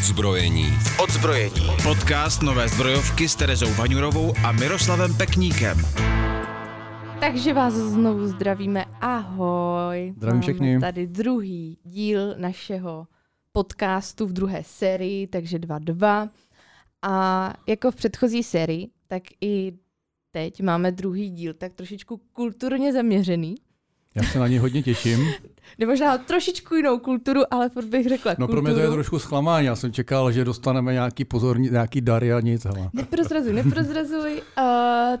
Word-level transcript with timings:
odzbrojení. 0.00 0.66
Odzbrojení. 1.02 1.66
Podcast 1.82 2.42
Nové 2.42 2.68
zbrojovky 2.68 3.28
s 3.28 3.36
Terezou 3.36 3.74
Vaňurovou 3.74 4.32
a 4.44 4.52
Miroslavem 4.52 5.14
Pekníkem. 5.14 5.78
Takže 7.20 7.52
vás 7.54 7.74
znovu 7.74 8.28
zdravíme. 8.28 8.84
Ahoj. 9.00 10.12
Zdravím 10.16 10.34
Máme 10.34 10.42
všechny. 10.42 10.80
tady 10.80 11.06
druhý 11.06 11.78
díl 11.84 12.34
našeho 12.38 13.06
podcastu 13.52 14.26
v 14.26 14.32
druhé 14.32 14.62
sérii, 14.64 15.26
takže 15.26 15.58
2-2. 15.58 16.30
A 17.02 17.54
jako 17.68 17.90
v 17.90 17.96
předchozí 17.96 18.42
sérii, 18.42 18.90
tak 19.08 19.22
i 19.40 19.72
teď 20.30 20.62
máme 20.62 20.92
druhý 20.92 21.30
díl, 21.30 21.54
tak 21.54 21.72
trošičku 21.72 22.20
kulturně 22.32 22.92
zaměřený. 22.92 23.54
Já 24.14 24.22
se 24.22 24.38
na 24.38 24.48
něj 24.48 24.58
hodně 24.58 24.82
těším. 24.82 25.28
Nebo 25.78 25.92
možná 25.92 26.18
trošičku 26.18 26.74
jinou 26.74 26.98
kulturu, 26.98 27.40
ale 27.50 27.68
furt 27.68 27.84
bych 27.84 28.08
řekla 28.08 28.32
No 28.32 28.36
pro 28.36 28.46
kulturu. 28.46 28.62
mě 28.62 28.74
to 28.74 28.80
je 28.80 28.90
trošku 28.90 29.18
zklamání. 29.18 29.66
Já 29.66 29.76
jsem 29.76 29.92
čekal, 29.92 30.32
že 30.32 30.44
dostaneme 30.44 30.92
nějaký 30.92 31.24
pozorní, 31.24 31.68
nějaký 31.70 32.00
dary 32.00 32.32
a 32.32 32.40
nic. 32.40 32.64
Hele. 32.64 32.90
Neprozrazuj, 32.92 33.52
neprozrazuj. 33.52 34.32
Uh, 34.58 34.64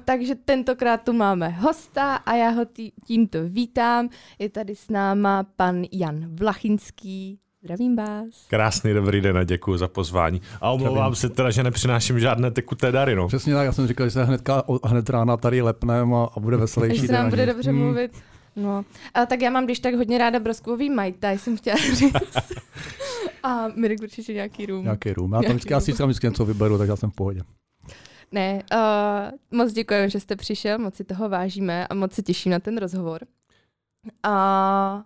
takže 0.04 0.34
tentokrát 0.34 0.96
tu 0.96 1.12
máme 1.12 1.48
hosta 1.48 2.14
a 2.14 2.34
já 2.34 2.50
ho 2.50 2.64
tý, 2.64 2.90
tímto 3.06 3.38
vítám. 3.48 4.08
Je 4.38 4.48
tady 4.48 4.76
s 4.76 4.88
náma 4.90 5.46
pan 5.56 5.82
Jan 5.92 6.36
Vlachinský. 6.36 7.38
Zdravím 7.62 7.96
vás. 7.96 8.46
Krásný 8.48 8.92
dobrý 8.94 9.20
den 9.20 9.38
a 9.38 9.44
děkuji 9.44 9.76
za 9.76 9.88
pozvání. 9.88 10.40
A 10.60 10.70
omlouvám 10.70 11.14
se 11.14 11.28
teda, 11.28 11.50
že 11.50 11.62
nepřináším 11.62 12.20
žádné 12.20 12.50
tekuté 12.50 12.92
dary. 12.92 13.14
No. 13.14 13.28
Přesně 13.28 13.54
tak, 13.54 13.64
já 13.66 13.72
jsem 13.72 13.86
říkal, 13.86 14.06
že 14.06 14.10
se 14.10 14.24
hnedka, 14.24 14.62
hned 14.84 15.10
rána 15.10 15.36
tady 15.36 15.62
lepneme 15.62 16.16
a, 16.16 16.28
a 16.36 16.40
bude 16.40 16.56
veselější. 16.56 17.00
Že 17.00 17.06
se 17.06 17.12
den 17.12 17.20
nám 17.22 17.30
bude 17.30 17.46
dobře 17.46 17.70
Hmm. 17.70 17.94
No, 18.56 18.84
a 19.14 19.26
tak 19.26 19.40
já 19.40 19.50
mám 19.50 19.64
když 19.64 19.78
tak 19.78 19.94
hodně 19.94 20.18
ráda 20.18 20.38
broskový 20.38 20.90
majtaj, 20.90 21.38
jsem 21.38 21.56
chtěla 21.56 21.76
říct. 21.94 22.14
a 23.42 23.68
Mirek 23.68 24.02
určitě 24.02 24.32
nějaký 24.32 24.66
rum. 24.66 24.82
Nějaký 24.82 25.12
room. 25.12 25.32
Já 25.32 25.42
tam 25.42 25.50
vždycky, 25.50 25.72
já 25.72 25.80
si 25.80 25.92
tam 25.92 26.08
vždycky 26.08 26.26
něco 26.26 26.44
vyberu, 26.44 26.78
tak 26.78 26.88
já 26.88 26.96
jsem 26.96 27.10
v 27.10 27.14
pohodě. 27.14 27.40
Ne, 28.32 28.62
uh, 28.72 29.58
moc 29.58 29.72
děkujeme, 29.72 30.10
že 30.10 30.20
jste 30.20 30.36
přišel, 30.36 30.78
moc 30.78 30.94
si 30.94 31.04
toho 31.04 31.28
vážíme 31.28 31.86
a 31.86 31.94
moc 31.94 32.12
se 32.12 32.22
těším 32.22 32.52
na 32.52 32.58
ten 32.58 32.78
rozhovor. 32.78 33.20
A 34.22 35.04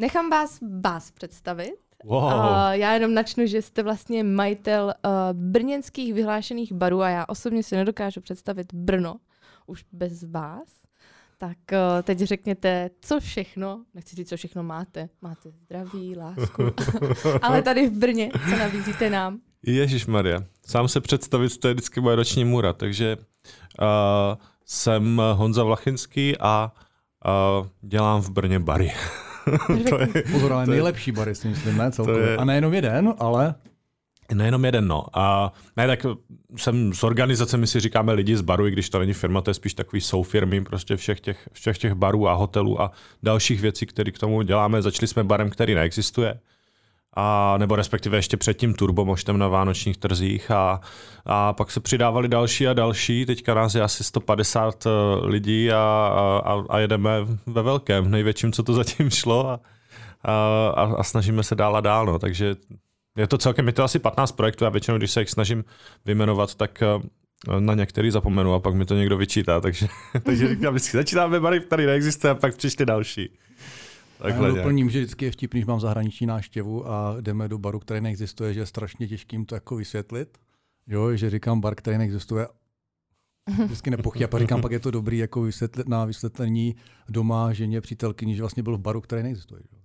nechám 0.00 0.30
vás 0.30 0.58
vás 0.80 1.10
představit. 1.10 1.74
Wow. 2.04 2.24
Uh, 2.24 2.70
já 2.70 2.92
jenom 2.92 3.14
načnu, 3.14 3.46
že 3.46 3.62
jste 3.62 3.82
vlastně 3.82 4.24
majitel 4.24 4.94
uh, 5.04 5.12
brněnských 5.32 6.14
vyhlášených 6.14 6.72
barů 6.72 7.02
a 7.02 7.08
já 7.08 7.24
osobně 7.28 7.62
si 7.62 7.76
nedokážu 7.76 8.20
představit 8.20 8.74
Brno 8.74 9.16
už 9.66 9.84
bez 9.92 10.22
vás. 10.22 10.81
Tak 11.42 11.56
uh, 11.72 12.02
teď 12.02 12.18
řekněte, 12.18 12.90
co 13.00 13.20
všechno, 13.20 13.84
nechci 13.94 14.16
říct, 14.16 14.28
co 14.28 14.36
všechno 14.36 14.62
máte. 14.62 15.08
Máte 15.22 15.50
zdraví, 15.50 16.16
lásku, 16.16 16.62
ale 17.42 17.62
tady 17.62 17.88
v 17.88 17.92
Brně, 17.92 18.30
co 18.50 18.56
nabízíte 18.56 19.10
nám. 19.10 19.38
Ježíš 19.66 20.06
Maria. 20.06 20.44
Sám 20.66 20.88
se 20.88 21.00
představit, 21.00 21.58
to 21.58 21.68
je 21.68 21.74
vždycky 21.74 22.00
moje 22.00 22.16
roční 22.16 22.44
můra, 22.44 22.72
takže 22.72 23.16
uh, 23.16 23.86
jsem 24.66 25.22
Honza 25.34 25.64
Vlachinský 25.64 26.34
a 26.40 26.72
uh, 27.60 27.66
dělám 27.82 28.20
v 28.20 28.30
Brně 28.30 28.58
bary. 28.58 28.92
to 29.88 29.98
je, 30.00 30.22
Pozor, 30.32 30.52
ale 30.52 30.64
To 30.64 30.70
je- 30.72 30.76
nejlepší 30.76 31.12
bary 31.12 31.34
si 31.34 31.48
myslím, 31.48 31.76
ne 31.76 31.92
celkově. 31.92 32.22
je- 32.22 32.36
A 32.36 32.44
nejenom 32.44 32.74
jeden, 32.74 33.14
ale 33.18 33.54
Nejenom 34.34 34.64
jeden, 34.64 34.88
no. 34.88 35.04
A 35.12 35.52
ne, 35.76 35.86
tak 35.86 36.06
jsem 36.56 36.92
s 36.92 37.04
organizacemi 37.04 37.66
si 37.66 37.80
říkáme 37.80 38.12
lidi 38.12 38.36
z 38.36 38.40
baru, 38.40 38.66
i 38.66 38.70
když 38.70 38.90
to 38.90 38.98
není 38.98 39.12
firma, 39.12 39.40
to 39.40 39.50
je 39.50 39.54
spíš 39.54 39.74
takový 39.74 40.00
soufirmy 40.00 40.64
prostě 40.64 40.96
všech 40.96 41.20
těch, 41.20 41.48
všech 41.52 41.78
těch 41.78 41.94
barů 41.94 42.28
a 42.28 42.34
hotelů 42.34 42.82
a 42.82 42.90
dalších 43.22 43.60
věcí, 43.60 43.86
které 43.86 44.12
k 44.12 44.18
tomu 44.18 44.42
děláme. 44.42 44.82
Začali 44.82 45.06
jsme 45.08 45.24
barem, 45.24 45.50
který 45.50 45.74
neexistuje. 45.74 46.40
A, 47.16 47.56
nebo 47.58 47.76
respektive 47.76 48.18
ještě 48.18 48.36
předtím 48.36 48.74
turbomoštem 48.74 49.38
na 49.38 49.48
vánočních 49.48 49.96
trzích 49.96 50.50
a, 50.50 50.80
a 51.26 51.52
pak 51.52 51.70
se 51.70 51.80
přidávali 51.80 52.28
další 52.28 52.68
a 52.68 52.72
další. 52.72 53.26
Teďka 53.26 53.54
nás 53.54 53.74
je 53.74 53.82
asi 53.82 54.04
150 54.04 54.84
lidí 55.22 55.72
a, 55.72 55.78
a, 56.44 56.62
a 56.68 56.78
jedeme 56.78 57.10
ve 57.46 57.62
velkém, 57.62 58.10
největším, 58.10 58.52
co 58.52 58.62
to 58.62 58.72
zatím 58.74 59.10
šlo 59.10 59.48
a, 59.50 59.60
a, 60.22 60.32
a, 60.76 60.82
a 60.82 61.02
snažíme 61.02 61.42
se 61.42 61.54
dál 61.54 61.76
a 61.76 61.80
dál. 61.80 62.06
No. 62.06 62.18
Takže 62.18 62.56
je 63.16 63.26
to 63.26 63.38
celkem, 63.38 63.66
je 63.66 63.72
to 63.72 63.84
asi 63.84 63.98
15 63.98 64.32
projektů 64.32 64.66
a 64.66 64.68
většinou, 64.68 64.98
když 64.98 65.10
se 65.10 65.20
jich 65.20 65.30
snažím 65.30 65.64
vyjmenovat, 66.04 66.54
tak 66.54 66.82
eh, 66.82 67.60
na 67.60 67.74
některý 67.74 68.10
zapomenu 68.10 68.54
a 68.54 68.60
pak 68.60 68.74
mi 68.74 68.84
to 68.84 68.94
někdo 68.94 69.16
vyčítá, 69.16 69.60
takže, 69.60 69.86
takže 70.22 70.48
říkám, 70.48 70.74
vždycky 70.74 70.96
začínáme 70.96 71.40
bary, 71.40 71.60
který 71.60 71.86
neexistuje 71.86 72.30
a 72.30 72.34
pak 72.34 72.56
přišli 72.56 72.86
další. 72.86 73.30
já 74.18 74.24
Takhle 74.24 74.48
nějak. 74.48 74.56
doplním, 74.56 74.90
že 74.90 74.98
vždycky 74.98 75.24
je 75.24 75.30
vtipný, 75.30 75.60
když 75.60 75.66
mám 75.66 75.80
zahraniční 75.80 76.26
návštěvu 76.26 76.90
a 76.90 77.16
jdeme 77.20 77.48
do 77.48 77.58
baru, 77.58 77.78
který 77.78 78.00
neexistuje, 78.00 78.54
že 78.54 78.60
je 78.60 78.66
strašně 78.66 79.08
těžký 79.08 79.36
jim 79.36 79.44
to 79.46 79.54
jako 79.54 79.76
vysvětlit. 79.76 80.38
Jo, 80.86 81.16
že 81.16 81.30
říkám 81.30 81.60
bar, 81.60 81.74
který 81.74 81.98
neexistuje, 81.98 82.46
vždycky 83.64 83.90
nepochyb. 83.90 84.24
A 84.24 84.28
pak 84.28 84.40
říkám, 84.40 84.62
pak 84.62 84.72
je 84.72 84.80
to 84.80 84.90
dobrý 84.90 85.18
jako 85.18 85.42
vysvětlit 85.42 85.88
na 85.88 86.04
vysvětlení 86.04 86.76
doma 87.08 87.52
ženě, 87.52 87.80
přítelkyni, 87.80 88.36
že 88.36 88.42
vlastně 88.42 88.62
byl 88.62 88.76
v 88.76 88.80
baru, 88.80 89.00
který 89.00 89.22
neexistuje. 89.22 89.60
Jo. 89.72 89.81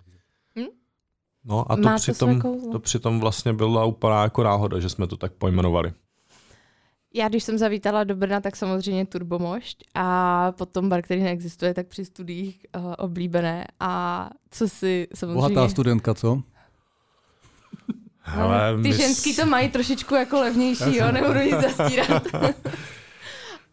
No 1.47 1.71
a 1.71 1.75
to 1.75 1.81
Má 1.81 1.95
přitom, 1.95 2.41
to 2.71 2.79
přitom 2.79 3.19
vlastně 3.19 3.53
byla 3.53 3.85
úplná 3.85 4.23
jako 4.23 4.43
náhoda, 4.43 4.79
že 4.79 4.89
jsme 4.89 5.07
to 5.07 5.17
tak 5.17 5.33
pojmenovali. 5.33 5.93
Já 7.13 7.29
když 7.29 7.43
jsem 7.43 7.57
zavítala 7.57 8.03
do 8.03 8.15
Brna, 8.15 8.41
tak 8.41 8.55
samozřejmě 8.55 9.05
Turbomošť 9.05 9.83
a 9.95 10.51
potom 10.51 10.89
bar, 10.89 11.01
který 11.01 11.23
neexistuje, 11.23 11.73
tak 11.73 11.87
při 11.87 12.05
studiích 12.05 12.65
uh, 12.75 12.93
oblíbené 12.97 13.65
a 13.79 14.29
co 14.51 14.69
si 14.69 15.07
samozřejmě... 15.15 15.35
Bohatá 15.35 15.69
studentka, 15.69 16.13
co? 16.13 16.41
Ale 18.25 18.75
ty 18.75 18.81
my 18.81 18.93
s- 18.93 18.97
ženský 18.97 19.35
to 19.35 19.45
mají 19.45 19.69
trošičku 19.71 20.15
jako 20.15 20.39
levnější, 20.39 20.95
jo, 20.95 21.05
nebudu 21.11 21.39
nic 21.39 21.55
zastírat. 21.55 22.23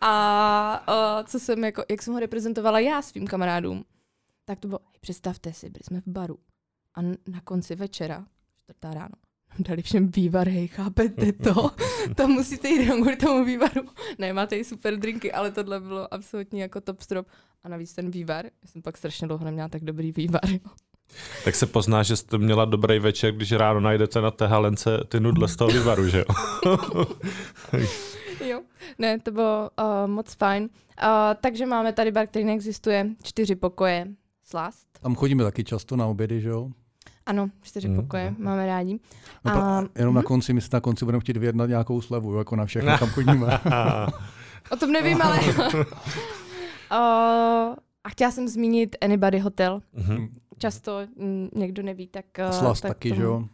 a 0.01 0.85
uh, 0.89 1.27
co 1.27 1.41
jsem 1.41 1.65
jako, 1.65 1.85
jak 1.91 2.03
jsem 2.03 2.15
ho 2.15 2.21
reprezentovala 2.21 2.79
já 2.79 3.03
svým 3.03 3.27
kamarádům, 3.27 3.85
tak 4.45 4.59
to 4.61 4.69
bylo, 4.69 4.79
představte 5.01 5.53
si, 5.53 5.71
byli 5.71 5.81
jsme 5.85 6.01
v 6.01 6.07
baru 6.07 6.39
a 6.95 7.03
na 7.03 7.41
konci 7.45 7.75
večera, 7.75 8.25
čtvrtá 8.63 8.95
ráno, 8.95 9.15
dali 9.59 9.83
všem 9.83 10.11
vývar, 10.11 10.49
hej, 10.49 10.69
chápete 10.69 11.33
to? 11.33 11.71
to 12.17 12.29
musíte 12.29 12.69
jít 12.69 12.83
jenom 12.83 13.01
kvůli 13.01 13.17
tomu 13.17 13.45
vývaru. 13.45 13.83
Ne, 14.19 14.33
máte 14.33 14.57
i 14.57 14.65
super 14.65 14.97
drinky, 14.97 15.33
ale 15.33 15.51
tohle 15.51 15.81
bylo 15.81 16.15
absolutně 16.15 16.63
jako 16.63 16.81
top 16.81 17.01
strop. 17.01 17.27
A 17.65 17.69
navíc 17.69 17.93
ten 17.93 18.11
vývar, 18.11 18.45
já 18.45 18.69
jsem 18.69 18.83
pak 18.83 18.97
strašně 18.97 19.27
dlouho 19.27 19.45
neměla 19.45 19.69
tak 19.69 19.85
dobrý 19.85 20.13
vývar. 20.13 20.51
Jo. 20.51 20.71
Tak 21.45 21.55
se 21.55 21.67
pozná, 21.67 22.03
že 22.03 22.17
jste 22.17 22.39
měla 22.39 22.65
dobrý 22.65 22.99
večer, 22.99 23.33
když 23.33 23.53
ráno 23.53 23.81
najdete 23.81 24.21
na 24.21 24.31
té 24.31 24.47
halence 24.47 24.91
ty 25.09 25.21
nudle 25.21 25.49
z 25.49 25.57
toho 25.57 25.71
vývaru, 25.71 26.09
že 26.09 26.19
jo? 26.19 26.25
Jo, 28.45 28.63
ne, 28.99 29.19
to 29.19 29.31
bylo 29.31 29.71
uh, 29.79 30.11
moc 30.11 30.35
fajn. 30.35 30.63
Uh, 30.63 31.09
takže 31.41 31.67
máme 31.67 31.93
tady 31.93 32.11
bar, 32.11 32.27
který 32.27 32.45
neexistuje, 32.45 33.07
čtyři 33.23 33.55
pokoje, 33.55 34.07
slast. 34.45 34.89
Tam 35.03 35.15
chodíme 35.15 35.45
taky 35.45 35.65
často 35.65 35.97
na 35.97 36.07
obědy, 36.07 36.41
že 36.41 36.49
jo? 36.49 36.71
Ano, 37.27 37.51
čtyři 37.63 37.89
Mm, 37.89 37.97
pokoje, 37.97 38.35
máme 38.39 38.67
rádi. 38.67 39.01
No, 39.45 39.53
A- 39.53 39.55
pra- 39.83 39.89
jenom 39.99 40.15
na 40.15 40.21
mhm. 40.21 40.27
konci, 40.27 40.53
my 40.53 40.61
si 40.61 40.69
na 40.73 40.81
konci 40.81 41.05
budeme 41.05 41.21
chtít 41.21 41.37
vyjednat 41.37 41.69
nějakou 41.69 42.01
slevu, 42.01 42.33
jo, 42.33 42.39
jako 42.39 42.57
na 42.57 42.67
všechno, 42.67 42.99
kam 42.99 43.09
chodíme. 43.09 43.61
O 44.71 44.77
tom 44.77 44.93
nevím, 44.93 45.23
ale... 45.23 45.41
uh, 46.91 47.77
a 48.05 48.09
chtěla 48.09 48.31
jsem 48.31 48.49
zmínit 48.49 48.97
Anybody 49.01 49.39
Hotel. 49.39 49.83
Mhm. 49.93 50.29
Často 50.59 50.99
mm, 51.17 51.49
někdo 51.55 51.83
neví, 51.83 52.07
tak... 52.07 52.25
Slast 52.51 52.83
tak 52.83 52.91
taky, 52.91 53.15
že 53.15 53.23
jo? 53.23 53.45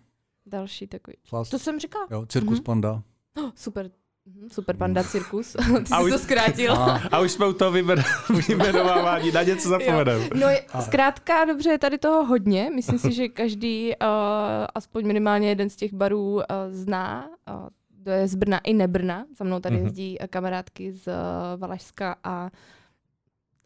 Další 0.47 0.87
takový. 0.87 1.17
Slast, 1.25 1.51
To 1.51 1.59
jsem 1.59 1.81
říkala. 1.81 2.07
jo, 2.11 2.27
cirkus 2.27 2.59
Mhm. 2.59 2.65
panda. 2.65 3.03
Oh, 3.39 3.51
super. 3.55 3.91
Mhm, 4.35 4.51
Super 4.51 4.77
panda 4.77 5.05
cirkus. 5.05 5.53
Ty 5.87 5.91
A 5.93 5.99
jsi 5.99 6.05
už- 6.05 6.13
to 6.13 6.19
zkrátil. 6.19 6.73
A, 6.73 7.01
A 7.13 7.21
už 7.21 7.33
jsme 7.33 7.47
u 7.47 7.53
toho 7.53 7.73
vyjmen- 7.73 8.05
vyjmenovávání, 8.49 9.31
na 9.33 9.43
něco 9.43 9.69
zapomeneme. 9.69 10.29
No 10.35 10.49
je, 10.49 10.65
zkrátka 10.81 11.45
dobře, 11.45 11.71
je 11.71 11.79
tady 11.79 11.99
toho 11.99 12.25
hodně. 12.25 12.71
Myslím 12.75 12.99
si, 12.99 13.13
že 13.13 13.29
každý, 13.29 13.89
uh, 13.89 14.07
aspoň 14.75 15.07
minimálně 15.07 15.49
jeden 15.49 15.71
z 15.71 15.77
těch 15.77 15.93
barů 15.93 16.35
uh, 16.35 16.43
zná. 16.71 17.29
Uh, 17.55 17.69
to 18.05 18.11
je 18.11 18.29
z 18.29 18.35
Brna 18.35 18.59
i 18.59 18.75
nebrna. 18.75 19.25
Za 19.39 19.45
mnou 19.45 19.61
tady 19.61 19.77
Mhm. 19.77 19.85
jezdí 19.85 20.19
uh, 20.21 20.27
kamarádky 20.27 20.93
z 20.93 21.07
uh, 21.07 21.13
Valašska 21.61 22.17
a 22.25 22.51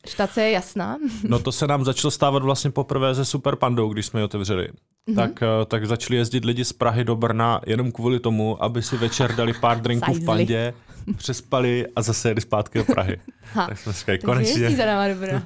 štace 0.06 0.42
je 0.42 0.50
jasná. 0.50 0.96
No 1.24 1.38
to 1.38 1.52
se 1.52 1.66
nám 1.66 1.84
začalo 1.84 2.10
stávat 2.10 2.42
vlastně 2.42 2.70
poprvé 2.70 3.14
se 3.14 3.24
Super 3.24 3.56
Pandou, 3.56 3.88
když 3.92 4.06
jsme 4.06 4.20
ji 4.20 4.24
otevřeli. 4.24 4.68
Mhm. 5.06 5.16
Tak, 5.16 5.42
eh, 5.42 5.46
tak 5.66 5.86
začali 5.86 6.16
jezdit 6.16 6.44
lidi 6.44 6.64
z 6.64 6.72
Prahy 6.72 7.04
do 7.04 7.16
Brna 7.16 7.60
jenom 7.66 7.92
kvůli 7.92 8.20
tomu, 8.20 8.62
aby 8.62 8.82
si 8.82 8.96
večer 8.96 9.34
dali 9.36 9.52
pár 9.52 9.80
drinků 9.80 10.12
v 10.12 10.24
pandě, 10.24 10.74
přespali 11.16 11.86
a 11.96 12.02
zase 12.02 12.28
jeli 12.28 12.40
zpátky 12.40 12.78
do 12.78 12.84
Prahy. 12.84 13.20
Ha. 13.52 13.66
tak 13.68 13.78
jsme 13.78 13.92
říkali, 13.92 14.18
konečně. 14.18 14.70
za 14.70 14.86
náma. 14.86 15.14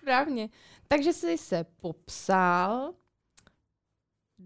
Správně. 0.00 0.48
Takže 0.88 1.12
jsi 1.12 1.38
se 1.38 1.64
popsal, 1.80 2.92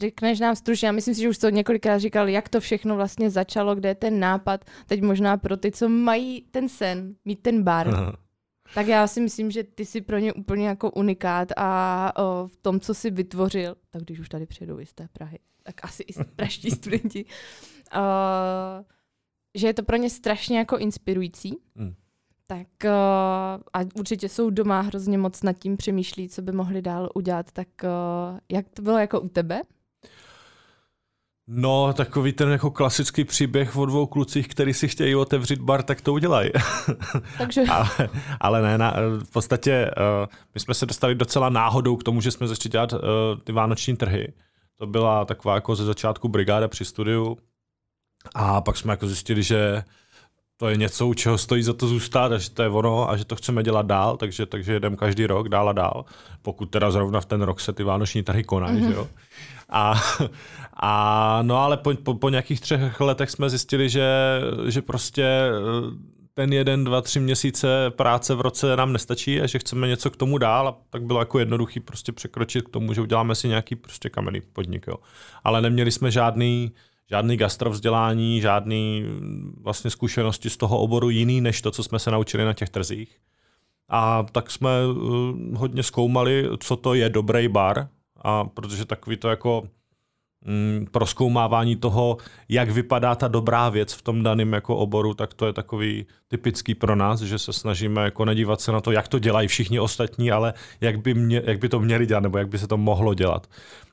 řekneš 0.01 0.41
nám 0.41 0.57
stručně, 0.57 0.87
já 0.89 0.93
myslím 0.93 1.15
si, 1.15 1.21
že 1.21 1.29
už 1.29 1.39
to 1.39 1.51
několikrát 1.51 1.99
říkal, 1.99 2.29
jak 2.29 2.49
to 2.49 2.61
všechno 2.61 2.97
vlastně 2.97 3.31
začalo, 3.31 3.75
kde 3.75 3.89
je 3.89 3.95
ten 3.95 4.21
nápad, 4.21 4.65
teď 4.87 5.03
možná 5.03 5.37
pro 5.37 5.57
ty, 5.57 5.73
co 5.73 5.89
mají 5.89 6.43
ten 6.51 6.69
sen, 6.69 7.15
mít 7.25 7.43
ten 7.43 7.63
bar. 7.63 7.89
Aha. 7.89 8.17
Tak 8.75 8.87
já 8.87 9.07
si 9.07 9.21
myslím, 9.21 9.51
že 9.51 9.65
ty 9.65 9.85
jsi 9.85 10.01
pro 10.01 10.19
ně 10.19 10.33
úplně 10.33 10.69
jako 10.69 10.91
unikát 10.91 11.49
a 11.57 12.13
o, 12.17 12.47
v 12.47 12.57
tom, 12.57 12.81
co 12.81 12.95
jsi 12.95 13.11
vytvořil, 13.11 13.77
tak 13.91 14.03
když 14.03 14.21
už 14.21 14.29
tady 14.29 14.47
přijedou 14.47 14.81
i 14.81 14.87
z 14.87 14.93
té 14.93 15.09
Prahy, 15.13 15.39
tak 15.63 15.85
asi 15.85 16.03
i 16.03 16.25
praští 16.37 16.71
studenti, 16.77 17.25
o, 17.95 18.01
že 19.55 19.67
je 19.67 19.75
to 19.75 19.83
pro 19.83 19.97
ně 19.97 20.11
strašně 20.11 20.59
jako 20.59 20.79
inspirující. 20.79 21.59
Hmm. 21.77 21.95
Tak 22.47 22.67
o, 22.85 22.91
a 23.73 23.81
určitě 23.95 24.29
jsou 24.29 24.51
doma 24.51 24.81
hrozně 24.81 25.19
moc 25.19 25.43
nad 25.43 25.53
tím 25.53 25.77
přemýšlí, 25.77 26.29
co 26.29 26.43
by 26.43 26.53
mohli 26.53 26.83
dál 26.83 27.11
udělat. 27.15 27.53
Tak 27.53 27.69
o, 27.85 28.39
jak 28.49 28.69
to 28.69 28.83
bylo 28.83 28.99
jako 28.99 29.21
u 29.21 29.29
tebe? 29.29 29.63
No, 31.53 31.93
takový 31.93 32.33
ten 32.33 32.51
jako 32.51 32.71
klasický 32.71 33.25
příběh 33.25 33.77
o 33.77 33.87
dvou 33.87 34.07
klucích, 34.07 34.49
který 34.49 34.75
si 34.75 34.89
chtějí 34.89 35.15
otevřít 35.15 35.61
bar, 35.61 35.83
tak 35.83 36.01
to 36.01 36.13
udělají. 36.13 36.51
Takže... 37.39 37.63
ale, 37.71 37.89
ale 38.41 38.63
ne, 38.63 38.79
na, 38.79 38.95
v 39.25 39.31
podstatě 39.33 39.91
uh, 39.97 40.29
my 40.55 40.61
jsme 40.61 40.75
se 40.75 40.87
dostali 40.87 41.15
docela 41.15 41.49
náhodou 41.49 41.97
k 41.97 42.03
tomu, 42.03 42.21
že 42.21 42.31
jsme 42.31 42.49
začali 42.49 42.71
dělat 42.71 42.93
uh, 42.93 42.99
ty 43.45 43.53
vánoční 43.53 43.97
trhy. 43.97 44.33
To 44.77 44.87
byla 44.87 45.25
taková 45.25 45.55
jako 45.55 45.77
ze 45.77 45.85
začátku 45.85 46.29
brigáda 46.29 46.69
při 46.69 46.85
studiu. 46.85 47.39
A 48.35 48.61
pak 48.61 48.77
jsme 48.77 48.93
jako 48.93 49.07
zjistili, 49.07 49.43
že 49.43 49.83
to 50.57 50.69
je 50.69 50.77
něco, 50.77 51.07
u 51.07 51.15
čeho 51.15 51.39
stojí 51.39 51.63
za 51.63 51.73
to 51.73 51.87
zůstat 51.87 52.33
a 52.33 52.39
že 52.39 52.51
to 52.51 52.63
je 52.63 52.69
ono 52.69 53.11
a 53.11 53.17
že 53.17 53.25
to 53.25 53.37
chceme 53.37 53.63
dělat 53.63 53.87
dál, 53.87 54.17
takže, 54.17 54.47
takže 54.47 54.73
jedeme 54.73 54.97
každý 54.97 55.27
rok 55.27 55.49
dál 55.49 55.69
a 55.69 55.73
dál, 55.73 56.05
pokud 56.43 56.67
teda 56.67 56.91
zrovna 56.91 57.21
v 57.21 57.27
ten 57.27 57.43
rok 57.43 57.61
se 57.61 57.73
ty 57.73 57.83
vánoční 57.83 58.23
trhy 58.23 58.45
konají, 58.45 58.81
mm-hmm. 58.81 58.89
že 58.89 58.95
jo. 58.95 59.09
A, 59.69 59.95
a 60.83 61.39
no 61.43 61.57
ale 61.57 61.77
po, 61.77 61.95
po, 61.95 62.15
po 62.15 62.29
nějakých 62.29 62.61
třech 62.61 63.01
letech 63.01 63.31
jsme 63.31 63.51
zjistili, 63.51 63.89
že, 63.89 64.41
že 64.69 64.83
prostě 64.83 65.25
eh, 65.25 66.21
ten 66.35 66.53
jeden, 66.53 66.85
dva, 66.85 67.01
tři 67.01 67.21
měsíce 67.21 67.91
práce 67.91 68.35
v 68.35 68.41
roce 68.41 68.77
nám 68.77 68.93
nestačí 68.93 69.41
a 69.41 69.47
že 69.47 69.59
chceme 69.59 69.89
něco 69.89 70.11
k 70.11 70.17
tomu 70.17 70.39
dál 70.39 70.69
a 70.69 70.77
tak 70.91 71.03
bylo 71.03 71.19
jako 71.19 71.39
jednoduchý 71.39 71.81
prostě 71.81 72.13
překročit 72.13 72.65
k 72.65 72.69
tomu, 72.69 72.95
že 72.95 73.01
uděláme 73.01 73.35
si 73.35 73.49
nějaký 73.49 73.77
prostě 73.77 74.09
kamenný 74.09 74.41
podnik, 74.53 74.87
jo. 74.87 74.95
Ale 75.45 75.61
neměli 75.61 75.91
jsme 75.91 76.11
žádný, 76.11 76.73
žádný 77.11 77.37
gastrovzdělání, 77.37 78.41
žádný 78.41 79.05
vlastně 79.61 79.91
zkušenosti 79.91 80.51
z 80.51 80.57
toho 80.57 80.79
oboru 80.79 81.11
jiný, 81.11 81.41
než 81.41 81.63
to, 81.63 81.71
co 81.71 81.83
jsme 81.83 81.99
se 81.99 82.11
naučili 82.11 82.45
na 82.45 82.53
těch 82.53 82.69
trzích. 82.69 83.17
A 83.89 84.27
tak 84.33 84.51
jsme 84.51 84.71
uh, 84.87 85.57
hodně 85.57 85.83
zkoumali, 85.83 86.49
co 86.61 86.77
to 86.77 86.95
je 86.95 87.09
dobrý 87.09 87.49
bar, 87.49 87.89
a 88.23 88.45
protože 88.45 88.85
takový 88.85 89.17
to 89.17 89.29
jako 89.29 89.63
mm, 89.65 89.80
proskoumávání 90.91 91.77
toho, 91.77 92.17
jak 92.49 92.71
vypadá 92.71 93.15
ta 93.15 93.29
dobrá 93.29 93.69
věc 93.69 93.93
v 93.93 94.03
tom 94.03 94.23
daném 94.23 94.53
jako 94.53 94.77
oboru, 94.77 95.15
tak 95.15 95.35
to 95.35 95.47
je 95.47 95.53
takový 95.53 96.07
typický 96.29 96.75
pro 96.75 96.97
nás, 96.97 97.21
že 97.21 97.39
se 97.39 97.53
snažíme 97.53 98.05
jako 98.05 98.25
nedívat 98.25 98.61
se 98.61 98.73
na 98.73 98.81
to, 98.81 98.91
jak 98.93 99.09
to 99.09 99.19
dělají 99.19 99.49
všichni 99.49 99.81
ostatní, 99.81 100.33
ale 100.33 100.55
jak 100.81 101.01
by, 101.01 101.15
mě, 101.15 101.43
jak 101.45 101.59
by 101.59 101.69
to 101.69 101.81
měli 101.81 102.07
dělat, 102.07 102.21
nebo 102.21 102.39
jak 102.39 102.49
by 102.49 102.59
se 102.59 102.67
to 102.67 102.77
mohlo 102.77 103.15
dělat. 103.15 103.47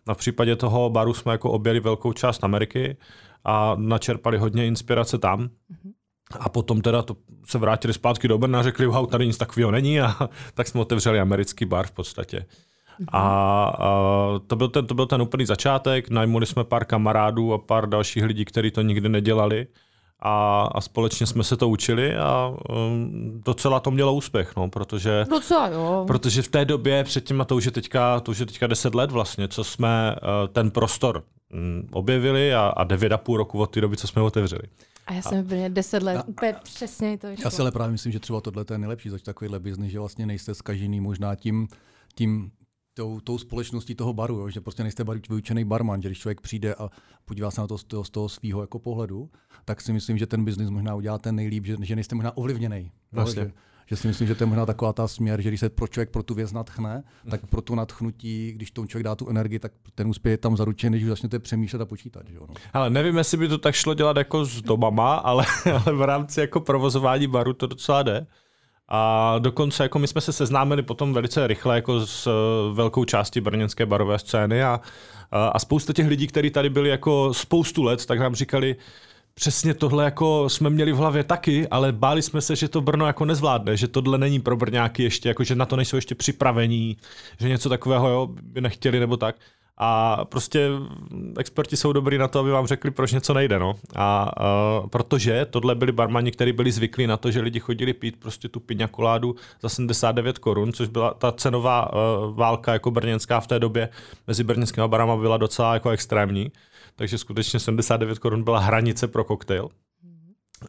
A 0.07 0.13
v 0.13 0.17
případě 0.17 0.55
toho 0.55 0.89
baru 0.89 1.13
jsme 1.13 1.31
jako 1.31 1.51
objeli 1.51 1.79
velkou 1.79 2.13
část 2.13 2.43
Ameriky 2.43 2.97
a 3.43 3.75
načerpali 3.75 4.37
hodně 4.37 4.67
inspirace 4.67 5.17
tam. 5.17 5.43
Mm-hmm. 5.43 5.91
A 6.39 6.49
potom 6.49 6.81
teda 6.81 7.01
to 7.01 7.17
se 7.45 7.57
vrátili 7.57 7.93
zpátky 7.93 8.27
do 8.27 8.37
Brna 8.37 8.59
a 8.59 8.63
řekli, 8.63 8.85
wow, 8.85 9.07
tady 9.07 9.27
nic 9.27 9.37
takového 9.37 9.71
není 9.71 10.01
a 10.01 10.29
tak 10.53 10.67
jsme 10.67 10.81
otevřeli 10.81 11.19
americký 11.19 11.65
bar 11.65 11.87
v 11.87 11.91
podstatě. 11.91 12.45
A, 13.07 13.21
a 13.79 14.39
to, 14.47 14.55
byl 14.55 14.67
ten, 14.67 14.87
to 14.87 14.93
byl 14.93 15.05
ten 15.05 15.21
úplný 15.21 15.45
začátek, 15.45 16.09
najmuli 16.09 16.45
jsme 16.45 16.63
pár 16.63 16.85
kamarádů 16.85 17.53
a 17.53 17.57
pár 17.57 17.89
dalších 17.89 18.23
lidí, 18.23 18.45
kteří 18.45 18.71
to 18.71 18.81
nikdy 18.81 19.09
nedělali 19.09 19.67
a, 20.19 20.61
a 20.75 20.81
společně 20.81 21.25
jsme 21.25 21.43
se 21.43 21.57
to 21.57 21.69
učili 21.69 22.17
a 22.17 22.53
um, 22.69 23.41
docela 23.45 23.79
to 23.79 23.91
mělo 23.91 24.13
úspěch, 24.13 24.55
no, 24.55 24.69
protože, 24.69 25.25
docela, 25.29 25.67
jo. 25.67 26.03
protože 26.07 26.41
v 26.41 26.47
té 26.47 26.65
době 26.65 27.03
předtím, 27.03 27.41
a 27.41 27.45
to 27.45 27.55
už 27.55 27.65
je 27.65 27.71
teďka, 27.71 28.19
to 28.19 28.31
už 28.31 28.39
je 28.39 28.45
teďka 28.45 28.67
10 28.67 28.95
let 28.95 29.11
vlastně, 29.11 29.47
co 29.47 29.63
jsme 29.63 30.15
uh, 30.15 30.53
ten 30.53 30.71
prostor 30.71 31.23
um, 31.53 31.87
objevili 31.91 32.53
a, 32.53 32.61
a 32.61 32.85
9,5 32.85 33.35
roku 33.35 33.59
od 33.59 33.67
té 33.67 33.81
doby, 33.81 33.97
co 33.97 34.07
jsme 34.07 34.19
ho 34.19 34.25
otevřeli. 34.25 34.63
A 35.07 35.13
já 35.13 35.21
jsem 35.21 35.39
úplně 35.39 35.69
10 35.69 36.03
let, 36.03 36.17
a, 36.17 36.27
úplně 36.27 36.55
přesně 36.63 37.17
to 37.17 37.27
vyšlo. 37.27 37.43
Já 37.43 37.49
si 37.49 37.61
ale 37.61 37.71
právě 37.71 37.91
myslím, 37.91 38.11
že 38.11 38.19
třeba 38.19 38.41
tohle 38.41 38.65
je 38.71 38.77
nejlepší 38.77 39.09
zač 39.09 39.21
takovýhle 39.21 39.59
biznis, 39.59 39.91
že 39.91 39.99
vlastně 39.99 40.25
nejste 40.25 40.55
zkažený 40.55 41.01
možná 41.01 41.35
tím, 41.35 41.67
tím 42.15 42.51
tou, 42.97 43.19
tou 43.19 43.37
společností 43.37 43.95
toho 43.95 44.13
baru, 44.13 44.35
jo? 44.35 44.49
že 44.49 44.61
prostě 44.61 44.83
nejste 44.83 45.03
bar, 45.03 45.17
vyučený 45.29 45.65
barman, 45.65 46.01
že 46.01 46.09
když 46.09 46.19
člověk 46.19 46.41
přijde 46.41 46.75
a 46.75 46.89
podívá 47.25 47.51
se 47.51 47.61
na 47.61 47.67
to 47.67 47.77
z 47.77 47.83
toho, 47.83 48.03
z 48.03 48.09
toho 48.09 48.29
svého 48.29 48.61
jako 48.61 48.79
pohledu, 48.79 49.29
tak 49.65 49.81
si 49.81 49.93
myslím, 49.93 50.17
že 50.17 50.27
ten 50.27 50.45
biznis 50.45 50.69
možná 50.69 50.95
udělá 50.95 51.17
ten 51.17 51.35
nejlíp, 51.35 51.65
že, 51.65 51.75
že 51.81 51.95
nejste 51.95 52.15
možná 52.15 52.37
ovlivněný. 52.37 52.91
Vlastně. 53.11 53.43
Že, 53.43 53.51
že 53.87 53.95
si 53.95 54.07
myslím, 54.07 54.27
že 54.27 54.35
to 54.35 54.43
je 54.43 54.47
možná 54.47 54.65
taková 54.65 54.93
ta 54.93 55.07
směr, 55.07 55.41
že 55.41 55.49
když 55.49 55.59
se 55.59 55.69
pro 55.69 55.87
člověk 55.87 56.09
pro 56.09 56.23
tu 56.23 56.33
věc 56.33 56.51
natchne, 56.51 57.03
tak 57.29 57.45
pro 57.45 57.61
to 57.61 57.75
natchnutí, 57.75 58.51
když 58.51 58.71
tomu 58.71 58.87
člověk 58.87 59.03
dá 59.03 59.15
tu 59.15 59.29
energii, 59.29 59.59
tak 59.59 59.71
ten 59.95 60.07
úspěch 60.07 60.31
je 60.31 60.37
tam 60.37 60.57
zaručený, 60.57 60.97
když 60.97 61.03
už 61.03 61.09
začnete 61.09 61.39
přemýšlet 61.39 61.81
a 61.81 61.85
počítat. 61.85 62.29
Že? 62.29 62.35
No. 62.39 62.47
Ale 62.73 62.89
nevím, 62.89 63.17
jestli 63.17 63.37
by 63.37 63.47
to 63.47 63.57
tak 63.57 63.75
šlo 63.75 63.93
dělat 63.93 64.17
jako 64.17 64.45
s 64.45 64.61
domama, 64.61 65.15
ale, 65.15 65.45
ale 65.85 65.95
v 65.95 66.01
rámci 66.01 66.39
jako 66.39 66.59
provozování 66.59 67.27
baru 67.27 67.53
to 67.53 67.67
docela 67.67 68.03
jde. 68.03 68.27
A 68.89 69.35
dokonce 69.39 69.83
jako 69.83 69.99
my 69.99 70.07
jsme 70.07 70.21
se 70.21 70.33
seznámili 70.33 70.83
potom 70.83 71.13
velice 71.13 71.47
rychle 71.47 71.75
jako 71.75 72.05
s 72.05 72.27
eh, 72.27 72.73
velkou 72.73 73.05
částí 73.05 73.41
brněnské 73.41 73.85
barové 73.85 74.19
scény 74.19 74.63
a, 74.63 74.81
a 75.31 75.59
spousta 75.59 75.93
těch 75.93 76.07
lidí, 76.07 76.27
kteří 76.27 76.49
tady 76.49 76.69
byli 76.69 76.89
jako 76.89 77.33
spoustu 77.33 77.83
let, 77.83 78.05
tak 78.05 78.19
nám 78.19 78.35
říkali, 78.35 78.75
přesně 79.37 79.73
tohle 79.73 80.03
jako 80.03 80.49
jsme 80.49 80.69
měli 80.69 80.91
v 80.91 80.95
hlavě 80.95 81.23
taky, 81.23 81.67
ale 81.67 81.91
báli 81.91 82.21
jsme 82.21 82.41
se, 82.41 82.55
že 82.55 82.67
to 82.67 82.81
Brno 82.81 83.07
jako 83.07 83.25
nezvládne, 83.25 83.77
že 83.77 83.87
tohle 83.87 84.17
není 84.17 84.39
pro 84.39 84.57
Brňáky 84.57 85.03
ještě, 85.03 85.29
jako 85.29 85.43
že 85.43 85.55
na 85.55 85.65
to 85.65 85.75
nejsou 85.75 85.95
ještě 85.95 86.15
připravení, 86.15 86.97
že 87.39 87.49
něco 87.49 87.69
takového 87.69 88.09
jo, 88.09 88.29
by 88.43 88.61
nechtěli 88.61 88.99
nebo 88.99 89.17
tak. 89.17 89.35
A 89.77 90.25
prostě 90.25 90.69
experti 91.37 91.77
jsou 91.77 91.93
dobrý 91.93 92.17
na 92.17 92.27
to, 92.27 92.39
aby 92.39 92.51
vám 92.51 92.67
řekli, 92.67 92.91
proč 92.91 93.11
něco 93.11 93.33
nejde. 93.33 93.59
No. 93.59 93.73
A 93.95 94.31
uh, 94.81 94.87
protože 94.87 95.45
tohle 95.45 95.75
byli 95.75 95.91
barmani, 95.91 96.31
kteří 96.31 96.51
byli 96.51 96.71
zvyklí 96.71 97.07
na 97.07 97.17
to, 97.17 97.31
že 97.31 97.41
lidi 97.41 97.59
chodili 97.59 97.93
pít 97.93 98.19
prostě 98.19 98.49
tu 98.49 98.59
piňakoládu 98.59 99.35
za 99.61 99.69
79 99.69 100.37
korun, 100.37 100.73
což 100.73 100.87
byla 100.87 101.13
ta 101.13 101.31
cenová 101.31 101.93
uh, 101.93 102.35
válka 102.35 102.73
jako 102.73 102.91
brněnská 102.91 103.39
v 103.39 103.47
té 103.47 103.59
době 103.59 103.89
mezi 104.27 104.43
brněnskými 104.43 104.87
barama 104.87 105.17
byla 105.17 105.37
docela 105.37 105.73
jako 105.73 105.89
extrémní. 105.89 106.51
Takže 106.95 107.17
skutečně 107.17 107.59
79 107.59 108.19
korun 108.19 108.43
byla 108.43 108.59
hranice 108.59 109.07
pro 109.07 109.23
koktejl. 109.23 109.69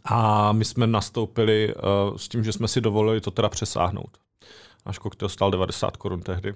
A 0.04 0.52
my 0.52 0.64
jsme 0.64 0.86
nastoupili 0.86 1.74
uh, 1.74 2.16
s 2.16 2.28
tím, 2.28 2.44
že 2.44 2.52
jsme 2.52 2.68
si 2.68 2.80
dovolili 2.80 3.20
to 3.20 3.30
teda 3.30 3.48
přesáhnout. 3.48 4.18
Náš 4.86 4.98
koktejl 4.98 5.28
stál 5.28 5.50
90 5.50 5.96
korun 5.96 6.20
tehdy. 6.20 6.54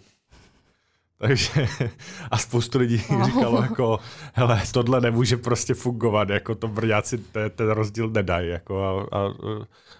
Takže 1.22 1.66
a 2.30 2.38
spoustu 2.38 2.78
lidí 2.78 3.02
wow. 3.10 3.24
říkalo 3.24 3.62
jako, 3.62 3.98
hele, 4.34 4.62
tohle 4.72 5.00
nemůže 5.00 5.36
prostě 5.36 5.74
fungovat, 5.74 6.28
jako 6.28 6.54
to 6.54 6.68
Brňáci 6.68 7.18
ten, 7.18 7.50
ten 7.50 7.70
rozdíl 7.70 8.10
nedají. 8.10 8.48
Jako 8.48 8.82
a, 8.82 9.18
a, 9.18 9.34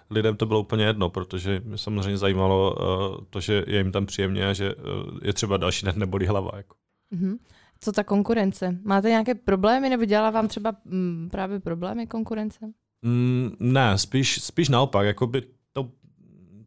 lidem 0.09 0.35
to 0.35 0.45
bylo 0.45 0.59
úplně 0.59 0.85
jedno, 0.85 1.09
protože 1.09 1.61
mě 1.65 1.77
samozřejmě 1.77 2.17
zajímalo 2.17 2.75
uh, 2.75 3.23
to, 3.29 3.39
že 3.39 3.63
je 3.67 3.77
jim 3.77 3.91
tam 3.91 4.05
příjemně 4.05 4.47
a 4.49 4.53
že 4.53 4.75
uh, 4.75 4.83
je 5.21 5.33
třeba 5.33 5.57
další 5.57 5.85
den 5.85 5.99
nebolí 5.99 6.25
hlava. 6.25 6.51
Jako. 6.57 6.75
Mm-hmm. 7.15 7.37
Co 7.79 7.91
ta 7.91 8.03
konkurence? 8.03 8.77
Máte 8.83 9.09
nějaké 9.09 9.35
problémy 9.35 9.89
nebo 9.89 10.05
dělá 10.05 10.29
vám 10.29 10.47
třeba 10.47 10.69
m, 10.85 10.91
mm, 10.91 11.29
právě 11.31 11.59
problémy 11.59 12.07
konkurence? 12.07 12.65
Mm, 13.01 13.55
ne, 13.59 13.97
spíš, 13.97 14.43
spíš 14.43 14.69
naopak. 14.69 15.05
Jakoby 15.05 15.41
to, 15.73 15.89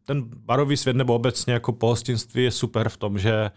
ten 0.05 0.23
barový 0.23 0.77
svět 0.77 0.95
nebo 0.95 1.15
obecně 1.15 1.53
jako 1.53 1.71
pohostinství 1.71 2.43
je 2.43 2.51
super 2.51 2.89
v 2.89 2.97
tom, 2.97 3.19
že 3.19 3.51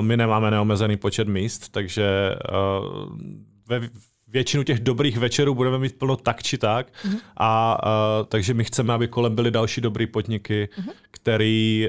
my 0.00 0.16
nemáme 0.16 0.50
neomezený 0.50 0.96
počet 0.96 1.28
míst, 1.28 1.68
takže 1.68 2.34
ve 3.68 3.80
většinu 4.32 4.62
těch 4.62 4.80
dobrých 4.80 5.18
večerů 5.18 5.54
budeme 5.54 5.78
mít 5.78 5.98
plno 5.98 6.16
tak 6.16 6.42
či 6.42 6.58
tak. 6.58 6.86
Uh-huh. 6.86 7.18
A 7.36 7.80
uh, 7.86 8.26
takže 8.26 8.54
my 8.54 8.64
chceme, 8.64 8.92
aby 8.92 9.08
kolem 9.08 9.34
byly 9.34 9.50
další 9.50 9.80
dobré 9.80 10.06
podniky, 10.06 10.68
uh-huh. 10.78 10.92
který, 11.10 11.88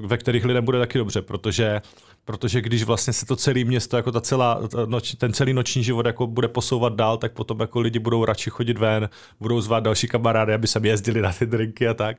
uh, 0.00 0.06
ve 0.06 0.16
kterých 0.16 0.44
lidem 0.44 0.64
bude 0.64 0.78
taky 0.78 0.98
dobře, 0.98 1.22
protože 1.22 1.82
protože 2.24 2.60
když 2.60 2.82
vlastně 2.82 3.12
se 3.12 3.26
to 3.26 3.36
celé 3.36 3.64
město, 3.64 3.96
jako 3.96 4.12
ta 4.12 4.20
celá, 4.20 4.68
ta 4.68 4.86
noč, 4.86 5.14
ten 5.14 5.32
celý 5.32 5.52
noční 5.52 5.84
život 5.84 6.06
jako 6.06 6.26
bude 6.26 6.48
posouvat 6.48 6.94
dál, 6.94 7.16
tak 7.16 7.32
potom 7.32 7.60
jako 7.60 7.80
lidi 7.80 7.98
budou 7.98 8.24
radši 8.24 8.50
chodit 8.50 8.78
ven, 8.78 9.08
budou 9.40 9.60
zvát 9.60 9.84
další 9.84 10.08
kamarády, 10.08 10.54
aby 10.54 10.66
se 10.66 10.80
jezdili 10.82 11.22
na 11.22 11.32
ty 11.32 11.46
drinky 11.46 11.88
a 11.88 11.94
tak. 11.94 12.16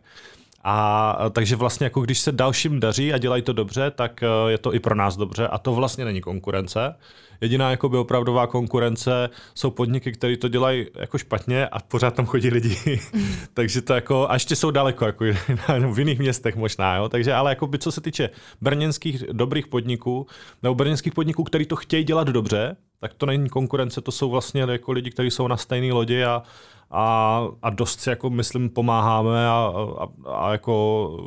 A 0.63 1.15
takže 1.31 1.55
vlastně 1.55 1.85
jako 1.85 2.01
když 2.01 2.19
se 2.19 2.31
dalším 2.31 2.79
daří 2.79 3.13
a 3.13 3.17
dělají 3.17 3.41
to 3.41 3.53
dobře, 3.53 3.91
tak 3.91 4.23
eh, 4.23 4.51
je 4.51 4.57
to 4.57 4.73
i 4.73 4.79
pro 4.79 4.95
nás 4.95 5.17
dobře 5.17 5.47
a 5.47 5.57
to 5.57 5.73
vlastně 5.73 6.05
není 6.05 6.21
konkurence. 6.21 6.95
Jediná 7.41 7.71
jako 7.71 7.89
by 7.89 7.97
opravdová 7.97 8.47
konkurence 8.47 9.29
jsou 9.55 9.71
podniky, 9.71 10.11
které 10.11 10.37
to 10.37 10.47
dělají 10.47 10.85
jako 10.95 11.17
špatně 11.17 11.67
a 11.67 11.79
pořád 11.79 12.15
tam 12.15 12.25
chodí 12.25 12.49
lidi. 12.49 12.99
takže 13.53 13.81
to 13.81 13.93
jako, 13.93 14.29
a 14.29 14.33
ještě 14.33 14.55
jsou 14.55 14.71
daleko, 14.71 15.05
jako 15.05 15.25
v 15.91 15.99
jiných 15.99 16.19
městech 16.19 16.55
možná, 16.55 16.95
jo. 16.95 17.09
Takže 17.09 17.33
ale 17.33 17.51
jako 17.51 17.67
by 17.67 17.79
co 17.79 17.91
se 17.91 18.01
týče 18.01 18.29
brněnských 18.61 19.23
dobrých 19.31 19.67
podniků, 19.67 20.27
nebo 20.63 20.75
brněnských 20.75 21.13
podniků, 21.13 21.43
který 21.43 21.65
to 21.65 21.75
chtějí 21.75 22.03
dělat 22.03 22.27
dobře, 22.27 22.75
tak 22.99 23.13
to 23.13 23.25
není 23.25 23.49
konkurence, 23.49 24.01
to 24.01 24.11
jsou 24.11 24.29
vlastně 24.29 24.61
jako 24.61 24.91
lidi, 24.91 25.11
kteří 25.11 25.31
jsou 25.31 25.47
na 25.47 25.57
stejné 25.57 25.93
lodi 25.93 26.23
a, 26.23 26.43
a, 26.91 27.41
a 27.62 27.69
dost 27.69 28.00
si 28.00 28.10
jako 28.10 28.29
myslím 28.29 28.69
pomáháme 28.69 29.48
a, 29.48 29.74
a, 30.00 30.08
a 30.31 30.51
jako 30.51 31.17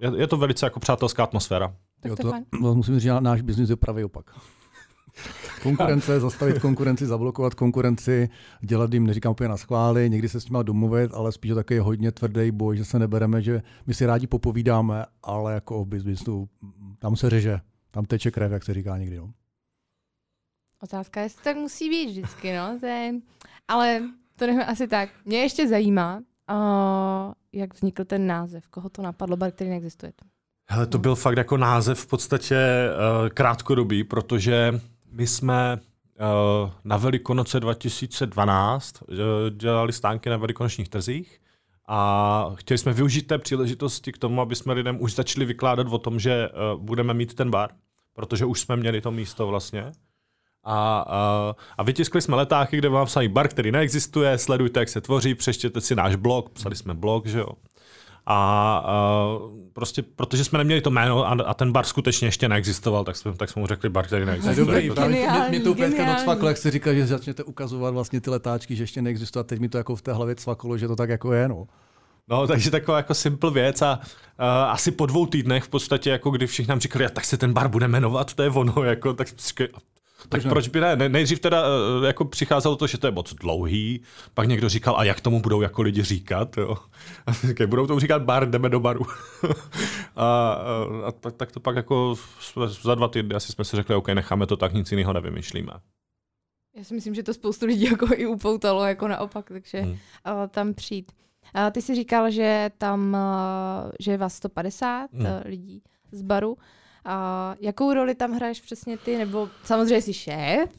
je, 0.00 0.20
je 0.20 0.26
to 0.26 0.36
velice 0.36 0.66
jako 0.66 0.80
přátelská 0.80 1.22
atmosféra. 1.22 1.74
Tak 2.00 2.10
Jo, 2.10 2.16
to, 2.16 2.32
to, 2.60 2.74
musím 2.74 2.94
říct, 2.94 3.02
že 3.02 3.20
náš 3.20 3.42
biznis 3.42 3.70
je 3.70 3.76
pravý 3.76 4.04
opak. 4.04 4.30
Konkurence, 5.62 6.20
zastavit 6.20 6.58
konkurenci, 6.58 7.06
zablokovat 7.06 7.54
konkurenci, 7.54 8.28
dělat 8.60 8.94
jim, 8.94 9.06
neříkám 9.06 9.32
úplně 9.32 9.48
na 9.48 9.56
schvály, 9.56 10.10
někdy 10.10 10.28
se 10.28 10.40
s 10.40 10.48
nimi 10.48 10.58
domluvit, 10.62 11.14
ale 11.14 11.32
spíš 11.32 11.48
to 11.48 11.54
takový 11.54 11.78
hodně 11.78 12.12
tvrdý 12.12 12.50
boj, 12.50 12.76
že 12.76 12.84
se 12.84 12.98
nebereme, 12.98 13.42
že 13.42 13.62
my 13.86 13.94
si 13.94 14.06
rádi 14.06 14.26
popovídáme, 14.26 15.04
ale 15.22 15.54
jako 15.54 15.84
v 15.84 15.88
biznisu 15.88 16.48
tam 16.98 17.16
se 17.16 17.30
řeže, 17.30 17.60
tam 17.90 18.04
teče 18.04 18.30
krev, 18.30 18.52
jak 18.52 18.64
se 18.64 18.74
říká 18.74 18.98
někdy. 18.98 19.16
No. 19.16 19.32
Otázka 20.82 21.20
je, 21.20 21.26
jestli 21.26 21.44
tak 21.44 21.56
musí 21.56 21.90
být 21.90 22.10
vždycky, 22.10 22.56
no. 22.56 22.78
To 22.80 22.86
je... 22.86 23.14
Ale 23.68 24.00
to 24.42 24.46
nevím 24.46 24.62
asi 24.66 24.88
tak. 24.88 25.08
Mě 25.24 25.38
ještě 25.38 25.68
zajímá, 25.68 26.16
uh, 26.16 27.32
jak 27.52 27.74
vznikl 27.74 28.04
ten 28.04 28.26
název, 28.26 28.68
koho 28.68 28.88
to 28.88 29.02
napadlo, 29.02 29.36
bar, 29.36 29.50
který 29.50 29.70
neexistuje. 29.70 30.12
Hele, 30.70 30.86
to 30.86 30.98
byl 30.98 31.14
fakt 31.14 31.36
jako 31.36 31.56
název 31.56 32.00
v 32.00 32.06
podstatě 32.06 32.56
uh, 32.56 33.28
krátkodobý, 33.28 34.04
protože 34.04 34.80
my 35.12 35.26
jsme 35.26 35.78
uh, 35.78 36.70
na 36.84 36.96
Velikonoce 36.96 37.60
2012 37.60 39.02
uh, 39.02 39.16
dělali 39.50 39.92
stánky 39.92 40.30
na 40.30 40.36
velikonočních 40.36 40.88
trzích 40.88 41.40
a 41.88 42.50
chtěli 42.54 42.78
jsme 42.78 42.92
využít 42.92 43.26
té 43.26 43.38
příležitosti 43.38 44.12
k 44.12 44.18
tomu, 44.18 44.40
aby 44.40 44.56
jsme 44.56 44.72
lidem 44.72 44.96
už 45.00 45.14
začali 45.14 45.46
vykládat 45.46 45.86
o 45.90 45.98
tom, 45.98 46.20
že 46.20 46.48
uh, 46.48 46.80
budeme 46.80 47.14
mít 47.14 47.34
ten 47.34 47.50
bar, 47.50 47.70
protože 48.12 48.44
už 48.44 48.60
jsme 48.60 48.76
měli 48.76 49.00
to 49.00 49.10
místo 49.10 49.46
vlastně. 49.46 49.92
A, 50.64 51.04
a, 51.08 51.54
a 51.78 51.82
vytiskli 51.82 52.20
jsme 52.22 52.36
letáky, 52.36 52.76
kde 52.78 52.88
vám 52.88 53.06
psaný 53.06 53.28
bar, 53.28 53.48
který 53.48 53.72
neexistuje, 53.72 54.38
sledujte, 54.38 54.80
jak 54.80 54.88
se 54.88 55.00
tvoří, 55.00 55.34
přečtěte 55.34 55.80
si 55.80 55.94
náš 55.94 56.14
blog, 56.16 56.50
psali 56.50 56.76
jsme 56.76 56.94
blog, 56.94 57.26
že 57.26 57.38
jo. 57.38 57.48
A, 58.26 58.34
a 58.86 59.26
prostě, 59.72 60.02
protože 60.02 60.44
jsme 60.44 60.58
neměli 60.58 60.80
to 60.80 60.90
jméno 60.90 61.26
a, 61.26 61.36
a 61.46 61.54
ten 61.54 61.72
bar 61.72 61.84
skutečně 61.84 62.28
ještě 62.28 62.48
neexistoval, 62.48 63.04
tak 63.04 63.16
jsme, 63.16 63.32
tak 63.32 63.50
jsme 63.50 63.60
mu 63.60 63.66
řekli 63.66 63.88
bar, 63.88 64.06
který 64.06 64.24
neexistuje. 64.26 64.66
Dobrý, 64.66 64.90
To- 64.90 65.08
mě, 65.08 65.28
mě 65.48 65.60
to 65.60 65.70
úplně 65.70 65.88
teďka 65.88 66.12
docvaklo, 66.12 66.48
jak 66.48 66.56
se 66.56 66.70
říká, 66.70 66.94
že 66.94 67.06
začnete 67.06 67.42
ukazovat 67.44 67.94
vlastně 67.94 68.20
ty 68.20 68.30
letáčky, 68.30 68.76
že 68.76 68.82
ještě 68.82 69.02
neexistuje 69.02 69.40
a 69.40 69.44
teď 69.44 69.60
mi 69.60 69.68
to 69.68 69.78
jako 69.78 69.96
v 69.96 70.02
té 70.02 70.12
hlavě 70.12 70.34
cvaklo, 70.34 70.78
že 70.78 70.88
to 70.88 70.96
tak 70.96 71.08
jako 71.10 71.32
je. 71.32 71.48
No. 71.48 71.66
No, 72.28 72.46
takže 72.46 72.70
taková 72.70 72.96
jako 72.96 73.14
simple 73.14 73.50
věc 73.50 73.82
a 73.82 73.98
uh, 73.98 74.44
asi 74.46 74.90
po 74.90 75.06
dvou 75.06 75.26
týdnech 75.26 75.64
v 75.64 75.68
podstatě, 75.68 76.10
jako 76.10 76.30
kdy 76.30 76.46
všichni 76.46 76.68
nám 76.70 76.80
říkali, 76.80 77.06
"A 77.06 77.08
tak 77.08 77.24
se 77.24 77.36
ten 77.36 77.52
bar 77.52 77.68
bude 77.68 77.88
jmenovat, 77.88 78.34
to 78.34 78.42
je 78.42 78.50
ono, 78.50 78.82
jako, 78.82 79.12
tak 79.14 79.28
říkali, 79.28 79.68
tak 80.28 80.42
Proč 80.42 80.68
by 80.68 80.80
ne? 80.80 80.96
ne? 80.96 81.08
Nejdřív 81.08 81.40
teda 81.40 81.62
uh, 81.62 82.04
jako 82.04 82.24
přicházelo 82.24 82.76
to, 82.76 82.86
že 82.86 82.98
to 82.98 83.06
je 83.06 83.10
moc 83.10 83.34
dlouhý, 83.34 84.00
pak 84.34 84.48
někdo 84.48 84.68
říkal, 84.68 84.96
a 84.96 85.04
jak 85.04 85.20
tomu 85.20 85.40
budou 85.40 85.60
jako 85.60 85.82
lidi 85.82 86.02
říkat, 86.02 86.56
jo? 86.56 86.76
A 87.26 87.32
říkali, 87.32 87.66
budou 87.66 87.86
tomu 87.86 88.00
říkat 88.00 88.22
bar, 88.22 88.50
jdeme 88.50 88.68
do 88.68 88.80
baru. 88.80 89.06
a, 90.16 90.52
a, 90.52 90.56
a 91.06 91.12
tak, 91.12 91.36
tak, 91.36 91.52
to 91.52 91.60
pak 91.60 91.76
jako 91.76 92.14
za 92.82 92.94
dva 92.94 93.08
týdny 93.08 93.34
asi 93.34 93.52
jsme 93.52 93.64
si 93.64 93.76
řekli, 93.76 93.94
OK, 93.94 94.08
necháme 94.08 94.46
to 94.46 94.56
tak, 94.56 94.72
nic 94.72 94.90
jiného 94.90 95.12
nevymýšlíme. 95.12 95.72
Já 96.76 96.84
si 96.84 96.94
myslím, 96.94 97.14
že 97.14 97.22
to 97.22 97.34
spoustu 97.34 97.66
lidí 97.66 97.84
jako 97.90 98.06
i 98.14 98.26
upoutalo, 98.26 98.84
jako 98.84 99.08
naopak, 99.08 99.48
takže 99.48 99.78
Hmm. 99.80 99.96
tam 100.48 100.74
přijít. 100.74 101.12
Uh, 101.56 101.70
ty 101.70 101.82
jsi 101.82 101.94
říkal, 101.94 102.30
že 102.30 102.70
tam, 102.78 103.16
uh, 103.84 103.90
že 104.00 104.10
je 104.10 104.18
vás 104.18 104.34
150 104.34 105.12
Hmm. 105.12 105.26
lidí 105.44 105.82
z 106.12 106.22
baru. 106.22 106.56
A 107.04 107.56
jakou 107.60 107.94
roli 107.94 108.14
tam 108.14 108.32
hraješ 108.32 108.60
přesně 108.60 108.98
ty? 108.98 109.18
Nebo 109.18 109.48
samozřejmě 109.64 110.02
jsi 110.02 110.14
šéf, 110.14 110.70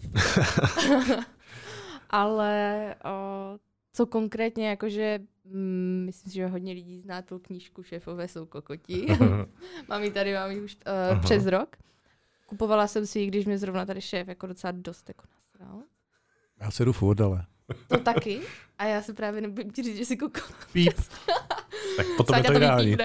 ale 2.10 2.96
uh, 3.06 3.58
co 3.94 4.06
konkrétně, 4.06 4.70
jakože 4.70 5.20
mm, 5.46 6.04
myslím 6.06 6.32
si, 6.32 6.36
že 6.36 6.48
hodně 6.48 6.74
lidí 6.74 7.02
zná 7.02 7.22
tu 7.22 7.40
knížku 7.40 7.84
Šéfové 7.84 8.28
jsou 8.28 8.46
kokoti. 8.46 9.06
mám 9.88 10.04
ji 10.04 10.12
tady, 10.12 10.34
mám 10.34 10.52
ji 10.52 10.62
už 10.62 10.78
uh, 11.16 11.22
přes 11.22 11.46
rok. 11.46 11.76
Kupovala 12.46 12.88
jsem 12.88 13.08
si 13.08 13.20
ji, 13.20 13.28
když 13.28 13.46
mě 13.46 13.58
zrovna 13.58 13.86
tady 13.86 14.02
šéf 14.02 14.28
jako 14.28 14.48
docela 14.48 14.72
dost 14.72 15.10
jako 15.10 15.24
nasral. 15.34 15.84
Já 16.62 16.72
se 16.72 16.86
jdu 16.86 16.94
furt, 16.94 17.22
ale. 17.22 17.46
To 17.88 17.98
taky. 17.98 18.40
A 18.78 18.86
já 18.86 19.02
se 19.02 19.14
právě 19.14 19.42
nebudím 19.42 19.72
ti 19.72 19.84
říct, 19.84 19.98
že 19.98 20.06
si 20.06 20.18
koukala. 20.18 20.48
Píp. 20.74 20.94
tak 21.98 22.06
potom 22.18 22.36
je 22.36 22.44
Sáďa 22.44 22.48
to 22.48 22.54
to 22.54 22.58
ideální. 22.58 22.98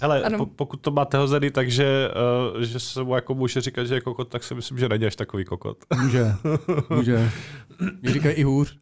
Hele, 0.00 0.30
po, 0.36 0.46
pokud 0.46 0.76
to 0.80 0.90
máte 0.90 1.16
hozený 1.18 1.50
tak, 1.50 1.70
že, 1.70 2.10
uh, 2.54 2.60
že 2.60 2.80
se 2.80 3.02
mu 3.02 3.14
jako 3.14 3.34
může 3.34 3.60
říkat, 3.60 3.84
že 3.84 3.94
je 3.94 4.00
kokot, 4.00 4.28
tak 4.28 4.44
si 4.44 4.54
myslím, 4.54 4.78
že 4.78 4.88
není 4.88 5.06
až 5.06 5.16
takový 5.16 5.44
kokot. 5.44 5.78
Může, 6.02 6.26
může. 6.90 7.30
Mě 8.02 8.12
říkají 8.12 8.34
i 8.34 8.42
hůř. 8.42 8.78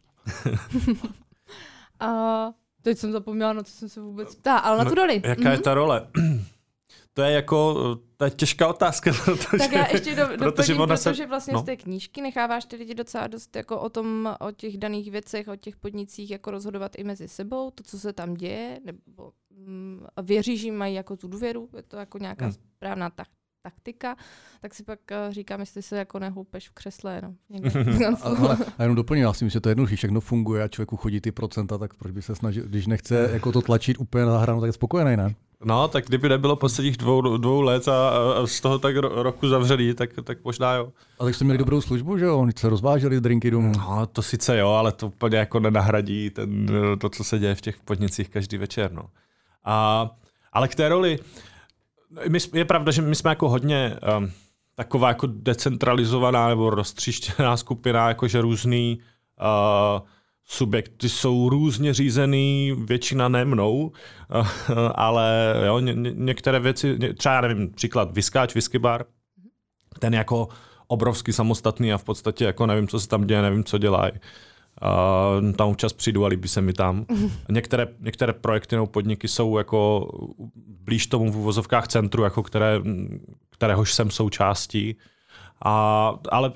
A 1.99 2.07
teď 2.81 2.97
jsem 2.97 3.11
zapomněla, 3.11 3.53
na 3.53 3.63
co 3.63 3.71
jsem 3.71 3.89
se 3.89 4.01
vůbec 4.01 4.35
ptá, 4.35 4.57
ale 4.57 4.77
na 4.77 4.83
No, 4.83 4.89
tu 4.89 4.95
roli. 4.95 5.21
Jaká 5.25 5.51
je 5.51 5.57
ta 5.57 5.73
role? 5.73 6.07
To 7.15 7.21
je 7.21 7.31
jako, 7.31 7.73
to 8.17 8.25
je 8.25 8.31
těžká 8.31 8.67
otázka, 8.67 9.11
protože, 9.25 9.57
Tak 9.57 9.71
já 9.71 9.87
ještě 9.91 10.15
do, 10.15 10.27
protože 10.27 10.45
doplním, 10.45 10.81
ona 10.81 10.95
protože 10.95 11.13
se- 11.15 11.25
vlastně 11.27 11.53
no. 11.53 11.59
z 11.59 11.63
té 11.63 11.75
knížky 11.77 12.21
necháváš 12.21 12.65
ty 12.65 12.75
lidi 12.75 12.93
docela 12.95 13.27
dost 13.27 13.55
jako 13.55 13.79
o 13.79 13.89
tom, 13.89 14.35
o 14.39 14.51
těch 14.51 14.77
daných 14.77 15.11
věcech, 15.11 15.47
o 15.47 15.55
těch 15.55 15.75
podnicích 15.77 16.31
jako 16.31 16.51
rozhodovat 16.51 16.91
i 16.97 17.03
mezi 17.03 17.27
sebou, 17.27 17.71
to, 17.71 17.83
co 17.83 17.99
se 17.99 18.13
tam 18.13 18.33
děje, 18.33 18.79
nebo 18.85 19.31
mm, 19.67 20.05
a 20.15 20.21
věříš, 20.21 20.61
že 20.61 20.71
mají 20.71 20.95
jako 20.95 21.15
tu 21.17 21.27
důvěru, 21.27 21.69
je 21.75 21.83
to 21.83 21.97
jako 21.97 22.17
nějaká 22.17 22.45
Hmm. 22.45 22.53
správná 22.75 23.09
tak, 23.09 23.27
taktika, 23.61 24.15
tak 24.61 24.73
si 24.73 24.83
pak 24.83 24.99
uh, 25.27 25.33
říkám, 25.33 25.59
jestli 25.59 25.81
se 25.81 25.97
jako 25.97 26.19
nehoupeš 26.19 26.69
v 26.69 26.73
křesle, 26.73 27.21
no. 27.23 27.35
Někde. 27.49 28.05
A, 28.07 28.15
ale, 28.23 28.57
a 28.77 28.81
jenom 28.83 28.95
doplním, 28.95 29.23
já 29.23 29.33
si 29.33 29.45
myslím, 29.45 29.49
že 29.57 29.61
to 29.61 29.69
je 29.69 29.71
jednoduché, 29.71 29.95
všechno 29.95 30.21
funguje 30.21 30.63
a 30.63 30.67
člověku 30.67 30.97
chodí 30.97 31.21
ty 31.21 31.31
procenta, 31.31 31.77
tak 31.77 31.93
proč 31.93 32.11
by 32.11 32.21
se 32.21 32.35
snažil, 32.35 32.63
když 32.65 32.87
nechce 32.87 33.29
jako 33.33 33.51
to 33.51 33.61
tlačit 33.61 33.97
úplně 33.99 34.25
na 34.25 34.37
hranu, 34.37 34.61
tak 34.61 34.67
je 34.67 34.73
spokojený, 34.73 35.17
ne? 35.17 35.35
No, 35.63 35.87
tak 35.87 36.05
kdyby 36.05 36.29
nebylo 36.29 36.55
posledních 36.55 36.97
dvou, 36.97 37.37
dvou 37.37 37.61
let 37.61 37.87
a, 37.87 38.09
a 38.09 38.47
z 38.47 38.61
toho 38.61 38.79
tak 38.79 38.95
ro, 38.95 39.23
roku 39.23 39.47
zavřený, 39.47 39.93
tak, 39.93 40.09
tak 40.23 40.43
možná 40.43 40.73
jo. 40.73 40.91
A 41.19 41.23
tak 41.23 41.35
jste 41.35 41.45
měli 41.45 41.57
dobrou 41.57 41.81
službu, 41.81 42.17
že 42.17 42.25
jo? 42.25 42.39
Oni 42.39 42.51
se 42.55 42.69
rozváželi 42.69 43.21
drinky 43.21 43.51
domů. 43.51 43.71
No, 43.77 44.05
to 44.07 44.21
sice 44.21 44.57
jo, 44.57 44.69
ale 44.69 44.91
to 44.91 45.07
úplně 45.07 45.37
jako 45.37 45.59
nenahradí 45.59 46.29
ten, 46.29 46.67
to, 46.99 47.09
co 47.09 47.23
se 47.23 47.39
děje 47.39 47.55
v 47.55 47.61
těch 47.61 47.79
podnicích 47.79 48.29
každý 48.29 48.57
večer. 48.57 48.91
No. 48.91 49.03
A, 49.65 50.09
ale 50.53 50.67
k 50.67 50.75
té 50.75 50.89
roli, 50.89 51.19
my, 52.29 52.39
je 52.53 52.65
pravda, 52.65 52.91
že 52.91 53.01
my 53.01 53.15
jsme 53.15 53.31
jako 53.31 53.49
hodně 53.49 53.95
um, 54.17 54.31
taková 54.75 55.07
jako 55.07 55.27
decentralizovaná 55.27 56.49
nebo 56.49 56.69
roztříštěná 56.69 57.57
skupina, 57.57 58.07
jakože 58.07 58.41
různý 58.41 58.99
uh, 59.99 60.07
subjekty 60.45 61.09
jsou 61.09 61.49
různě 61.49 61.93
řízený, 61.93 62.75
většina 62.85 63.27
ne 63.27 63.45
mnou, 63.45 63.91
ale 64.95 65.55
jo, 65.65 65.79
ně, 65.79 65.93
ně, 65.93 66.11
některé 66.15 66.59
věci, 66.59 66.97
třeba 67.17 67.35
já 67.35 67.41
nevím, 67.41 67.69
příklad 67.69 68.13
Viskáč, 68.13 68.53
Whisky 68.53 68.79
Bar, 68.79 69.05
ten 69.99 70.13
jako 70.13 70.47
obrovský 70.87 71.33
samostatný 71.33 71.93
a 71.93 71.97
v 71.97 72.03
podstatě 72.03 72.45
jako 72.45 72.65
nevím, 72.65 72.87
co 72.87 72.99
se 72.99 73.07
tam 73.07 73.27
děje, 73.27 73.41
nevím, 73.41 73.63
co 73.63 73.77
dělají. 73.77 74.11
Uh, 75.41 75.51
tam 75.51 75.69
občas 75.69 75.93
přijdu 75.93 76.25
a 76.25 76.27
líbí 76.27 76.47
se 76.47 76.61
mi 76.61 76.73
tam. 76.73 77.05
Některé, 77.49 77.87
některé 77.99 78.33
projekty 78.33 78.75
nebo 78.75 78.87
podniky 78.87 79.27
jsou 79.27 79.57
jako 79.57 80.09
blíž 80.65 81.07
tomu 81.07 81.31
v 81.31 81.37
uvozovkách 81.37 81.87
centru, 81.87 82.23
jako 82.23 82.43
které, 82.43 82.81
kteréhož 83.49 83.93
jsem 83.93 84.11
součástí. 84.11 84.95
A, 85.65 86.13
ale 86.31 86.51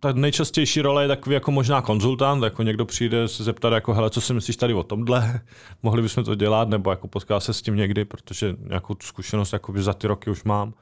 ta 0.00 0.12
nejčastější 0.12 0.82
role 0.82 1.04
je 1.04 1.08
takový 1.08 1.34
jako 1.34 1.50
možná 1.50 1.82
konzultant, 1.82 2.44
jako 2.44 2.62
někdo 2.62 2.84
přijde 2.84 3.28
se 3.28 3.44
zeptat, 3.44 3.72
jako 3.72 3.94
hele, 3.94 4.10
co 4.10 4.20
si 4.20 4.34
myslíš 4.34 4.56
tady 4.56 4.74
o 4.74 4.82
tomhle, 4.82 5.40
mohli 5.82 6.02
bychom 6.02 6.24
to 6.24 6.34
dělat, 6.34 6.68
nebo 6.68 6.90
jako 6.90 7.08
potká 7.08 7.40
se 7.40 7.54
s 7.54 7.62
tím 7.62 7.76
někdy, 7.76 8.04
protože 8.04 8.56
nějakou 8.58 8.94
tu 8.94 9.06
zkušenost 9.06 9.52
jakoby 9.52 9.82
za 9.82 9.92
ty 9.92 10.06
roky 10.06 10.30
už 10.30 10.44
mám. 10.44 10.74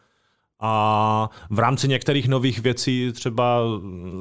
A 0.60 1.30
v 1.50 1.58
rámci 1.58 1.88
některých 1.88 2.28
nových 2.28 2.58
věcí 2.58 3.12
třeba 3.12 3.60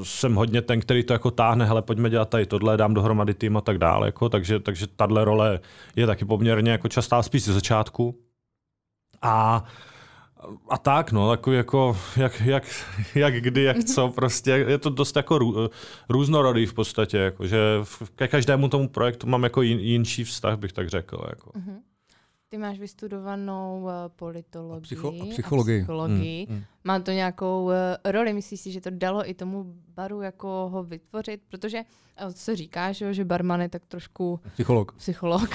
jsem 0.04 0.36
hodně 0.36 0.62
ten, 0.62 0.80
který 0.80 1.04
to 1.04 1.14
jako 1.14 1.32
táhne, 1.32 1.66
hele, 1.66 1.82
pojďme 1.82 2.10
dělat 2.10 2.30
tady 2.30 2.46
tohle, 2.46 2.78
dám 2.78 2.94
dohromady 2.94 3.34
tým 3.34 3.58
a 3.58 3.62
tak 3.62 3.78
dále, 3.78 4.08
jako, 4.08 4.30
takže, 4.30 4.60
takže 4.60 4.88
tahle 4.88 5.26
role 5.26 5.60
je 5.96 6.08
taky 6.08 6.26
poměrně 6.26 6.72
jako 6.72 6.88
častá 6.88 7.24
spíš 7.24 7.44
ze 7.44 7.54
začátku. 7.54 8.20
A 9.22 9.64
a 10.70 10.78
tak, 10.78 11.12
no, 11.12 11.30
takový 11.30 11.58
jako, 11.58 11.98
jak, 12.18 12.42
jak, 12.42 12.64
jak 13.16 13.34
kdy, 13.34 13.64
jak 13.64 13.84
co, 13.84 14.10
prostě, 14.10 14.52
je 14.52 14.78
to 14.78 14.90
dost 14.90 15.16
jako 15.16 15.38
rů, 15.38 15.70
různorodý 16.10 16.66
v 16.66 16.74
podstatě, 16.74 17.18
jako, 17.18 17.48
že 17.48 17.58
v- 17.84 18.10
ke 18.16 18.28
každému 18.28 18.70
tomu 18.70 18.90
projektu 18.90 19.28
mám 19.28 19.44
jako 19.44 19.62
jin, 19.62 19.80
jinší 19.80 20.24
vztah, 20.24 20.58
bych 20.60 20.74
tak 20.74 20.90
řekl, 20.90 21.26
jako. 21.30 21.52
Mhm. 21.56 21.80
Ty 22.50 22.58
máš 22.58 22.80
vystudovanou 22.80 23.82
uh, 23.84 23.90
politologii 24.16 24.98
psycho- 24.98 25.22
a 25.24 25.32
psychologii. 25.32 25.80
A 25.80 25.84
psychologii. 25.84 26.48
Mm, 26.50 26.56
mm. 26.56 26.64
Má 26.84 27.00
to 27.00 27.12
nějakou 27.12 27.64
uh, 27.66 27.72
roli? 28.06 28.34
Myslíš 28.34 28.60
si, 28.62 28.72
že 28.72 28.82
to 28.82 28.90
dalo 28.90 29.30
i 29.30 29.34
tomu 29.34 29.74
baru 29.96 30.22
jako 30.22 30.48
ho 30.72 30.84
vytvořit? 30.84 31.42
Protože 31.50 31.78
uh, 32.26 32.32
co 32.32 32.38
se 32.40 32.56
říká, 32.56 32.92
že, 32.92 33.06
jo, 33.06 33.14
že 33.14 33.26
barman 33.26 33.62
je 33.62 33.70
tak 33.70 33.86
trošku 33.86 34.40
Psycholog. 34.54 34.92
psycholog. 34.94 35.50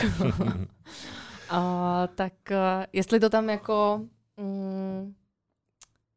a, 1.51 2.09
tak 2.15 2.33
uh, 2.51 2.85
jestli 2.93 3.21
to 3.21 3.31
tam 3.31 3.49
jako 3.51 4.01
mm, 4.39 5.15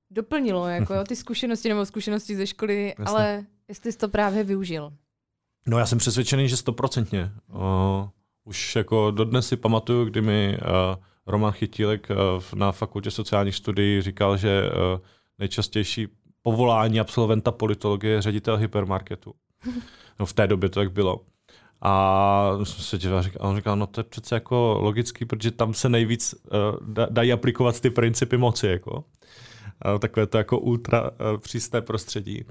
doplnilo, 0.09 0.67
jako 0.67 0.93
jo, 0.93 1.03
ty 1.03 1.15
zkušenosti 1.15 1.69
nebo 1.69 1.85
zkušenosti 1.85 2.35
ze 2.35 2.47
školy, 2.47 2.93
Jasně. 2.99 3.05
ale 3.05 3.45
jestli 3.67 3.91
jsi 3.91 3.97
to 3.97 4.09
právě 4.09 4.43
využil. 4.43 4.93
No 5.67 5.77
já 5.79 5.85
jsem 5.85 5.97
přesvědčený, 5.97 6.49
že 6.49 6.57
stoprocentně. 6.57 7.31
Uh, 7.47 7.59
už 8.43 8.75
jako 8.75 9.11
dodnes 9.11 9.47
si 9.47 9.57
pamatuju, 9.57 10.05
kdy 10.05 10.21
mi 10.21 10.57
uh, 10.61 11.03
Roman 11.27 11.51
Chytílek 11.51 12.07
na 12.55 12.71
fakultě 12.71 13.11
sociálních 13.11 13.55
studií 13.55 14.01
říkal, 14.01 14.37
že 14.37 14.69
nejčastější 15.39 16.07
povolání 16.41 16.99
absolventa 16.99 17.51
politologie 17.51 18.13
je 18.13 18.21
ředitel 18.21 18.57
hypermarketu. 18.57 19.33
No 20.19 20.25
v 20.25 20.33
té 20.33 20.47
době 20.47 20.69
to 20.69 20.79
tak 20.79 20.91
bylo. 20.91 21.21
A 21.81 22.51
jsem 22.63 22.83
se 22.83 22.97
díval, 22.97 23.23
a 23.39 23.43
on 23.43 23.55
říkal, 23.55 23.75
no 23.75 23.87
to 23.87 23.99
je 23.99 24.03
přece 24.03 24.35
jako 24.35 24.77
logický, 24.81 25.25
protože 25.25 25.51
tam 25.51 25.73
se 25.73 25.89
nejvíc 25.89 26.35
uh, 26.35 26.95
dají 27.09 27.33
aplikovat 27.33 27.79
ty 27.79 27.89
principy 27.89 28.37
moci. 28.37 28.67
Jako. 28.67 28.91
Uh, 28.93 29.99
takové 29.99 30.27
to 30.27 30.37
jako 30.37 30.59
ultra 30.59 31.01
uh, 31.01 31.37
přísté 31.37 31.81
prostředí. 31.81 32.45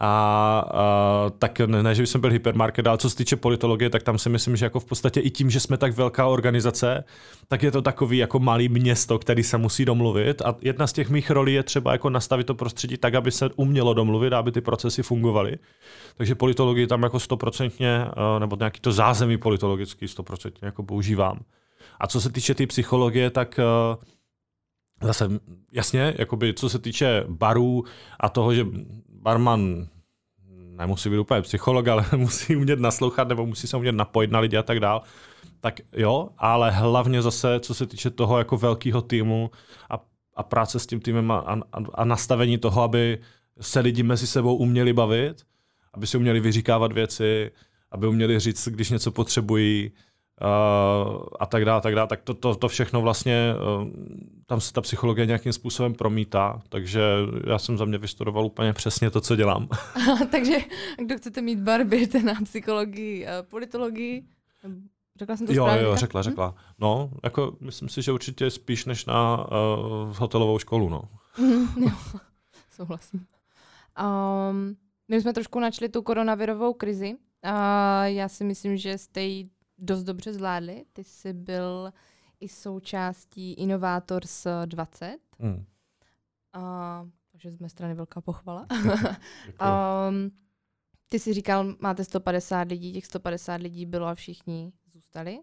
A, 0.00 0.64
a 0.74 1.30
tak 1.38 1.60
ne, 1.60 1.82
ne, 1.82 1.94
že 1.94 2.06
jsem 2.06 2.20
byl 2.20 2.30
hypermarket, 2.30 2.86
ale 2.86 2.98
co 2.98 3.10
se 3.10 3.16
týče 3.16 3.36
politologie, 3.36 3.90
tak 3.90 4.02
tam 4.02 4.18
si 4.18 4.28
myslím, 4.28 4.56
že 4.56 4.66
jako 4.66 4.80
v 4.80 4.84
podstatě 4.84 5.20
i 5.20 5.30
tím, 5.30 5.50
že 5.50 5.60
jsme 5.60 5.76
tak 5.76 5.96
velká 5.96 6.26
organizace, 6.26 7.04
tak 7.48 7.62
je 7.62 7.70
to 7.70 7.82
takový 7.82 8.18
jako 8.18 8.38
malý 8.38 8.68
město, 8.68 9.18
který 9.18 9.42
se 9.42 9.58
musí 9.58 9.84
domluvit 9.84 10.42
a 10.42 10.56
jedna 10.60 10.86
z 10.86 10.92
těch 10.92 11.10
mých 11.10 11.30
rolí 11.30 11.54
je 11.54 11.62
třeba 11.62 11.92
jako 11.92 12.10
nastavit 12.10 12.46
to 12.46 12.54
prostředí 12.54 12.96
tak, 12.96 13.14
aby 13.14 13.30
se 13.30 13.50
umělo 13.56 13.94
domluvit, 13.94 14.32
aby 14.32 14.52
ty 14.52 14.60
procesy 14.60 15.02
fungovaly. 15.02 15.56
Takže 16.16 16.34
politologii 16.34 16.86
tam 16.86 17.02
jako 17.02 17.20
stoprocentně, 17.20 18.06
eh, 18.06 18.40
nebo 18.40 18.56
nějaký 18.56 18.80
to 18.80 18.92
zázemí 18.92 19.38
politologický 19.38 20.08
stoprocentně 20.08 20.66
jako 20.66 20.82
používám. 20.82 21.40
A 22.00 22.06
co 22.06 22.20
se 22.20 22.32
týče 22.32 22.54
té 22.54 22.58
tý 22.58 22.66
psychologie, 22.66 23.30
tak 23.30 23.58
eh, 23.58 23.96
zase 25.02 25.28
jasně, 25.72 26.14
jakoby, 26.18 26.54
co 26.54 26.68
se 26.68 26.78
týče 26.78 27.24
barů 27.28 27.84
a 28.20 28.28
toho, 28.28 28.54
že 28.54 28.66
barman 29.28 29.88
nemusí 30.52 31.10
být 31.10 31.18
úplně 31.18 31.42
psycholog, 31.42 31.88
ale 31.88 32.04
musí 32.16 32.56
umět 32.56 32.80
naslouchat 32.80 33.28
nebo 33.28 33.46
musí 33.46 33.66
se 33.66 33.76
umět 33.76 33.92
napojit 33.92 34.30
na 34.30 34.38
lidi 34.38 34.56
a 34.56 34.62
tak 34.62 34.80
dál, 34.80 35.02
tak 35.60 35.80
jo, 35.92 36.28
ale 36.38 36.70
hlavně 36.70 37.22
zase, 37.22 37.60
co 37.60 37.74
se 37.74 37.86
týče 37.86 38.10
toho 38.10 38.38
jako 38.38 38.56
velkého 38.56 39.02
týmu 39.02 39.50
a, 39.90 40.00
a 40.36 40.42
práce 40.42 40.78
s 40.78 40.86
tím 40.86 41.00
týmem 41.00 41.30
a, 41.30 41.38
a, 41.38 41.78
a 41.94 42.04
nastavení 42.04 42.58
toho, 42.58 42.82
aby 42.82 43.18
se 43.60 43.80
lidi 43.80 44.02
mezi 44.02 44.26
sebou 44.26 44.56
uměli 44.56 44.92
bavit, 44.92 45.42
aby 45.94 46.06
si 46.06 46.16
uměli 46.16 46.40
vyříkávat 46.40 46.92
věci, 46.92 47.50
aby 47.92 48.06
uměli 48.06 48.38
říct, 48.38 48.68
když 48.68 48.90
něco 48.90 49.10
potřebují, 49.12 49.92
a 51.40 51.46
tak 51.46 51.64
dále, 51.64 51.80
tak 51.80 51.94
dále, 51.94 52.08
tak 52.08 52.22
to, 52.22 52.34
to, 52.34 52.54
to 52.54 52.68
všechno 52.68 53.00
vlastně, 53.00 53.54
uh, 53.80 53.88
tam 54.46 54.60
se 54.60 54.72
ta 54.72 54.80
psychologie 54.80 55.26
nějakým 55.26 55.52
způsobem 55.52 55.94
promítá, 55.94 56.62
takže 56.68 57.02
já 57.46 57.58
jsem 57.58 57.78
za 57.78 57.84
mě 57.84 57.98
vystudoval 57.98 58.46
úplně 58.46 58.72
přesně 58.72 59.10
to, 59.10 59.20
co 59.20 59.36
dělám. 59.36 59.68
takže 60.30 60.58
kdo 60.98 61.16
chcete 61.16 61.40
mít 61.40 61.58
bar, 61.58 61.84
běžte 61.84 62.22
na 62.22 62.34
psychologii, 62.44 63.24
uh, 63.24 63.30
politologii, 63.48 64.24
Řekla 65.18 65.36
jsem 65.36 65.46
to 65.46 65.52
jo, 65.52 65.64
správně? 65.64 65.84
Jo, 65.84 65.96
řekla, 65.96 66.20
hm? 66.20 66.22
řekla. 66.22 66.54
No, 66.78 67.10
jako 67.24 67.56
myslím 67.60 67.88
si, 67.88 68.02
že 68.02 68.12
určitě 68.12 68.50
spíš 68.50 68.84
než 68.84 69.06
na 69.06 69.38
uh, 69.38 70.16
hotelovou 70.16 70.58
školu, 70.58 70.88
no. 70.88 71.02
jo, 71.80 71.90
souhlasím. 72.70 73.26
Um, 74.50 74.76
my 75.08 75.20
jsme 75.20 75.32
trošku 75.32 75.60
načli 75.60 75.88
tu 75.88 76.02
koronavirovou 76.02 76.72
krizi. 76.72 77.16
A 77.42 78.06
já 78.06 78.28
si 78.28 78.44
myslím, 78.44 78.76
že 78.76 78.98
jste 78.98 79.22
ji 79.22 79.48
dost 79.78 80.02
dobře 80.02 80.32
zvládli. 80.32 80.84
Ty 80.92 81.04
jsi 81.04 81.32
byl 81.32 81.92
i 82.40 82.48
součástí 82.48 83.52
Innovators 83.52 84.46
20. 84.64 85.18
Hmm. 85.38 85.64
A, 86.52 87.06
takže 87.32 87.50
z 87.50 87.58
mé 87.58 87.68
strany 87.68 87.94
velká 87.94 88.20
pochvala. 88.20 88.66
um, 90.10 90.30
ty 91.08 91.18
jsi 91.18 91.34
říkal, 91.34 91.74
máte 91.80 92.04
150 92.04 92.68
lidí, 92.68 92.92
těch 92.92 93.06
150 93.06 93.54
lidí 93.54 93.86
bylo 93.86 94.06
a 94.06 94.14
všichni 94.14 94.72
zůstali? 94.92 95.38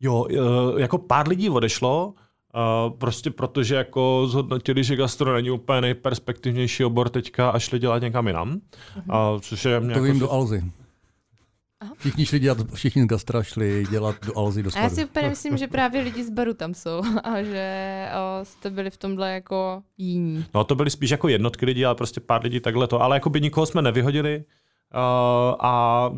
Jo, 0.00 0.26
e, 0.30 0.80
jako 0.80 0.98
pár 0.98 1.28
lidí 1.28 1.50
odešlo, 1.50 2.14
Uh, 2.86 2.98
prostě 2.98 3.30
protože 3.30 3.74
jako 3.74 4.26
zhodnotili, 4.26 4.84
že 4.84 4.96
gastro 4.96 5.34
není 5.34 5.50
úplně 5.50 5.80
nejperspektivnější 5.80 6.84
obor 6.84 7.08
teďka 7.08 7.50
a 7.50 7.58
šli 7.58 7.78
dělat 7.78 8.02
někam 8.02 8.26
jinam. 8.26 8.60
Uh-huh. 9.06 9.34
Uh, 9.34 9.40
což 9.40 9.64
je 9.64 9.80
to 9.80 9.86
jako 9.86 10.02
vím 10.02 10.18
do 10.18 10.32
Alzy. 10.32 10.64
Všichni 11.98 12.26
šli 12.26 12.38
dělat, 12.38 12.58
všichni 12.74 13.02
z 13.02 13.06
gastra 13.06 13.42
šli 13.42 13.86
dělat 13.90 14.16
do 14.26 14.38
Alzy 14.38 14.62
do 14.62 14.70
skladu. 14.70 14.86
A 14.86 14.90
já 14.90 14.94
si 14.94 15.04
úplně 15.04 15.28
myslím, 15.28 15.56
že 15.56 15.66
právě 15.66 16.00
lidi 16.00 16.24
z 16.24 16.30
baru 16.30 16.54
tam 16.54 16.74
jsou 16.74 17.02
a 17.24 17.42
že 17.42 18.08
o, 18.14 18.44
jste 18.44 18.70
byli 18.70 18.90
v 18.90 18.96
tomhle 18.96 19.32
jako 19.32 19.82
jiní. 19.98 20.44
No 20.54 20.64
to 20.64 20.74
byli 20.74 20.90
spíš 20.90 21.10
jako 21.10 21.28
jednotky 21.28 21.66
lidí, 21.66 21.86
ale 21.86 21.94
prostě 21.94 22.20
pár 22.20 22.42
lidí 22.42 22.60
takhle 22.60 22.86
to. 22.86 23.02
Ale 23.02 23.16
jako 23.16 23.30
by 23.30 23.40
nikoho 23.40 23.66
jsme 23.66 23.82
nevyhodili 23.82 24.44
uh, 24.94 25.56
a 25.60 26.10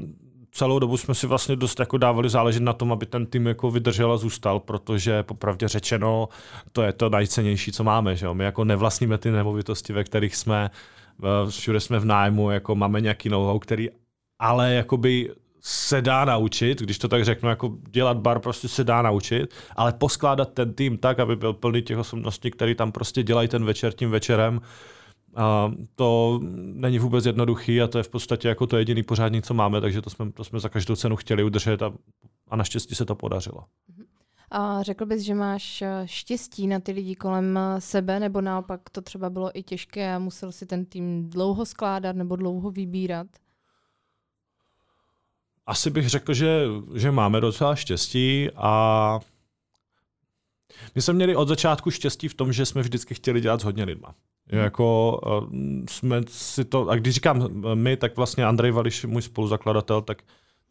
celou 0.50 0.79
dobu 0.79 0.96
jsme 0.96 1.14
si 1.14 1.26
vlastně 1.26 1.57
dost 1.57 1.81
jako 1.81 1.98
dávali 1.98 2.29
záležet 2.29 2.62
na 2.62 2.72
tom, 2.72 2.92
aby 2.92 3.07
ten 3.07 3.26
tým 3.26 3.46
jako 3.46 3.70
vydržel 3.70 4.12
a 4.12 4.16
zůstal, 4.16 4.61
protože 4.61 5.22
popravdě 5.22 5.68
řečeno, 5.68 6.29
to 6.72 6.83
je 6.83 6.92
to 6.92 7.11
nejcennější, 7.11 7.72
co 7.72 7.85
máme. 7.85 8.16
Že 8.16 8.26
jo? 8.26 8.35
My 8.35 8.44
jako 8.44 8.64
nevlastníme 8.64 9.18
ty 9.18 9.31
nemovitosti, 9.31 9.92
ve 9.92 10.05
kterých 10.05 10.37
jsme, 10.37 10.70
všude 11.48 11.81
jsme 11.81 11.98
v 11.98 12.05
nájmu, 12.05 12.50
jako 12.50 12.74
máme 12.74 13.00
nějaký 13.00 13.29
know 13.29 13.59
který 13.59 13.88
ale 14.38 14.74
jakoby 14.74 15.31
se 15.68 16.02
dá 16.02 16.24
naučit, 16.24 16.81
když 16.81 16.98
to 16.98 17.09
tak 17.09 17.24
řeknu, 17.24 17.48
jako 17.48 17.76
dělat 17.90 18.16
bar 18.16 18.40
prostě 18.40 18.68
se 18.68 18.85
dá 18.85 19.02
naučit, 19.02 19.55
ale 19.76 19.92
poskládat 19.92 20.52
ten 20.52 20.74
tým 20.74 20.98
tak, 20.98 21.18
aby 21.18 21.37
byl 21.37 21.52
plný 21.52 21.83
těch 21.83 21.98
osobností, 21.98 22.50
který 22.50 22.74
tam 22.74 22.92
prostě 22.92 23.22
dělají 23.22 23.48
ten 23.48 23.64
večer 23.64 23.92
tím 23.92 24.11
večerem, 24.11 24.61
a 25.37 25.72
to 25.94 26.40
není 26.55 26.98
vůbec 26.98 27.26
jednoduchý 27.26 27.83
a 27.83 27.87
to 27.87 27.98
je 27.98 28.05
v 28.05 28.09
podstatě 28.09 28.48
jako 28.48 28.66
to 28.66 28.76
jediný 28.76 29.02
pořádný, 29.02 29.42
co 29.42 29.55
máme, 29.55 29.81
takže 29.81 30.02
to 30.02 30.11
jsme, 30.11 30.33
to 30.33 30.44
jsme 30.44 30.61
za 30.61 30.68
každou 30.68 30.96
cenu 30.96 31.16
chtěli 31.16 31.44
udržet 31.44 31.83
a, 31.83 31.92
a 32.48 32.57
naštěstí 32.57 32.94
se 32.94 33.05
to 33.05 33.14
podařilo. 33.14 33.64
A 34.50 34.83
řekl 34.83 35.07
bys, 35.07 35.22
že 35.22 35.35
máš 35.35 35.83
eh, 35.83 36.02
štěstí 36.05 36.66
na 36.66 36.81
ty 36.81 36.92
lidi 36.92 37.14
kolem 37.14 37.59
eh, 37.59 37.81
sebe, 37.81 38.20
nebo 38.20 38.40
naopak 38.40 38.90
to 38.90 39.02
třeba 39.02 39.31
bylo 39.31 39.59
i 39.59 39.62
těžké 39.62 40.14
a 40.14 40.18
musel 40.18 40.52
si 40.52 40.66
ten 40.66 40.85
tým 40.85 41.31
dlouho 41.31 41.66
skládat 41.66 42.16
nebo 42.16 42.37
dlouho 42.37 42.70
vybírat? 42.70 43.26
Asi 45.66 45.90
bych 45.90 46.09
řekl, 46.09 46.35
že, 46.35 46.64
že 46.94 47.11
máme 47.11 47.40
docela 47.40 47.76
štěstí 47.76 48.48
a 48.57 49.20
my 50.94 51.02
jsme 51.02 51.14
měli 51.14 51.37
od 51.37 51.48
začátku 51.48 51.90
štěstí 51.90 52.29
v 52.29 52.35
tom, 52.35 52.52
že 52.52 52.66
jsme 52.66 52.83
vždycky 52.83 53.14
chtěli 53.14 53.40
dělat 53.40 53.61
s 53.61 53.64
hodně 53.64 53.85
lidma. 53.85 54.14
Hmm. 54.52 54.61
Jako 54.61 55.20
jsme 55.90 56.20
si 56.29 56.64
to, 56.64 56.88
a 56.88 56.96
když 56.96 57.14
říkám 57.14 57.48
my, 57.74 57.96
tak 57.96 58.16
vlastně 58.16 58.44
Andrej 58.46 58.70
Vališ, 58.70 59.05
můj 59.05 59.22
spoluzakladatel, 59.22 60.02
tak 60.02 60.22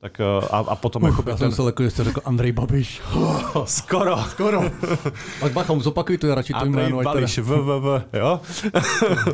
tak 0.02 0.22
a, 0.52 0.58
a 0.58 0.76
potom 0.76 1.04
uh, 1.04 1.10
jako 1.10 1.24
Já 1.30 1.36
ten... 1.36 1.38
jsem 1.38 1.52
se 1.52 1.62
lekl, 1.62 1.84
že 1.84 1.90
jste 1.92 2.04
řekl 2.04 2.22
Andrej 2.26 2.52
Babiš. 2.52 3.02
skoro. 3.66 4.18
Skoro. 4.30 4.72
Tak 5.40 5.54
bachom, 5.54 5.82
zopakuj 5.82 6.18
to 6.18 6.36
radši 6.36 6.54
to 6.54 6.66
jméno. 6.66 7.00
Andrej 7.00 7.04
Babiš, 7.04 7.38
v, 7.38 7.44
v, 7.44 7.80
v, 7.80 8.04
jo? 8.14 8.42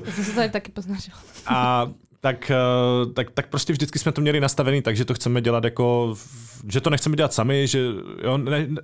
Já 0.06 0.12
jsem 0.12 0.24
se 0.24 0.32
tady 0.32 0.50
taky 0.50 0.72
poznačil. 0.72 1.14
a 1.46 1.88
tak, 2.22 2.52
eh, 2.52 3.14
tak, 3.14 3.32
tak 3.32 3.50
prostě 3.50 3.74
vždycky 3.74 4.00
jsme 4.00 4.12
to 4.12 4.22
měli 4.22 4.40
nastavený 4.40 4.82
tak, 4.82 4.98
že 4.98 5.06
to 5.06 5.14
chceme 5.14 5.42
dělat 5.42 5.64
jako, 5.64 6.16
že 6.72 6.82
to 6.82 6.90
nechceme 6.90 7.16
dělat 7.16 7.34
sami, 7.34 7.68
že 7.68 7.80
jo, 8.24 8.38
ne, 8.38 8.68
ne, 8.68 8.82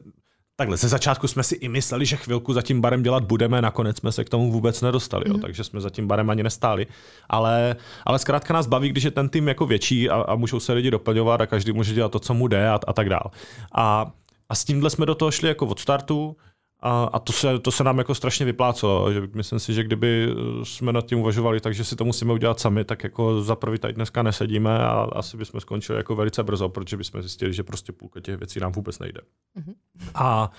Takhle, 0.60 0.78
ze 0.78 0.88
začátku 0.88 1.28
jsme 1.28 1.44
si 1.44 1.56
i 1.56 1.70
mysleli, 1.70 2.06
že 2.06 2.16
chvilku 2.16 2.54
za 2.54 2.62
tím 2.62 2.82
barem 2.82 3.04
dělat 3.04 3.24
budeme, 3.24 3.62
nakonec 3.62 3.98
jsme 3.98 4.12
se 4.12 4.24
k 4.24 4.30
tomu 4.30 4.52
vůbec 4.52 4.82
nedostali, 4.82 5.24
mm. 5.26 5.32
jo, 5.32 5.34
mhm. 5.34 5.42
takže 5.42 5.64
jsme 5.64 5.82
za 5.82 5.90
tím 5.90 6.08
barem 6.08 6.30
ani 6.30 6.44
nestáli. 6.44 6.88
Ale, 7.30 7.76
ale 8.06 8.20
zkrátka 8.20 8.54
nás 8.54 8.68
baví, 8.68 8.90
když 8.90 9.04
je 9.04 9.12
ten 9.12 9.30
tým 9.30 9.48
jako 9.48 9.66
větší 9.66 10.10
a, 10.10 10.16
a 10.16 10.36
můžou 10.36 10.60
se 10.60 10.74
lidi 10.74 10.92
doplňovat 10.92 11.42
a 11.42 11.46
každý 11.46 11.72
může 11.72 11.94
dělat 11.94 12.12
to, 12.12 12.20
co 12.20 12.34
mu 12.34 12.48
jde 12.48 12.70
a, 12.70 12.80
a 12.88 12.94
tak 12.94 13.10
dál. 13.10 13.32
A, 13.76 14.12
a 14.50 14.56
s 14.56 14.66
tímhle 14.66 14.90
jsme 14.90 15.06
do 15.06 15.16
toho 15.16 15.32
šli 15.32 15.48
jako 15.48 15.66
od 15.66 15.80
startu. 15.80 16.38
A, 16.80 17.04
a 17.04 17.20
to, 17.20 17.34
se, 17.34 17.60
to 17.60 17.72
se 17.72 17.84
nám 17.84 17.98
jako 17.98 18.16
strašně 18.16 18.46
vyplácelo. 18.46 19.14
Že 19.14 19.22
myslím 19.34 19.60
si, 19.60 19.74
že 19.74 19.84
kdyby 19.84 20.36
jsme 20.64 20.94
nad 20.94 21.06
tím 21.06 21.20
uvažovali, 21.20 21.60
takže 21.60 21.84
si 21.84 21.96
to 21.96 22.06
musíme 22.06 22.34
udělat 22.34 22.60
sami, 22.60 22.86
tak 22.86 23.04
jako 23.04 23.42
za 23.42 23.56
prvý 23.56 23.80
tady 23.80 23.94
dneska 23.94 24.24
nesedíme 24.24 24.80
a 24.80 25.08
asi 25.12 25.38
bychom 25.38 25.62
skončili 25.62 25.98
jako 25.98 26.16
velice 26.16 26.44
brzo, 26.44 26.70
protože 26.70 26.98
bychom 26.98 27.22
zjistili, 27.22 27.54
že 27.54 27.64
prostě 27.64 27.92
půlka 27.92 28.20
těch 28.20 28.38
věcí 28.38 28.60
nám 28.60 28.72
vůbec 28.72 29.00
nejde. 29.00 29.22
Mm-hmm. 29.60 29.74
A 30.16 30.52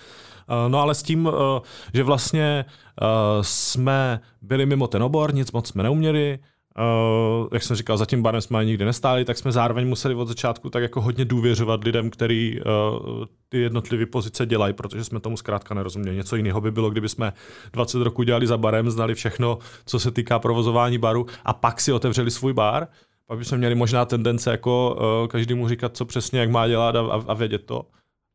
no 0.68 0.78
ale 0.78 0.94
s 0.94 1.02
tím, 1.02 1.30
že 1.94 2.02
vlastně 2.02 2.64
jsme 3.40 4.20
byli 4.42 4.66
mimo 4.66 4.86
ten 4.86 5.02
obor, 5.02 5.34
nic 5.34 5.52
moc 5.52 5.68
jsme 5.68 5.82
neuměli, 5.82 6.38
Uh, 6.78 7.48
jak 7.52 7.62
jsem 7.62 7.76
říkal, 7.76 7.96
za 7.96 8.06
tím 8.06 8.22
barem 8.22 8.40
jsme 8.40 8.64
nikdy 8.64 8.84
nestáli, 8.84 9.24
tak 9.24 9.38
jsme 9.38 9.52
zároveň 9.52 9.88
museli 9.88 10.14
od 10.14 10.28
začátku 10.28 10.70
tak 10.70 10.82
jako 10.82 11.00
hodně 11.00 11.24
důvěřovat 11.24 11.84
lidem, 11.84 12.10
který 12.10 12.60
uh, 12.60 13.24
ty 13.48 13.58
jednotlivé 13.58 14.06
pozice 14.06 14.46
dělají, 14.46 14.74
protože 14.74 15.04
jsme 15.04 15.20
tomu 15.20 15.36
zkrátka 15.36 15.74
nerozuměli. 15.74 16.16
Něco 16.16 16.36
jiného 16.36 16.60
by 16.60 16.70
bylo, 16.70 16.90
kdyby 16.90 17.08
jsme 17.08 17.32
20 17.72 17.98
roků 17.98 18.22
dělali 18.22 18.46
za 18.46 18.56
barem, 18.56 18.90
znali 18.90 19.14
všechno, 19.14 19.58
co 19.86 19.98
se 19.98 20.10
týká 20.10 20.38
provozování 20.38 20.98
baru 20.98 21.26
a 21.44 21.52
pak 21.52 21.80
si 21.80 21.92
otevřeli 21.92 22.30
svůj 22.30 22.52
bar, 22.52 22.88
pak 23.26 23.38
bychom 23.38 23.58
měli 23.58 23.74
možná 23.74 24.04
tendence 24.04 24.50
jako 24.50 24.96
uh, 25.22 25.28
každému 25.28 25.68
říkat, 25.68 25.96
co 25.96 26.04
přesně, 26.04 26.40
jak 26.40 26.50
má 26.50 26.68
dělat 26.68 26.96
a, 26.96 27.00
a, 27.00 27.24
a 27.28 27.34
vědět 27.34 27.66
to. 27.66 27.82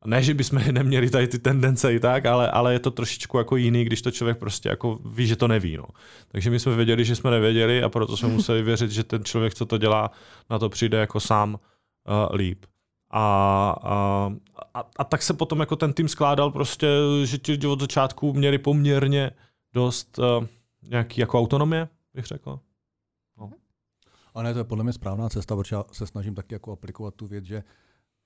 Ne, 0.05 0.23
že 0.23 0.33
bychom 0.33 0.61
neměli 0.71 1.09
tady 1.09 1.27
ty 1.27 1.39
tendence 1.39 1.93
i 1.93 1.99
tak, 1.99 2.25
ale, 2.25 2.51
ale 2.51 2.73
je 2.73 2.79
to 2.79 2.91
trošičku 2.91 3.37
jako 3.37 3.55
jiný, 3.55 3.85
když 3.85 4.01
to 4.01 4.11
člověk 4.11 4.37
prostě 4.37 4.69
jako 4.69 4.99
ví, 5.05 5.27
že 5.27 5.35
to 5.35 5.47
neví. 5.47 5.77
No. 5.77 5.85
Takže 6.27 6.49
my 6.49 6.59
jsme 6.59 6.75
věděli, 6.75 7.05
že 7.05 7.15
jsme 7.15 7.31
nevěděli 7.31 7.83
a 7.83 7.89
proto 7.89 8.17
jsme 8.17 8.29
museli 8.29 8.61
věřit, 8.63 8.91
že 8.91 9.03
ten 9.03 9.23
člověk, 9.23 9.53
co 9.53 9.65
to 9.65 9.77
dělá, 9.77 10.11
na 10.49 10.59
to 10.59 10.69
přijde 10.69 10.97
jako 10.97 11.19
sám 11.19 11.53
uh, 11.53 12.35
líp. 12.35 12.65
A, 13.15 13.75
a, 13.83 14.29
a, 14.73 14.83
a 14.97 15.03
tak 15.03 15.21
se 15.21 15.33
potom 15.33 15.59
jako 15.59 15.75
ten 15.75 15.93
tým 15.93 16.07
skládal 16.07 16.51
prostě, 16.51 16.87
že 17.23 17.37
ti 17.37 17.67
od 17.67 17.81
začátku 17.81 18.33
měli 18.33 18.57
poměrně 18.57 19.31
dost 19.73 20.19
uh, 20.19 20.45
nějaký 20.89 21.21
jako 21.21 21.39
autonomie, 21.39 21.87
bych 22.13 22.25
řekl. 22.25 22.59
No. 23.37 23.51
A 24.35 24.43
ne, 24.43 24.53
to 24.53 24.59
je 24.59 24.63
podle 24.63 24.83
mě 24.83 24.93
správná 24.93 25.29
cesta, 25.29 25.55
protože 25.55 25.75
já 25.75 25.83
se 25.91 26.07
snažím 26.07 26.35
taky 26.35 26.55
jako 26.55 26.71
aplikovat 26.71 27.15
tu 27.15 27.27
věc, 27.27 27.45
že 27.45 27.63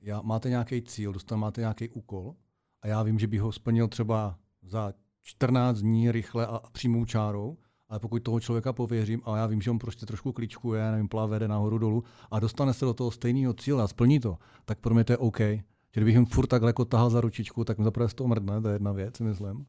já, 0.01 0.21
máte 0.21 0.49
nějaký 0.49 0.81
cíl, 0.81 1.13
dostan, 1.13 1.39
máte 1.39 1.61
nějaký 1.61 1.89
úkol 1.89 2.35
a 2.81 2.87
já 2.87 3.03
vím, 3.03 3.19
že 3.19 3.27
bych 3.27 3.41
ho 3.41 3.51
splnil 3.51 3.87
třeba 3.87 4.39
za 4.61 4.93
14 5.23 5.77
dní 5.77 6.11
rychle 6.11 6.47
a 6.47 6.61
přímou 6.71 7.05
čárou, 7.05 7.57
ale 7.89 7.99
pokud 7.99 8.23
toho 8.23 8.39
člověka 8.39 8.73
pověřím 8.73 9.21
a 9.25 9.37
já 9.37 9.45
vím, 9.45 9.61
že 9.61 9.71
on 9.71 9.79
prostě 9.79 10.05
trošku 10.05 10.31
kličkuje, 10.31 10.91
nevím, 10.91 11.07
plave, 11.07 11.47
nahoru 11.47 11.77
dolů 11.77 12.03
a 12.31 12.39
dostane 12.39 12.73
se 12.73 12.85
do 12.85 12.93
toho 12.93 13.11
stejného 13.11 13.53
cíle 13.53 13.83
a 13.83 13.87
splní 13.87 14.19
to, 14.19 14.37
tak 14.65 14.79
pro 14.79 14.93
mě 14.93 15.03
to 15.03 15.13
je 15.13 15.17
OK. 15.17 15.39
Že 15.39 16.01
kdybych 16.01 16.15
jim 16.15 16.25
furt 16.25 16.47
takhle 16.47 16.69
jako 16.69 16.85
tahal 16.85 17.09
za 17.09 17.21
ručičku, 17.21 17.63
tak 17.63 17.77
mi 17.77 17.83
zaprvé 17.83 18.09
z 18.09 18.13
toho 18.13 18.27
mrdne, 18.27 18.61
to 18.61 18.67
je 18.67 18.75
jedna 18.75 18.91
věc, 18.91 19.19
myslím. 19.19 19.65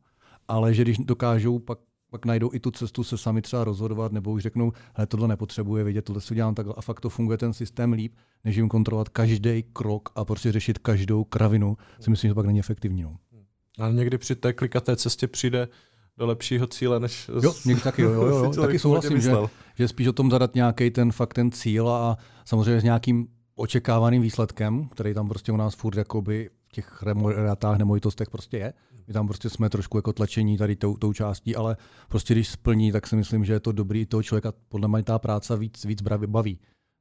Ale 0.49 0.75
že 0.75 0.83
když 0.83 0.99
dokážou 0.99 1.59
pak 1.59 1.79
pak 2.11 2.27
najdou 2.27 2.51
i 2.53 2.61
tu 2.61 2.71
cestu 2.71 3.05
se 3.05 3.19
sami 3.19 3.43
třeba 3.43 3.65
rozhodovat, 3.65 4.13
nebo 4.13 4.33
už 4.33 4.43
řeknou, 4.43 4.73
hele, 4.95 5.07
tohle 5.07 5.29
nepotřebuje 5.29 5.85
vědět, 5.85 6.03
tohle 6.03 6.21
si 6.21 6.35
dělám 6.35 6.55
takhle 6.55 6.75
a 6.77 6.81
fakt 6.81 7.01
to 7.01 7.09
funguje 7.09 7.39
ten 7.39 7.53
systém 7.53 7.93
líp, 7.93 8.15
než 8.45 8.57
jim 8.57 8.69
kontrolovat 8.69 9.09
každý 9.09 9.65
krok 9.73 10.09
a 10.15 10.25
prostě 10.25 10.53
řešit 10.53 10.79
každou 10.79 11.25
kravinu, 11.25 11.77
si 12.01 12.11
myslím, 12.11 12.29
že 12.29 12.33
to 12.33 12.35
pak 12.35 12.47
není 12.47 12.59
efektivní. 12.59 13.03
No. 13.03 13.17
Ale 13.79 13.93
někdy 13.93 14.19
při 14.19 14.37
té 14.37 14.53
klikaté 14.53 14.97
cestě 14.97 15.27
přijde 15.27 15.69
do 16.17 16.27
lepšího 16.27 16.67
cíle, 16.67 17.01
než 17.01 17.31
Jo, 17.43 17.55
někdy 17.65 17.83
taky, 17.83 18.03
jo, 18.03 18.13
jo, 18.13 18.27
jo. 18.27 18.53
taky 18.61 18.79
souhlasím, 18.79 19.21
že, 19.21 19.33
že 19.75 19.89
spíš 19.89 20.07
o 20.07 20.13
tom 20.13 20.31
zadat 20.31 20.55
nějaký 20.55 20.91
ten 20.91 21.13
fakt 21.13 21.35
ten 21.35 21.53
cíl 21.53 21.89
a 21.89 22.19
samozřejmě 22.45 22.81
s 22.81 22.85
nějakým 22.85 23.29
očekávaným 23.55 24.23
výsledkem, 24.23 24.89
který 24.89 25.15
tam 25.15 25.29
prostě 25.29 25.53
u 25.53 25.57
nás 25.57 25.75
furt 25.75 25.97
jakoby 25.97 26.51
v 26.69 26.73
těch 26.73 27.03
remoratách 27.03 27.79
nemovitostech 27.79 28.31
prostě 28.31 28.59
je. 28.59 28.73
My 29.09 29.15
tam 29.15 29.27
prostě 29.27 29.51
jsme 29.51 29.71
trošku 29.71 29.99
jako 29.99 30.13
tlačení 30.13 30.59
tady 30.59 30.77
tou, 30.77 30.97
tou 30.97 31.13
částí, 31.13 31.57
ale 31.57 31.77
prostě 32.09 32.35
když 32.35 32.49
splní, 32.49 32.93
tak 32.93 33.07
si 33.07 33.17
myslím, 33.17 33.45
že 33.45 33.53
je 33.53 33.61
to 33.61 33.73
dobrý 33.73 34.07
toho 34.07 34.23
člověka, 34.23 34.53
podle 34.69 34.89
mě 34.89 35.03
ta 35.03 35.19
práce 35.19 35.57
víc, 35.57 35.85
víc 35.85 36.03
baví. 36.03 36.59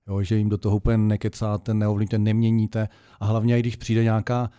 Jo, 0.07 0.21
že 0.21 0.37
jim 0.37 0.49
do 0.49 0.57
toho 0.57 0.75
úplně 0.77 0.97
nekecáte, 0.97 1.73
neovlivníte, 1.73 2.17
neměníte 2.17 2.87
a 3.19 3.25
hlavně 3.25 3.57
i 3.57 3.59
když 3.59 3.75
přijde 3.75 4.03
nějaká 4.03 4.49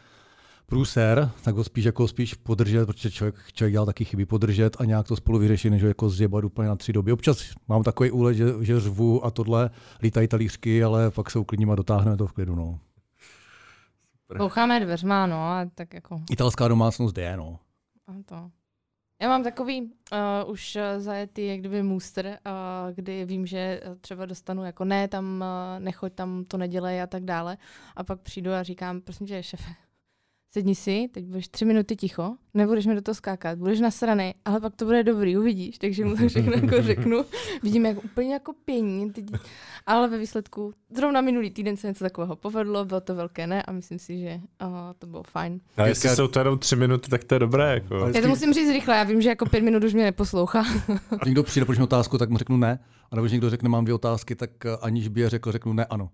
průser, 0.67 1.31
tak 1.43 1.55
ho 1.55 1.65
spíš 1.65 1.85
jako 1.85 2.09
spíš 2.09 2.35
podržet, 2.35 2.87
protože 2.87 3.11
člověk, 3.11 3.35
člověk 3.53 3.73
dělal 3.73 3.87
taky 3.87 4.05
chyby 4.05 4.27
podržet 4.27 4.77
a 4.79 4.85
nějak 4.85 5.09
to 5.09 5.17
spolu 5.17 5.39
vyřešit, 5.39 5.71
než 5.71 5.83
ho 5.83 5.89
jako 5.89 6.11
zjebat 6.11 6.45
úplně 6.45 6.69
na 6.69 6.77
tři 6.77 6.93
doby. 6.93 7.13
Občas 7.13 7.55
mám 7.69 7.83
takový 7.83 8.11
úlet, 8.11 8.35
že, 8.35 8.45
že 8.61 8.81
řvu 8.81 9.25
a 9.25 9.31
tohle, 9.31 9.71
lítají 10.03 10.29
talířky, 10.29 10.85
ale 10.85 11.11
pak 11.11 11.31
se 11.31 11.39
uklidním 11.39 11.71
a 11.71 11.75
dotáhneme 11.75 12.17
to 12.17 12.27
v 12.27 12.33
klidu. 12.33 12.55
No. 12.55 12.79
Boucháme 14.37 14.81
dveřma, 14.81 15.27
no, 15.27 15.37
a 15.37 15.67
tak 15.75 15.95
jako... 15.95 16.21
Italská 16.31 16.69
domácnost 16.69 17.19
je, 17.19 17.37
no. 17.37 17.59
A 18.07 18.13
to. 18.25 18.51
Já 19.23 19.29
mám 19.29 19.43
takový 19.43 19.83
uh, 19.83 20.51
už 20.51 20.79
zajetý, 20.99 21.47
jak 21.47 21.59
kdyby 21.59 21.83
můster, 21.83 22.27
uh, 22.47 22.95
kdy 22.95 23.25
vím, 23.25 23.47
že 23.47 23.81
třeba 24.01 24.27
dostanu 24.27 24.65
jako 24.65 24.85
ne, 24.85 25.09
tam 25.09 25.45
uh, 25.45 25.85
nechoď, 25.85 26.13
tam 26.13 26.45
to 26.45 26.57
nedělej 26.57 27.03
a 27.03 27.07
tak 27.07 27.25
dále. 27.25 27.57
A 27.97 28.05
pak 28.05 28.21
přijdu 28.21 28.53
a 28.53 28.63
říkám, 28.63 29.01
prosím 29.01 29.27
tě, 29.27 29.43
šefe, 29.43 29.71
sedni 30.51 30.75
si, 30.75 31.09
teď 31.13 31.25
budeš 31.25 31.49
tři 31.49 31.65
minuty 31.65 31.97
ticho, 31.97 32.37
nebudeš 32.55 32.87
mi 32.87 32.95
do 32.95 33.03
toho 33.03 33.15
skákat, 33.15 33.59
budeš 33.59 33.81
na 33.81 33.91
strany, 33.91 34.35
ale 34.45 34.61
pak 34.61 34.77
to 34.77 34.85
bude 34.85 35.05
dobrý, 35.05 35.37
uvidíš. 35.37 35.79
Takže 35.79 36.05
mu 36.05 36.17
to 36.17 36.29
všechno 36.29 36.53
jako 36.53 36.83
řeknu. 36.83 37.25
Vidím 37.63 37.87
jak 37.87 38.05
úplně 38.05 38.33
jako 38.33 38.53
pění, 38.65 39.13
teď, 39.13 39.25
ale 39.87 40.09
ve 40.09 40.19
výsledku 40.19 40.75
zrovna 40.97 41.21
minulý 41.21 41.51
týden 41.51 41.77
se 41.77 41.87
něco 41.87 42.05
takového 42.05 42.37
povedlo, 42.37 42.85
bylo 42.85 43.01
to 43.01 43.15
velké 43.15 43.47
ne 43.47 43.63
a 43.63 43.73
myslím 43.73 43.99
si, 43.99 44.19
že 44.19 44.41
oh, 44.61 44.71
to 44.99 45.07
bylo 45.07 45.23
fajn. 45.23 45.61
A 45.77 45.87
jestli 45.87 46.09
jsou 46.09 46.29
to 46.29 46.39
jenom 46.39 46.59
tři 46.59 46.77
minuty, 46.77 47.11
tak 47.11 47.25
to 47.25 47.35
je 47.35 47.39
dobré. 47.39 47.75
Jako. 47.75 48.11
Já 48.15 48.21
to 48.21 48.29
musím 48.29 48.53
říct 48.53 48.71
rychle, 48.71 48.97
já 48.97 49.05
vím, 49.05 49.23
že 49.23 49.29
jako 49.29 49.47
pět 49.47 49.65
minut 49.65 49.85
už 49.85 49.95
mě 49.95 50.05
neposlouchá. 50.05 50.65
někdo 51.25 51.43
přijde, 51.43 51.67
proč 51.67 51.79
otázku, 51.79 52.19
tak 52.19 52.31
mu 52.31 52.39
řeknu 52.39 52.57
ne. 52.57 52.79
A 53.11 53.17
nebo 53.17 53.25
když 53.25 53.33
někdo 53.33 53.51
řekne, 53.51 53.69
mám 53.69 53.85
dvě 53.85 53.95
otázky, 53.95 54.35
tak 54.35 54.67
eh, 54.67 54.77
aniž 54.81 55.09
by 55.09 55.21
je 55.21 55.29
řekl, 55.29 55.53
řeknu 55.53 55.73
ne, 55.73 55.85
ano. 55.85 56.11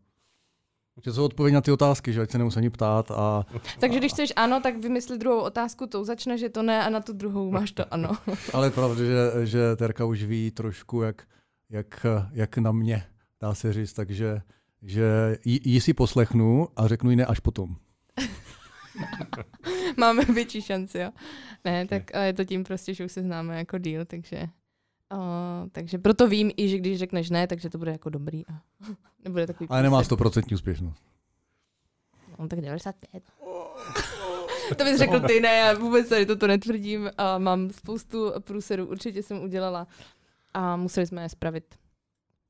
Že 1.02 1.12
jsou 1.12 1.24
odpověď 1.24 1.54
na 1.54 1.60
ty 1.60 1.72
otázky, 1.72 2.12
že 2.12 2.22
ať 2.22 2.30
se 2.30 2.38
nemusí 2.38 2.56
ani 2.56 2.70
ptát. 2.70 3.10
A, 3.10 3.46
Takže 3.80 3.98
když 3.98 4.12
chceš 4.12 4.32
ano, 4.36 4.60
tak 4.60 4.76
vymysli 4.76 5.18
druhou 5.18 5.40
otázku, 5.40 5.86
tou 5.86 6.04
začne, 6.04 6.38
že 6.38 6.48
to 6.48 6.62
ne 6.62 6.82
a 6.82 6.90
na 6.90 7.00
tu 7.00 7.12
druhou 7.12 7.50
máš 7.50 7.72
to 7.72 7.94
ano. 7.94 8.10
Ale 8.52 8.66
je 8.66 8.70
pravda, 8.70 9.04
že, 9.04 9.46
že 9.46 9.76
Terka 9.76 10.04
už 10.04 10.24
ví 10.24 10.50
trošku, 10.50 11.02
jak, 11.02 11.22
jak, 11.70 12.06
jak 12.32 12.58
na 12.58 12.72
mě, 12.72 13.04
dá 13.40 13.54
se 13.54 13.72
říct, 13.72 13.92
takže 13.92 14.42
že 14.82 15.38
jí, 15.44 15.60
jí 15.64 15.80
si 15.80 15.94
poslechnu 15.94 16.68
a 16.76 16.88
řeknu 16.88 17.10
jí 17.10 17.16
ne 17.16 17.26
až 17.26 17.40
potom. 17.40 17.76
Máme 19.96 20.24
větší 20.24 20.62
šanci, 20.62 20.98
jo. 20.98 21.10
Ne, 21.64 21.86
tak 21.86 22.02
je 22.22 22.32
to 22.32 22.44
tím 22.44 22.64
prostě, 22.64 22.94
že 22.94 23.04
už 23.04 23.12
se 23.12 23.22
známe 23.22 23.58
jako 23.58 23.78
díl, 23.78 24.04
takže 24.04 24.48
Uh, 25.12 25.68
takže 25.72 25.98
proto 25.98 26.28
vím 26.28 26.50
i, 26.56 26.68
že 26.68 26.78
když 26.78 26.98
řekneš 26.98 27.30
ne, 27.30 27.46
takže 27.46 27.70
to 27.70 27.78
bude 27.78 27.90
jako 27.90 28.10
dobrý. 28.10 28.46
A 28.46 28.52
nebude 29.24 29.46
takový 29.46 29.68
Ale 29.70 29.82
nemá 29.82 30.02
100% 30.02 30.54
úspěšnost. 30.54 31.02
No 32.38 32.48
tak 32.48 32.60
95. 32.60 33.22
to 34.76 34.84
bys 34.84 34.98
řekl 34.98 35.20
ty, 35.20 35.40
ne, 35.40 35.56
já 35.56 35.74
vůbec 35.74 36.08
tady 36.08 36.26
toto 36.26 36.46
netvrdím. 36.46 37.10
A 37.18 37.38
mám 37.38 37.70
spoustu 37.70 38.32
průserů, 38.40 38.86
určitě 38.86 39.22
jsem 39.22 39.42
udělala. 39.42 39.86
A 40.54 40.76
museli 40.76 41.06
jsme 41.06 41.22
je 41.22 41.28
spravit 41.28 41.74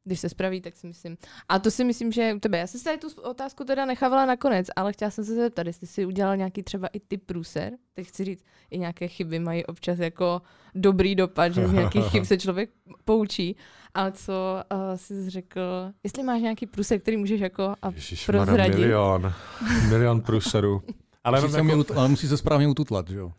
když 0.04 0.20
se 0.20 0.28
spraví, 0.28 0.60
tak 0.60 0.76
si 0.76 0.86
myslím. 0.86 1.16
A 1.48 1.58
to 1.58 1.70
si 1.70 1.84
myslím, 1.84 2.12
že 2.12 2.34
u 2.34 2.38
tebe. 2.38 2.58
Já 2.58 2.66
jsem 2.66 2.78
si 2.78 2.84
tady 2.84 2.98
tu 2.98 3.08
otázku 3.22 3.64
teda 3.64 3.84
nechávala 3.86 4.26
nakonec, 4.26 4.66
ale 4.76 4.92
chtěla 4.92 5.10
jsem 5.10 5.24
se 5.24 5.34
zeptat, 5.34 5.66
jestli 5.66 5.86
jsi 5.86 6.06
udělal 6.06 6.36
nějaký 6.36 6.62
třeba 6.62 6.88
i 6.88 7.00
ty 7.00 7.18
průser. 7.18 7.72
Teď 7.94 8.06
chci 8.06 8.24
říct, 8.24 8.44
i 8.70 8.78
nějaké 8.78 9.08
chyby 9.08 9.38
mají 9.38 9.66
občas 9.66 9.98
jako 9.98 10.42
dobrý 10.74 11.14
dopad, 11.14 11.54
že 11.54 11.68
z 11.68 11.72
nějakých 11.72 12.04
chyb 12.04 12.24
se 12.24 12.38
člověk 12.38 12.70
poučí. 13.04 13.56
Ale 13.94 14.12
co 14.12 14.62
uh, 14.72 14.78
jsi 14.96 15.30
řekl, 15.30 15.60
jestli 16.04 16.22
máš 16.22 16.42
nějaký 16.42 16.66
průser, 16.66 17.00
který 17.00 17.16
můžeš 17.16 17.40
jako 17.40 17.62
a 17.82 17.90
prozradit. 18.26 18.74
milion. 18.74 19.32
Milion 19.88 20.20
průserů. 20.20 20.82
Ale, 21.24 21.40
musí 21.40 21.56
jako... 21.56 21.84
se 21.84 21.94
ale 21.94 22.08
musí 22.08 22.28
se 22.28 22.36
správně 22.36 22.68
ututlat, 22.68 23.08
že 23.08 23.18
jo? 23.18 23.32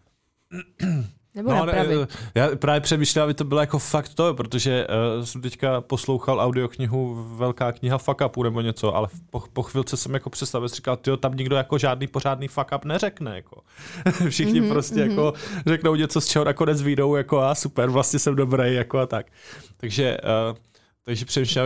Nebo 1.36 1.50
no, 1.50 1.56
napravit. 1.56 2.00
Ne, 2.00 2.08
já 2.36 2.56
právě 2.56 2.82
přemýšlím, 2.82 3.24
aby 3.24 3.34
to 3.34 3.44
bylo 3.44 3.62
jako 3.62 3.80
fakt 3.80 4.14
to, 4.14 4.34
protože 4.34 4.88
uh, 5.18 5.26
jsem 5.26 5.42
teďka 5.42 5.82
poslouchal 5.82 6.40
audioknihu 6.40 7.28
Velká 7.36 7.72
kniha 7.72 7.98
fuck 7.98 8.22
upu 8.26 8.44
nebo 8.44 8.62
něco, 8.62 8.96
ale 8.96 9.08
po, 9.30 9.44
po 9.54 9.64
chvilce 9.64 9.98
jsem 9.98 10.14
jako 10.14 10.30
představil, 10.30 10.68
říkal, 10.68 10.98
tyjo, 10.98 11.18
tam 11.18 11.36
nikdo 11.36 11.56
jako 11.56 11.78
žádný 11.78 12.08
pořádný 12.08 12.48
fuck 12.48 12.68
up 12.76 12.86
neřekne. 12.86 13.36
Jako. 13.36 13.62
Všichni 14.30 14.62
mm-hmm, 14.62 14.70
prostě 14.70 14.96
mm-hmm. 14.96 15.10
jako 15.10 15.34
řeknou 15.66 15.96
něco, 15.96 16.22
z 16.22 16.28
čeho 16.28 16.46
nakonec 16.46 16.82
výjdou 16.82 17.16
jako 17.16 17.42
a 17.42 17.56
super, 17.56 17.90
vlastně 17.90 18.20
jsem 18.20 18.36
dobrý 18.36 18.74
jako 18.74 19.00
a 19.00 19.06
tak. 19.06 19.26
Takže 19.78 20.18
uh, 20.50 20.58
takže 21.06 21.26
přemýšlím, 21.26 21.64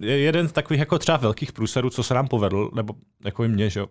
jeden 0.00 0.48
z 0.48 0.52
takových 0.52 0.80
jako 0.80 0.98
třeba 0.98 1.16
velkých 1.18 1.52
průserů, 1.52 1.90
co 1.90 2.02
se 2.02 2.14
nám 2.14 2.28
povedl, 2.28 2.70
nebo 2.74 2.94
jako 3.24 3.44
i 3.44 3.48
mě, 3.48 3.70
že 3.70 3.80
jo, 3.80 3.86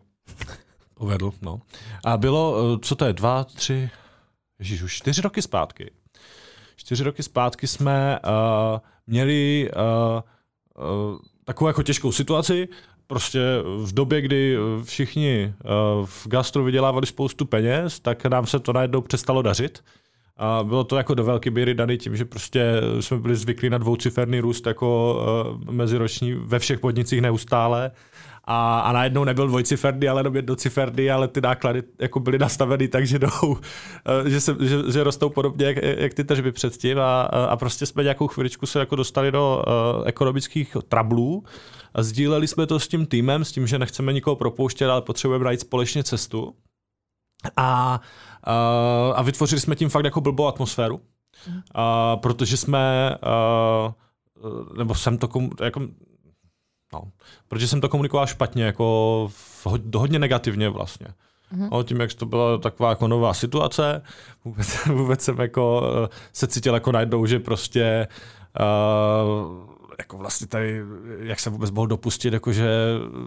povedl, 0.94 1.32
no. 1.42 1.62
A 2.06 2.18
bylo, 2.18 2.56
eh, 2.58 2.80
co 2.82 2.96
to 2.96 3.06
je, 3.06 3.14
dva, 3.14 3.44
tři, 3.44 3.90
Ježíš, 4.62 4.82
už 4.82 4.94
čtyři 4.94 5.22
roky 5.22 5.42
zpátky. 5.42 5.92
Čtyři 6.76 7.04
roky 7.04 7.24
zpátky 7.24 7.68
jsme 7.68 8.20
uh, 8.26 8.80
měli 9.08 9.70
uh, 9.76 10.22
uh, 10.86 11.18
takovou 11.46 11.68
jako 11.68 11.84
těžkou 11.84 12.12
situaci, 12.12 12.68
prostě 13.08 13.40
v 13.84 13.94
době, 13.94 14.22
kdy 14.22 14.58
všichni 14.84 15.54
v 16.06 16.28
gastru 16.28 16.64
vydělávali 16.64 17.06
spoustu 17.06 17.46
peněz, 17.46 18.00
tak 18.00 18.26
nám 18.26 18.48
se 18.48 18.60
to 18.60 18.74
najednou 18.74 19.02
přestalo 19.02 19.42
dařit. 19.42 19.84
A 20.38 20.64
bylo 20.64 20.84
to 20.84 20.98
jako 20.98 21.14
do 21.14 21.24
velké 21.24 21.52
míry 21.52 21.74
daný 21.74 21.98
tím, 21.98 22.16
že 22.16 22.26
prostě 22.26 22.82
jsme 23.00 23.18
byli 23.18 23.36
zvyklí 23.36 23.70
na 23.70 23.78
dvouciferný 23.78 24.40
růst 24.40 24.68
jako 24.68 25.20
meziroční 25.72 26.34
ve 26.34 26.60
všech 26.60 26.80
podnicích 26.80 27.22
neustále 27.22 27.92
a, 28.44 28.80
a 28.80 28.92
najednou 28.92 29.24
nebyl 29.24 29.48
dvojciferný, 29.48 30.08
ale 30.08 30.20
jenom 30.20 30.36
jednociferný, 30.36 31.12
ale 31.12 31.28
ty 31.28 31.42
náklady 31.42 31.84
jako 32.00 32.20
byly 32.20 32.40
nastaveny 32.40 32.88
tak, 32.88 33.08
že, 33.08 33.20
jdou, 33.20 33.58
eh, 34.26 34.30
že, 34.30 34.42
se, 34.42 34.56
že, 34.60 34.92
že 34.92 35.04
rostou 35.04 35.30
podobně 35.30 35.66
jak, 35.66 35.78
jak 35.78 36.14
ty 36.14 36.24
tržby 36.24 36.52
předtím. 36.52 37.00
A, 37.00 37.22
a 37.22 37.58
prostě 37.58 37.86
jsme 37.86 38.04
nějakou 38.04 38.28
chviličku 38.28 38.66
se 38.66 38.80
jako 38.80 38.96
dostali 38.96 39.32
do 39.32 39.64
uh, 39.68 40.08
ekonomických 40.08 40.78
trablů. 40.88 41.44
A 41.94 42.04
sdíleli 42.04 42.48
jsme 42.48 42.68
to 42.68 42.80
s 42.80 42.88
tím 42.88 43.06
týmem, 43.06 43.46
s 43.46 43.52
tím, 43.52 43.68
že 43.68 43.80
nechceme 43.80 44.14
nikoho 44.14 44.36
propouštět, 44.36 44.90
ale 44.90 45.02
potřebujeme 45.02 45.46
najít 45.46 45.60
společně 45.60 46.04
cestu. 46.04 46.56
A, 47.58 48.02
uh, 48.48 49.20
a 49.20 49.22
vytvořili 49.22 49.62
jsme 49.62 49.76
tím 49.76 49.90
fakt 49.90 50.06
jako 50.06 50.22
blbou 50.22 50.48
atmosféru, 50.48 50.96
uh, 50.96 51.02
protože 52.16 52.58
jsme, 52.58 53.16
uh, 53.86 54.78
nebo 54.78 54.96
jsem 54.96 55.18
to 55.18 55.28
komu, 55.28 55.50
jako, 55.64 55.82
No, 56.94 57.04
protože 57.48 57.68
jsem 57.68 57.82
to 57.82 57.90
komunikoval 57.90 58.28
špatně, 58.28 58.64
jako 58.64 59.28
v, 59.34 59.68
hodně 59.96 60.20
negativně 60.20 60.70
vlastně. 60.70 61.08
Mm-hmm. 61.54 61.70
No, 61.72 61.84
tím, 61.84 62.00
jak 62.00 62.14
to 62.14 62.26
byla 62.26 62.58
taková 62.58 62.90
jako 62.90 63.08
nová 63.08 63.34
situace, 63.34 64.02
vůbec, 64.46 64.86
vůbec 64.86 65.22
jsem 65.22 65.40
jako 65.40 65.84
eh, 66.06 66.10
se 66.34 66.48
cítil 66.48 66.74
jako 66.74 66.92
najednou, 66.92 67.26
že 67.26 67.40
prostě 67.40 68.08
uh, 68.60 69.71
jako 70.02 70.18
vlastně 70.18 70.48
tady, 70.48 70.82
jak 71.20 71.40
se 71.40 71.50
vůbec 71.50 71.72
mohl 71.72 71.88
dopustit, 71.88 72.34
jakože 72.34 72.70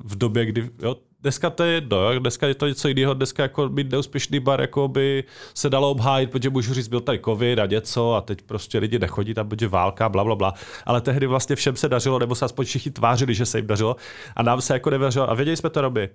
v 0.05 0.19
době, 0.19 0.47
kdy, 0.47 0.71
jo, 0.83 0.97
dneska 1.21 1.51
to 1.51 1.63
je 1.63 1.73
jedno, 1.73 2.13
jo, 2.13 2.19
dneska 2.19 2.47
je 2.47 2.55
to 2.55 2.69
něco 2.69 2.89
jiného, 2.89 3.15
dneska 3.15 3.43
jako 3.43 3.69
být 3.69 3.93
neúspěšný 3.93 4.41
bar, 4.41 4.61
jako 4.61 4.89
by 4.89 5.25
se 5.55 5.71
dalo 5.71 5.91
obhájit, 5.91 6.31
protože 6.31 6.51
můžu 6.51 6.75
říct, 6.75 6.89
byl 6.89 7.01
tady 7.01 7.21
covid 7.25 7.59
a 7.59 7.67
něco 7.67 8.15
a 8.15 8.21
teď 8.21 8.43
prostě 8.43 8.79
lidi 8.79 8.99
nechodí, 8.99 9.35
tam 9.35 9.49
bude 9.49 9.69
válka, 9.69 10.09
bla, 10.09 10.25
bla, 10.25 10.35
bla. 10.35 10.55
Ale 10.87 11.01
tehdy 11.01 11.27
vlastně 11.27 11.57
všem 11.57 11.77
se 11.77 11.89
dařilo, 11.89 12.19
nebo 12.19 12.35
se 12.35 12.45
aspoň 12.45 12.65
všichni 12.67 12.91
tvářili, 12.91 13.35
že 13.35 13.47
se 13.47 13.59
jim 13.59 13.67
dařilo 13.67 13.97
a 14.37 14.43
nám 14.43 14.61
se 14.61 14.73
jako 14.73 14.91
nedařilo 14.91 15.31
a 15.31 15.35
věděli 15.35 15.57
jsme 15.57 15.71
to 15.71 15.81
robi. 15.81 16.09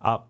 A 0.00 0.26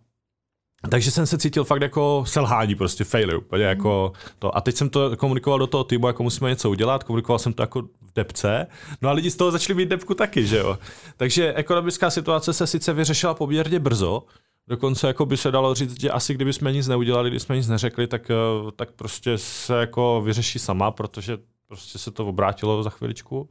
takže 0.90 1.10
jsem 1.10 1.26
se 1.26 1.38
cítil 1.38 1.64
fakt 1.64 1.82
jako 1.82 2.24
selhání, 2.26 2.74
prostě 2.74 3.04
fail, 3.04 3.38
úplně 3.38 3.64
mm. 3.64 3.68
jako 3.68 4.12
to. 4.38 4.56
A 4.56 4.60
teď 4.60 4.76
jsem 4.76 4.88
to 4.88 5.16
komunikoval 5.16 5.58
do 5.58 5.66
toho 5.66 5.84
týmu, 5.84 6.06
jako 6.06 6.22
musíme 6.22 6.50
něco 6.50 6.70
udělat, 6.70 7.04
komunikoval 7.04 7.38
jsem 7.38 7.52
to 7.52 7.62
jako 7.62 7.82
v 7.82 8.12
depce, 8.14 8.66
no 9.02 9.08
a 9.08 9.12
lidi 9.12 9.30
z 9.30 9.36
toho 9.36 9.50
začali 9.50 9.74
mít 9.74 9.88
depku 9.88 10.14
taky, 10.14 10.46
že 10.46 10.56
jo. 10.56 10.78
Takže 11.16 11.54
ekonomická 11.54 12.10
situace 12.10 12.52
se 12.52 12.66
sice 12.66 12.92
vyřešila 12.92 13.34
poměrně 13.34 13.78
brzo, 13.78 14.22
Dokonce 14.68 15.06
jako 15.06 15.26
by 15.26 15.36
se 15.36 15.50
dalo 15.50 15.74
říct, 15.74 16.00
že 16.00 16.10
asi 16.10 16.34
kdyby 16.34 16.52
jsme 16.52 16.72
nic 16.72 16.88
neudělali, 16.88 17.30
když 17.30 17.42
jsme 17.42 17.56
nic 17.56 17.68
neřekli, 17.68 18.06
tak, 18.06 18.30
eh, 18.30 18.34
tak 18.76 18.92
prostě 18.92 19.38
se 19.38 19.74
jako 19.74 20.22
vyřeší 20.24 20.58
sama, 20.58 20.90
protože 20.90 21.38
prostě 21.68 21.98
se 21.98 22.10
to 22.10 22.26
obrátilo 22.26 22.82
za 22.82 22.90
chviličku. 22.90 23.48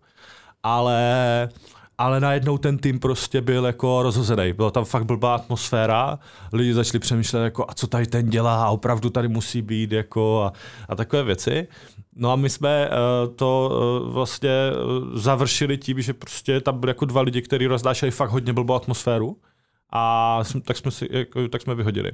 Ale 0.63 1.49
ale 1.97 2.19
najednou 2.19 2.57
ten 2.57 2.77
tým 2.77 2.99
prostě 2.99 3.41
byl 3.41 3.65
jako 3.65 4.03
rozhozený. 4.03 4.53
Byla 4.53 4.71
tam 4.71 4.85
fakt 4.85 5.05
blbá 5.05 5.35
atmosféra, 5.35 6.19
lidi 6.53 6.73
začali 6.73 6.99
přemýšlet 6.99 7.43
jako 7.43 7.65
a 7.67 7.73
co 7.73 7.87
tady 7.87 8.07
ten 8.07 8.29
dělá 8.29 8.65
a 8.65 8.69
opravdu 8.69 9.09
tady 9.09 9.27
musí 9.27 9.61
být 9.61 9.91
jako 9.91 10.43
a, 10.43 10.53
a 10.89 10.95
takové 10.95 11.23
věci. 11.23 11.67
No 12.15 12.31
a 12.31 12.35
my 12.35 12.49
jsme 12.49 12.89
uh, 12.89 13.35
to 13.35 13.71
uh, 14.03 14.13
vlastně 14.13 14.49
uh, 14.49 15.17
završili 15.17 15.77
tím, 15.77 16.01
že 16.01 16.13
prostě 16.13 16.61
tam 16.61 16.79
byly 16.79 16.89
jako 16.89 17.05
dva 17.05 17.21
lidi, 17.21 17.41
kteří 17.41 17.67
roznášeli 17.67 18.11
fakt 18.11 18.29
hodně 18.29 18.53
blbou 18.53 18.73
atmosféru 18.73 19.37
a 19.97 20.43
tak 20.65 20.77
jsme, 20.77 20.91
si, 20.91 21.07
jako, 21.11 21.47
tak 21.47 21.61
jsme 21.61 21.75
vyhodili. 21.75 22.11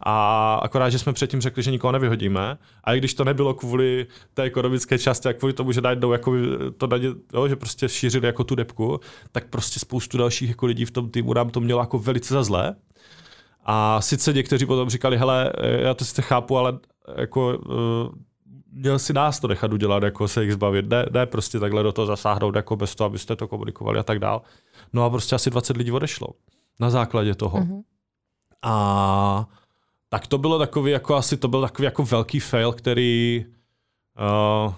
A 0.00 0.54
akorát, 0.62 0.90
že 0.90 0.98
jsme 0.98 1.12
předtím 1.12 1.40
řekli, 1.40 1.62
že 1.62 1.70
nikoho 1.70 1.92
nevyhodíme, 1.92 2.58
a 2.84 2.94
i 2.94 2.98
když 2.98 3.14
to 3.14 3.24
nebylo 3.24 3.54
kvůli 3.54 4.06
té 4.34 4.42
ekonomické 4.42 4.98
části 4.98 5.28
a 5.28 5.32
kvůli 5.32 5.52
tomu, 5.52 5.72
že 5.72 5.80
najednou 5.80 6.12
jako 6.12 6.32
to 6.76 6.86
daně, 6.86 7.08
jo, 7.34 7.48
že 7.48 7.56
prostě 7.56 7.88
šířili 7.88 8.26
jako 8.26 8.44
tu 8.44 8.54
depku, 8.54 9.00
tak 9.32 9.46
prostě 9.46 9.80
spoustu 9.80 10.18
dalších 10.18 10.48
jako 10.48 10.66
lidí 10.66 10.84
v 10.84 10.90
tom 10.90 11.10
týmu 11.10 11.34
nám 11.34 11.50
to 11.50 11.60
mělo 11.60 11.80
jako 11.80 11.98
velice 11.98 12.34
za 12.34 12.42
zlé. 12.42 12.76
A 13.64 14.00
sice 14.00 14.32
někteří 14.32 14.66
potom 14.66 14.90
říkali, 14.90 15.18
hele, 15.18 15.52
já 15.60 15.94
to 15.94 16.04
sice 16.04 16.22
chápu, 16.22 16.58
ale 16.58 16.78
jako 17.16 17.58
uh, 17.58 17.74
měl 18.72 18.98
si 18.98 19.12
nás 19.12 19.40
to 19.40 19.48
nechat 19.48 19.72
udělat, 19.72 20.02
jako 20.02 20.28
se 20.28 20.44
jich 20.44 20.52
zbavit, 20.52 20.88
ne, 20.88 21.06
ne 21.10 21.26
prostě 21.26 21.60
takhle 21.60 21.82
do 21.82 21.92
toho 21.92 22.06
zasáhnout, 22.06 22.56
jako 22.56 22.76
bez 22.76 22.94
toho, 22.94 23.06
abyste 23.06 23.36
to 23.36 23.48
komunikovali 23.48 23.98
a 23.98 24.02
tak 24.02 24.18
dál. 24.18 24.42
No 24.92 25.04
a 25.04 25.10
prostě 25.10 25.34
asi 25.34 25.50
20 25.50 25.76
lidí 25.76 25.92
odešlo 25.92 26.28
na 26.80 26.90
základě 26.90 27.34
toho. 27.34 27.58
Mm-hmm. 27.58 27.82
A 28.62 29.48
tak 30.08 30.26
to 30.26 30.38
bylo 30.38 30.58
takový, 30.58 30.92
jako 30.92 31.14
asi 31.14 31.36
to 31.36 31.48
byl 31.48 31.62
takový 31.62 31.84
jako 31.84 32.04
velký 32.04 32.40
fail, 32.40 32.72
který 32.72 33.44
uh, 34.66 34.74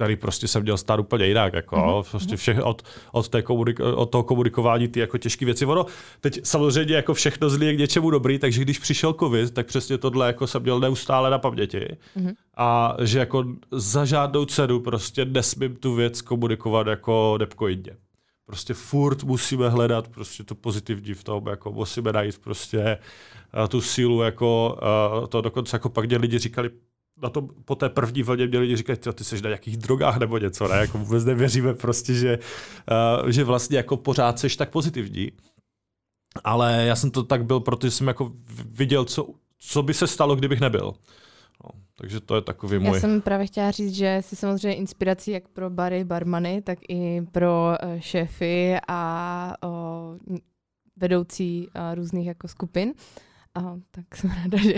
který 0.00 0.16
prostě 0.16 0.48
jsem 0.48 0.62
měl 0.62 0.76
stát 0.76 1.00
úplně 1.00 1.26
jinak. 1.26 1.52
Jako, 1.52 1.76
mm-hmm. 1.76 2.10
prostě 2.10 2.36
všech, 2.36 2.58
od, 2.62 2.82
od, 3.12 3.28
té 3.28 3.42
komunik, 3.42 3.80
od 3.80 4.10
toho 4.10 4.24
komunikování 4.24 4.88
ty 4.88 5.00
jako 5.00 5.18
těžké 5.18 5.44
věci. 5.44 5.66
Ono, 5.66 5.86
teď 6.20 6.40
samozřejmě 6.44 6.94
jako 6.94 7.14
všechno 7.14 7.50
zlý 7.50 7.66
je 7.66 7.74
k 7.74 7.78
něčemu 7.78 8.10
dobrý, 8.10 8.38
takže 8.38 8.62
když 8.62 8.78
přišel 8.78 9.12
covid, 9.12 9.54
tak 9.54 9.66
přesně 9.66 9.98
tohle 9.98 10.26
jako 10.26 10.46
jsem 10.46 10.62
měl 10.62 10.80
neustále 10.80 11.30
na 11.30 11.38
paměti. 11.38 11.86
Mm-hmm. 12.16 12.34
A 12.56 12.96
že 13.02 13.18
jako 13.18 13.44
za 13.70 14.04
žádnou 14.04 14.44
cenu 14.44 14.80
prostě 14.80 15.24
nesmím 15.24 15.76
tu 15.76 15.94
věc 15.94 16.22
komunikovat 16.22 16.86
jako 16.86 17.34
depkoidně 17.38 17.96
prostě 18.50 18.74
furt 18.74 19.22
musíme 19.22 19.68
hledat 19.68 20.08
prostě 20.08 20.44
to 20.44 20.54
pozitivní 20.54 21.14
v 21.14 21.24
tom, 21.24 21.46
jako 21.46 21.72
musíme 21.72 22.12
najít 22.12 22.38
prostě 22.38 22.98
uh, 23.60 23.66
tu 23.68 23.80
sílu, 23.80 24.22
jako 24.22 24.78
uh, 25.20 25.26
to 25.26 25.40
dokonce 25.40 25.76
jako 25.76 25.88
pak 25.88 26.06
mě 26.06 26.16
lidi 26.16 26.38
říkali, 26.38 26.70
na 27.22 27.30
to 27.30 27.42
po 27.64 27.74
té 27.74 27.88
první 27.88 28.22
vlně 28.22 28.46
mě 28.46 28.58
lidi 28.58 28.76
říkají, 28.76 28.98
ty 29.14 29.24
jsi 29.24 29.42
na 29.42 29.48
nějakých 29.48 29.76
drogách 29.76 30.18
nebo 30.18 30.38
něco, 30.38 30.68
ne? 30.68 30.76
Jako 30.76 30.98
vůbec 30.98 31.24
nevěříme 31.24 31.74
prostě, 31.74 32.14
že, 32.14 32.38
uh, 33.22 33.28
že 33.28 33.44
vlastně 33.44 33.76
jako 33.76 33.96
pořád 33.96 34.38
seš 34.38 34.56
tak 34.56 34.70
pozitivní. 34.70 35.32
Ale 36.44 36.84
já 36.86 36.96
jsem 36.96 37.10
to 37.10 37.22
tak 37.22 37.44
byl, 37.44 37.60
protože 37.60 37.90
jsem 37.90 38.08
jako 38.08 38.32
viděl, 38.66 39.04
co, 39.04 39.28
co 39.58 39.82
by 39.82 39.94
se 39.94 40.06
stalo, 40.06 40.36
kdybych 40.36 40.60
nebyl. 40.60 40.92
Takže 42.00 42.20
to 42.20 42.34
je 42.34 42.42
takový 42.42 42.78
můj... 42.78 42.94
Já 42.94 43.00
jsem 43.00 43.20
právě 43.20 43.46
chtěla 43.46 43.70
říct, 43.70 43.94
že 43.94 44.18
jsi 44.20 44.36
samozřejmě 44.36 44.74
inspirací 44.74 45.30
jak 45.30 45.48
pro 45.48 45.70
bary, 45.70 46.04
barmany, 46.04 46.62
tak 46.62 46.78
i 46.88 47.22
pro 47.32 47.74
uh, 47.84 48.00
šéfy 48.00 48.76
a 48.88 49.54
uh, 49.64 50.36
vedoucí 50.96 51.68
uh, 51.68 51.94
různých 51.94 52.26
jako 52.26 52.48
skupin. 52.48 52.92
Uh, 53.58 53.78
tak 53.90 54.04
jsem 54.16 54.30
ráda, 54.30 54.58
že 54.58 54.74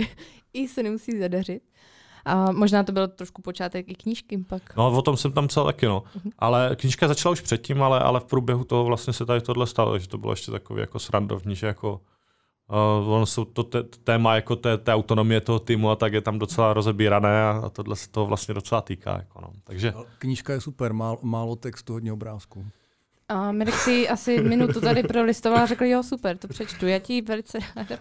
i 0.53 0.67
se 0.67 0.83
nemusí 0.83 1.19
zadařit. 1.19 1.63
A 2.25 2.51
možná 2.51 2.83
to 2.83 2.91
byl 2.91 3.07
trošku 3.07 3.41
počátek 3.41 3.89
i 3.89 3.95
knížky 3.95 4.37
pak. 4.37 4.75
No 4.75 4.97
o 4.97 5.01
tom 5.01 5.17
jsem 5.17 5.31
tam 5.31 5.47
psal 5.47 5.65
taky, 5.65 5.85
no. 5.85 6.03
Uh-huh. 6.17 6.31
Ale 6.39 6.75
knížka 6.75 7.07
začala 7.07 7.33
už 7.33 7.41
předtím, 7.41 7.83
ale, 7.83 7.99
ale 7.99 8.19
v 8.19 8.25
průběhu 8.25 8.63
toho 8.63 8.83
vlastně 8.83 9.13
se 9.13 9.25
tady 9.25 9.41
tohle 9.41 9.67
stalo, 9.67 9.99
že 9.99 10.07
to 10.07 10.17
bylo 10.17 10.33
ještě 10.33 10.51
takový 10.51 10.81
jako 10.81 10.99
srandovní, 10.99 11.55
že 11.55 11.67
jako 11.67 12.01
Uh, 12.73 13.09
ono 13.09 13.25
jsou 13.25 13.45
to 13.45 13.63
téma 14.03 14.35
jako 14.35 14.55
té, 14.55 14.77
té 14.77 14.93
autonomie 14.93 15.41
toho 15.41 15.59
týmu 15.59 15.89
a 15.89 15.95
tak 15.95 16.13
je 16.13 16.21
tam 16.21 16.39
docela 16.39 16.73
rozebírané 16.73 17.43
a 17.43 17.69
tohle 17.69 17.95
se 17.95 18.09
toho 18.09 18.25
vlastně 18.25 18.53
docela 18.53 18.81
týká. 18.81 19.11
Jako 19.11 19.41
no. 19.41 19.49
Takže... 19.63 19.93
Knížka 20.17 20.53
je 20.53 20.61
super, 20.61 20.93
málo, 20.93 21.19
málo 21.21 21.55
textu, 21.55 21.93
hodně 21.93 22.13
obrázků. 22.13 22.65
A 23.29 23.51
Mirek 23.51 23.75
si 23.75 24.09
asi 24.09 24.41
minutu 24.41 24.81
tady 24.81 25.03
prolistoval 25.03 25.59
a 25.59 25.65
řekl, 25.65 25.85
jo, 25.85 26.03
super, 26.03 26.37
to 26.37 26.47
přečtu. 26.47 26.87
Já 26.87 26.99
ti 26.99 27.21
velice 27.21 27.57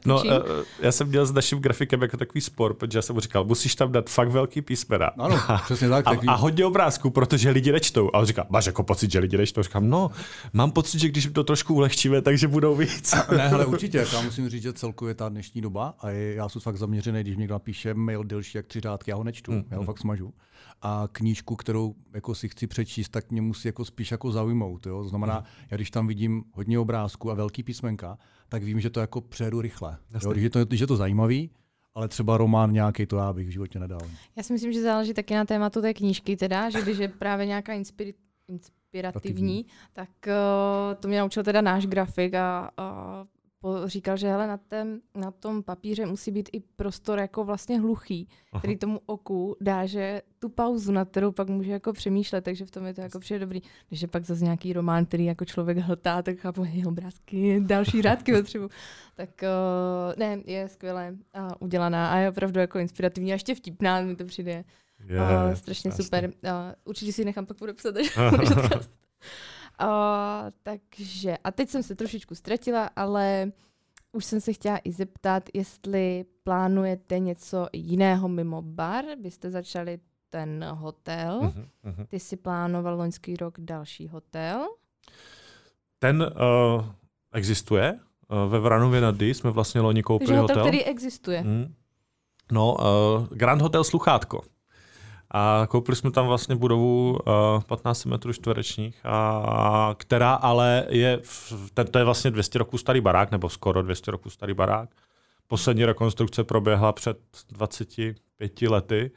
No, 0.07 0.23
uh, 0.25 0.33
já 0.81 0.93
jsem 0.93 1.09
měl 1.09 1.27
s 1.27 1.33
naším 1.33 1.59
grafikem 1.59 2.03
jako 2.03 2.17
takový 2.17 2.41
spor, 2.41 2.75
protože 2.75 2.99
já 2.99 3.03
jsem 3.03 3.15
mu 3.15 3.21
říkal, 3.21 3.45
musíš 3.45 3.75
tam 3.75 3.93
dát 3.93 4.11
fakt 4.11 4.29
velký 4.29 4.63
písmena. 4.63 5.07
Ano, 5.07 5.41
přesně 5.65 5.89
tak. 5.89 6.07
A, 6.07 6.11
a 6.29 6.35
hodně 6.35 6.67
obrázků, 6.67 7.11
protože 7.11 7.51
lidi 7.51 7.73
nečtou. 7.73 8.11
A 8.13 8.19
on 8.19 8.27
říká, 8.27 8.47
máš 8.49 8.67
jako 8.67 8.83
pocit, 8.83 9.11
že 9.11 9.19
lidi 9.19 9.37
nečtou? 9.37 9.63
Říkám, 9.63 9.91
no, 9.91 10.11
mám 10.53 10.71
pocit, 10.71 10.99
že 10.99 11.09
když 11.09 11.29
to 11.33 11.45
trošku 11.45 11.75
ulehčíme, 11.75 12.23
takže 12.23 12.49
budou 12.49 12.77
víc. 12.77 13.15
ne, 13.37 13.51
ale 13.51 13.67
určitě, 13.67 14.07
já 14.13 14.21
musím 14.21 14.49
říct, 14.49 14.63
že 14.63 14.73
celkově 14.73 15.15
ta 15.15 15.29
dnešní 15.29 15.61
doba 15.61 15.95
a 16.01 16.11
já 16.11 16.49
jsem 16.49 16.61
fakt 16.61 16.77
zaměřený, 16.77 17.21
když 17.21 17.37
někdo 17.37 17.55
napíše 17.55 17.95
mail 17.95 18.25
delší 18.25 18.59
jak 18.59 18.67
tři 18.67 18.81
řádky, 18.81 19.11
já 19.11 19.17
ho 19.17 19.25
nečtu, 19.25 19.53
mm, 19.53 19.65
já 19.71 19.77
ho 19.77 19.83
mm. 19.83 19.87
fakt 19.87 19.99
smažu 19.99 20.33
a 20.83 21.09
knížku, 21.13 21.57
kterou 21.57 21.95
jako 22.15 22.35
si 22.35 22.49
chci 22.49 22.67
přečíst, 22.67 23.09
tak 23.09 23.31
mě 23.31 23.43
musí 23.43 23.69
jako 23.69 23.85
spíš 23.85 24.11
jako 24.11 24.33
zaujmout. 24.33 24.87
Jo? 24.87 25.05
Znamená, 25.05 25.39
mm. 25.39 25.45
já 25.71 25.77
když 25.77 25.91
tam 25.91 26.07
vidím 26.07 26.45
hodně 26.53 26.79
obrázků 26.79 27.31
a 27.31 27.35
velký 27.35 27.63
písmenka, 27.63 28.19
tak 28.49 28.63
vím, 28.63 28.81
že 28.81 28.91
to 28.91 29.01
jako 29.01 29.21
přejdu 29.21 29.61
rychle. 29.61 29.99
Jo? 30.25 30.33
Když, 30.33 30.45
je 30.45 30.51
to, 30.51 30.65
když 30.65 30.81
je 30.81 30.87
to 30.87 30.97
zajímavý, 30.97 31.51
ale 31.95 32.09
třeba 32.09 32.37
román 32.37 32.73
nějaký, 32.73 33.07
to 33.07 33.17
já 33.17 33.33
bych 33.33 33.49
v 33.49 33.51
životě 33.51 33.79
nedal. 33.79 34.01
Já 34.37 34.43
si 34.43 34.53
myslím, 34.53 34.73
že 34.73 34.83
záleží 34.83 35.15
taky 35.15 35.35
na 35.35 35.45
tématu 35.45 35.81
té 35.81 35.95
knížky, 35.95 36.37
teda, 36.37 36.71
že 36.71 36.83
když 36.83 36.99
je 36.99 37.09
právě 37.09 37.47
nějaká 37.47 37.73
inspiri- 37.73 38.15
inspirativní, 38.49 39.67
tak 39.93 40.09
uh, 40.27 40.95
to 40.95 41.09
mě 41.09 41.19
naučil 41.19 41.43
teda 41.43 41.61
náš 41.61 41.87
grafik 41.87 42.35
a 42.35 42.71
uh, 42.79 43.27
říkal, 43.85 44.17
že 44.17 44.29
hele, 44.29 44.47
na, 44.47 44.57
tém, 44.57 45.01
na 45.15 45.31
tom 45.31 45.63
papíře 45.63 46.07
musí 46.07 46.31
být 46.31 46.49
i 46.53 46.61
prostor 46.61 47.19
jako 47.19 47.45
vlastně 47.45 47.81
hluchý, 47.81 48.29
Aha. 48.53 48.61
který 48.61 48.77
tomu 48.77 49.01
oku 49.07 49.57
dá, 49.61 49.87
že 49.87 50.23
tu 50.39 50.49
pauzu, 50.49 50.93
na 50.93 51.05
kterou 51.05 51.33
pak 51.33 51.49
může 51.49 51.73
jako 51.73 51.93
přemýšlet, 51.93 52.45
takže 52.45 52.67
v 52.67 52.71
tom 52.71 52.87
je 52.87 52.95
to 52.95 53.01
jako 53.01 53.19
přijde 53.21 53.39
dobrý. 53.39 53.61
Když 53.89 54.03
je 54.03 54.09
pak 54.09 54.25
zase 54.25 54.45
nějaký 54.45 54.73
román, 54.73 55.07
který 55.07 55.25
jako 55.25 55.45
člověk 55.45 55.79
hltá, 55.79 56.23
tak 56.23 56.39
chápu, 56.39 56.63
hej, 56.63 56.87
obrázky, 56.87 57.61
další 57.67 58.03
řádky 58.03 58.33
potřebu. 58.33 58.69
Tak 59.15 59.31
uh, 59.43 60.15
ne, 60.17 60.39
je 60.45 60.69
skvěle 60.69 61.17
uh, 61.39 61.51
udělaná 61.61 62.13
a 62.13 62.17
je 62.17 62.29
opravdu 62.29 62.61
jako 62.61 62.79
inspirativní 62.79 63.33
a 63.33 63.35
ještě 63.35 63.55
vtipná, 63.55 64.01
mi 64.01 64.17
to 64.17 64.25
přijde. 64.25 64.65
Je, 65.07 65.21
uh, 65.21 65.55
strašně 65.55 65.91
krásný. 65.91 66.05
super. 66.05 66.25
Uh, 66.25 66.51
určitě 66.85 67.13
si 67.13 67.25
nechám 67.25 67.47
pak 67.47 67.57
podepsat, 67.57 67.95
Uh, 69.81 70.51
takže, 70.63 71.37
a 71.45 71.51
teď 71.51 71.69
jsem 71.69 71.83
se 71.83 71.95
trošičku 71.95 72.35
ztratila, 72.35 72.91
ale 72.97 73.53
už 74.13 74.25
jsem 74.25 74.41
se 74.41 74.53
chtěla 74.53 74.79
i 74.85 74.93
zeptat, 74.93 75.43
jestli 75.55 76.25
plánujete 76.43 77.19
něco 77.19 77.69
jiného 77.73 78.29
mimo 78.29 78.63
bar. 78.63 79.05
Vy 79.23 79.31
jste 79.31 79.51
začali 79.51 79.99
ten 80.31 80.65
hotel. 80.65 81.41
Uh-huh, 81.43 81.69
uh-huh. 81.85 82.07
Ty 82.07 82.21
si 82.21 82.37
plánoval 82.37 82.97
loňský 82.97 83.37
rok 83.37 83.55
další 83.59 84.09
hotel. 84.09 84.69
Ten 85.99 86.23
uh, 86.23 86.85
existuje. 87.33 87.99
Uh, 88.29 88.53
ve 88.53 88.61
Vranově 88.61 89.01
nad 89.01 89.17
D 89.17 89.35
jsme 89.35 89.51
vlastně 89.51 89.81
loni 89.81 90.03
koupili 90.03 90.29
Takže 90.29 90.41
hotel. 90.41 90.57
hotel, 90.57 90.71
který 90.71 90.85
existuje. 90.85 91.41
Hmm. 91.41 91.75
No, 92.53 92.75
uh, 92.75 93.27
Grand 93.29 93.63
Hotel 93.63 93.85
Sluchátko. 93.85 94.43
A 95.35 95.67
koupili 95.69 95.97
jsme 95.97 96.11
tam 96.11 96.27
vlastně 96.27 96.57
budovu 96.57 97.11
uh, 97.11 97.63
15 97.67 98.05
metrů 98.05 98.33
čtverečních, 98.33 99.01
a, 99.05 99.95
která 99.99 100.35
ale 100.35 100.87
je, 100.89 101.21
ten, 101.75 101.87
to 101.87 101.99
je 101.99 102.05
vlastně 102.05 102.31
200 102.31 102.59
roků 102.59 102.79
starý 102.79 103.01
barák, 103.01 103.31
nebo 103.31 103.49
skoro 103.49 103.83
200 103.83 104.11
roků 104.11 104.31
starý 104.31 104.55
barák. 104.55 104.89
Poslední 105.47 105.85
rekonstrukce 105.85 106.45
proběhla 106.45 106.93
před 106.93 107.19
25 107.51 108.63
lety 108.63 109.11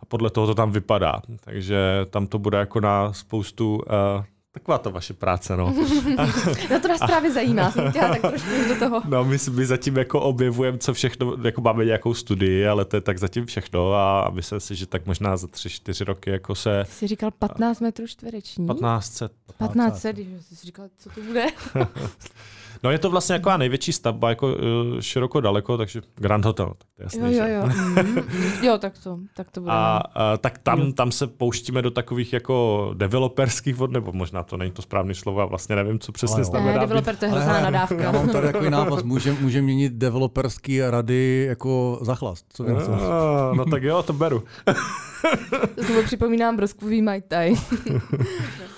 a 0.00 0.06
podle 0.06 0.30
toho 0.30 0.46
to 0.46 0.54
tam 0.54 0.72
vypadá. 0.72 1.22
Takže 1.40 2.06
tam 2.10 2.26
to 2.26 2.38
bude 2.38 2.58
jako 2.58 2.80
na 2.80 3.12
spoustu 3.12 3.74
uh, 3.76 4.24
taková 4.54 4.78
to 4.78 4.90
vaše 4.90 5.14
práce, 5.14 5.56
no. 5.56 5.74
no 6.70 6.80
to 6.80 6.88
nás 6.88 7.00
právě 7.06 7.32
zajímá, 7.32 7.70
jsem 7.70 7.90
chtěla 7.90 8.08
tak 8.08 8.20
trošku 8.20 8.48
do 8.68 8.76
toho. 8.78 9.02
No 9.04 9.24
my, 9.24 9.36
my 9.52 9.66
zatím 9.66 9.96
jako 9.96 10.20
objevujeme, 10.20 10.78
co 10.78 10.94
všechno, 10.94 11.36
jako 11.44 11.60
máme 11.60 11.84
nějakou 11.84 12.14
studii, 12.14 12.66
ale 12.66 12.84
to 12.84 12.96
je 12.96 13.00
tak 13.00 13.18
zatím 13.18 13.46
všechno 13.46 13.94
a 13.94 14.30
myslím 14.30 14.60
si, 14.60 14.74
že 14.74 14.86
tak 14.86 15.06
možná 15.06 15.36
za 15.36 15.46
tři, 15.46 15.70
čtyři 15.70 16.04
roky 16.04 16.30
jako 16.30 16.54
se... 16.54 16.84
Ty 16.84 16.92
jsi 16.92 17.06
říkal 17.06 17.30
15 17.30 17.80
metrů 17.80 18.06
čtvereční? 18.06 18.66
1500. 18.66 19.32
1500, 19.58 20.16
jsi 20.18 20.66
říkal, 20.66 20.88
co 20.98 21.10
to 21.10 21.20
bude? 21.20 21.46
No 22.84 22.90
je 22.90 22.98
to 22.98 23.10
vlastně 23.10 23.32
jako 23.32 23.56
největší 23.56 23.92
stavba, 23.92 24.28
jako 24.28 24.46
uh, 24.46 25.00
široko 25.00 25.40
daleko, 25.40 25.78
takže 25.78 26.02
Grand 26.14 26.44
Hotel. 26.44 26.66
Tak 26.66 26.76
to 26.78 27.02
je 27.02 27.04
jasný, 27.04 27.36
jo, 27.36 27.44
jo, 27.46 27.54
jo. 27.54 27.66
Mm, 27.66 28.18
jo, 28.62 28.78
tak 28.78 28.92
to, 28.98 29.18
tak 29.36 29.50
to 29.50 29.60
bude. 29.60 29.72
A, 29.72 30.02
a 30.14 30.36
tak 30.36 30.58
tam, 30.58 30.92
tam 30.92 31.12
se 31.12 31.26
pouštíme 31.26 31.82
do 31.82 31.90
takových 31.90 32.32
jako 32.32 32.90
developerských 32.94 33.74
vod, 33.74 33.90
nebo 33.90 34.12
možná 34.12 34.42
to 34.42 34.56
není 34.56 34.70
to 34.70 34.82
správné 34.82 35.14
slovo, 35.14 35.40
a 35.40 35.44
vlastně 35.44 35.76
nevím, 35.76 35.98
co 35.98 36.12
přesně 36.12 36.44
znamená. 36.44 36.72
Ne, 36.72 36.78
developer 36.78 37.16
to 37.16 37.24
je 37.24 37.30
hrozná 37.30 37.60
nadávka. 37.60 38.02
Já 38.02 38.12
mám 38.12 38.28
tady 38.28 38.52
takový 38.52 38.70
nápad, 38.70 39.04
můžeme 39.04 39.40
může 39.40 39.62
měnit 39.62 39.92
developerský 39.92 40.80
rady 40.80 41.44
jako 41.48 41.98
zachlast. 42.02 42.46
Co 42.48 42.64
vím, 42.64 42.74
no, 42.74 43.54
no 43.54 43.64
tak 43.64 43.82
jo, 43.82 44.02
to 44.02 44.12
beru. 44.12 44.42
to 45.76 46.02
připomínám 46.04 46.56
broskvový 46.56 47.02
Mai 47.02 47.20
Tai. 47.20 47.54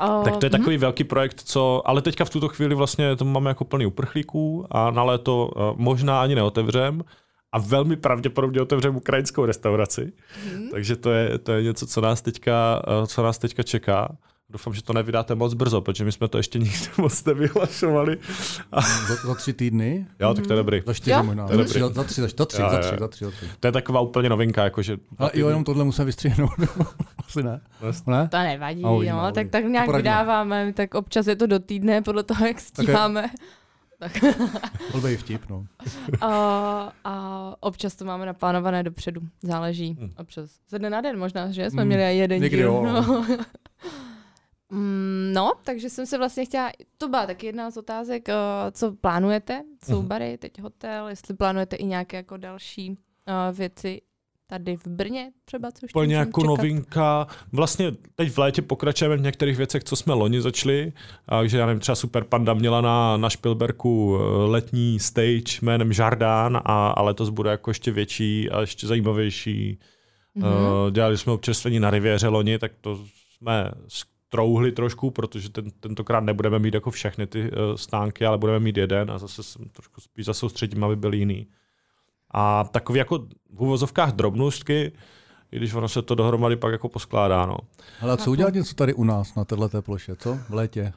Uh, 0.00 0.24
tak 0.24 0.36
to 0.36 0.46
je 0.46 0.50
mhm. 0.50 0.58
takový 0.58 0.76
velký 0.76 1.04
projekt, 1.04 1.40
co, 1.44 1.82
ale 1.84 2.02
teďka 2.02 2.24
v 2.24 2.30
tuto 2.30 2.48
chvíli 2.48 2.74
vlastně 2.74 3.16
to 3.16 3.24
máme 3.24 3.50
jako 3.50 3.64
plný 3.64 3.86
uprchlíků 3.86 4.66
a 4.70 4.90
na 4.90 5.02
léto 5.02 5.46
uh, 5.46 5.62
možná 5.76 6.22
ani 6.22 6.34
neotevřem 6.34 7.04
a 7.52 7.58
velmi 7.58 7.96
pravděpodobně 7.96 8.60
otevřem 8.60 8.96
ukrajinskou 8.96 9.44
restauraci. 9.44 10.12
Mm-hmm. 10.12 10.70
Takže 10.70 10.96
to 10.96 11.10
je, 11.10 11.38
to 11.38 11.52
je 11.52 11.62
něco, 11.62 11.86
co 11.86 12.00
nás 12.00 12.22
teďka, 12.22 12.82
uh, 13.00 13.06
co 13.06 13.22
nás 13.22 13.38
teďka 13.38 13.62
čeká. 13.62 14.16
Doufám, 14.52 14.74
že 14.74 14.82
to 14.82 14.92
nevydáte 14.92 15.34
moc 15.34 15.54
brzo, 15.54 15.80
protože 15.80 16.04
my 16.04 16.12
jsme 16.12 16.28
to 16.28 16.36
ještě 16.36 16.58
nikdy 16.58 16.78
moc 16.98 17.24
nevyhlašovali. 17.24 18.18
A... 18.72 18.80
Za, 18.80 19.14
za 19.14 19.34
tři 19.34 19.52
týdny? 19.52 20.06
Jo, 20.20 20.34
tak 20.34 20.46
to 20.46 20.52
je 20.52 20.56
dobrý. 20.56 20.82
Za 20.86 20.94
čtyři 20.94 21.22
možná. 21.22 21.46
To 21.46 21.52
je 21.52 21.58
dobrý. 21.58 21.80
Za 21.80 21.88
tři, 21.88 21.94
za 21.94 22.04
tři, 22.04 22.20
za 22.20 22.46
tři, 22.46 22.56
za 22.56 22.78
tři, 22.80 22.98
za 22.98 23.08
tři, 23.08 23.24
za 23.24 23.30
tři. 23.30 23.46
To 23.60 23.68
je 23.68 23.72
taková 23.72 24.00
úplně 24.00 24.28
novinka. 24.28 24.64
Jakože 24.64 24.96
Ale 25.18 25.30
jo, 25.34 25.48
jenom 25.48 25.64
tohle 25.64 25.84
musíme 25.84 26.04
vystřihnout. 26.04 26.50
Asi 27.26 27.42
ne. 27.42 27.60
ne? 28.06 28.28
To 28.28 28.38
nevadí, 28.38 28.84
ahoj, 28.84 29.06
no, 29.06 29.20
ahoj. 29.20 29.32
tak, 29.32 29.48
tak 29.50 29.64
nějak 29.64 29.86
Poradíme. 29.86 30.10
vydáváme, 30.10 30.72
tak 30.72 30.94
občas 30.94 31.26
je 31.26 31.36
to 31.36 31.46
do 31.46 31.58
týdne, 31.58 32.02
podle 32.02 32.22
toho, 32.22 32.46
jak 32.46 32.60
stíháme. 32.60 33.30
Tak. 33.98 34.12
Byl 35.00 35.16
vtip, 35.16 35.42
no. 35.50 35.66
A, 36.20 36.92
a 37.04 37.54
občas 37.60 37.94
to 37.94 38.04
máme 38.04 38.26
naplánované 38.26 38.82
dopředu. 38.82 39.20
Záleží. 39.42 39.96
Hmm. 40.00 40.10
Občas. 40.18 40.50
Ze 40.68 40.78
dne 40.78 40.90
na 40.90 41.00
den 41.00 41.18
možná, 41.18 41.50
že? 41.50 41.70
Jsme 41.70 41.82
hmm. 41.82 41.86
měli 41.88 42.16
jeden 42.16 42.42
Někdy 42.42 42.56
díl. 42.56 42.66
Jo. 42.66 42.82
No. 42.82 43.26
Mm, 44.72 45.32
no, 45.34 45.52
takže 45.64 45.90
jsem 45.90 46.06
se 46.06 46.18
vlastně 46.18 46.44
chtěla, 46.44 46.70
to 46.98 47.08
byla 47.08 47.26
taky 47.26 47.46
jedna 47.46 47.70
z 47.70 47.76
otázek, 47.76 48.28
uh, 48.28 48.34
co 48.70 48.92
plánujete, 48.92 49.62
jsou 49.84 50.02
uh-huh. 50.02 50.06
bary, 50.06 50.38
teď 50.38 50.60
hotel, 50.60 51.08
jestli 51.08 51.34
plánujete 51.34 51.76
i 51.76 51.84
nějaké 51.84 52.16
jako 52.16 52.36
další 52.36 52.90
uh, 52.90 53.56
věci 53.56 54.00
tady 54.52 54.76
v 54.76 54.86
Brně 54.86 55.30
třeba, 55.44 55.72
což 55.72 55.90
Úplně 55.94 56.16
jako 56.16 56.40
čekat. 56.40 56.48
novinka. 56.48 57.26
Vlastně 57.52 57.92
teď 58.14 58.32
v 58.32 58.38
létě 58.38 58.62
pokračujeme 58.62 59.16
v 59.16 59.20
některých 59.20 59.56
věcech, 59.56 59.84
co 59.84 59.96
jsme 59.96 60.14
loni 60.14 60.40
začali. 60.40 60.92
Takže 61.26 61.58
já 61.58 61.66
nevím, 61.66 61.80
třeba 61.80 61.96
Super 61.96 62.24
Panda 62.24 62.54
měla 62.54 62.80
na, 62.80 63.16
na 63.16 63.30
Špilberku 63.30 64.16
eh, 64.16 64.22
letní 64.46 64.98
stage 64.98 65.58
jménem 65.62 65.92
Žardán 65.92 66.56
a, 66.64 66.88
a 66.88 67.02
letos 67.02 67.28
bude 67.28 67.50
jako 67.50 67.70
ještě 67.70 67.90
větší 67.90 68.50
a 68.50 68.60
ještě 68.60 68.86
zajímavější. 68.86 69.78
Mm-hmm. 70.36 70.84
Uh, 70.84 70.90
dělali 70.90 71.18
jsme 71.18 71.32
občerstvení 71.32 71.80
na 71.80 71.90
Rivěře 71.90 72.28
loni, 72.28 72.58
tak 72.58 72.72
to 72.80 72.98
jsme 73.36 73.70
trouhli 74.32 74.72
trošku, 74.72 75.10
protože 75.10 75.50
ten, 75.50 75.70
tentokrát 75.70 76.20
nebudeme 76.20 76.58
mít 76.58 76.74
jako 76.74 76.90
všechny 76.90 77.26
ty 77.26 77.42
uh, 77.42 77.76
stánky, 77.76 78.26
ale 78.26 78.38
budeme 78.38 78.60
mít 78.60 78.76
jeden 78.76 79.10
a 79.10 79.18
zase 79.18 79.42
jsem 79.42 79.68
trošku 79.68 80.00
spíš 80.00 80.26
zasoustředím, 80.26 80.84
aby 80.84 80.96
byl 80.96 81.14
jiný. 81.14 81.46
A 82.30 82.64
takový 82.64 82.98
jako 82.98 83.18
v 83.50 83.62
uvozovkách 83.62 84.12
drobnostky, 84.12 84.92
i 85.52 85.56
když 85.56 85.74
ono 85.74 85.88
se 85.88 86.02
to 86.02 86.14
dohromady 86.14 86.56
pak 86.56 86.72
jako 86.72 86.88
poskládá. 86.88 87.46
No. 87.46 87.56
Ale 88.00 88.16
co 88.16 88.30
udělat 88.30 88.54
něco 88.54 88.74
tady 88.74 88.94
u 88.94 89.04
nás 89.04 89.34
na 89.34 89.44
této 89.44 89.82
ploše, 89.82 90.16
co? 90.16 90.38
V 90.48 90.54
létě? 90.54 90.92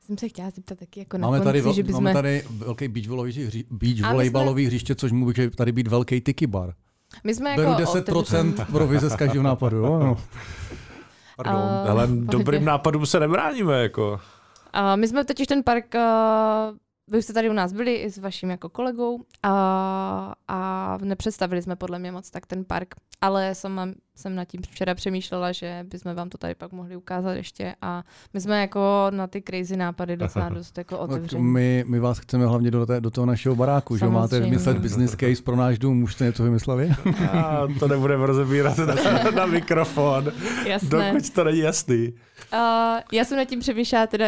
Jsem 0.00 0.18
se 0.18 0.28
chtěla 0.28 0.50
zeptat 0.50 0.78
taky 0.78 1.00
jako 1.00 1.18
máme 1.18 1.38
na 1.38 1.44
konci, 1.44 1.62
tady, 1.62 1.74
že 1.74 1.82
bychom... 1.82 2.04
Máme 2.04 2.14
tady 2.14 2.44
velký 2.50 2.88
beach, 2.88 3.06
hři... 3.36 3.64
beach 3.70 4.12
volejbalový 4.12 4.62
jsme... 4.62 4.68
hřiště, 4.68 4.94
což 4.94 5.12
může 5.12 5.50
tady 5.50 5.72
být 5.72 5.88
velký 5.88 6.20
tiki 6.20 6.46
bar. 6.46 6.74
My 7.24 7.34
jsme 7.34 7.56
Beru 7.56 7.70
jako 7.70 7.82
10% 7.82 8.66
provize 8.72 9.10
z 9.10 9.16
každého 9.16 9.42
nápadu. 9.42 9.76
Jo? 9.76 9.98
No. 9.98 10.16
Pardon. 11.44 11.62
Uh, 11.62 11.90
Ale 11.90 12.06
dobrým 12.10 12.64
nápadům 12.64 13.06
se 13.06 13.20
nebráníme. 13.20 13.82
Jako. 13.82 14.12
Uh, 14.12 14.96
my 14.96 15.08
jsme 15.08 15.24
totiž 15.24 15.46
ten 15.46 15.62
park 15.62 15.94
uh, 15.94 16.00
vy 17.10 17.22
jste 17.22 17.32
tady 17.32 17.50
u 17.50 17.52
nás 17.52 17.72
byli 17.72 17.94
i 17.94 18.10
s 18.10 18.18
vaším 18.18 18.50
jako 18.50 18.68
kolegou 18.68 19.24
a, 19.42 20.34
a 20.48 20.98
nepředstavili 21.02 21.62
jsme 21.62 21.76
podle 21.76 21.98
mě 21.98 22.12
moc 22.12 22.30
tak 22.30 22.46
ten 22.46 22.64
park, 22.64 22.94
ale 23.20 23.54
jsem, 23.54 23.94
jsem 24.16 24.34
nad 24.34 24.44
tím 24.44 24.62
včera 24.62 24.94
přemýšlela, 24.94 25.52
že 25.52 25.86
bychom 25.88 26.14
vám 26.14 26.28
to 26.28 26.38
tady 26.38 26.54
pak 26.54 26.72
mohli 26.72 26.96
ukázat 26.96 27.32
ještě 27.32 27.74
a 27.82 28.02
my 28.34 28.40
jsme 28.40 28.60
jako 28.60 29.06
na 29.10 29.26
ty 29.26 29.42
crazy 29.42 29.76
nápady 29.76 30.16
docela 30.16 30.48
dost 30.54 30.78
jako 30.78 30.98
otevření. 30.98 31.44
My, 31.44 31.84
my 31.88 31.98
vás 31.98 32.18
chceme 32.18 32.46
hlavně 32.46 32.70
do, 32.70 32.86
té, 32.86 33.00
do 33.00 33.10
toho 33.10 33.26
našeho 33.26 33.56
baráku, 33.56 33.98
Samozřejmě. 33.98 34.16
že 34.16 34.20
máte 34.20 34.40
vymyslet 34.40 34.78
business 34.78 35.10
case 35.10 35.42
pro 35.42 35.56
náš 35.56 35.78
dům, 35.78 36.02
už 36.02 36.14
jste 36.14 36.24
něco 36.24 36.42
vymysleli? 36.42 36.90
A 37.32 37.68
to 37.78 37.88
nebudeme 37.88 38.26
rozebírat 38.26 38.78
na, 38.78 39.30
na 39.30 39.46
mikrofon, 39.46 40.32
Jasné. 40.66 41.12
dokud 41.12 41.30
to 41.30 41.44
není 41.44 41.58
jasný. 41.58 42.12
Uh, 42.52 42.58
já 43.12 43.24
jsem 43.24 43.38
nad 43.38 43.44
tím 43.44 43.60
přemýšlela, 43.60 44.06
teda 44.06 44.26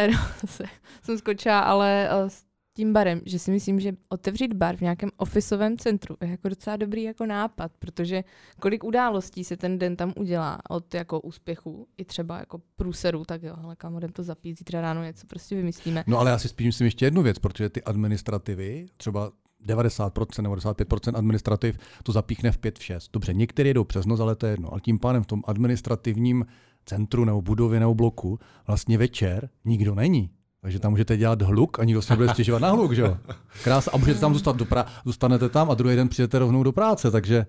jsem 1.03 1.17
skočila, 1.17 1.59
ale 1.59 2.09
uh, 2.23 2.29
tím 2.73 2.93
barem, 2.93 3.21
že 3.25 3.39
si 3.39 3.51
myslím, 3.51 3.79
že 3.79 3.93
otevřít 4.09 4.53
bar 4.53 4.75
v 4.75 4.81
nějakém 4.81 5.09
ofisovém 5.17 5.77
centru 5.77 6.15
je 6.21 6.27
jako 6.27 6.49
docela 6.49 6.77
dobrý 6.77 7.03
jako 7.03 7.25
nápad, 7.25 7.71
protože 7.79 8.23
kolik 8.59 8.83
událostí 8.83 9.43
se 9.43 9.57
ten 9.57 9.79
den 9.79 9.95
tam 9.95 10.13
udělá 10.17 10.59
od 10.69 10.93
jako 10.93 11.19
úspěchu 11.19 11.87
i 11.97 12.05
třeba 12.05 12.39
jako 12.39 12.61
průseru, 12.75 13.25
tak 13.25 13.43
jo, 13.43 13.55
ale 13.63 13.75
kam 13.75 13.99
to 14.13 14.23
zapít, 14.23 14.57
zítra 14.57 14.81
ráno 14.81 15.03
něco 15.03 15.27
prostě 15.27 15.55
vymyslíme. 15.55 16.03
No 16.07 16.19
ale 16.19 16.31
já 16.31 16.39
si 16.39 16.49
spíš 16.49 16.65
myslím 16.65 16.85
ještě 16.85 17.05
jednu 17.05 17.21
věc, 17.21 17.39
protože 17.39 17.69
ty 17.69 17.83
administrativy, 17.83 18.85
třeba 18.97 19.31
90% 19.67 20.41
nebo 20.41 20.55
95% 20.55 21.17
administrativ 21.17 21.77
to 22.03 22.11
zapíchne 22.11 22.51
v 22.51 22.57
5 22.57 22.79
v 22.79 22.83
6. 22.83 23.09
Dobře, 23.13 23.33
některé 23.33 23.73
jdou 23.73 23.83
přes 23.83 24.05
noc, 24.05 24.19
ale 24.19 24.35
to 24.35 24.45
je 24.45 24.53
jedno. 24.53 24.71
Ale 24.71 24.81
tím 24.81 24.99
pádem 24.99 25.23
v 25.23 25.27
tom 25.27 25.43
administrativním 25.47 26.45
centru 26.85 27.25
nebo 27.25 27.41
budově 27.41 27.79
nebo 27.79 27.95
bloku 27.95 28.39
vlastně 28.67 28.97
večer 28.97 29.49
nikdo 29.65 29.95
není. 29.95 30.29
Takže 30.63 30.79
tam 30.79 30.91
můžete 30.91 31.17
dělat 31.17 31.41
hluk 31.41 31.79
a 31.79 31.83
nikdo 31.83 32.01
se 32.01 32.13
nebude 32.13 32.29
stěžovat 32.29 32.61
na 32.61 32.69
hluk, 32.71 32.91
že 32.93 33.01
jo? 33.01 33.17
Krás, 33.63 33.89
a 33.93 33.97
můžete 33.97 34.19
tam 34.19 34.33
zůstat 34.33 34.55
do 34.55 34.65
pra- 34.65 34.85
zůstanete 35.05 35.49
tam 35.49 35.71
a 35.71 35.73
druhý 35.73 35.95
den 35.95 36.09
přijdete 36.09 36.39
rovnou 36.39 36.63
do 36.63 36.71
práce, 36.71 37.11
takže 37.11 37.45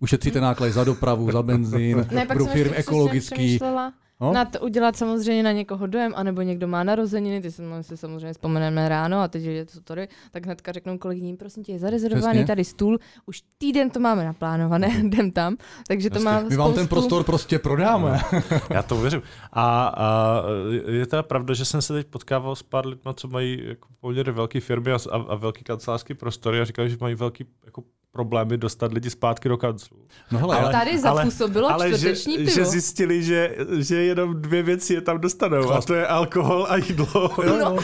ušetříte 0.00 0.40
náklady 0.40 0.72
za 0.72 0.84
dopravu, 0.84 1.32
za 1.32 1.42
benzín, 1.42 2.06
ne, 2.12 2.26
budou 2.32 2.46
firmy 2.46 2.76
ekologický. 2.76 3.58
No? 4.20 4.32
Na 4.32 4.44
to 4.44 4.60
udělat 4.60 4.96
samozřejmě 4.96 5.42
na 5.42 5.52
někoho 5.52 5.86
dojem, 5.86 6.12
anebo 6.16 6.42
někdo 6.42 6.68
má 6.68 6.84
narozeniny, 6.84 7.40
ty 7.40 7.50
si 7.50 7.96
samozřejmě 7.96 8.32
vzpomeneme 8.32 8.88
ráno 8.88 9.20
a 9.20 9.28
teď 9.28 9.42
je 9.42 9.64
to 9.64 9.80
tady, 9.80 10.08
tak 10.30 10.44
hnedka 10.44 10.72
řeknou 10.72 10.98
kolegyním, 10.98 11.36
prosím 11.36 11.64
tě, 11.64 11.72
je 11.72 11.78
zarezervovaný 11.78 12.38
Přesně. 12.38 12.46
tady 12.46 12.64
stůl, 12.64 12.98
už 13.26 13.42
týden 13.58 13.90
to 13.90 14.00
máme 14.00 14.24
naplánované, 14.24 14.88
jdem 15.04 15.30
tam, 15.30 15.56
takže 15.86 16.10
to 16.10 16.14
Přesně. 16.14 16.24
má 16.24 16.40
My 16.40 16.56
vám 16.56 16.74
ten 16.74 16.88
prostor 16.88 17.24
prostě 17.24 17.58
prodáme. 17.58 18.20
Já 18.70 18.82
to 18.82 18.96
uvěřím. 18.96 19.22
A, 19.52 19.86
a, 19.86 20.42
je 20.90 21.06
teda 21.06 21.22
pravda, 21.22 21.54
že 21.54 21.64
jsem 21.64 21.82
se 21.82 21.92
teď 21.92 22.06
potkával 22.06 22.56
s 22.56 22.62
pár 22.62 22.86
lidmi, 22.86 23.10
co 23.14 23.28
mají 23.28 23.62
jako 23.68 23.88
poměrně 24.00 24.32
velké 24.32 24.60
firmy 24.60 24.92
a, 24.92 24.98
a, 25.12 25.16
a 25.16 25.34
velký 25.34 25.64
kancelářský 25.64 26.14
prostory 26.14 26.60
a 26.60 26.64
říkali, 26.64 26.90
že 26.90 26.96
mají 27.00 27.14
velký 27.14 27.44
jako 27.64 27.82
problémy 28.12 28.58
dostat 28.58 28.92
lidi 28.92 29.10
zpátky 29.10 29.48
do 29.48 29.56
kanclu. 29.56 29.98
No 30.30 30.38
hele, 30.38 30.56
ale 30.56 30.72
tady 30.72 30.98
zapůsobilo 30.98 31.68
ale, 31.70 31.84
ale 31.84 31.98
že, 31.98 32.14
pivo. 32.36 32.50
že 32.50 32.64
zjistili, 32.64 33.22
že, 33.22 33.56
že 33.78 33.96
jenom 34.02 34.42
dvě 34.42 34.62
věci 34.62 34.94
je 34.94 35.00
tam 35.00 35.20
dostanou 35.20 35.62
Chlast. 35.62 35.84
a 35.84 35.86
to 35.86 35.94
je 35.94 36.06
alkohol 36.06 36.66
a 36.70 36.76
jídlo. 36.76 37.30
No. 37.46 37.58
no. 37.58 37.76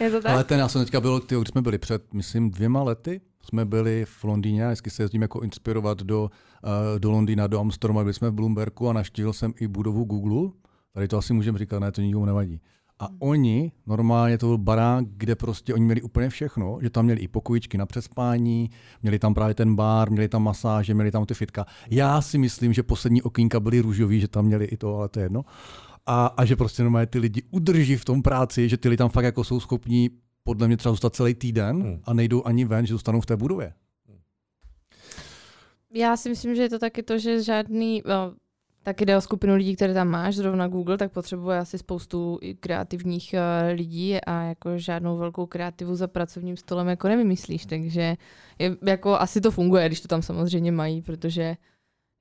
je 0.00 0.10
to 0.10 0.20
tak? 0.20 0.32
Ale 0.32 0.44
ten 0.44 0.58
já 0.58 0.68
jsem 0.68 0.84
teďka 0.84 1.00
byl, 1.00 1.20
ty, 1.20 1.34
když 1.34 1.48
jsme 1.48 1.62
byli 1.62 1.78
před, 1.78 2.14
myslím, 2.14 2.50
dvěma 2.50 2.82
lety, 2.82 3.20
jsme 3.42 3.64
byli 3.64 4.04
v 4.04 4.24
Londýně, 4.24 4.66
vždycky 4.66 4.90
se 4.90 5.02
jezdím 5.02 5.22
jako 5.22 5.40
inspirovat 5.40 6.02
do, 6.02 6.22
uh, 6.22 6.98
do 6.98 7.10
Londýna, 7.10 7.46
do 7.46 7.60
Amsterdamu, 7.60 8.00
byli 8.00 8.14
jsme 8.14 8.30
v 8.30 8.34
Bloombergu 8.34 8.88
a 8.88 8.92
naštívil 8.92 9.32
jsem 9.32 9.54
i 9.60 9.68
budovu 9.68 10.04
Google. 10.04 10.50
Tady 10.92 11.08
to 11.08 11.18
asi 11.18 11.32
můžeme 11.32 11.58
říkat, 11.58 11.78
ne, 11.78 11.92
to 11.92 12.00
nikomu 12.00 12.24
nevadí. 12.24 12.60
A 12.98 13.08
oni, 13.18 13.72
normálně 13.86 14.38
to 14.38 14.46
byl 14.46 14.58
barák, 14.58 15.04
kde 15.08 15.34
prostě 15.34 15.74
oni 15.74 15.84
měli 15.84 16.02
úplně 16.02 16.28
všechno, 16.28 16.78
že 16.82 16.90
tam 16.90 17.04
měli 17.04 17.20
i 17.20 17.28
pokojičky 17.28 17.78
na 17.78 17.86
přespání, 17.86 18.70
měli 19.02 19.18
tam 19.18 19.34
právě 19.34 19.54
ten 19.54 19.74
bar, 19.74 20.10
měli 20.10 20.28
tam 20.28 20.42
masáže, 20.42 20.94
měli 20.94 21.10
tam 21.10 21.26
ty 21.26 21.34
fitka. 21.34 21.66
Já 21.90 22.20
si 22.20 22.38
myslím, 22.38 22.72
že 22.72 22.82
poslední 22.82 23.22
okýnka 23.22 23.60
byly 23.60 23.80
růžový, 23.80 24.20
že 24.20 24.28
tam 24.28 24.44
měli 24.44 24.64
i 24.64 24.76
to, 24.76 24.96
ale 24.96 25.08
to 25.08 25.20
je 25.20 25.24
jedno. 25.24 25.44
A, 26.06 26.26
a 26.26 26.44
že 26.44 26.56
prostě 26.56 26.82
normálně 26.82 27.06
ty 27.06 27.18
lidi 27.18 27.42
udrží 27.50 27.96
v 27.96 28.04
tom 28.04 28.22
práci, 28.22 28.68
že 28.68 28.76
ty 28.76 28.88
lidi 28.88 28.98
tam 28.98 29.08
fakt 29.08 29.24
jako 29.24 29.44
jsou 29.44 29.60
schopní 29.60 30.10
podle 30.44 30.66
mě 30.66 30.76
třeba 30.76 30.92
zůstat 30.92 31.14
celý 31.14 31.34
týden 31.34 31.82
hmm. 31.82 32.00
a 32.04 32.14
nejdou 32.14 32.46
ani 32.46 32.64
ven, 32.64 32.86
že 32.86 32.94
zůstanou 32.94 33.20
v 33.20 33.26
té 33.26 33.36
budově. 33.36 33.72
Já 35.94 36.16
si 36.16 36.28
myslím, 36.28 36.54
že 36.54 36.62
je 36.62 36.68
to 36.68 36.78
taky 36.78 37.02
to, 37.02 37.18
že 37.18 37.42
žádný, 37.42 38.02
tak 38.84 39.00
jde 39.00 39.16
o 39.16 39.20
skupinu 39.20 39.54
lidí, 39.54 39.76
které 39.76 39.94
tam 39.94 40.08
máš, 40.08 40.34
zrovna 40.36 40.68
Google, 40.68 40.98
tak 40.98 41.12
potřebuje 41.12 41.58
asi 41.58 41.78
spoustu 41.78 42.38
kreativních 42.60 43.34
uh, 43.34 43.76
lidí 43.76 44.20
a 44.20 44.42
jako 44.42 44.78
žádnou 44.78 45.18
velkou 45.18 45.46
kreativu 45.46 45.94
za 45.96 46.08
pracovním 46.08 46.56
stolem 46.56 46.88
jako 46.88 47.08
nevymyslíš, 47.08 47.66
takže 47.66 48.16
je, 48.58 48.76
jako 48.86 49.20
asi 49.20 49.40
to 49.40 49.50
funguje, 49.50 49.86
když 49.86 50.00
to 50.00 50.08
tam 50.08 50.22
samozřejmě 50.22 50.72
mají, 50.72 51.02
protože 51.02 51.56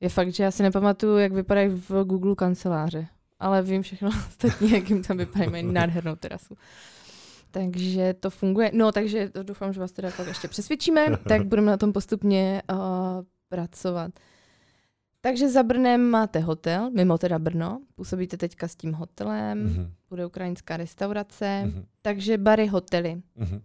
je 0.02 0.10
fakt, 0.10 0.34
že 0.34 0.44
já 0.44 0.52
si 0.52 0.64
nepamatuju, 0.64 1.18
jak 1.18 1.34
vypadají 1.34 1.70
v 1.70 2.04
Google 2.04 2.36
kanceláře, 2.36 3.08
ale 3.40 3.62
vím 3.62 3.82
všechno 3.82 4.10
ostatní, 4.28 4.72
jak 4.72 4.90
jim 4.90 5.04
tam 5.04 5.18
vypadají, 5.18 5.52
mají 5.52 5.64
nádhernou 5.64 6.16
terasu. 6.16 6.56
Takže 7.52 8.14
to 8.14 8.30
funguje. 8.30 8.72
No, 8.74 8.92
takže 8.92 9.32
doufám, 9.44 9.74
že 9.74 9.80
vás 9.80 9.92
teda 9.92 10.12
pak 10.18 10.28
ještě 10.28 10.48
přesvědčíme, 10.48 11.18
tak 11.28 11.46
budeme 11.46 11.72
na 11.72 11.78
tom 11.78 11.94
postupně 11.94 12.62
uh, 12.72 12.78
pracovat. 13.50 14.12
Takže 15.26 15.50
za 15.50 15.64
Brnem 15.64 16.02
máte 16.10 16.40
hotel, 16.40 16.92
mimo 16.92 17.18
teda 17.18 17.40
Brno, 17.40 17.82
působíte 17.96 18.38
teďka 18.38 18.68
s 18.68 18.76
tím 18.76 18.94
hotelem, 18.94 19.68
mm-hmm. 19.68 19.92
bude 20.10 20.26
ukrajinská 20.26 20.78
restaurace, 20.78 21.64
mm-hmm. 21.66 21.86
takže 22.02 22.38
bary, 22.38 22.68
hotely. 22.68 23.22
Mm-hmm. 23.40 23.62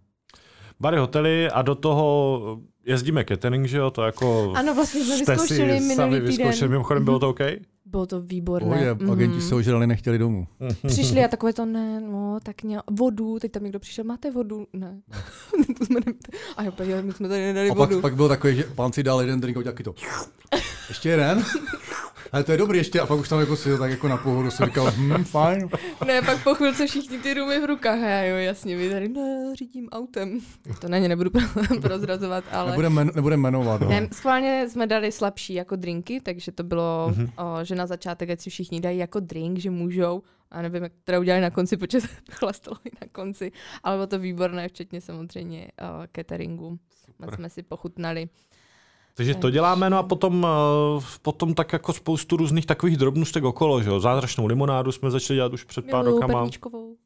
Bary, 0.79 0.97
hotely 0.97 1.49
a 1.49 1.61
do 1.61 1.75
toho 1.75 2.59
jezdíme 2.85 3.23
catering, 3.23 3.65
že 3.65 3.77
jo, 3.77 3.91
to 3.91 4.01
jako... 4.01 4.53
Ano, 4.55 4.75
vlastně 4.75 5.03
jsme 5.03 5.17
vyzkoušeli 5.17 5.79
minulý 5.79 6.21
týden. 6.21 6.69
Mimochodem, 6.69 7.05
bylo 7.05 7.19
to 7.19 7.29
OK? 7.29 7.39
Bylo 7.85 8.05
to 8.05 8.21
výborné. 8.21 8.75
Oje, 8.75 8.93
mm-hmm. 8.93 9.11
agenti 9.11 9.41
se 9.41 9.55
ožrali, 9.55 9.87
nechtěli 9.87 10.17
domů. 10.17 10.47
Přišli 10.87 11.25
a 11.25 11.27
takové 11.27 11.53
to 11.53 11.65
ne, 11.65 11.99
no, 11.99 12.39
tak 12.43 12.63
nějak, 12.63 12.83
vodu, 12.91 13.39
teď 13.39 13.51
tam 13.51 13.63
někdo 13.63 13.79
přišel, 13.79 14.03
máte 14.03 14.31
vodu? 14.31 14.67
Ne. 14.73 15.01
to 15.77 15.85
jsme 15.85 15.99
ne... 16.05 16.13
A 16.57 16.63
jo, 16.63 16.71
my 17.01 17.13
jsme 17.13 17.27
tady 17.27 17.41
nedali 17.41 17.69
a 17.69 17.73
vodu. 17.73 17.95
Pak, 17.95 18.01
pak 18.01 18.15
byl 18.15 18.27
takový, 18.27 18.55
že 18.55 18.63
pán 18.75 18.93
si 18.93 19.03
dal 19.03 19.21
jeden 19.21 19.41
drink 19.41 19.57
a 19.57 19.63
taky 19.63 19.83
to. 19.83 19.95
Ještě 20.89 21.09
jeden? 21.09 21.43
Ale 22.31 22.43
to 22.43 22.51
je 22.51 22.57
dobrý 22.57 22.77
ještě. 22.77 22.99
A 22.99 23.05
pak 23.05 23.19
už 23.19 23.29
tam 23.29 23.39
jako 23.39 23.55
si 23.55 23.77
tak 23.77 23.91
jako 23.91 24.07
na 24.07 24.17
pohodu 24.17 24.51
si 24.51 24.65
říkal, 24.65 24.91
hm, 24.97 25.23
fajn. 25.23 25.69
Ne, 26.07 26.21
pak 26.21 26.43
po 26.43 26.55
chvilce 26.55 26.87
všichni 26.87 27.19
ty 27.19 27.33
rumy 27.33 27.59
v 27.59 27.65
rukách. 27.65 27.99
A 27.99 28.07
já 28.07 28.23
jo, 28.23 28.35
jasně, 28.35 28.77
vy 28.77 28.89
tady, 28.89 29.09
ne, 29.09 29.55
řídím 29.55 29.89
autem. 29.89 30.39
To 30.81 30.87
na 30.89 30.97
ně 30.97 31.09
nebudu 31.09 31.31
prozrazovat, 31.81 32.43
ale... 32.51 32.69
Nebudem, 32.69 32.93
men, 32.93 33.11
nebudem 33.15 33.41
jmenovat. 33.41 33.81
No. 33.81 33.89
Ne, 33.89 34.07
schválně 34.13 34.69
jsme 34.69 34.87
dali 34.87 35.11
slabší 35.11 35.53
jako 35.53 35.75
drinky, 35.75 36.21
takže 36.21 36.51
to 36.51 36.63
bylo, 36.63 37.11
mm-hmm. 37.11 37.29
o, 37.37 37.65
že 37.65 37.75
na 37.75 37.87
začátek, 37.87 38.29
ať 38.29 38.39
si 38.39 38.49
všichni 38.49 38.79
dají 38.81 38.97
jako 38.97 39.19
drink, 39.19 39.59
že 39.59 39.69
můžou, 39.69 40.21
a 40.51 40.61
nevím, 40.61 40.83
jak 40.83 40.91
teda 41.03 41.19
udělali 41.19 41.41
na 41.41 41.49
konci, 41.49 41.77
protože 41.77 41.99
chlastalo 42.31 42.77
i 42.85 42.89
na 43.01 43.07
konci, 43.11 43.51
ale 43.83 43.95
bylo 43.95 44.07
to 44.07 44.19
výborné, 44.19 44.67
včetně 44.67 45.01
samozřejmě 45.01 45.67
o, 45.81 46.07
cateringu. 46.15 46.79
Super. 47.05 47.35
jsme 47.35 47.49
si 47.49 47.63
pochutnali. 47.63 48.29
Takže 49.19 49.35
to 49.35 49.49
děláme, 49.49 49.89
no 49.89 49.97
a 49.97 50.03
potom, 50.03 50.43
uh, 50.95 51.03
potom 51.21 51.53
tak 51.53 51.73
jako 51.73 51.93
spoustu 51.93 52.37
různých 52.37 52.65
takových 52.65 52.97
drobnůstek 52.97 53.43
okolo, 53.43 53.83
že 53.83 53.89
jo. 53.89 53.99
Zázračnou 53.99 54.45
limonádu 54.45 54.91
jsme 54.91 55.11
začali 55.11 55.37
dělat 55.37 55.53
už 55.53 55.63
před 55.63 55.85
pár 55.89 56.03
Miluju 56.03 56.21
rokama. 56.21 56.39
Perníčkovou. 56.39 56.97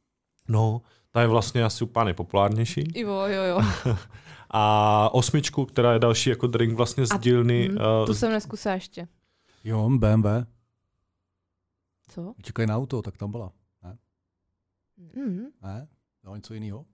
No, 0.47 0.81
ta 1.11 1.21
je 1.21 1.27
vlastně 1.27 1.63
asi 1.63 1.83
úplně 1.83 2.05
nejpopulárnější. 2.05 2.83
Jo, 2.95 3.23
jo, 3.25 3.43
jo. 3.43 3.61
a 4.49 5.09
osmičku, 5.13 5.65
která 5.65 5.93
je 5.93 5.99
další 5.99 6.29
jako 6.29 6.47
drink 6.47 6.73
vlastně 6.73 7.05
z 7.05 7.19
dílny. 7.19 7.69
Uh, 7.69 8.05
tu 8.05 8.13
jsem 8.13 8.31
neskusila 8.31 8.73
ještě. 8.73 9.07
Jo, 9.63 9.89
BMW. 9.97 10.27
Co? 12.07 12.33
Čekají 12.43 12.67
na 12.67 12.77
auto, 12.77 13.01
tak 13.01 13.17
tam 13.17 13.31
byla. 13.31 13.51
Ne? 13.83 13.97
Mm. 15.15 15.45
Ne? 15.61 15.87
No, 16.23 16.35
něco 16.35 16.53
jiného. 16.53 16.85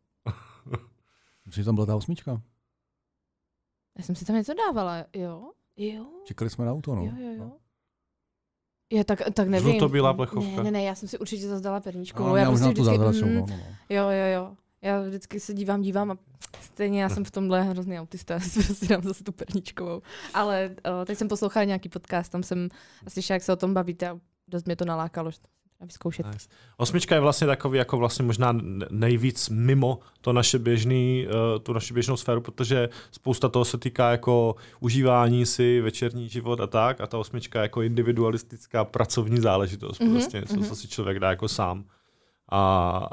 Myslím, 1.46 1.62
že 1.62 1.66
tam 1.66 1.76
byla 1.76 1.88
ta 1.88 1.96
osmička. 1.96 2.42
Já 3.98 4.04
jsem 4.04 4.16
si 4.16 4.26
tam 4.26 4.36
něco 4.36 4.54
dávala, 4.54 5.06
jo? 5.16 5.52
Jo. 5.78 6.06
Čekali 6.24 6.50
jsme 6.50 6.66
na 6.66 6.72
auto, 6.72 6.96
no. 6.96 7.04
Jo, 7.04 7.12
jo, 7.18 7.34
jo. 7.38 7.52
Je, 8.90 9.04
tak, 9.04 9.22
tak 9.34 9.48
nevím. 9.48 9.72
Žluto-bílá 9.72 10.14
plechovka. 10.14 10.56
Ne, 10.56 10.64
ne, 10.64 10.72
ne, 10.72 10.84
já 10.84 10.96
jsem 10.96 11.10
si 11.10 11.20
určitě 11.20 11.48
zazdala 11.48 11.80
perníčku. 11.80 12.24
No, 12.24 12.36
já, 12.36 12.44
já 12.44 12.50
prostě 12.50 12.68
vždycky, 12.68 12.98
mm, 12.98 13.36
no, 13.36 13.42
no, 13.42 13.46
no. 13.48 13.58
Jo, 13.90 14.10
jo, 14.10 14.26
jo. 14.34 14.56
Já 14.82 15.02
vždycky 15.02 15.40
se 15.40 15.54
dívám, 15.54 15.82
dívám 15.82 16.12
a 16.12 16.18
stejně 16.62 17.02
já 17.02 17.10
jsem 17.10 17.24
v 17.24 17.32
tomhle 17.32 17.64
hrozný 17.64 18.00
autista, 18.00 18.34
já 18.34 18.40
si 18.40 18.64
prostě 18.64 18.88
dám 18.88 19.04
zase 19.04 19.24
tu 19.24 19.32
perníčkovou. 19.32 20.02
Ale 20.34 20.76
uh, 21.00 21.06
teď 21.06 21.18
jsem 21.18 21.28
poslouchala 21.28 21.64
nějaký 21.64 21.90
podcast, 21.90 22.32
tam 22.32 22.44
jsem 22.44 22.70
slyšela, 23.08 23.36
jak 23.36 23.44
se 23.44 23.54
o 23.54 23.56
tom 23.56 23.74
bavíte 23.74 24.10
a 24.10 24.20
dost 24.48 24.66
mě 24.66 24.76
to 24.76 24.86
nalákalo, 24.86 25.32
že 25.32 25.38
vyzkoušet. 25.86 26.26
Nice. 26.26 26.50
Osmička 26.78 27.16
je 27.16 27.22
vlastně 27.22 27.48
takový 27.48 27.78
jako 27.78 27.98
vlastně 27.98 28.26
možná 28.26 28.58
nejvíc 28.90 29.50
mimo 29.50 30.00
to 30.22 30.34
naše 30.34 30.60
běžný, 30.60 31.28
uh, 31.28 31.60
tu 31.64 31.74
naši 31.74 31.94
běžnou 31.94 32.18
sféru, 32.18 32.42
protože 32.42 32.90
spousta 33.12 33.50
toho 33.50 33.66
se 33.66 33.78
týká 33.78 34.12
jako 34.12 34.56
užívání 34.80 35.46
si, 35.46 35.82
večerní 35.82 36.30
život 36.30 36.60
a 36.60 36.68
tak 36.68 37.02
a 37.02 37.08
ta 37.08 37.18
osmička 37.18 37.60
je 37.60 37.64
jako 37.64 37.82
individualistická 37.82 38.86
pracovní 38.86 39.40
záležitost, 39.42 40.02
mm-hmm, 40.02 40.12
prostě 40.12 40.38
něco, 40.38 40.54
mm-hmm. 40.54 40.68
co 40.68 40.76
si 40.76 40.88
člověk 40.88 41.20
dá 41.20 41.30
jako 41.30 41.48
sám 41.48 41.86
a, 42.50 42.60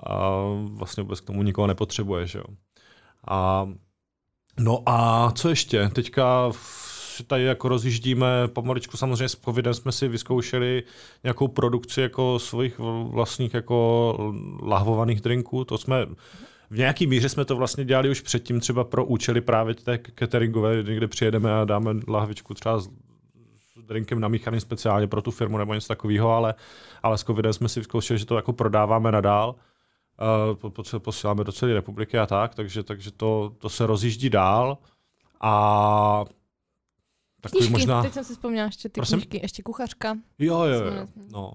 a 0.06 0.30
vlastně 0.64 1.02
vůbec 1.02 1.20
k 1.20 1.26
tomu 1.26 1.42
nikoho 1.42 1.66
nepotřebuje, 1.66 2.26
že 2.26 2.38
jo. 2.38 2.44
A, 3.28 3.68
no 4.58 4.82
a 4.86 5.30
co 5.30 5.48
ještě? 5.48 5.88
Teďka 5.88 6.50
tady 7.24 7.44
jako 7.44 7.68
rozjíždíme 7.68 8.48
pomaličku, 8.48 8.96
samozřejmě 8.96 9.28
s 9.28 9.36
covidem 9.36 9.74
jsme 9.74 9.92
si 9.92 10.08
vyzkoušeli 10.08 10.82
nějakou 11.24 11.48
produkci 11.48 12.00
jako 12.00 12.38
svých 12.38 12.78
vlastních 13.08 13.54
jako 13.54 14.16
lahvovaných 14.62 15.20
drinků, 15.20 15.64
to 15.64 15.78
jsme 15.78 16.06
v 16.70 16.78
nějaký 16.78 17.06
míře 17.06 17.28
jsme 17.28 17.44
to 17.44 17.56
vlastně 17.56 17.84
dělali 17.84 18.10
už 18.10 18.20
předtím 18.20 18.60
třeba 18.60 18.84
pro 18.84 19.04
účely 19.04 19.40
právě 19.40 19.74
té 19.74 19.98
cateringové, 20.18 20.82
kde 20.82 21.08
přijedeme 21.08 21.60
a 21.60 21.64
dáme 21.64 21.90
lahvičku 22.08 22.54
třeba 22.54 22.78
s 22.78 22.88
drinkem 23.86 24.20
namíchaným 24.20 24.60
speciálně 24.60 25.06
pro 25.06 25.22
tu 25.22 25.30
firmu 25.30 25.58
nebo 25.58 25.74
něco 25.74 25.88
takového, 25.88 26.30
ale, 26.30 26.54
ale 27.02 27.18
s 27.18 27.24
covidem 27.24 27.52
jsme 27.52 27.68
si 27.68 27.80
vyzkoušeli, 27.80 28.18
že 28.18 28.26
to 28.26 28.36
jako 28.36 28.52
prodáváme 28.52 29.12
nadál. 29.12 29.54
Uh, 30.64 30.98
posíláme 30.98 31.44
do 31.44 31.52
celé 31.52 31.74
republiky 31.74 32.18
a 32.18 32.26
tak, 32.26 32.54
takže, 32.54 32.82
takže 32.82 33.10
to, 33.10 33.52
to 33.58 33.68
se 33.68 33.86
rozjíždí 33.86 34.30
dál. 34.30 34.78
A 35.40 36.24
Takový 37.50 37.68
knížky, 37.68 37.72
možná... 37.72 38.02
teď 38.02 38.12
jsem 38.12 38.24
si 38.24 38.32
vzpomněla 38.32 38.66
ještě 38.66 38.88
ty 38.88 39.00
Prosím? 39.00 39.18
knížky, 39.18 39.40
ještě 39.42 39.62
kuchařka. 39.62 40.18
Jo, 40.38 40.64
jo, 40.64 40.84
jo. 40.84 41.06
No, 41.30 41.52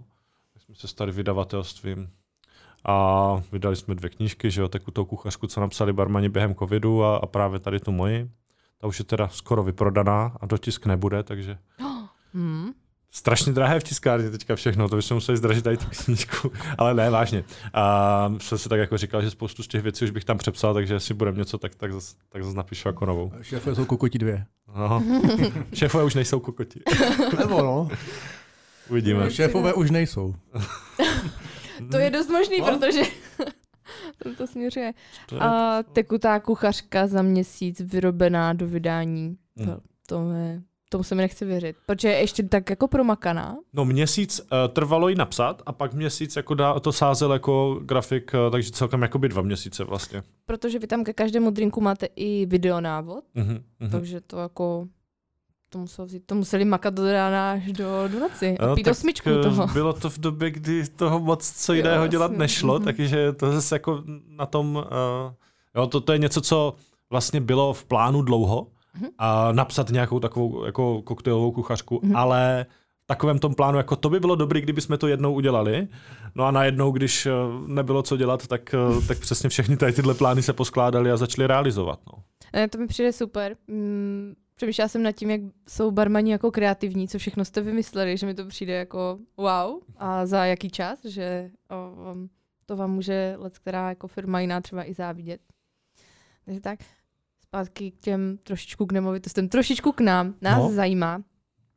jsme 0.59 0.75
se 0.75 0.87
stali 0.87 1.11
vydavatelstvím. 1.11 2.09
A 2.85 3.35
vydali 3.51 3.75
jsme 3.75 3.95
dvě 3.95 4.09
knížky, 4.09 4.51
že 4.51 4.61
jo, 4.61 4.67
tak 4.67 4.81
tou 4.93 5.05
kuchařku, 5.05 5.47
co 5.47 5.61
napsali 5.61 5.93
barmani 5.93 6.29
během 6.29 6.55
covidu 6.55 7.03
a, 7.03 7.17
a 7.17 7.25
právě 7.25 7.59
tady 7.59 7.79
tu 7.79 7.91
moji. 7.91 8.31
Ta 8.77 8.87
už 8.87 8.99
je 8.99 9.05
teda 9.05 9.27
skoro 9.27 9.63
vyprodaná 9.63 10.37
a 10.41 10.45
dotisk 10.45 10.85
nebude, 10.85 11.23
takže... 11.23 11.57
Oh. 11.79 11.87
Hmm 12.33 12.71
strašně 13.11 13.53
drahé 13.53 13.79
v 13.79 13.83
tiskárně 13.83 14.29
teďka 14.29 14.55
všechno, 14.55 14.89
to 14.89 14.95
bychom 14.95 15.15
museli 15.15 15.37
zdražit 15.37 15.63
tady 15.63 15.77
tu 15.77 15.85
knížku, 16.05 16.51
ale 16.77 16.93
ne, 16.93 17.09
vážně. 17.09 17.43
A 17.73 18.33
jsem 18.37 18.57
si 18.57 18.69
tak 18.69 18.79
jako 18.79 18.97
říkal, 18.97 19.21
že 19.21 19.31
spoustu 19.31 19.63
z 19.63 19.67
těch 19.67 19.81
věcí 19.81 20.05
už 20.05 20.11
bych 20.11 20.25
tam 20.25 20.37
přepsal, 20.37 20.73
takže 20.73 20.93
jestli 20.93 21.13
budeme 21.13 21.37
něco, 21.37 21.57
tak, 21.57 21.75
tak, 21.75 21.93
zase, 21.93 22.15
tak 22.29 22.43
zase 22.43 22.57
napíšu 22.57 22.87
jako 22.87 23.05
novou. 23.05 23.31
Šéfové 23.41 23.75
jsou 23.75 23.85
kokoti 23.85 24.17
dvě. 24.17 24.45
No. 24.75 25.03
Šéfové 25.73 26.03
už 26.03 26.15
nejsou 26.15 26.39
kokoti. 26.39 26.81
Nebo 27.37 27.61
no. 27.61 27.89
Uvidíme. 28.89 29.31
Šéfové 29.31 29.73
už 29.73 29.91
nejsou. 29.91 30.35
to 31.91 31.97
je 31.97 32.09
dost 32.09 32.29
možný, 32.29 32.59
no. 32.59 32.65
protože 32.65 33.01
to 34.37 34.47
směřuje. 34.47 34.93
A 35.39 35.83
tekutá 35.83 36.39
kuchařka 36.39 37.07
za 37.07 37.21
měsíc 37.21 37.81
vyrobená 37.81 38.53
do 38.53 38.67
vydání. 38.67 39.37
Hmm. 39.57 39.67
To, 39.67 39.81
to 40.07 40.31
je 40.31 40.61
tomu 40.91 41.03
se 41.03 41.15
mi 41.15 41.21
nechci 41.21 41.45
věřit, 41.45 41.75
protože 41.85 42.07
je 42.07 42.19
ještě 42.19 42.43
tak 42.43 42.69
jako 42.69 42.87
promakaná. 42.87 43.57
No 43.73 43.85
měsíc 43.85 44.41
uh, 44.41 44.47
trvalo 44.73 45.09
ji 45.09 45.15
napsat 45.15 45.61
a 45.65 45.71
pak 45.71 45.93
měsíc 45.93 46.35
jako 46.35 46.53
dá, 46.53 46.79
to 46.79 46.91
sázel 46.91 47.33
jako 47.33 47.79
grafik, 47.83 48.31
uh, 48.33 48.51
takže 48.51 48.71
celkem 48.71 49.01
jako 49.01 49.19
by 49.19 49.29
dva 49.29 49.41
měsíce 49.41 49.83
vlastně. 49.83 50.23
Protože 50.45 50.79
vy 50.79 50.87
tam 50.87 51.03
ke 51.03 51.13
každému 51.13 51.51
drinku 51.51 51.81
máte 51.81 52.07
i 52.15 52.45
videonávod, 52.45 53.23
uh-huh, 53.35 53.61
uh-huh. 53.81 53.91
takže 53.91 54.21
to 54.21 54.37
jako 54.37 54.87
to, 55.69 55.79
musel 55.79 56.05
vzít, 56.05 56.23
to 56.25 56.35
museli 56.35 56.65
makat 56.65 56.93
do 56.93 57.11
rána 57.11 57.51
až 57.51 57.71
do, 57.71 58.07
do 58.11 58.19
noci 58.19 58.57
a 58.57 58.65
no, 58.65 58.75
pít 58.75 58.87
osmičku 58.87 59.29
eh, 59.29 59.43
toho. 59.43 59.67
Bylo 59.67 59.93
to 59.93 60.09
v 60.09 60.17
době, 60.17 60.51
kdy 60.51 60.87
toho 60.87 61.19
moc 61.19 61.51
co 61.51 61.73
jiného 61.73 62.03
jo, 62.03 62.07
dělat 62.07 62.31
nešlo, 62.31 62.79
mm-hmm. 62.79 62.83
takže 62.83 63.33
to 63.33 63.51
zase 63.51 63.75
jako 63.75 64.03
na 64.27 64.45
tom, 64.45 64.75
uh, 64.75 65.33
jo, 65.75 65.87
to, 65.87 66.01
to 66.01 66.13
je 66.13 66.19
něco, 66.19 66.41
co 66.41 66.73
vlastně 67.09 67.41
bylo 67.41 67.73
v 67.73 67.85
plánu 67.85 68.21
dlouho, 68.21 68.67
mm-hmm. 68.95 69.09
a 69.17 69.51
napsat 69.51 69.89
nějakou 69.89 70.19
takovou 70.19 70.65
jako 70.65 71.01
koktejlovou 71.01 71.51
kuchařku, 71.51 71.97
mm-hmm. 71.97 72.17
ale 72.17 72.65
v 73.03 73.07
takovém 73.07 73.39
tom 73.39 73.55
plánu, 73.55 73.77
jako 73.77 73.95
to 73.95 74.09
by 74.09 74.19
bylo 74.19 74.35
dobré, 74.35 74.61
kdyby 74.61 74.81
jsme 74.81 74.97
to 74.97 75.07
jednou 75.07 75.33
udělali. 75.33 75.87
No 76.35 76.45
a 76.45 76.51
najednou, 76.51 76.91
když 76.91 77.25
eh, 77.25 77.31
nebylo 77.67 78.03
co 78.03 78.17
dělat, 78.17 78.47
tak, 78.47 78.73
eh, 78.73 79.07
tak 79.07 79.19
přesně 79.19 79.49
všechny 79.49 79.77
tady 79.77 79.93
tyhle 79.93 80.13
plány 80.13 80.41
se 80.43 80.53
poskládaly 80.53 81.11
a 81.11 81.17
začaly 81.17 81.47
realizovat. 81.47 81.99
No. 82.13 82.23
Ne, 82.53 82.67
to 82.67 82.77
mi 82.77 82.87
přijde 82.87 83.11
super. 83.11 83.55
Mm, 83.67 84.33
přemýšlela 84.55 84.87
jsem 84.87 85.03
nad 85.03 85.11
tím, 85.11 85.29
jak 85.29 85.41
jsou 85.67 85.91
barmani 85.91 86.31
jako 86.31 86.51
kreativní, 86.51 87.07
co 87.07 87.17
všechno 87.17 87.45
jste 87.45 87.61
vymysleli, 87.61 88.17
že 88.17 88.25
mi 88.25 88.33
to 88.33 88.45
přijde 88.45 88.73
jako 88.73 89.17
wow. 89.37 89.79
A 89.97 90.25
za 90.25 90.45
jaký 90.45 90.69
čas, 90.69 90.99
že 91.05 91.49
to 92.65 92.75
vám 92.75 92.91
může 92.91 93.35
let, 93.37 93.59
která 93.59 93.89
jako 93.89 94.07
firma 94.07 94.39
jiná 94.39 94.61
třeba 94.61 94.89
i 94.89 94.93
závidět. 94.93 95.41
Takže 96.45 96.61
tak 96.61 96.79
zpátky 97.51 97.91
k 97.91 97.99
těm 97.99 98.37
trošičku 98.43 98.85
k 98.85 98.91
nemovitostem, 98.91 99.49
trošičku 99.49 99.91
k 99.91 100.01
nám. 100.01 100.33
Nás 100.41 100.57
no. 100.57 100.71
zajímá, 100.71 101.23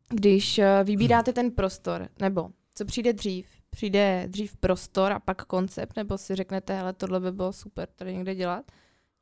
když 0.08 0.58
eh, 0.58 0.84
vybíráte 0.84 1.32
ten 1.32 1.50
prostor, 1.50 2.08
nebo 2.20 2.48
co 2.74 2.84
přijde 2.84 3.12
dřív? 3.12 3.46
Přijde 3.70 4.24
dřív 4.26 4.56
prostor 4.56 5.12
a 5.12 5.20
pak 5.20 5.44
koncept, 5.44 5.96
nebo 5.96 6.18
si 6.18 6.34
řeknete, 6.34 6.74
hele, 6.74 6.92
tohle 6.92 7.20
by 7.20 7.32
bylo 7.32 7.52
super 7.52 7.88
tady 7.96 8.14
někde 8.14 8.34
dělat, 8.34 8.64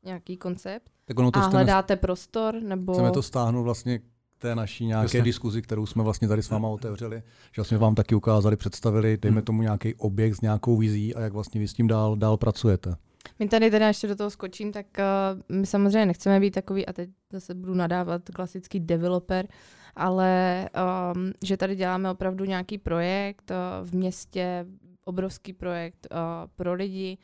nějaký 0.05 0.37
koncept. 0.37 0.91
Tak 1.05 1.19
ono 1.19 1.31
to 1.31 1.39
a 1.39 1.43
chceme, 1.43 1.57
hledáte 1.57 1.97
prostor, 1.97 2.55
nebo... 2.63 2.93
chceme 2.93 3.11
to 3.11 3.23
stáhnout 3.23 3.63
vlastně 3.63 3.99
k 3.99 4.03
té 4.39 4.55
naší 4.55 4.87
nějaké 4.87 5.05
Jasně. 5.05 5.23
diskuzi, 5.23 5.63
kterou 5.63 5.87
jsme 5.87 6.03
vlastně 6.03 6.29
tady 6.29 6.43
s 6.43 6.51
váma 6.51 6.69
otevřeli, 6.69 7.23
že 7.53 7.65
jsme 7.65 7.79
vám 7.79 7.95
taky 7.95 8.15
ukázali, 8.15 8.57
představili, 8.57 9.17
dejme 9.17 9.39
Hmm. 9.39 9.45
tomu 9.45 9.63
nějaký 9.63 9.95
objekt 9.95 10.35
s 10.35 10.41
nějakou 10.41 10.77
vizí 10.77 11.15
a 11.15 11.21
jak 11.21 11.33
vlastně 11.33 11.61
vy 11.61 11.69
s 11.69 11.75
tím 11.75 11.87
dál, 11.87 12.17
dál 12.17 12.37
pracujete. 12.37 12.97
My 13.39 13.49
tady 13.49 13.71
teda 13.71 13.89
ještě 13.89 14.07
do 14.07 14.17
toho 14.17 14.31
skočím, 14.31 14.73
tak 14.73 14.87
uh, 14.99 15.57
my 15.57 15.67
samozřejmě 15.67 16.07
nechceme 16.07 16.41
být 16.41 16.51
takový, 16.51 16.87
a 16.87 16.93
teď 16.93 17.11
zase 17.33 17.55
budu 17.55 17.75
nadávat, 17.75 18.23
klasický 18.35 18.81
developer, 18.81 19.49
ale 19.97 20.69
um, 21.15 21.33
že 21.45 21.57
tady 21.57 21.77
děláme 21.77 22.11
opravdu 22.11 22.45
nějaký 22.45 22.79
projekt 22.79 23.51
uh, 23.51 23.89
v 23.89 23.95
městě, 23.95 24.67
obrovský 25.05 25.53
projekt 25.53 26.07
uh, 26.11 26.19
pro 26.57 26.75
lidi, 26.75 27.19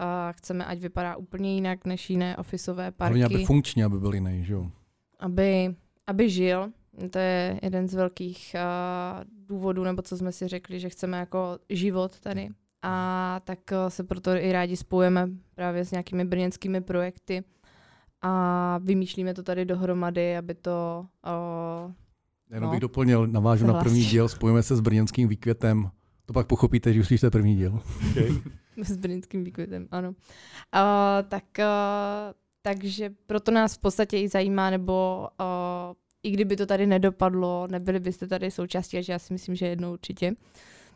uh, 0.00 0.06
chceme, 0.32 0.64
ať 0.64 0.78
vypadá 0.78 1.16
úplně 1.16 1.54
jinak 1.54 1.84
než 1.84 2.10
jiné 2.10 2.36
ofisové 2.36 2.92
Hlavně, 2.98 3.22
parky, 3.22 3.34
aby 3.34 3.44
funkčně, 3.44 3.84
aby 3.84 3.98
byl 3.98 4.14
jiný, 4.14 4.44
že 4.44 4.52
jo. 4.52 4.70
aby, 5.18 5.74
aby 6.06 6.30
žil. 6.30 6.70
To 7.10 7.18
je 7.18 7.60
jeden 7.62 7.88
z 7.88 7.94
velkých 7.94 8.54
uh, 8.54 9.24
důvodů, 9.48 9.84
nebo 9.84 10.02
co 10.02 10.16
jsme 10.16 10.32
si 10.32 10.48
řekli, 10.48 10.80
že 10.80 10.88
chceme 10.88 11.18
jako 11.18 11.58
život 11.68 12.20
tady. 12.20 12.48
A 12.82 13.40
tak 13.44 13.58
uh, 13.72 13.88
se 13.88 14.04
proto 14.04 14.30
i 14.30 14.52
rádi 14.52 14.76
spojujeme 14.76 15.28
právě 15.54 15.84
s 15.84 15.90
nějakými 15.90 16.24
brněnskými 16.24 16.80
projekty 16.80 17.44
a 18.22 18.78
vymýšlíme 18.82 19.34
to 19.34 19.42
tady 19.42 19.64
dohromady, 19.64 20.36
aby 20.36 20.54
to 20.54 21.06
uh, 21.86 21.92
Jenom 22.50 22.64
No. 22.66 22.70
bych 22.70 22.80
doplnil, 22.80 23.26
navážu 23.26 23.66
na 23.66 23.72
první 23.72 23.88
Souhlasím. 23.90 24.10
díl, 24.10 24.28
spojíme 24.28 24.62
se 24.62 24.76
s 24.76 24.80
brněnským 24.80 25.28
výkvětem. 25.28 25.90
To 26.26 26.32
pak 26.32 26.46
pochopíte, 26.46 26.92
že 26.92 27.00
už 27.00 27.06
slyšíte 27.06 27.30
první 27.30 27.56
díl. 27.56 27.80
Okay. 28.10 28.30
s 28.84 28.96
brněnským 28.96 29.44
výkvětem, 29.44 29.88
ano. 29.90 30.08
Uh, 30.08 30.14
tak, 31.28 31.44
uh, 31.58 31.64
takže 32.62 33.10
proto 33.26 33.50
nás 33.50 33.74
v 33.74 33.78
podstatě 33.78 34.18
i 34.20 34.28
zajímá, 34.28 34.70
nebo 34.70 35.28
uh, 35.40 35.46
i 36.22 36.30
kdyby 36.30 36.56
to 36.56 36.66
tady 36.66 36.86
nedopadlo, 36.86 37.66
nebyli 37.70 38.00
byste 38.00 38.26
tady 38.26 38.50
součástí, 38.50 38.98
a 38.98 39.00
že 39.02 39.12
já 39.12 39.18
si 39.18 39.32
myslím, 39.32 39.54
že 39.54 39.66
jednou 39.66 39.92
určitě, 39.92 40.32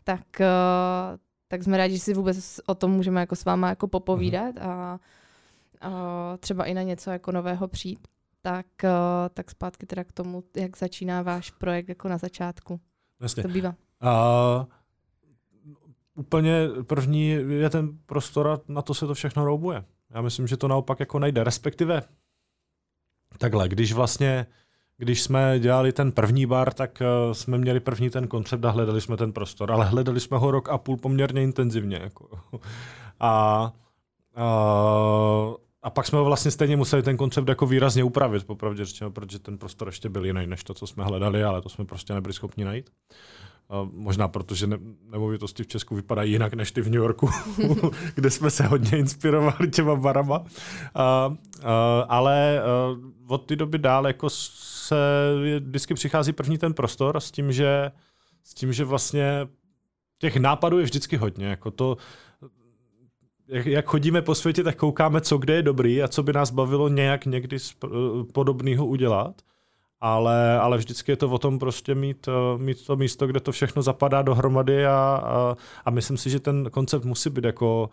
tak, 0.03 0.21
uh, 0.39 1.17
tak 1.47 1.63
jsme 1.63 1.77
rádi, 1.77 1.93
že 1.93 1.99
si 1.99 2.13
vůbec 2.13 2.59
o 2.65 2.75
tom 2.75 2.91
můžeme 2.91 3.19
jako 3.19 3.35
s 3.35 3.45
váma 3.45 3.69
jako 3.69 3.87
popovídat 3.87 4.57
a 4.57 4.99
uh, 5.87 5.91
třeba 6.39 6.65
i 6.65 6.73
na 6.73 6.81
něco 6.81 7.11
jako 7.11 7.31
nového 7.31 7.67
přijít. 7.67 8.07
Tak, 8.41 8.65
uh, 8.83 8.89
tak 9.33 9.51
zpátky 9.51 9.85
teda 9.85 10.03
k 10.03 10.11
tomu, 10.11 10.43
jak 10.55 10.77
začíná 10.77 11.21
váš 11.21 11.51
projekt 11.51 11.89
jako 11.89 12.09
na 12.09 12.17
začátku. 12.17 12.79
Jasně. 13.21 13.43
To 13.43 13.49
bývá. 13.49 13.75
A 14.01 14.67
úplně 16.15 16.67
první 16.87 17.29
je 17.29 17.69
ten 17.69 17.97
prostor 18.05 18.47
a 18.47 18.59
na 18.67 18.81
to 18.81 18.93
se 18.93 19.07
to 19.07 19.13
všechno 19.13 19.45
roubuje. 19.45 19.85
Já 20.09 20.21
myslím, 20.21 20.47
že 20.47 20.57
to 20.57 20.67
naopak 20.67 20.99
jako 20.99 21.19
nejde. 21.19 21.43
Respektive 21.43 22.01
takhle, 23.37 23.69
když 23.69 23.93
vlastně 23.93 24.45
když 24.97 25.21
jsme 25.21 25.59
dělali 25.59 25.91
ten 25.91 26.11
první 26.11 26.45
bar, 26.45 26.73
tak 26.73 27.01
uh, 27.01 27.33
jsme 27.33 27.57
měli 27.57 27.79
první 27.79 28.09
ten 28.09 28.27
koncept 28.27 28.65
a 28.65 28.69
hledali 28.69 29.01
jsme 29.01 29.17
ten 29.17 29.31
prostor, 29.31 29.71
ale 29.71 29.85
hledali 29.85 30.19
jsme 30.19 30.37
ho 30.37 30.51
rok 30.51 30.69
a 30.69 30.77
půl 30.77 30.97
poměrně 30.97 31.43
intenzivně. 31.43 31.99
Jako. 32.03 32.29
A, 33.19 33.73
a, 34.35 34.43
a 35.83 35.89
pak 35.89 36.05
jsme 36.05 36.21
vlastně 36.21 36.51
stejně 36.51 36.77
museli 36.77 37.03
ten 37.03 37.17
koncept 37.17 37.49
jako 37.49 37.65
výrazně 37.65 38.03
upravit, 38.03 38.45
popravdě 38.45 38.85
řečeno, 38.85 39.11
protože 39.11 39.39
ten 39.39 39.57
prostor 39.57 39.87
ještě 39.87 40.09
byl 40.09 40.25
jiný 40.25 40.47
než 40.47 40.63
to, 40.63 40.73
co 40.73 40.87
jsme 40.87 41.03
hledali, 41.03 41.43
ale 41.43 41.61
to 41.61 41.69
jsme 41.69 41.85
prostě 41.85 42.13
nebyli 42.13 42.33
schopni 42.33 42.65
najít. 42.65 42.89
A 42.89 43.13
možná 43.91 44.27
proto, 44.27 44.55
že 44.55 44.67
ne, 44.67 44.77
nemovitosti 45.11 45.63
v 45.63 45.67
Česku 45.67 45.95
vypadají 45.95 46.31
jinak 46.31 46.53
než 46.53 46.71
ty 46.71 46.81
v 46.81 46.89
New 46.89 47.01
Yorku, 47.01 47.29
kde 48.15 48.29
jsme 48.29 48.49
se 48.49 48.63
hodně 48.63 48.97
inspirovali 48.97 49.69
těma 49.71 49.95
barama. 49.95 50.43
Ale 52.07 52.61
od 53.27 53.45
té 53.45 53.55
doby 53.55 53.77
dál 53.77 54.07
jako 54.07 54.29
se 54.29 54.95
vždycky 55.59 55.93
přichází 55.93 56.33
první 56.33 56.57
ten 56.57 56.73
prostor 56.73 57.19
s 57.19 57.31
tím, 57.31 57.51
že, 57.51 57.91
s 58.43 58.53
tím, 58.53 58.73
že 58.73 58.83
vlastně 58.85 59.47
těch 60.17 60.37
nápadů 60.37 60.79
je 60.79 60.83
vždycky 60.83 61.17
hodně. 61.17 61.45
Jako 61.45 61.71
to, 61.71 61.97
jak, 63.47 63.85
chodíme 63.85 64.21
po 64.21 64.35
světě, 64.35 64.63
tak 64.63 64.75
koukáme, 64.75 65.21
co 65.21 65.37
kde 65.37 65.53
je 65.53 65.61
dobrý 65.61 66.03
a 66.03 66.07
co 66.07 66.23
by 66.23 66.33
nás 66.33 66.51
bavilo 66.51 66.89
nějak 66.89 67.25
někdy 67.25 67.57
podobného 68.33 68.85
udělat 68.85 69.41
ale, 70.01 70.59
ale 70.59 70.77
vždycky 70.77 71.11
je 71.11 71.15
to 71.15 71.29
o 71.29 71.37
tom 71.37 71.59
prostě 71.59 71.95
mít, 71.95 72.29
mít 72.57 72.85
to 72.85 72.95
místo, 72.95 73.27
kde 73.27 73.39
to 73.39 73.51
všechno 73.51 73.81
zapadá 73.81 74.21
dohromady 74.21 74.85
a, 74.85 75.21
a, 75.23 75.55
a 75.85 75.89
myslím 75.89 76.17
si, 76.17 76.29
že 76.29 76.39
ten 76.39 76.69
koncept 76.71 77.05
musí 77.05 77.29
být 77.29 77.43
jako 77.43 77.89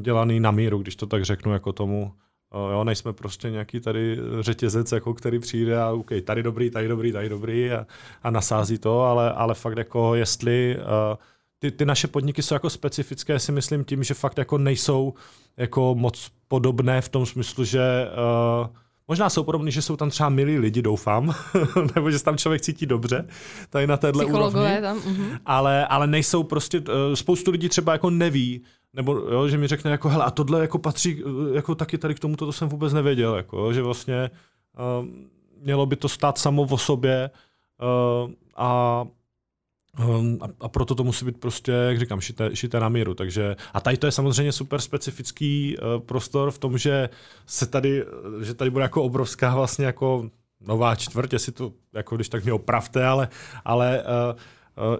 dělaný 0.00 0.40
na 0.40 0.50
míru, 0.50 0.78
když 0.78 0.96
to 0.96 1.06
tak 1.06 1.24
řeknu 1.24 1.52
jako 1.52 1.72
tomu. 1.72 2.12
Jo, 2.72 2.84
nejsme 2.84 3.12
prostě 3.12 3.50
nějaký 3.50 3.80
tady 3.80 4.18
řetězec, 4.40 4.92
jako 4.92 5.14
který 5.14 5.38
přijde 5.38 5.80
a 5.80 5.90
OK, 5.90 6.10
tady 6.24 6.42
dobrý, 6.42 6.70
tady 6.70 6.88
dobrý, 6.88 7.12
tady 7.12 7.28
dobrý 7.28 7.70
a, 7.70 7.86
a 8.22 8.30
nasází 8.30 8.78
to, 8.78 9.02
ale, 9.02 9.32
ale 9.32 9.54
fakt 9.54 9.78
jako 9.78 10.14
jestli 10.14 10.76
ty, 11.58 11.70
ty 11.70 11.84
naše 11.84 12.08
podniky 12.08 12.42
jsou 12.42 12.54
jako 12.54 12.70
specifické, 12.70 13.38
si 13.38 13.52
myslím 13.52 13.84
tím, 13.84 14.02
že 14.02 14.14
fakt 14.14 14.38
jako 14.38 14.58
nejsou 14.58 15.14
jako 15.56 15.94
moc 15.94 16.30
podobné 16.48 17.00
v 17.00 17.08
tom 17.08 17.26
smyslu, 17.26 17.64
že 17.64 18.08
uh, 18.60 18.66
Možná 19.10 19.30
jsou 19.30 19.44
podobní, 19.44 19.72
že 19.72 19.82
jsou 19.82 19.96
tam 19.96 20.10
třeba 20.10 20.28
milí 20.28 20.58
lidi, 20.58 20.82
doufám, 20.82 21.34
nebo 21.94 22.10
že 22.10 22.18
se 22.18 22.24
tam 22.24 22.38
člověk 22.38 22.62
cítí 22.62 22.86
dobře, 22.86 23.26
tady 23.70 23.86
na 23.86 23.96
téhle 23.96 24.24
úrovni. 24.24 24.80
tam. 24.80 24.98
Uh-huh. 24.98 25.38
Ale, 25.46 25.86
ale 25.86 26.06
nejsou 26.06 26.42
prostě, 26.42 26.82
spoustu 27.14 27.50
lidí 27.50 27.68
třeba 27.68 27.92
jako 27.92 28.10
neví, 28.10 28.62
nebo 28.94 29.14
jo, 29.14 29.48
že 29.48 29.58
mi 29.58 29.66
řekne 29.66 29.90
jako, 29.90 30.08
hele, 30.08 30.24
a 30.24 30.30
tohle 30.30 30.60
jako 30.60 30.78
patří 30.78 31.22
jako 31.52 31.74
taky 31.74 31.98
tady 31.98 32.14
k 32.14 32.18
tomu, 32.18 32.36
to 32.36 32.52
jsem 32.52 32.68
vůbec 32.68 32.92
nevěděl, 32.92 33.34
jako, 33.34 33.72
že 33.72 33.82
vlastně 33.82 34.30
uh, 35.00 35.06
mělo 35.62 35.86
by 35.86 35.96
to 35.96 36.08
stát 36.08 36.38
samo 36.38 36.62
o 36.62 36.78
sobě 36.78 37.30
uh, 37.82 38.30
a 38.56 39.04
Um, 39.98 40.38
a, 40.40 40.46
a 40.60 40.68
proto 40.68 40.94
to 40.94 41.04
musí 41.04 41.24
být 41.24 41.40
prostě, 41.40 41.72
jak 41.72 41.98
říkám, 41.98 42.20
šité, 42.20 42.56
šité 42.56 42.80
na 42.80 42.88
míru. 42.88 43.14
Takže, 43.14 43.56
a 43.74 43.80
tady 43.80 43.96
to 43.96 44.06
je 44.06 44.12
samozřejmě 44.12 44.52
super 44.52 44.80
specifický 44.80 45.76
uh, 45.76 46.02
prostor 46.06 46.50
v 46.50 46.58
tom, 46.58 46.78
že 46.78 47.08
se 47.46 47.66
tady, 47.66 48.04
že 48.42 48.54
tady 48.54 48.70
bude 48.70 48.82
jako 48.82 49.02
obrovská 49.02 49.54
vlastně 49.54 49.86
jako 49.86 50.30
nová 50.60 50.94
čtvrť, 50.94 51.32
jestli 51.32 51.52
to, 51.52 51.72
jako 51.94 52.16
když 52.16 52.28
tak 52.28 52.44
mě 52.44 52.52
opravte, 52.52 53.06
ale, 53.06 53.28
ale 53.64 54.02
uh, 54.02 54.38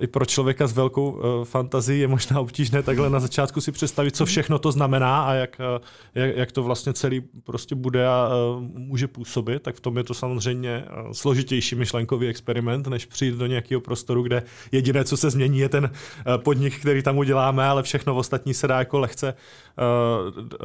i 0.00 0.06
pro 0.06 0.24
člověka 0.24 0.66
s 0.66 0.72
velkou 0.72 1.10
uh, 1.10 1.44
fantazií 1.44 2.00
je 2.00 2.08
možná 2.08 2.40
obtížné 2.40 2.82
takhle 2.82 3.10
na 3.10 3.20
začátku 3.20 3.60
si 3.60 3.72
představit, 3.72 4.16
co 4.16 4.26
všechno 4.26 4.58
to 4.58 4.72
znamená 4.72 5.22
a 5.22 5.32
jak, 5.32 5.60
uh, 5.78 5.84
jak, 6.14 6.36
jak 6.36 6.52
to 6.52 6.62
vlastně 6.62 6.92
celý 6.92 7.20
prostě 7.44 7.74
bude 7.74 8.08
a 8.08 8.28
uh, 8.28 8.62
může 8.62 9.08
působit, 9.08 9.62
tak 9.62 9.74
v 9.76 9.80
tom 9.80 9.96
je 9.96 10.04
to 10.04 10.14
samozřejmě 10.14 10.84
složitější 11.12 11.74
myšlenkový 11.74 12.28
experiment, 12.28 12.86
než 12.86 13.06
přijít 13.06 13.34
do 13.34 13.46
nějakého 13.46 13.80
prostoru, 13.80 14.22
kde 14.22 14.42
jediné, 14.72 15.04
co 15.04 15.16
se 15.16 15.30
změní, 15.30 15.58
je 15.58 15.68
ten 15.68 15.90
podnik, 16.36 16.80
který 16.80 17.02
tam 17.02 17.18
uděláme, 17.18 17.66
ale 17.66 17.82
všechno 17.82 18.16
ostatní 18.16 18.54
se 18.54 18.68
dá 18.68 18.78
jako 18.78 18.98
lehce 18.98 19.34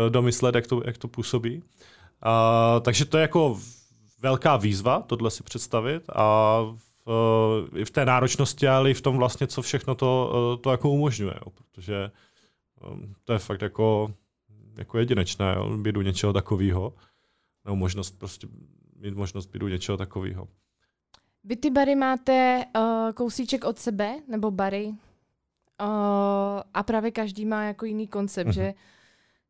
domyslet, 0.10 0.56
jak 0.56 0.68
to, 0.68 0.82
jak 0.86 0.98
to 0.98 1.08
působí. 1.08 1.58
Uh, 1.58 2.82
takže 2.82 3.06
to 3.06 3.18
je 3.18 3.22
jako 3.22 3.60
velká 4.22 4.58
výzva, 4.58 5.04
tohle 5.08 5.32
si 5.32 5.44
představit 5.44 6.04
a 6.16 6.60
i 7.76 7.86
v 7.86 7.92
té 7.92 8.06
náročnosti, 8.06 8.68
ale 8.68 8.92
i 8.92 8.94
v 8.94 9.02
tom 9.02 9.18
vlastně, 9.18 9.48
co 9.48 9.62
všechno 9.62 9.96
to, 9.96 10.58
to 10.62 10.72
jako 10.72 10.90
umožňuje, 10.90 11.34
jo, 11.46 11.52
protože 11.52 12.12
to 13.24 13.34
je 13.34 13.40
fakt 13.40 13.62
jako, 13.62 14.14
jako 14.78 14.98
jedinečné, 14.98 15.54
jo, 15.56 15.78
být 15.78 15.98
u 15.98 16.02
něčeho 16.02 16.34
takového, 16.34 16.94
nebo 17.66 17.76
možnost 17.76 18.20
prostě 18.20 18.48
mít 18.96 19.14
možnost 19.14 19.46
být 19.46 19.64
u 19.64 19.68
něčeho 19.68 19.98
takového. 19.98 20.48
Vy 21.44 21.56
ty 21.56 21.70
bary 21.70 21.96
máte 21.96 22.66
uh, 22.76 23.12
kousíček 23.12 23.66
od 23.66 23.80
sebe, 23.80 24.20
nebo 24.28 24.52
bary, 24.52 24.88
uh, 24.88 24.96
a 26.74 26.84
právě 26.86 27.12
každý 27.12 27.46
má 27.46 27.64
jako 27.64 27.86
jiný 27.86 28.08
koncept, 28.08 28.48
mm-hmm. 28.48 28.54
že 28.54 28.74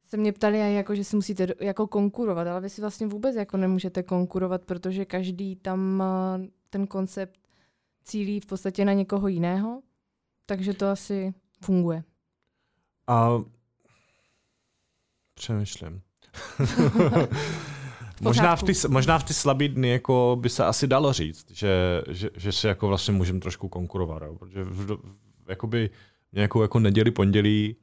se 0.04 0.18
mě 0.18 0.34
ptali, 0.34 0.76
jako, 0.76 0.96
že 0.96 1.04
si 1.04 1.16
musíte 1.16 1.48
jako 1.60 1.88
konkurovat, 1.88 2.48
ale 2.48 2.62
vy 2.62 2.70
si 2.70 2.82
vlastně 2.82 3.08
vůbec 3.08 3.36
jako 3.36 3.58
nemůžete 3.58 4.04
konkurovat, 4.04 4.62
protože 4.62 5.06
každý 5.06 5.56
tam 5.56 6.04
uh, 6.40 6.46
ten 6.70 6.88
koncept 6.88 7.40
cílí 8.06 8.40
v 8.40 8.46
podstatě 8.46 8.86
na 8.86 8.94
někoho 8.94 9.28
jiného, 9.28 9.82
takže 10.46 10.74
to 10.74 10.90
asi 10.90 11.34
funguje. 11.62 12.04
A 13.08 13.30
přemýšlím. 15.34 16.02
možná, 18.22 18.56
v 18.56 18.64
ty, 18.64 18.74
možná 18.88 19.20
v 19.20 19.24
ty 19.24 19.34
slabý 19.34 19.70
dny 19.70 19.90
jako 19.90 20.38
by 20.42 20.50
se 20.50 20.66
asi 20.66 20.88
dalo 20.88 21.14
říct, 21.14 21.52
že, 21.52 22.02
že, 22.08 22.30
že 22.36 22.52
si 22.52 22.68
jako 22.68 22.88
vlastně 22.88 23.14
můžeme 23.14 23.40
trošku 23.40 23.70
konkurovat, 23.70 24.22
jo? 24.22 24.36
protože 24.36 24.64
v, 24.64 24.92
v, 24.92 25.50
jakoby 25.50 25.90
nějakou 26.34 26.62
jako 26.62 26.80
neděli, 26.80 27.12
pondělí, 27.12 27.76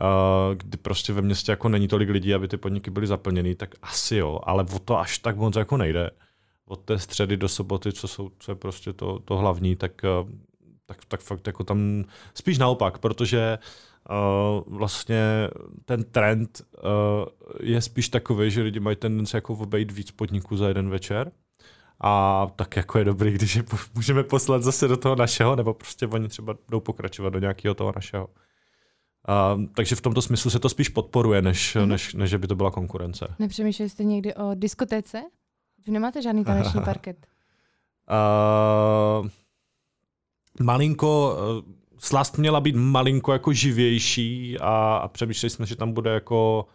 uh, 0.00 0.54
kdy 0.54 0.76
prostě 0.76 1.12
ve 1.12 1.22
městě 1.22 1.52
jako 1.52 1.68
není 1.68 1.88
tolik 1.88 2.08
lidí, 2.08 2.34
aby 2.34 2.48
ty 2.48 2.56
podniky 2.56 2.90
byly 2.90 3.06
zaplněný, 3.06 3.54
tak 3.54 3.74
asi 3.82 4.16
jo, 4.16 4.40
ale 4.42 4.66
o 4.74 4.78
to 4.78 4.98
až 4.98 5.18
tak 5.18 5.36
moc 5.36 5.56
jako 5.56 5.76
nejde. 5.76 6.10
Od 6.66 6.80
té 6.80 6.98
středy 6.98 7.36
do 7.36 7.48
soboty, 7.48 7.92
co, 7.92 8.08
jsou, 8.08 8.30
co 8.38 8.52
je 8.52 8.56
prostě 8.56 8.92
to, 8.92 9.18
to 9.18 9.36
hlavní, 9.36 9.76
tak, 9.76 10.04
eh, 10.04 10.08
tak, 10.86 11.04
tak 11.04 11.20
fakt 11.20 11.46
jako 11.46 11.64
tam 11.64 12.04
spíš 12.34 12.58
naopak, 12.58 12.98
protože 12.98 13.58
uh, 14.10 14.78
vlastně 14.78 15.48
ten 15.84 16.04
trend 16.04 16.62
uh, 16.74 16.90
je 17.60 17.80
spíš 17.80 18.08
takový, 18.08 18.50
že 18.50 18.62
lidi 18.62 18.80
mají 18.80 18.96
tendenci 18.96 19.36
jako 19.36 19.52
obejít 19.52 19.92
víc 19.92 20.10
podniků 20.10 20.56
za 20.56 20.68
jeden 20.68 20.90
večer. 20.90 21.32
A 22.00 22.46
tak 22.56 22.76
jako 22.76 22.98
je 22.98 23.04
dobrý, 23.04 23.32
když 23.32 23.56
je 23.56 23.64
můžeme 23.94 24.22
poslat 24.22 24.62
zase 24.62 24.88
do 24.88 24.96
toho 24.96 25.16
našeho, 25.16 25.56
nebo 25.56 25.74
prostě 25.74 26.06
oni 26.06 26.28
třeba 26.28 26.54
jdou 26.68 26.80
pokračovat 26.80 27.30
do 27.30 27.38
nějakého 27.38 27.74
toho 27.74 27.92
našeho. 27.96 28.26
Uh, 28.26 29.64
takže 29.74 29.96
v 29.96 30.00
tomto 30.00 30.22
smyslu 30.22 30.50
se 30.50 30.58
to 30.58 30.68
spíš 30.68 30.88
podporuje, 30.88 31.42
než, 31.42 31.76
mm-hmm. 31.76 31.86
než, 31.86 32.14
než 32.14 32.34
by 32.34 32.46
to 32.46 32.56
byla 32.56 32.70
konkurence. 32.70 33.34
Nepřemýšleli 33.38 33.90
jste 33.90 34.04
někdy 34.04 34.34
o 34.34 34.54
diskotéce? 34.54 35.22
Vy 35.86 35.92
nemáte 35.92 36.22
žádný 36.22 36.44
taneční 36.44 36.80
parket? 36.84 37.26
Uh, 38.10 39.28
malinko, 40.60 41.36
uh, 41.36 41.72
slast 41.98 42.38
měla 42.38 42.60
být 42.60 42.76
malinko 42.76 43.32
jako 43.32 43.52
živější 43.52 44.58
a, 44.60 44.96
a 44.96 45.08
přemýšleli 45.08 45.50
jsme, 45.50 45.66
že 45.66 45.76
tam 45.76 45.92
bude 45.92 46.10
jako 46.10 46.66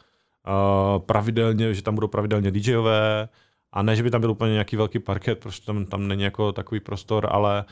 uh, 0.47 0.99
pravidelně, 0.99 1.74
že 1.74 1.82
tam 1.82 1.95
budou 1.95 2.07
pravidelně 2.07 2.51
DJové 2.51 3.30
a 3.72 3.82
ne, 3.82 3.95
že 3.95 4.03
by 4.03 4.12
tam 4.12 4.22
byl 4.22 4.32
úplně 4.32 4.51
nějaký 4.51 4.76
velký 4.76 4.99
parket, 4.99 5.39
prostě 5.39 5.66
tam, 5.66 5.86
tam 5.86 6.07
není 6.07 6.24
jako 6.24 6.51
takový 6.51 6.80
prostor, 6.80 7.28
ale, 7.32 7.66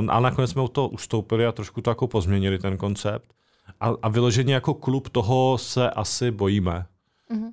uh, 0.00 0.10
ale 0.10 0.22
nakonec 0.22 0.50
jsme 0.50 0.62
u 0.62 0.68
toho 0.68 0.88
ustoupili 0.88 1.46
a 1.46 1.52
trošku 1.52 1.80
to 1.80 1.90
jako 1.90 2.08
pozměnili 2.08 2.58
ten 2.58 2.76
koncept. 2.76 3.34
A, 3.80 3.92
a 4.02 4.08
vyloženě 4.08 4.54
jako 4.54 4.74
klub 4.74 5.08
toho 5.08 5.58
se 5.58 5.90
asi 5.90 6.30
bojíme. 6.30 6.86
Mm-hmm. 7.30 7.52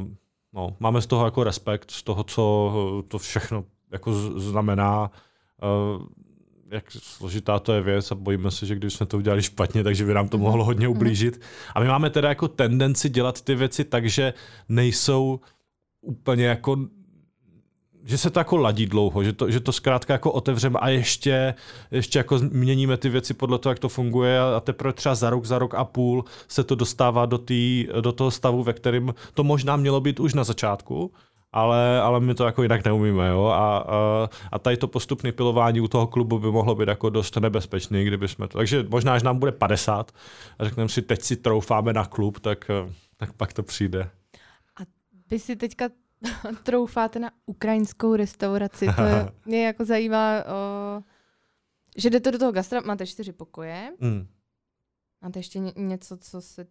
Uh, 0.00 0.06
no, 0.54 0.76
máme 0.80 1.02
z 1.02 1.06
toho 1.06 1.24
jako 1.24 1.44
respekt, 1.44 1.90
z 1.90 2.02
toho, 2.02 2.24
co 2.24 2.72
to 3.08 3.18
všechno 3.18 3.64
jako 3.92 4.14
znamená, 4.40 5.10
uh, 5.96 6.02
jak 6.70 6.90
složitá 6.90 7.58
to 7.58 7.72
je 7.72 7.80
věc 7.80 8.10
a 8.10 8.14
bojíme 8.14 8.50
se, 8.50 8.66
že 8.66 8.74
když 8.74 8.94
jsme 8.94 9.06
to 9.06 9.16
udělali 9.16 9.42
špatně, 9.42 9.84
takže 9.84 10.04
by 10.04 10.14
nám 10.14 10.28
to 10.28 10.38
mohlo 10.38 10.64
hodně 10.64 10.88
ublížit. 10.88 11.40
A 11.74 11.80
my 11.80 11.86
máme 11.86 12.10
teda 12.10 12.28
jako 12.28 12.48
tendenci 12.48 13.08
dělat 13.08 13.40
ty 13.40 13.54
věci 13.54 13.84
tak, 13.84 14.08
že 14.08 14.34
nejsou 14.68 15.40
úplně 16.00 16.46
jako 16.46 16.76
že 18.04 18.18
se 18.18 18.30
to 18.30 18.40
jako 18.40 18.56
ladí 18.56 18.86
dlouho, 18.86 19.24
že 19.24 19.32
to, 19.32 19.50
že 19.50 19.60
to 19.60 19.72
zkrátka 19.72 20.12
jako 20.12 20.32
otevřeme 20.32 20.78
a 20.78 20.88
ještě, 20.88 21.54
ještě 21.90 22.18
jako 22.18 22.38
měníme 22.50 22.96
ty 22.96 23.08
věci 23.08 23.34
podle 23.34 23.58
toho, 23.58 23.70
jak 23.70 23.78
to 23.78 23.88
funguje 23.88 24.40
a 24.40 24.60
teprve 24.60 24.92
třeba 24.92 25.14
za 25.14 25.30
rok, 25.30 25.44
za 25.44 25.58
rok 25.58 25.74
a 25.74 25.84
půl 25.84 26.24
se 26.48 26.64
to 26.64 26.74
dostává 26.74 27.26
do, 27.26 27.38
tý, 27.38 27.86
do 28.00 28.12
toho 28.12 28.30
stavu, 28.30 28.62
ve 28.62 28.72
kterém 28.72 29.14
to 29.34 29.44
možná 29.44 29.76
mělo 29.76 30.00
být 30.00 30.20
už 30.20 30.34
na 30.34 30.44
začátku, 30.44 31.12
ale, 31.52 32.00
ale 32.00 32.20
my 32.20 32.34
to 32.34 32.44
jako 32.44 32.62
jinak 32.62 32.84
neumíme. 32.84 33.28
Jo? 33.28 33.44
A, 33.44 33.78
a, 33.78 34.28
a 34.52 34.58
tady 34.58 34.76
to 34.76 34.88
postupné 34.88 35.32
pilování 35.32 35.80
u 35.80 35.88
toho 35.88 36.06
klubu 36.06 36.38
by 36.38 36.50
mohlo 36.50 36.74
být 36.74 36.88
jako 36.88 37.10
dost 37.10 37.36
nebezpečný, 37.36 38.04
kdyby 38.04 38.28
jsme 38.28 38.48
to. 38.48 38.58
Takže 38.58 38.86
možná, 38.88 39.18
že 39.18 39.24
nám 39.24 39.38
bude 39.38 39.52
50 39.52 40.12
a 40.58 40.64
řekneme 40.64 40.88
si, 40.88 41.02
teď 41.02 41.22
si 41.22 41.36
troufáme 41.36 41.92
na 41.92 42.04
klub, 42.04 42.40
tak, 42.40 42.70
tak 43.16 43.32
pak 43.32 43.52
to 43.52 43.62
přijde. 43.62 44.10
A 44.80 44.84
vy 45.30 45.38
si 45.38 45.56
teďka 45.56 45.88
troufáte 46.62 47.18
na 47.18 47.30
ukrajinskou 47.46 48.16
restauraci. 48.16 48.86
To 48.96 49.02
je, 49.02 49.32
mě 49.46 49.66
jako 49.66 49.84
zajímá, 49.84 50.44
o, 50.46 51.02
že 51.96 52.10
jdete 52.10 52.32
do 52.32 52.38
toho 52.38 52.52
gastra, 52.52 52.80
máte 52.80 53.06
čtyři 53.06 53.32
pokoje. 53.32 53.92
Mm. 54.00 54.26
Máte 55.22 55.38
ještě 55.38 55.58
ně, 55.58 55.72
něco, 55.76 56.16
co 56.16 56.40
se 56.40 56.66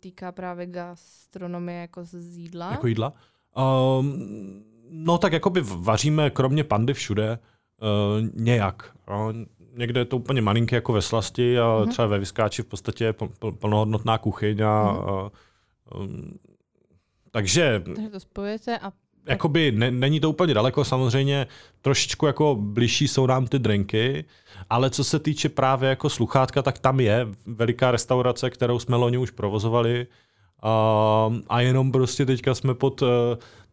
týká 0.00 0.32
právě 0.32 0.66
gastronomie 0.66 1.80
jako 1.80 2.04
z 2.04 2.38
jídla? 2.38 2.70
Jako 2.70 2.86
jídla? 2.86 3.12
Um, 3.98 4.64
no 4.90 5.18
tak 5.18 5.32
jako 5.32 5.50
by 5.50 5.60
vaříme 5.60 6.30
kromě 6.30 6.64
pandy 6.64 6.94
všude 6.94 7.38
uh, 7.82 8.42
nějak. 8.42 8.96
No, 9.08 9.32
někde 9.76 10.00
je 10.00 10.04
to 10.04 10.16
úplně 10.16 10.42
malinké 10.42 10.76
jako 10.76 10.92
ve 10.92 11.02
slasti 11.02 11.58
a 11.58 11.62
uh-huh. 11.62 11.88
třeba 11.88 12.08
ve 12.08 12.18
Vyskáči 12.18 12.62
v 12.62 12.66
podstatě 12.66 13.04
je 13.04 13.12
pl- 13.12 13.52
plnohodnotná 13.52 14.18
kuchyň 14.18 14.60
a, 14.60 14.92
uh-huh. 14.92 15.30
um, 15.94 16.38
takže... 17.36 17.82
Takže 17.84 18.08
to 18.08 18.20
spojujete 18.20 18.78
a 18.78 18.92
jakoby 19.28 19.72
ne, 19.72 19.90
není 19.90 20.20
to 20.20 20.30
úplně 20.30 20.54
daleko, 20.54 20.84
samozřejmě 20.84 21.46
trošičku 21.82 22.26
jako 22.26 22.56
blížší 22.60 23.08
jsou 23.08 23.26
nám 23.26 23.46
ty 23.46 23.58
drinky, 23.58 24.24
ale 24.70 24.90
co 24.90 25.04
se 25.04 25.18
týče 25.18 25.48
právě 25.48 25.88
jako 25.88 26.10
sluchátka, 26.10 26.62
tak 26.62 26.78
tam 26.78 27.00
je 27.00 27.26
veliká 27.46 27.90
restaurace, 27.90 28.50
kterou 28.50 28.78
jsme 28.78 28.96
loni 28.96 29.18
už 29.18 29.30
provozovali 29.30 30.06
a, 30.62 31.30
a 31.48 31.60
jenom 31.60 31.92
prostě 31.92 32.26
teďka 32.26 32.54
jsme 32.54 32.74
pod 32.74 33.02
uh, 33.02 33.08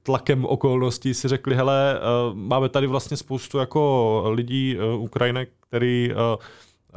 tlakem 0.04 0.46
okolností 0.46 1.14
si 1.14 1.28
řekli, 1.28 1.56
hele, 1.56 2.00
uh, 2.00 2.38
máme 2.38 2.70
tady 2.70 2.88
vlastně 2.88 3.18
spoustu 3.18 3.58
jako 3.58 4.24
lidí 4.28 4.78
uh, 4.78 5.04
Ukrajinek, 5.04 5.50
který 5.68 6.12
uh, 6.12 6.18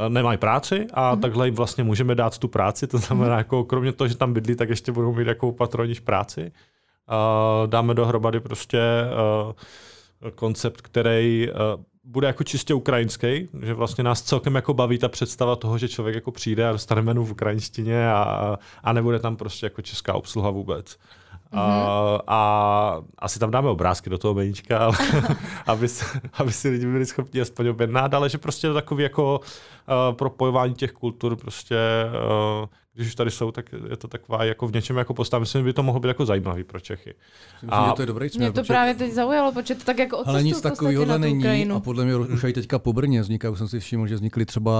nemají 0.09 0.39
práci 0.39 0.87
a 0.93 1.15
mm-hmm. 1.15 1.21
takhle 1.21 1.47
jim 1.47 1.55
vlastně 1.55 1.85
můžeme 1.85 2.15
dát 2.15 2.39
tu 2.39 2.49
práci, 2.49 2.87
to 2.87 2.99
znamená, 2.99 3.35
mm-hmm. 3.35 3.39
jako 3.39 3.65
kromě 3.65 3.93
toho, 3.93 4.09
že 4.09 4.17
tam 4.17 4.33
bydlí, 4.33 4.57
tak 4.57 4.69
ještě 4.69 4.93
budou 4.93 5.15
mít 5.15 5.27
jako 5.27 5.53
patroniš 5.53 6.01
práci 6.01 6.53
uh, 7.09 7.67
dáme 7.67 7.95
dohromady 7.95 8.41
prostě 8.41 8.81
uh, 9.49 10.31
koncept, 10.31 10.81
který 10.81 11.49
uh, 11.51 11.83
bude 12.05 12.27
jako 12.27 12.45
čistě 12.45 12.75
ukrajinský, 12.75 13.49
že 13.63 13.75
vlastně 13.75 14.05
nás 14.05 14.23
celkem 14.23 14.55
jako 14.55 14.75
baví 14.75 14.99
ta 14.99 15.09
představa 15.09 15.57
toho, 15.57 15.79
že 15.79 15.89
člověk 15.89 16.15
jako 16.15 16.31
přijde 16.31 16.69
a 16.69 16.73
dostane 16.73 17.03
menu 17.03 17.25
v 17.25 17.33
ukrajinštině 17.33 18.11
a, 18.11 18.59
a 18.83 18.93
nebude 18.93 19.19
tam 19.19 19.37
prostě 19.37 19.67
jako 19.67 19.83
česká 19.83 20.15
obsluha 20.15 20.51
vůbec. 20.51 20.99
Mm-hmm. 21.53 21.59
A, 21.59 22.21
a 22.27 23.03
asi 23.19 23.39
tam 23.39 23.51
dáme 23.51 23.69
obrázky 23.69 24.11
do 24.11 24.19
toho 24.19 24.35
meníčka, 24.35 24.79
ale, 24.79 24.97
aby, 25.67 25.89
se, 25.89 26.21
aby 26.35 26.53
si 26.53 26.69
lidi 26.69 26.87
byli 26.87 27.07
schopni 27.07 27.41
aspoň 27.41 27.69
objednat, 27.69 28.15
ale 28.15 28.29
že 28.29 28.39
prostě 28.39 28.67
je 28.67 28.71
to 28.71 28.75
takový 28.75 29.03
jako 29.03 29.41
uh, 29.41 30.17
propojování 30.17 30.75
těch 30.75 30.93
kultur, 30.93 31.37
prostě 31.37 31.77
uh, 32.61 32.67
když 32.97 33.09
už 33.09 33.15
tady 33.15 33.31
jsou, 33.31 33.51
tak 33.51 33.67
je 33.91 33.97
to 33.97 34.09
taková 34.09 34.45
jako 34.45 34.67
v 34.69 34.73
něčem 34.73 34.97
jako 34.97 35.15
postava. 35.15 35.41
Myslím, 35.41 35.61
že 35.61 35.65
by 35.65 35.73
to 35.73 35.83
mohlo 35.83 36.01
být 36.01 36.09
jako 36.09 36.27
zajímavý 36.27 36.65
pro 36.65 36.81
Čechy. 36.81 37.15
Myslím, 37.55 37.71
a 37.71 37.93
to 37.93 38.03
je 38.03 38.07
dobrý 38.07 38.29
směr, 38.29 38.41
Mě 38.41 38.53
to 38.53 38.61
protože... 38.61 38.73
právě 38.73 38.95
teď 38.95 39.13
zaujalo, 39.13 39.53
protože 39.53 39.75
to 39.75 39.85
tak 39.85 39.99
jako 39.99 40.23
Ale 40.27 40.43
nic 40.43 40.61
takového 40.61 41.19
není 41.19 41.39
Ukrajinu. 41.39 41.77
a 41.77 41.81
podle 41.81 42.05
mě 42.05 42.17
už 42.17 42.45
i 42.45 42.53
teďka 42.53 42.79
po 42.79 42.93
Brně 42.93 43.21
vznikají, 43.21 43.53
už 43.53 43.59
jsem 43.59 43.69
si 43.69 43.81
všiml, 43.81 44.07
že 44.07 44.15
vznikly 44.15 44.47
třeba 44.47 44.73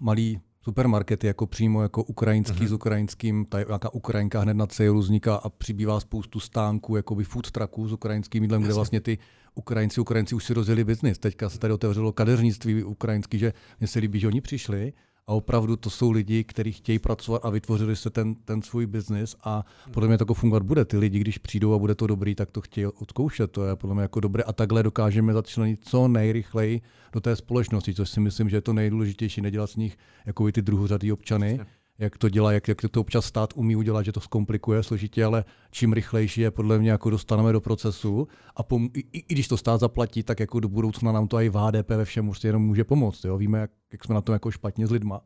malý 0.00 0.40
supermarkety 0.64 1.26
jako 1.26 1.46
přímo 1.46 1.82
jako 1.82 2.02
ukrajinský 2.02 2.60
mm-hmm. 2.60 2.68
s 2.68 2.72
ukrajinským, 2.72 3.44
ta 3.44 3.62
nějaká 3.62 3.94
Ukrajinka 3.94 4.40
hned 4.40 4.54
na 4.54 4.66
celu 4.66 4.98
vzniká 4.98 5.34
a 5.34 5.48
přibývá 5.48 6.00
spoustu 6.00 6.40
stánků, 6.40 6.96
jakoby 6.96 7.24
food 7.24 7.50
trucků 7.50 7.88
s 7.88 7.92
ukrajinským 7.92 8.42
jídlem, 8.42 8.62
kde 8.62 8.72
vlastně 8.72 9.00
ty 9.00 9.18
Ukrajinci, 9.54 10.00
Ukrajinci 10.00 10.34
už 10.34 10.44
si 10.44 10.54
rozjeli 10.54 10.84
biznis. 10.84 11.18
Teďka 11.18 11.48
se 11.48 11.58
tady 11.58 11.74
otevřelo 11.74 12.12
kadeřnictví 12.12 12.84
ukrajinský, 12.84 13.38
že 13.38 13.52
mně 13.80 13.88
se 13.88 13.98
líbí, 13.98 14.20
že 14.20 14.26
oni 14.26 14.40
přišli 14.40 14.92
a 15.30 15.32
opravdu 15.32 15.76
to 15.76 15.90
jsou 15.90 16.10
lidi, 16.10 16.44
kteří 16.44 16.72
chtějí 16.72 16.98
pracovat 16.98 17.44
a 17.44 17.50
vytvořili 17.50 17.96
se 17.96 18.10
ten, 18.10 18.34
ten 18.34 18.62
svůj 18.62 18.86
biznis 18.86 19.36
a 19.44 19.64
podle 19.90 20.08
mě 20.08 20.18
to 20.18 20.34
fungovat 20.34 20.62
bude. 20.62 20.84
Ty 20.84 20.96
lidi, 20.96 21.18
když 21.18 21.38
přijdou 21.38 21.74
a 21.74 21.78
bude 21.78 21.94
to 21.94 22.06
dobrý, 22.06 22.34
tak 22.34 22.50
to 22.50 22.60
chtějí 22.60 22.86
odzkoušet. 22.86 23.52
To 23.52 23.66
je 23.66 23.76
podle 23.76 23.94
mě 23.94 24.02
jako 24.02 24.20
dobré 24.20 24.42
a 24.42 24.52
takhle 24.52 24.82
dokážeme 24.82 25.32
začlenit 25.32 25.80
co 25.84 26.08
nejrychleji 26.08 26.80
do 27.12 27.20
té 27.20 27.36
společnosti, 27.36 27.94
což 27.94 28.10
si 28.10 28.20
myslím, 28.20 28.48
že 28.48 28.56
je 28.56 28.60
to 28.60 28.72
nejdůležitější, 28.72 29.40
nedělat 29.40 29.70
z 29.70 29.76
nich 29.76 29.98
jako 30.26 30.52
ty 30.52 30.62
druhořadý 30.62 31.12
občany. 31.12 31.50
Jasně 31.50 31.79
jak 32.00 32.18
to 32.18 32.28
dělá, 32.28 32.52
jak, 32.52 32.68
jak 32.68 32.78
to 32.90 33.00
občas 33.00 33.24
stát 33.24 33.52
umí 33.56 33.76
udělat, 33.76 34.02
že 34.02 34.12
to 34.12 34.20
zkomplikuje 34.20 34.82
složitě, 34.82 35.24
ale 35.24 35.44
čím 35.70 35.92
rychlejší 35.92 36.40
je 36.40 36.50
podle 36.50 36.78
mě 36.78 36.90
jako 36.90 37.10
dostaneme 37.10 37.52
do 37.52 37.60
procesu 37.60 38.28
a 38.56 38.62
pom- 38.62 38.90
i, 38.94 39.04
i, 39.12 39.24
když 39.34 39.48
to 39.48 39.56
stát 39.56 39.80
zaplatí, 39.80 40.22
tak 40.22 40.40
jako 40.40 40.60
do 40.60 40.68
budoucna 40.68 41.12
nám 41.12 41.28
to 41.28 41.40
i 41.40 41.48
v 41.48 41.54
HDP 41.54 41.88
ve 41.88 42.04
všem 42.04 42.26
prostě 42.26 42.48
jenom 42.48 42.62
může 42.62 42.84
pomoct. 42.84 43.24
Jo? 43.24 43.38
Víme, 43.38 43.58
jak, 43.58 43.70
jak 43.92 44.04
jsme 44.04 44.14
na 44.14 44.20
tom 44.20 44.32
jako 44.32 44.50
špatně 44.50 44.86
s 44.86 44.90
lidma. 44.90 45.20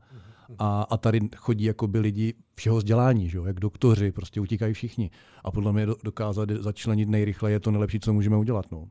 A, 0.58 0.82
a 0.82 0.96
tady 0.96 1.20
chodí 1.36 1.64
jako 1.64 1.86
by 1.86 1.98
lidi 1.98 2.34
všeho 2.54 2.76
vzdělání, 2.76 3.28
že 3.28 3.38
jo? 3.38 3.44
jak 3.44 3.60
doktoři, 3.60 4.12
prostě 4.12 4.40
utíkají 4.40 4.74
všichni. 4.74 5.10
A 5.44 5.50
podle 5.50 5.72
mě 5.72 5.86
dokázat 6.04 6.50
začlenit 6.50 7.08
nejrychleji 7.08 7.54
je 7.54 7.60
to 7.60 7.70
nejlepší, 7.70 8.00
co 8.00 8.12
můžeme 8.12 8.36
udělat. 8.36 8.66
No. 8.72 8.88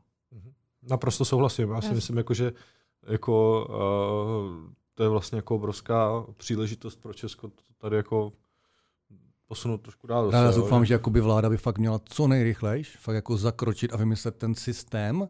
Naprosto 0.90 1.24
souhlasím. 1.24 1.70
Já 1.70 1.80
si 1.80 1.94
myslím, 1.94 2.16
jako, 2.16 2.34
že 2.34 2.52
jako, 3.06 3.66
uh, 3.68 4.72
to 4.94 5.02
je 5.02 5.08
vlastně 5.08 5.36
jako 5.36 5.54
obrovská 5.54 6.26
příležitost 6.36 6.96
pro 6.96 7.14
Česko 7.14 7.50
tady 7.78 7.96
jako 7.96 8.32
posunout 9.46 9.78
trošku 9.78 10.06
dál. 10.06 10.30
Já 10.32 10.50
doufám, 10.50 10.84
že 10.84 10.94
jakoby 10.94 11.20
vláda 11.20 11.50
by 11.50 11.56
fakt 11.56 11.78
měla 11.78 12.00
co 12.04 12.28
nejrychleji 12.28 12.84
fakt 12.84 13.14
jako 13.14 13.36
zakročit 13.36 13.92
a 13.92 13.96
vymyslet 13.96 14.36
ten 14.36 14.54
systém, 14.54 15.28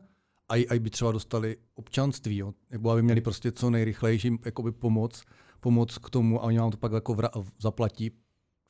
a 0.49 0.57
i 0.57 0.79
by 0.79 0.91
třeba 0.91 1.12
dostali 1.12 1.57
občanství, 1.75 2.37
jo? 2.37 2.53
nebo 2.71 2.91
aby 2.91 3.03
měli 3.03 3.21
prostě 3.21 3.53
co 3.53 3.71
nejrychlejší 3.71 4.39
jakoby 4.45 4.73
pomoc, 4.73 5.23
pomoc 5.61 5.99
k 5.99 6.11
tomu 6.11 6.41
a 6.41 6.45
oni 6.45 6.59
vám 6.59 6.71
to 6.71 6.77
pak 6.77 6.93
jako 6.93 7.15
vra- 7.15 7.45
zaplatí 7.61 8.11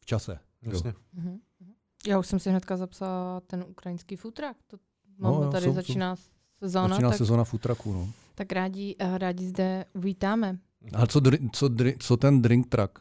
v 0.01 0.07
čase. 0.07 0.39
Jasně. 0.63 0.95
Mhm, 1.13 1.39
mhm. 1.61 1.73
Já 2.07 2.19
už 2.19 2.27
jsem 2.27 2.39
si 2.39 2.51
hnedka 2.51 2.77
zapsala 2.77 3.41
ten 3.41 3.65
ukrajinský 3.69 4.17
futrak. 4.17 4.57
To 4.67 4.77
mám 5.19 5.33
no, 5.33 5.51
tady 5.51 5.65
jsou, 5.65 5.73
začíná 5.73 6.17
sezóna. 6.59 6.89
Začíná 6.89 7.09
tak, 7.09 7.19
sezóna 7.19 7.45
futraku, 7.45 7.93
no. 7.93 8.09
Tak 8.35 8.53
rádi, 8.53 8.97
rádi 9.19 9.47
zde 9.47 9.85
uvítáme. 9.95 10.59
A 10.93 11.07
co, 11.07 11.21
co, 11.53 11.71
co 11.99 12.17
ten 12.17 12.43
drink 12.43 12.69
truck? 12.69 12.99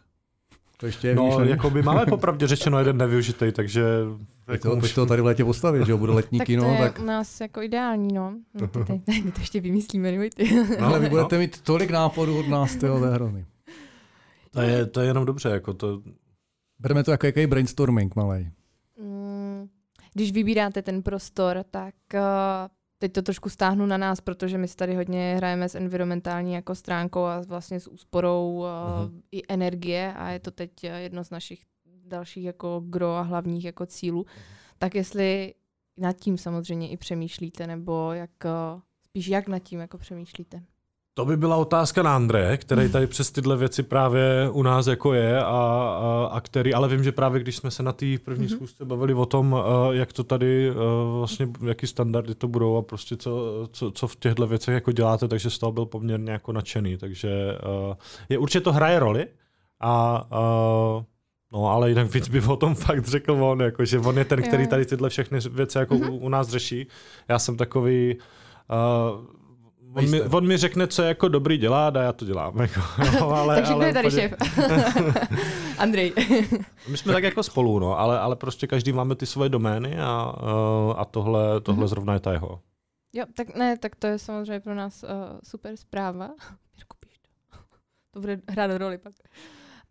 To 0.77 0.85
ještě 0.85 1.07
je 1.07 1.15
No, 1.15 1.39
jako 1.43 1.69
by 1.69 1.81
máme 1.81 2.05
popravdě 2.05 2.47
řečeno 2.47 2.79
jeden 2.79 2.97
nevyužitej, 2.97 3.51
takže... 3.51 3.83
Jako 4.47 4.75
to, 4.75 4.87
to 4.95 5.05
tady 5.05 5.21
v 5.21 5.25
létě 5.25 5.45
postavit, 5.45 5.85
že 5.85 5.91
jo, 5.91 5.97
bude 5.97 6.11
letní 6.11 6.37
tak 6.37 6.47
kino, 6.47 6.63
to 6.63 6.69
je 6.71 6.77
tak... 6.77 6.99
u 6.99 7.03
nás 7.03 7.41
jako 7.41 7.61
ideální, 7.61 8.13
no. 8.13 8.35
no 8.61 8.67
ty, 8.67 9.01
my 9.23 9.31
to 9.31 9.39
ještě 9.39 9.61
vymyslíme, 9.61 10.11
neboj 10.11 10.29
ty. 10.29 10.55
no, 10.79 10.85
Ale 10.87 10.99
vy 10.99 11.09
budete 11.09 11.37
mít 11.37 11.61
tolik 11.61 11.91
nápadů 11.91 12.39
od 12.39 12.47
nás, 12.47 12.75
tyjo, 12.75 12.99
to 12.99 13.05
je 13.05 13.11
hrozný. 13.11 13.45
to, 14.51 14.61
je, 14.61 14.85
to 14.85 15.01
je 15.01 15.07
jenom 15.07 15.25
dobře, 15.25 15.49
jako 15.49 15.73
to... 15.73 16.01
Bereme 16.79 17.03
to 17.03 17.11
jako 17.11 17.25
jaký 17.25 17.47
brainstorming 17.47 18.15
malej. 18.15 18.51
Mm, 18.99 19.69
Když 20.13 20.31
vybíráte 20.31 20.81
ten 20.81 21.03
prostor, 21.03 21.63
tak 21.71 21.95
uh, 22.13 22.19
teď 22.97 23.13
to 23.13 23.21
trošku 23.21 23.49
stáhnu 23.49 23.85
na 23.85 23.97
nás, 23.97 24.21
protože 24.21 24.57
my 24.57 24.67
si 24.67 24.75
tady 24.75 24.95
hodně 24.95 25.35
hrajeme 25.35 25.69
s 25.69 25.75
environmentální 25.75 26.53
jako 26.53 26.75
stránkou 26.75 27.23
a 27.23 27.41
vlastně 27.47 27.79
s 27.79 27.87
úsporou 27.87 28.53
uh, 28.57 28.65
Mhm. 29.05 29.21
i 29.31 29.41
energie 29.49 30.13
a 30.13 30.29
je 30.29 30.39
to 30.39 30.51
teď 30.51 30.71
uh, 30.83 30.89
jedno 30.95 31.23
z 31.23 31.29
našich 31.29 31.63
dalších 32.05 32.43
jako 32.45 32.83
gro 32.85 33.15
a 33.15 33.21
hlavních 33.21 33.65
jako 33.65 33.85
cílů. 33.85 34.25
Tak 34.77 34.95
jestli 34.95 35.53
nad 35.97 36.13
tím 36.13 36.37
samozřejmě 36.37 36.89
i 36.89 36.97
přemýšlíte, 36.97 37.67
nebo 37.67 38.11
jak 38.11 38.31
uh, 38.45 38.81
spíš 39.03 39.27
jak 39.27 39.47
nad 39.47 39.59
tím 39.59 39.79
jako 39.79 39.97
přemýšlíte. 39.97 40.63
To 41.15 41.25
by 41.25 41.37
byla 41.37 41.55
otázka 41.55 42.03
na 42.03 42.15
André, 42.15 42.57
který 42.57 42.89
tady 42.89 43.07
přes 43.07 43.31
tyhle 43.31 43.57
věci 43.57 43.83
právě 43.83 44.49
u 44.51 44.63
nás 44.63 44.87
jako 44.87 45.13
je 45.13 45.39
a, 45.39 45.45
a, 45.45 46.29
a 46.31 46.41
který, 46.41 46.73
ale 46.73 46.87
vím, 46.87 47.03
že 47.03 47.11
právě 47.11 47.41
když 47.41 47.55
jsme 47.55 47.71
se 47.71 47.83
na 47.83 47.91
té 47.93 48.05
první 48.25 48.45
Mhm. 48.45 48.55
schůzce 48.55 48.85
bavili 48.85 49.13
o 49.13 49.25
tom, 49.25 49.53
uh, 49.53 49.59
jak 49.91 50.13
to 50.13 50.23
tady 50.23 50.71
uh, 50.71 50.77
vlastně, 51.17 51.49
jaký 51.67 51.87
standardy 51.87 52.35
to 52.35 52.47
budou 52.47 52.77
a 52.77 52.81
prostě 52.81 53.17
co, 53.17 53.67
co, 53.71 53.91
co 53.91 54.07
v 54.07 54.15
těchto 54.15 54.47
věcech 54.47 54.73
jako 54.73 54.91
děláte, 54.91 55.27
takže 55.27 55.49
z 55.49 55.57
toho 55.59 55.71
byl 55.71 55.85
poměrně 55.85 56.31
jako 56.31 56.51
nadšený, 56.51 56.97
takže 56.97 57.57
uh, 57.89 57.95
je 58.29 58.37
určitě 58.37 58.61
to 58.61 58.73
hraje 58.73 58.99
roli 58.99 59.27
a 59.79 60.23
uh, 60.97 61.03
No, 61.55 61.67
ale 61.67 61.89
jinak 61.89 62.13
víc 62.13 62.29
by 62.29 62.41
o 62.41 62.55
tom 62.55 62.75
fakt 62.75 63.05
řekl 63.07 63.31
on, 63.43 63.61
jako, 63.61 63.85
že 63.85 63.99
on 63.99 64.17
je 64.17 64.25
ten, 64.25 64.41
který 64.41 64.67
tady 64.67 64.85
tyhle 64.85 65.09
všechny 65.09 65.39
věci 65.51 65.77
jako 65.77 65.95
u, 65.95 66.17
u 66.17 66.29
nás 66.29 66.49
řeší. 66.49 66.87
Já 67.27 67.39
jsem 67.39 67.57
takový, 67.57 68.15
uh, 68.15 69.25
on, 69.95 70.09
mi, 70.09 70.21
on 70.21 70.47
mi 70.47 70.57
řekne, 70.57 70.87
co 70.87 71.01
je 71.01 71.07
jako 71.07 71.27
dobrý 71.27 71.57
dělat 71.57 71.95
a 71.97 72.01
já 72.03 72.13
to 72.13 72.25
dělám. 72.25 72.57
Jako, 72.61 72.79
jo, 73.17 73.29
ale, 73.31 73.55
Takže 73.55 73.73
kdo 73.73 73.83
je 73.85 73.93
tady 73.93 74.11
šéf? 74.11 74.33
Andrej. 75.77 76.13
My 76.87 76.97
jsme 76.97 77.13
tak 77.13 77.23
jako 77.23 77.43
spolu, 77.43 77.79
no, 77.79 77.99
ale, 77.99 78.19
ale 78.19 78.35
prostě 78.35 78.67
každý 78.67 78.93
máme 78.93 79.15
ty 79.15 79.25
svoje 79.25 79.49
domény 79.49 79.99
a, 79.99 80.33
uh, 80.43 80.99
a 80.99 81.05
tohle, 81.05 81.61
tohle 81.61 81.79
Mhm. 81.81 81.87
zrovna 81.87 82.13
je 82.13 82.19
ta 82.19 82.31
jeho. 82.31 82.59
Jo, 83.15 83.25
tak 83.35 83.55
ne, 83.55 83.77
tak 83.77 83.95
to 83.95 84.07
je 84.07 84.19
samozřejmě 84.19 84.59
pro 84.59 84.75
nás 84.75 85.03
uh, 85.03 85.09
super 85.43 85.77
zpráva. 85.77 86.27
Mirku, 86.75 86.97
píš 86.99 87.17
to. 87.19 87.57
to 88.11 88.19
bude 88.19 88.39
hrát 88.49 88.77
roli 88.77 88.97
pak. 88.97 89.13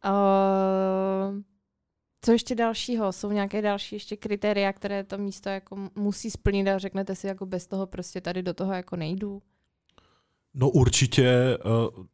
Uh, 0.04 1.40
co 2.24 2.32
ještě 2.32 2.54
dalšího? 2.54 3.12
Jsou 3.12 3.30
nějaké 3.32 3.62
další 3.62 3.96
ještě 3.96 4.16
kritéria, 4.16 4.72
které 4.72 5.04
to 5.04 5.18
místo 5.18 5.48
jako 5.48 5.76
musí 5.94 6.30
splnit 6.30 6.68
a 6.68 6.78
řeknete 6.78 7.14
si, 7.14 7.26
jako 7.26 7.46
bez 7.46 7.66
toho 7.66 7.86
prostě 7.86 8.20
tady 8.20 8.42
do 8.42 8.54
toho 8.54 8.72
jako 8.72 8.96
nejdu? 8.96 9.42
No 10.54 10.70
určitě 10.70 11.58
uh, 11.64 12.04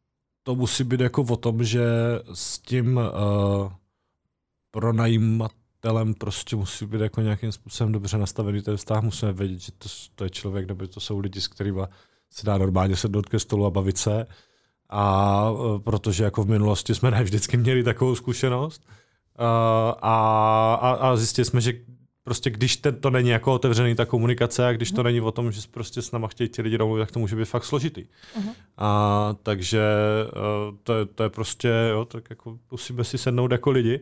to 0.43 0.55
musí 0.55 0.85
být 0.85 1.01
jako 1.01 1.23
o 1.23 1.37
tom, 1.37 1.65
že 1.65 1.85
s 2.35 2.59
tím 2.59 2.97
uh, 2.97 3.73
pronajímatelem 4.71 6.15
prostě 6.15 6.57
musí 6.57 6.87
být 6.87 7.01
jako 7.01 7.21
nějakým 7.21 7.53
způsobem 7.53 7.93
dobře 7.93 8.19
nastavený 8.19 8.63
ten 8.63 8.77
vztah. 8.77 9.03
Musíme 9.03 9.33
vědět, 9.33 9.61
že 9.61 9.73
to, 9.73 9.89
to 10.15 10.25
je 10.25 10.31
člověk, 10.31 10.69
nebo 10.69 10.87
to 10.87 11.01
jsou 11.01 11.19
lidi, 11.19 11.41
s 11.41 11.49
kterými 11.49 11.81
se 12.31 12.47
dá 12.47 12.59
normálně 12.59 12.97
sednout 12.97 13.29
ke 13.29 13.39
stolu 13.39 13.67
a 13.67 13.71
bavit 13.71 13.99
se. 13.99 14.27
A 14.89 15.51
uh, 15.51 15.79
protože 15.79 16.25
jako 16.25 16.45
v 16.45 16.49
minulosti 16.49 16.95
jsme 16.95 17.11
ne 17.11 17.23
vždycky 17.23 17.57
měli 17.57 17.83
takovou 17.83 18.15
zkušenost. 18.15 18.83
A, 19.39 19.91
a, 20.01 20.91
a 20.93 21.17
zjistili 21.17 21.45
jsme, 21.45 21.61
že 21.61 21.73
prostě 22.29 22.51
když 22.51 22.77
ten, 22.77 22.95
to 23.01 23.11
není 23.11 23.29
jako 23.29 23.55
otevřený 23.55 23.95
ta 23.95 24.05
komunikace 24.05 24.67
a 24.67 24.73
když 24.73 24.93
to 24.93 25.03
není 25.03 25.21
o 25.21 25.33
tom, 25.33 25.53
že 25.53 25.61
prostě 25.71 26.03
s 26.03 26.13
náma 26.13 26.29
chtějí 26.29 26.49
ti 26.49 26.63
lidi 26.63 26.79
domluvit, 26.79 27.01
tak 27.01 27.11
to 27.11 27.19
může 27.19 27.37
být 27.37 27.45
fakt 27.45 27.65
složitý. 27.65 28.05
Mhm. 28.37 28.51
A 28.79 29.35
takže 29.43 29.83
uh, 30.37 30.77
to, 30.83 30.95
je, 30.99 31.07
to 31.07 31.23
je 31.23 31.31
prostě, 31.31 31.73
jo, 31.91 32.05
tak 32.05 32.31
jako 32.31 32.59
musíme 32.71 33.05
si 33.05 33.19
sednout 33.19 33.53
jako 33.53 33.71
lidi. 33.71 34.01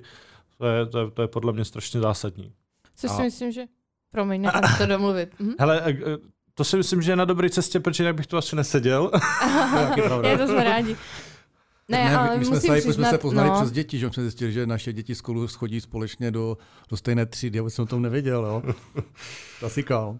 To 0.58 0.66
je, 0.66 0.86
to 0.86 0.98
je, 0.98 1.10
to 1.10 1.22
je 1.22 1.28
podle 1.28 1.52
mě 1.52 1.64
strašně 1.64 2.00
zásadní. 2.00 2.52
Což 2.96 3.10
A- 3.10 3.16
si 3.16 3.22
myslím, 3.22 3.52
že... 3.52 3.64
Promiň, 4.10 4.42
nechám 4.42 4.62
to 4.78 4.86
domluvit. 4.96 5.40
Mhm. 5.40 5.54
Hele, 5.58 5.82
eh, 5.84 5.90
eh, 5.90 6.16
to 6.54 6.64
si 6.64 6.76
myslím, 6.76 7.02
že 7.02 7.12
je 7.12 7.16
na 7.16 7.24
dobré 7.24 7.50
cestě, 7.50 7.80
protože 7.80 8.02
jinak 8.02 8.16
bych 8.16 8.26
tu 8.26 8.36
asi 8.36 8.56
neseděl. 8.56 9.10
Je 10.22 10.38
to 10.38 10.46
jsme 10.46 10.64
rádi. 10.64 10.96
Ne, 11.90 12.04
Ne, 12.04 12.16
ale 12.16 12.38
my, 12.38 12.44
jsme, 12.44 12.54
musím 12.54 12.74
se, 12.74 12.80
přiznat, 12.80 12.94
jsme 12.94 13.10
se 13.10 13.18
poznali 13.18 13.48
no, 13.48 13.56
přes 13.60 13.70
děti, 13.72 13.98
že 13.98 14.10
jsme 14.10 14.22
zjistili, 14.22 14.52
že 14.52 14.66
naše 14.66 14.92
děti 14.92 15.14
spolu 15.14 15.48
schodí 15.48 15.80
společně 15.80 16.30
do, 16.30 16.58
do 16.90 16.96
stejné 16.96 17.26
třídy. 17.26 17.58
Já 17.58 17.70
jsem 17.70 17.82
o 17.82 17.86
tom 17.86 18.02
nevěděl, 18.02 18.44
jo. 18.46 18.74
Klasika, 19.58 20.18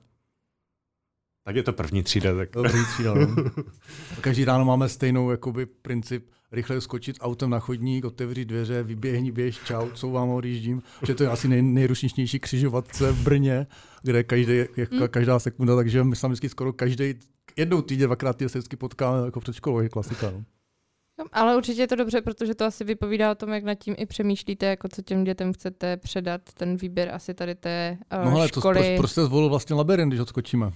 tak 1.47 1.57
je 1.57 1.63
to 1.63 1.73
první 1.73 2.03
třída. 2.03 2.37
Tak. 2.37 2.49
Dobrý 2.53 2.85
třída, 2.93 3.15
no. 3.15 3.37
Každý 4.21 4.45
ráno 4.45 4.65
máme 4.65 4.89
stejnou 4.89 5.31
jakoby, 5.31 5.67
princip 5.67 6.31
rychle 6.53 6.81
skočit 6.81 7.17
autem 7.21 7.51
na 7.51 7.59
chodník, 7.59 8.05
otevřít 8.05 8.45
dveře, 8.45 8.83
vyběhni, 8.83 9.33
běž, 9.33 9.59
čau, 9.65 9.89
co 9.95 10.11
vám 10.11 10.29
odjíždím. 10.29 10.83
Že 11.07 11.15
to 11.15 11.23
je 11.23 11.31
asi 11.31 11.49
nej, 11.49 11.63
nejrušnější 11.63 12.41
křižovatce 12.41 13.13
v 13.13 13.23
Brně, 13.23 13.67
kde 14.03 14.25
každý, 14.25 14.57
jak, 14.77 14.93
Hmm. 14.93 15.09
každá 15.09 15.39
sekunda, 15.39 15.77
takže 15.77 16.05
my 16.05 16.17
jsme 16.17 16.29
vždycky 16.29 16.49
skoro 16.49 16.73
každý 16.73 17.15
jednou 17.57 17.83
týdně, 17.83 18.07
dvakrát 18.07 18.37
týdně 18.37 18.49
se 18.49 18.59
vždycky 18.59 18.77
potkáme 18.77 19.25
jako 19.25 19.41
před 19.41 19.55
školou, 19.55 19.81
je 19.81 19.89
klasika. 19.89 20.31
No. 20.31 20.45
Jo, 21.19 21.25
Ale 21.33 21.57
určitě 21.57 21.81
je 21.81 21.87
to 21.89 21.97
dobře, 21.97 22.21
protože 22.21 22.55
to 22.55 22.65
asi 22.65 22.85
vypovídá 22.85 23.33
o 23.33 23.35
tom, 23.35 23.51
jak 23.51 23.65
nad 23.65 23.75
tím 23.75 23.95
i 23.99 24.07
přemýšlíte, 24.07 24.67
jako 24.67 24.89
co 24.89 25.03
těm 25.03 25.25
dětem 25.25 25.53
chcete 25.53 25.97
předat, 25.97 26.41
ten 26.55 26.77
výběr 26.77 27.15
asi 27.15 27.35
tady 27.35 27.55
té 27.55 27.99
uh, 28.19 28.25
no 28.31 28.37
ale 28.37 28.49
to 28.49 28.61
školy. 28.61 28.75
proč, 28.79 28.97
proč 28.99 29.11
jste 29.11 29.25
zvolil 29.25 29.49
vlastně 29.49 29.77
labirint, 29.77 30.11
když 30.11 30.21
odskočíme? 30.21 30.73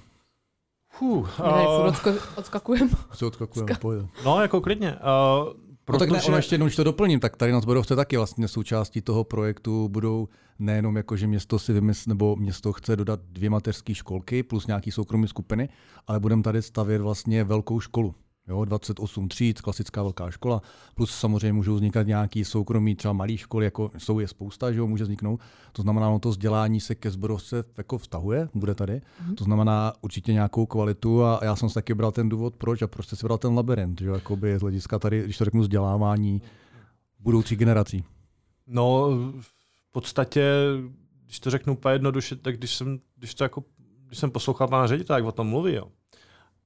Tady 1.36 1.64
furt 1.64 1.80
uh, 1.80 1.86
odsko- 1.86 2.20
odskakujeme. 2.36 2.90
Co 3.16 3.26
odskakujeme, 3.26 3.74
pojď. 3.80 4.02
no, 4.24 4.42
jako 4.42 4.60
klidně. 4.60 4.92
Uh, 4.92 5.52
No 5.92 5.98
tak 5.98 6.10
ne, 6.10 6.18
protože- 6.18 6.32
ještě 6.32 6.54
jednou, 6.54 6.66
když 6.66 6.76
to 6.76 6.84
doplním, 6.84 7.20
tak 7.20 7.36
tady 7.36 7.52
na 7.52 7.60
Zborovce 7.60 7.96
taky 7.96 8.16
vlastně 8.16 8.48
součástí 8.48 9.00
toho 9.02 9.24
projektu 9.24 9.88
budou 9.88 10.28
nejenom 10.58 10.96
jako, 10.96 11.16
že 11.16 11.26
město 11.26 11.58
si 11.58 11.72
vymysl, 11.72 12.08
nebo 12.08 12.36
město 12.36 12.72
chce 12.72 12.96
dodat 12.96 13.20
dvě 13.32 13.50
mateřské 13.50 13.94
školky 13.94 14.42
plus 14.42 14.66
nějaký 14.66 14.90
soukromé 14.90 15.28
skupiny, 15.28 15.68
ale 16.06 16.20
budeme 16.20 16.42
tady 16.42 16.62
stavět 16.62 17.00
vlastně 17.00 17.44
velkou 17.44 17.80
školu. 17.80 18.14
Jo, 18.48 18.64
28 18.64 19.28
tříd, 19.28 19.60
klasická 19.60 20.02
velká 20.02 20.30
škola, 20.30 20.62
plus 20.94 21.10
samozřejmě 21.10 21.52
můžou 21.52 21.74
vznikat 21.74 22.06
nějaký 22.06 22.44
soukromí, 22.44 22.96
třeba 22.96 23.12
malé 23.12 23.36
školy, 23.36 23.64
jako 23.64 23.90
jsou 23.98 24.18
je 24.18 24.28
spousta, 24.28 24.72
že 24.72 24.78
jo, 24.78 24.86
může 24.86 25.04
vzniknout. 25.04 25.40
To 25.72 25.82
znamená, 25.82 26.10
no 26.10 26.18
to 26.18 26.28
vzdělání 26.28 26.80
se 26.80 26.94
ke 26.94 27.10
Zborovce 27.10 27.64
jako 27.78 27.98
vztahuje, 27.98 28.48
bude 28.54 28.74
tady. 28.74 29.00
To 29.36 29.44
znamená 29.44 29.92
určitě 30.00 30.32
nějakou 30.32 30.66
kvalitu 30.66 31.24
a 31.24 31.40
já 31.42 31.56
jsem 31.56 31.68
si 31.68 31.74
taky 31.74 31.94
bral 31.94 32.12
ten 32.12 32.28
důvod, 32.28 32.56
proč 32.56 32.82
a 32.82 32.86
proč 32.86 33.06
jste 33.06 33.16
si 33.16 33.26
bral 33.26 33.38
ten 33.38 33.54
labirint, 33.54 34.00
že 34.00 34.06
jo, 34.06 34.14
jakoby 34.14 34.58
z 34.58 34.60
hlediska 34.60 34.98
tady, 34.98 35.22
když 35.22 35.38
to 35.38 35.44
řeknu, 35.44 35.60
vzdělávání 35.60 36.42
budoucí 37.18 37.56
generací. 37.56 38.04
No, 38.66 39.10
v 39.40 39.92
podstatě, 39.92 40.52
když 41.24 41.40
to 41.40 41.50
řeknu 41.50 41.72
úplně 41.72 41.94
jednoduše, 41.94 42.36
tak 42.36 42.56
když 42.56 42.74
jsem, 42.74 42.98
když 43.16 43.34
to 43.34 43.44
jako, 43.44 43.64
když 44.06 44.18
jsem 44.18 44.30
poslouchal 44.30 44.68
pana 44.68 44.86
ředitele, 44.86 45.18
jak 45.18 45.26
o 45.26 45.32
tom 45.32 45.46
mluví, 45.46 45.74
jo, 45.74 45.86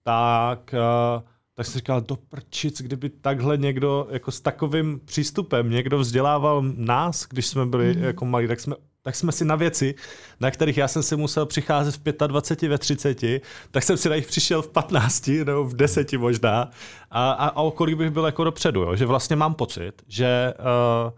tak, 0.03 0.75
uh, 0.75 1.23
tak 1.55 1.67
jsem 1.67 1.79
říkal, 1.79 2.01
do 2.01 2.17
prčic, 2.17 2.83
kdyby 2.83 3.09
takhle 3.09 3.57
někdo, 3.57 4.07
jako 4.11 4.31
s 4.31 4.41
takovým 4.41 5.01
přístupem, 5.05 5.71
někdo 5.71 5.99
vzdělával 5.99 6.63
nás, 6.77 7.27
když 7.31 7.47
jsme 7.47 7.67
byli 7.67 7.95
Mhm. 7.95 8.05
jako 8.05 8.25
malí, 8.25 8.49
tak 8.49 8.61
jsme, 8.61 8.75
tak 9.03 9.17
jsme 9.17 9.33
si 9.33 9.45
na 9.45 9.57
věci, 9.57 9.95
na 10.41 10.51
kterých 10.51 10.77
já 10.77 10.89
jsem 10.89 11.03
si 11.03 11.17
musel 11.17 11.47
přicházet 11.47 11.97
v 11.97 12.27
25, 12.27 12.69
ve 12.69 12.79
30, 12.79 13.41
tak 13.71 13.83
jsem 13.83 13.97
si 13.97 14.09
na 14.09 14.17
nich 14.17 14.27
přišel 14.27 14.63
v 14.63 14.69
15 14.69 15.45
nebo 15.45 15.65
v 15.65 15.75
10 15.77 16.13
možná 16.13 16.71
a, 17.11 17.31
a, 17.33 17.47
a 17.49 17.61
okolí 17.61 17.95
bych 17.95 18.11
byl 18.11 18.25
jako 18.27 18.45
dopředu, 18.45 18.83
jo? 18.83 18.97
že 18.97 19.07
vlastně 19.07 19.37
mám 19.37 19.55
pocit, 19.55 19.93
že 20.09 20.55
uh, 20.59 21.13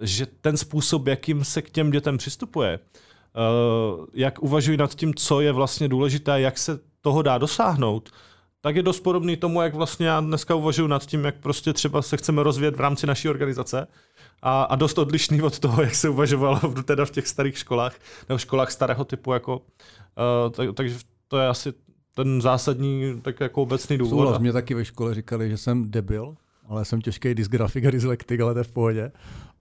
že 0.00 0.26
ten 0.26 0.56
způsob, 0.56 1.06
jakým 1.06 1.44
se 1.44 1.62
k 1.62 1.70
těm 1.70 1.90
dětem 1.90 2.18
přistupuje, 2.18 2.78
uh, 2.78 4.06
jak 4.14 4.42
uvažují 4.42 4.76
nad 4.76 4.94
tím, 4.94 5.14
co 5.14 5.40
je 5.40 5.52
vlastně 5.52 5.88
důležité, 5.88 6.40
jak 6.40 6.58
se 6.58 6.78
toho 7.00 7.22
dá 7.22 7.38
dosáhnout, 7.38 8.10
tak 8.60 8.76
je 8.76 8.82
dost 8.82 9.00
podobný 9.00 9.36
tomu, 9.36 9.62
jak 9.62 9.74
vlastně 9.74 10.06
já 10.06 10.20
dneska 10.20 10.54
uvažuji 10.54 10.86
nad 10.86 11.06
tím, 11.06 11.24
jak 11.24 11.34
prostě 11.36 11.72
třeba 11.72 12.02
se 12.02 12.16
chceme 12.16 12.42
rozvíjet 12.42 12.76
v 12.76 12.80
rámci 12.80 13.06
naší 13.06 13.28
organizace 13.28 13.86
a, 14.42 14.62
a 14.62 14.76
dost 14.76 14.98
odlišný 14.98 15.42
od 15.42 15.58
toho, 15.58 15.82
jak 15.82 15.94
se 15.94 16.08
uvažovalo 16.08 16.56
v, 16.56 16.82
teda 16.82 17.04
v 17.04 17.10
těch 17.10 17.28
starých 17.28 17.58
školách 17.58 17.94
nebo 18.28 18.38
školách 18.38 18.70
starého 18.70 19.04
typu. 19.04 19.32
Jako, 19.32 19.56
uh, 19.56 20.50
tak, 20.50 20.68
takže 20.74 20.98
to 21.28 21.38
je 21.38 21.48
asi 21.48 21.72
ten 22.14 22.40
zásadní 22.40 23.20
tak 23.22 23.40
jako 23.40 23.62
obecný 23.62 23.98
důvod. 23.98 24.10
Souhlas, 24.10 24.38
mě 24.38 24.52
taky 24.52 24.74
ve 24.74 24.84
škole 24.84 25.14
říkali, 25.14 25.50
že 25.50 25.56
jsem 25.56 25.90
debil, 25.90 26.36
ale 26.70 26.84
jsem 26.84 27.00
těžký 27.00 27.34
dysgrafik 27.34 27.84
a 27.84 27.90
dyslektik, 27.90 28.40
ale 28.40 28.52
to 28.52 28.60
je 28.60 28.64
v 28.64 28.72
pohodě. 28.72 29.12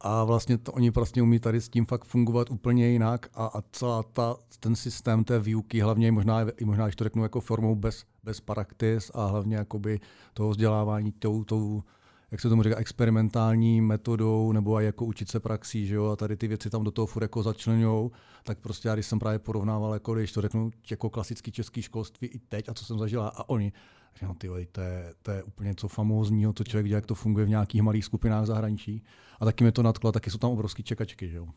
A 0.02 0.24
vlastně 0.24 0.58
to, 0.58 0.72
oni 0.72 0.90
vlastně 0.90 1.22
umí 1.22 1.40
tady 1.40 1.62
s 1.62 1.70
tím 1.70 1.86
fakt 1.86 2.06
fungovat 2.06 2.50
úplně 2.50 2.88
jinak 2.88 3.30
a, 3.34 3.46
a 3.46 3.62
celá 3.72 4.04
ta, 4.04 4.36
ten 4.60 4.76
systém 4.76 5.24
té 5.24 5.40
výuky, 5.40 5.80
hlavně 5.80 6.12
možná, 6.12 6.42
i 6.58 6.66
možná, 6.66 6.86
když 6.86 6.96
to 6.96 7.04
řeknu 7.04 7.24
jako 7.24 7.42
formou 7.42 7.76
bez, 7.76 8.04
bez 8.24 8.40
paraktis 8.40 9.12
a 9.14 9.26
hlavně 9.26 9.56
jakoby 9.56 10.00
toho 10.34 10.50
vzdělávání 10.50 11.12
tou, 11.12 11.44
tou 11.44 11.84
jak 12.32 12.42
se 12.42 12.50
tomu 12.50 12.64
říká, 12.64 12.76
experimentální 12.76 13.82
metodou 13.82 14.52
nebo 14.52 14.76
aj 14.76 14.86
jako 14.86 15.06
učit 15.06 15.30
se 15.30 15.40
praxí, 15.40 15.88
že 15.88 15.96
jo, 15.96 16.06
a 16.06 16.16
tady 16.16 16.38
ty 16.38 16.48
věci 16.48 16.70
tam 16.70 16.84
do 16.84 16.92
toho 16.92 17.06
furt 17.06 17.24
jako 17.24 17.44
začlenujou, 17.44 18.12
tak 18.44 18.60
prostě 18.60 18.88
já 18.88 18.94
když 18.94 19.06
jsem 19.06 19.20
právě 19.20 19.40
porovnával, 19.40 19.94
jako 19.94 20.14
když 20.14 20.32
to 20.32 20.42
řeknu, 20.42 20.72
jako 20.92 21.10
klasický 21.10 21.52
český 21.52 21.82
školství 21.82 22.28
i 22.28 22.40
teď 22.40 22.70
a 22.70 22.74
co 22.74 22.86
jsem 22.86 23.00
zažila 23.00 23.28
a 23.28 23.50
oni, 23.50 23.74
říkám, 24.20 24.36
ty 24.36 24.48
to 24.72 24.82
je, 24.82 25.14
to 25.22 25.32
je 25.32 25.44
úplně 25.44 25.68
něco 25.68 25.88
famózního, 25.88 26.54
to 26.54 26.64
člověk 26.64 26.84
vidí, 26.84 26.94
jak 26.94 27.06
to 27.06 27.16
funguje 27.16 27.46
v 27.46 27.50
nějakých 27.50 27.82
malých 27.82 28.06
skupinách 28.06 28.46
zahraničí. 28.46 29.04
A 29.40 29.46
taky 29.46 29.64
mi 29.64 29.72
to 29.72 29.84
nadklo, 29.84 30.12
taky 30.12 30.32
jsou 30.32 30.38
tam 30.38 30.52
obrovský 30.52 30.84
čekačky, 30.84 31.30
že 31.30 31.38
jo. 31.38 31.48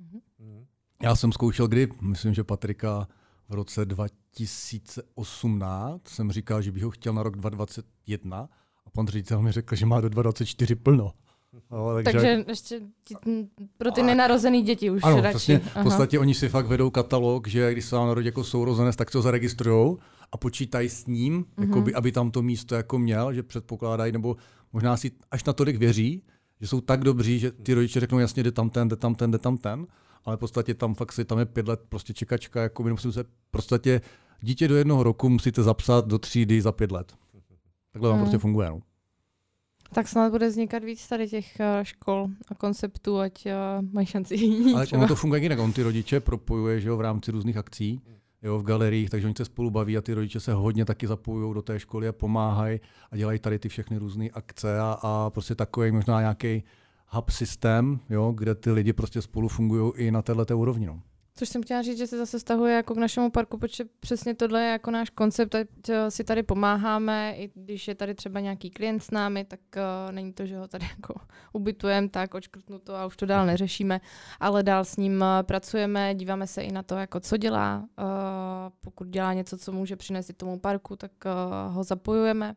Mm-hmm. 0.00 0.20
Já 1.02 1.16
jsem 1.16 1.32
zkoušel 1.32 1.68
kdy, 1.68 1.88
myslím, 2.00 2.34
že 2.34 2.44
Patrika 2.44 3.08
v 3.48 3.54
roce 3.54 3.84
2018 3.84 6.08
jsem 6.08 6.32
říkal, 6.32 6.62
že 6.62 6.72
bych 6.72 6.82
ho 6.82 6.90
chtěl 6.90 7.12
na 7.12 7.22
rok 7.22 7.36
2021 7.36 8.48
a 8.86 8.90
pan 8.90 9.06
ředitel 9.06 9.42
mi 9.42 9.52
řekl, 9.52 9.76
že 9.76 9.86
má 9.86 10.00
do 10.00 10.08
2024 10.08 10.74
plno. 10.74 11.12
No, 11.70 11.94
takže, 11.94 12.12
takže 12.12 12.44
ještě 12.48 12.80
pro 13.78 13.90
ty 13.90 14.02
nenarozené 14.02 14.62
děti 14.62 14.90
už 14.90 15.02
ano, 15.04 15.20
radši. 15.20 15.36
Přesně, 15.36 15.58
v 15.58 15.82
podstatě 15.82 16.18
oni 16.18 16.34
si 16.34 16.48
fakt 16.48 16.66
vedou 16.66 16.90
katalog, 16.90 17.48
že 17.48 17.72
když 17.72 17.84
se 17.84 17.96
vám 17.96 18.06
narodí 18.06 18.26
jako 18.26 18.44
sourozenec, 18.44 18.96
tak 18.96 19.10
to 19.10 19.22
zaregistrují 19.22 19.96
a 20.32 20.36
počítají 20.36 20.88
s 20.88 21.06
ním, 21.06 21.44
mm-hmm. 21.44 21.62
jakoby, 21.68 21.94
aby 21.94 22.12
tam 22.12 22.30
to 22.30 22.42
místo 22.42 22.74
jako 22.74 22.98
měl, 22.98 23.34
že 23.34 23.42
předpokládají, 23.42 24.12
nebo 24.12 24.36
možná 24.72 24.96
si 24.96 25.10
až 25.30 25.44
natolik 25.44 25.76
věří, 25.76 26.22
že 26.60 26.66
jsou 26.66 26.80
tak 26.80 27.04
dobří, 27.04 27.38
že 27.38 27.50
ty 27.50 27.74
rodiče 27.74 28.00
řeknou 28.00 28.18
jasně, 28.18 28.42
jde 28.42 28.52
tam 28.52 28.70
ten, 28.70 28.88
jde 28.88 28.96
tam 28.96 29.14
ten, 29.14 29.30
jde 29.30 29.38
tam 29.38 29.56
ten, 29.56 29.86
ale 30.24 30.36
v 30.36 30.40
podstatě 30.40 30.74
tam 30.74 30.94
fakt 30.94 31.12
si 31.12 31.24
tam 31.24 31.38
je 31.38 31.46
pět 31.46 31.68
let 31.68 31.80
prostě 31.88 32.14
čekačka, 32.14 32.62
jako 32.62 32.82
by 32.82 32.90
musím 32.90 33.12
se 33.12 33.22
v 33.22 33.50
podstatě 33.50 34.00
dítě 34.40 34.68
do 34.68 34.76
jednoho 34.76 35.02
roku 35.02 35.28
musíte 35.28 35.62
zapsat 35.62 36.06
do 36.06 36.18
třídy 36.18 36.62
za 36.62 36.72
pět 36.72 36.92
let. 36.92 37.14
Takhle 37.92 38.10
tam 38.10 38.18
mm. 38.18 38.24
prostě 38.24 38.38
funguje. 38.38 38.70
No. 38.70 38.80
Tak 39.92 40.08
snad 40.08 40.30
bude 40.30 40.48
vznikat 40.48 40.84
víc 40.84 41.08
tady 41.08 41.28
těch 41.28 41.60
eh, 41.60 41.80
škol 41.82 42.28
a 42.48 42.54
konceptů, 42.54 43.18
ať 43.18 43.46
uh, 43.46 43.52
mají 43.92 44.06
šanci 44.06 44.34
jít. 44.34 44.74
Ale 44.74 44.86
ono 44.92 45.08
to 45.08 45.16
funguje 45.16 45.42
jinak. 45.42 45.58
On 45.58 45.72
ty 45.72 45.82
rodiče 45.82 46.20
propojuje 46.20 46.80
že 46.80 46.88
jo, 46.88 46.96
v 46.96 47.00
rámci 47.00 47.30
různých 47.30 47.56
akcí 47.56 48.00
jo, 48.42 48.58
v 48.58 48.62
galeriích, 48.62 49.10
takže 49.10 49.26
oni 49.26 49.34
se 49.36 49.44
spolu 49.44 49.70
baví 49.70 49.96
a 49.96 50.00
ty 50.00 50.14
rodiče 50.14 50.40
se 50.40 50.52
hodně 50.52 50.84
taky 50.84 51.06
zapojují 51.06 51.54
do 51.54 51.62
té 51.62 51.80
školy 51.80 52.08
a 52.08 52.12
pomáhají 52.12 52.80
a 53.10 53.16
dělají 53.16 53.38
tady 53.38 53.58
ty 53.58 53.68
všechny 53.68 53.98
různé 53.98 54.28
akce 54.32 54.80
a, 54.80 54.98
a 55.02 55.30
prostě 55.30 55.54
takový 55.54 55.92
možná 55.92 56.20
nějaký 56.20 56.62
hub 57.06 57.30
systém, 57.30 58.00
jo, 58.10 58.32
kde 58.36 58.54
ty 58.54 58.70
lidi 58.70 58.92
prostě 58.92 59.22
spolu 59.22 59.48
fungují 59.48 59.92
i 59.96 60.10
na 60.10 60.22
této 60.22 60.58
úrovni. 60.58 60.86
No. 60.86 61.02
Což 61.34 61.48
jsem 61.48 61.62
chtěla 61.62 61.82
říct, 61.82 61.98
že 61.98 62.06
se 62.06 62.18
zase 62.18 62.40
stahuje 62.40 62.74
jako 62.74 62.94
k 62.94 62.98
našemu 62.98 63.30
parku, 63.30 63.58
protože 63.58 63.84
přesně 64.00 64.34
tohle 64.34 64.62
je 64.62 64.70
jako 64.70 64.90
náš 64.90 65.10
koncept, 65.10 65.54
ať 65.54 65.68
eh, 65.88 66.10
si 66.10 66.24
tady 66.24 66.42
pomáháme, 66.42 67.34
i 67.36 67.50
když 67.54 67.88
je 67.88 67.94
tady 67.94 68.14
třeba 68.14 68.40
nějaký 68.40 68.70
klient 68.70 69.00
s 69.00 69.10
námi, 69.10 69.44
tak 69.44 69.60
uh, 69.76 70.12
není 70.12 70.32
to, 70.32 70.46
že 70.46 70.58
ho 70.58 70.68
tady 70.68 70.86
jako 70.96 71.14
ubytujeme, 71.52 72.08
tak 72.08 72.34
očkrtnu 72.34 72.78
to 72.78 72.94
a 72.94 73.06
už 73.06 73.16
to 73.16 73.26
dál 73.26 73.46
neřešíme, 73.46 74.00
ale 74.40 74.62
dál 74.62 74.84
s 74.84 74.96
ním 74.96 75.20
uh, 75.20 75.26
pracujeme, 75.42 76.14
díváme 76.14 76.46
se 76.46 76.62
i 76.62 76.72
na 76.72 76.82
to, 76.82 76.94
jako 76.94 77.20
co 77.20 77.36
dělá, 77.36 77.78
uh, 77.98 78.04
pokud 78.80 79.08
dělá 79.08 79.32
něco, 79.32 79.58
co 79.58 79.72
může 79.72 79.96
přinést 79.96 80.30
i 80.30 80.32
tomu 80.32 80.58
parku, 80.58 80.96
tak 80.96 81.12
uh, 81.26 81.74
ho 81.74 81.84
zapojujeme, 81.84 82.54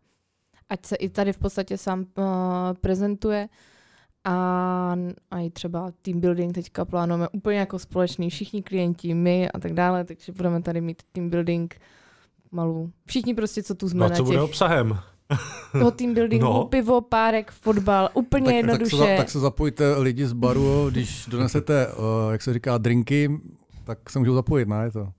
ať 0.70 0.86
se 0.86 0.96
i 0.96 1.10
tady 1.10 1.34
v 1.34 1.38
podstatě 1.38 1.78
sám 1.78 2.00
uh, 2.00 2.26
prezentuje. 2.82 3.50
A, 4.26 4.96
a 5.32 5.40
i 5.40 5.50
třeba 5.50 5.92
team 6.02 6.20
building 6.20 6.54
teďka 6.54 6.86
plánujeme 6.86 7.28
úplně 7.32 7.60
jako 7.60 7.80
společný, 7.80 8.30
všichni 8.30 8.64
klienti, 8.64 9.14
my 9.14 9.50
a 9.50 9.60
tak 9.60 9.74
dále, 9.74 10.04
takže 10.04 10.32
budeme 10.32 10.62
tady 10.62 10.82
mít 10.82 11.04
team 11.12 11.30
building 11.30 11.76
malou. 12.52 12.90
Všichni 13.06 13.34
prostě, 13.34 13.64
co 13.64 13.76
tu 13.76 13.90
jsme 13.90 14.00
no, 14.00 14.10
na 14.10 14.16
co 14.16 14.24
těch... 14.24 14.26
bude 14.26 14.42
obsahem? 14.42 15.00
Toho 15.72 15.92
team 15.92 16.14
buildingu, 16.14 16.46
no. 16.46 16.66
pivo, 16.66 17.02
párek, 17.02 17.52
fotbal, 17.52 18.10
úplně 18.14 18.46
tak, 18.46 18.56
jednoduše. 18.56 18.98
Tak 18.98 19.08
se, 19.08 19.18
tak 19.18 19.30
se 19.30 19.40
zapojte 19.40 19.98
lidi 19.98 20.28
z 20.28 20.34
baru, 20.34 20.90
když 20.90 21.26
donesete, 21.28 21.88
uh, 21.88 22.04
jak 22.32 22.42
se 22.42 22.54
říká, 22.54 22.78
drinky, 22.78 23.42
tak 23.84 24.10
se 24.10 24.20
můžou 24.20 24.34
zapojit, 24.34 24.68
ne? 24.68 24.84
Je 24.84 24.92
to. 24.92 25.10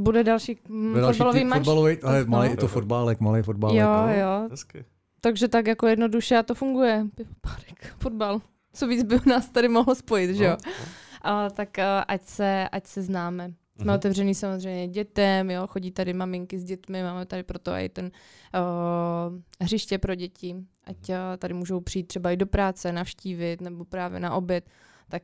Bude 0.00 0.24
další, 0.24 0.58
mm, 0.68 0.88
Bude 0.88 1.00
další 1.00 1.18
fotbalový 1.18 1.44
mač. 1.44 1.58
Fotbalový, 1.58 1.98
ale 2.02 2.24
malý, 2.24 2.48
no. 2.48 2.52
je 2.52 2.56
to 2.56 2.68
fotbálek, 2.68 3.20
malý 3.20 3.42
fotbálek. 3.42 3.76
Jo, 3.76 3.86
no. 3.86 4.14
jo. 4.14 4.48
Hezky. 4.50 4.84
Takže 5.20 5.48
tak 5.48 5.66
jako 5.66 5.86
jednoduše 5.86 6.36
a 6.36 6.42
to 6.42 6.54
funguje. 6.54 7.06
Párek, 7.40 7.94
fotbal. 7.98 8.40
Co 8.72 8.86
víc 8.86 9.02
by 9.02 9.18
nás 9.26 9.48
tady 9.48 9.68
mohlo 9.68 9.94
spojit, 9.94 10.36
že 10.36 10.44
jo? 10.44 10.56
No, 10.66 10.72
no. 10.80 10.86
A, 11.22 11.50
tak 11.50 11.78
a, 11.78 12.00
ať, 12.00 12.22
se, 12.22 12.68
ať 12.72 12.86
se 12.86 13.02
známe. 13.02 13.52
Jsme 13.80 13.92
uh-huh. 13.92 13.96
otevřený 13.96 14.34
samozřejmě 14.34 14.88
dětem, 14.88 15.50
jo, 15.50 15.66
chodí 15.66 15.90
tady 15.90 16.12
maminky 16.12 16.58
s 16.58 16.64
dětmi, 16.64 17.02
máme 17.02 17.26
tady 17.26 17.42
proto 17.42 17.70
i 17.70 17.88
ten 17.88 18.04
uh, 18.04 19.38
hřiště 19.60 19.98
pro 19.98 20.14
děti, 20.14 20.56
ať 20.84 20.96
uh, 21.08 21.14
tady 21.38 21.54
můžou 21.54 21.80
přijít 21.80 22.06
třeba 22.06 22.30
i 22.30 22.36
do 22.36 22.46
práce, 22.46 22.92
navštívit, 22.92 23.60
nebo 23.60 23.84
právě 23.84 24.20
na 24.20 24.34
oběd, 24.34 24.70
tak 25.08 25.22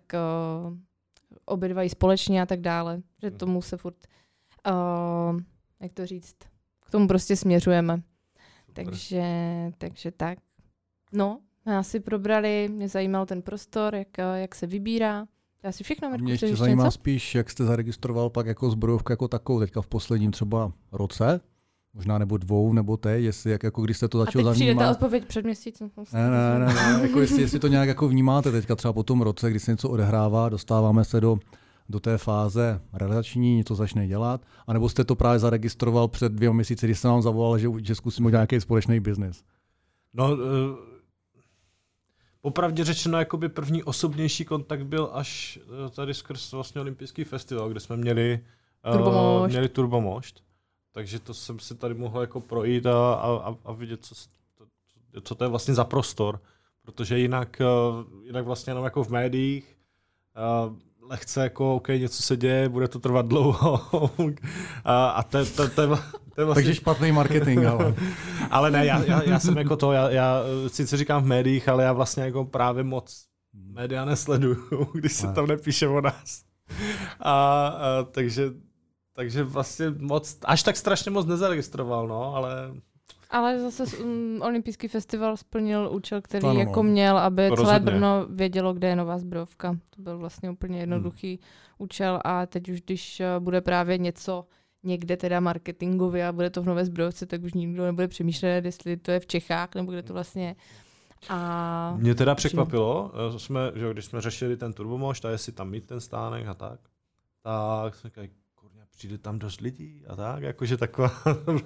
uh, 0.69 0.77
obědvají 1.45 1.89
společně 1.89 2.43
a 2.43 2.47
tak 2.47 2.61
dále, 2.61 3.03
že 3.23 3.31
mhm. 3.31 3.39
tomu 3.39 3.63
se 3.63 3.77
furt, 3.77 3.97
uh, 4.71 5.41
jak 5.81 5.93
to 5.93 6.07
říct, 6.07 6.37
k 6.87 6.91
tomu 6.91 7.09
prostě 7.09 7.37
směřujeme. 7.37 8.03
Takže, 8.75 9.25
takže 9.79 10.11
tak. 10.11 10.39
No, 11.13 11.41
nás 11.67 11.89
si 11.89 12.01
probrali, 12.01 12.69
mě 12.73 12.89
zajímal 12.89 13.27
ten 13.27 13.43
prostor, 13.43 13.95
jak, 13.95 14.09
jak 14.35 14.55
se 14.55 14.67
vybírá. 14.67 15.27
Já 15.63 15.73
si 15.73 15.85
všechno 15.85 16.11
Mě 16.19 16.33
ještě 16.33 16.57
zajímá 16.57 16.85
něco? 16.85 16.95
spíš, 16.95 17.35
jak 17.35 17.51
jste 17.51 17.65
zaregistroval 17.65 18.31
pak 18.31 18.47
jako 18.47 18.71
zbrojovku 18.71 19.13
jako 19.13 19.29
takovou, 19.29 19.61
teďka 19.61 19.83
v 19.83 19.87
posledním 19.87 20.31
třeba 20.31 20.73
roce, 20.93 21.41
možná 21.95 22.19
nebo 22.19 22.37
dvou, 22.37 22.73
nebo 22.73 22.97
té, 22.97 23.21
jestli 23.21 23.51
jak, 23.51 23.63
jako 23.63 23.83
když 23.83 23.97
jste 23.97 24.09
to 24.09 24.19
začal 24.19 24.33
zajímat. 24.33 24.51
A 24.51 24.53
teď 24.53 24.57
přijde 24.57 24.75
ta 24.75 24.91
odpověď 24.91 25.25
před 25.25 25.45
měsícem. 25.45 25.91
Ne, 26.13 26.31
ne, 26.31 26.59
ne, 26.59 26.75
ne 26.75 27.03
jako 27.03 27.21
jestli, 27.21 27.43
jestli, 27.43 27.59
to 27.59 27.69
nějak 27.69 27.89
jako 27.89 28.09
vnímáte 28.09 28.53
teďka 28.53 28.77
třeba 28.77 28.93
po 28.93 29.03
tom 29.03 29.23
roce, 29.23 29.51
kdy 29.51 29.61
se 29.61 29.71
něco 29.71 29.91
odehrává, 29.91 30.49
dostáváme 30.49 31.05
se 31.05 31.21
do, 31.21 31.39
do 31.89 32.01
té 32.01 32.19
fáze 32.19 32.81
relační, 32.93 33.57
něco 33.57 33.75
začne 33.75 34.07
dělat, 34.07 34.41
anebo 34.67 34.89
jste 34.89 35.05
to 35.05 35.15
právě 35.15 35.39
zaregistroval 35.39 36.09
před 36.09 36.33
dvěma 36.33 36.55
měsíci, 36.55 36.87
kdy 36.87 36.95
jsem 36.95 37.11
vám 37.11 37.23
zavolal, 37.23 37.59
že, 37.59 37.69
že 37.83 37.95
zkusíme 37.95 38.31
nějaký 38.31 38.61
společný 38.61 39.01
biznis. 39.01 39.45
No, 40.15 40.33
uh 40.33 40.95
Popravdě 42.45 42.85
řečeno, 42.85 43.19
jakoby 43.19 43.49
první 43.49 43.83
osobnější 43.83 44.45
kontakt 44.45 44.87
byl 44.87 45.11
až 45.13 45.59
eh, 45.87 45.91
tady 45.91 46.15
skrz 46.15 46.53
vlastně 46.53 46.81
olympijský 46.81 47.25
festival, 47.25 47.69
kde 47.69 47.81
jsme 47.81 47.97
měli 47.97 48.45
Turbomošt. 48.93 49.41
Uh, 49.41 49.49
měli 49.49 49.69
Turbomošt. 49.69 50.43
Takže 50.93 51.19
to 51.19 51.35
jsem 51.35 51.59
si 51.59 51.75
tady 51.75 51.95
mohl 51.95 52.21
jako 52.21 52.41
projít 52.41 52.87
a, 52.87 53.15
a, 53.15 53.57
a 53.65 53.73
vidět, 53.73 54.05
co, 54.05 54.15
to, 54.55 55.21
co 55.21 55.35
to 55.35 55.45
je 55.45 55.49
vlastně 55.49 55.75
za 55.75 55.85
prostor. 55.85 56.41
Protože 56.83 57.19
jinak, 57.19 57.61
uh, 57.61 58.25
jinak 58.27 58.45
vlastně 58.45 58.71
jenom 58.71 58.85
jako 58.85 59.05
v 59.05 59.11
médiích 59.11 59.77
uh, 60.67 60.77
lehce 61.09 61.43
jako, 61.43 61.77
OK, 61.77 61.89
něco 61.89 62.23
se 62.23 62.37
děje, 62.37 62.69
bude 62.69 62.89
to 62.89 62.99
trvat 62.99 63.27
dlouho. 63.27 63.81
a, 64.85 65.09
a 65.09 65.23
to, 65.23 65.47
to, 65.47 65.69
to, 65.69 65.69
to, 65.69 65.99
to 66.35 66.41
je 66.41 66.45
vlastně... 66.45 66.55
Takže 66.55 66.75
špatný 66.75 67.13
marketing, 67.13 67.65
ale. 67.65 67.95
ale 68.51 68.71
ne, 68.71 68.87
já, 68.87 69.05
já, 69.05 69.23
já, 69.23 69.39
jsem 69.39 69.59
jako 69.59 69.77
to, 69.77 69.93
já, 69.93 70.11
já 70.11 70.43
sice 70.67 70.97
říkám 70.97 71.23
v 71.23 71.27
médiích, 71.27 71.69
ale 71.69 71.85
já 71.85 71.93
vlastně 71.93 72.23
jako 72.23 72.45
právě 72.45 72.85
moc 72.85 73.27
média 73.53 74.05
nesleduju, 74.05 74.89
když 74.95 75.13
se 75.13 75.33
tam 75.33 75.47
nepíše 75.47 75.89
o 75.89 76.01
nás. 76.01 76.45
A, 77.21 77.67
a 77.67 78.03
takže, 78.11 78.51
takže 79.13 79.43
vlastně 79.43 79.91
moc, 79.99 80.39
až 80.45 80.63
tak 80.63 80.77
strašně 80.77 81.11
moc 81.11 81.27
nezaregistroval, 81.27 82.09
no, 82.09 82.35
ale 82.35 82.75
ale 83.35 83.71
zase 83.71 83.97
um, 83.97 84.43
olympijský 84.43 84.89
festival 84.89 85.37
splnil 85.37 85.91
účel, 85.93 86.23
který 86.23 86.49
ano, 86.49 86.61
jako 86.61 86.83
no. 86.83 86.91
měl, 86.91 87.19
aby 87.19 87.49
to 87.49 87.57
celé 87.57 87.81
Brno 87.81 88.27
vědělo, 88.31 88.73
kde 88.73 88.89
je 88.89 88.97
nová 88.97 89.19
zbrojovka. 89.19 89.77
To 89.97 90.03
byl 90.03 90.19
vlastně 90.19 90.51
úplně 90.51 90.81
jednoduchý 90.81 91.29
hmm. 91.29 91.39
účel 91.79 92.21
a 92.25 92.47
teď 92.47 92.69
už, 92.69 92.81
když 92.81 93.21
uh, 93.21 93.45
bude 93.45 93.61
právě 93.61 93.99
něco 93.99 94.45
někde 94.83 95.17
teda 95.17 95.41
marketingově 95.41 96.27
a 96.27 96.33
bude 96.33 96.51
to 96.51 96.63
v 96.63 96.67
nové 96.67 96.85
zbrojovce, 96.85 97.27
tak 97.27 97.43
už 97.43 97.55
nikdo 97.55 97.85
nebude 97.85 98.09
přemýšlet, 98.09 98.65
jestli 98.65 98.97
to 98.97 99.11
je 99.11 99.21
v 99.21 99.27
Čechách 99.27 99.75
nebo 99.75 99.93
kde 99.93 100.03
to 100.03 100.13
vlastně 100.13 100.47
je. 100.47 100.55
A... 101.29 101.95
Mě 101.97 102.15
teda 102.15 102.35
překvapilo, 102.35 103.13
eh, 103.15 103.39
jsme, 103.39 103.73
že 103.75 103.93
když 103.93 104.05
jsme 104.05 104.21
řešili 104.21 104.57
ten 104.57 104.73
turbomošt 104.73 105.25
a 105.25 105.31
jestli 105.31 105.53
tam 105.53 105.71
mít 105.71 105.87
ten 105.87 106.01
stánek 106.01 106.47
a 106.47 106.55
tak, 106.55 106.81
tak 107.43 107.95
jsme 107.95 108.11
říkali, 108.11 108.31
přijde 108.95 109.19
tam 109.19 109.39
dost 109.39 109.61
lidí 109.61 110.03
a 110.09 110.17
tak, 110.17 110.43
jakože 110.43 110.77
taková. 110.77 111.13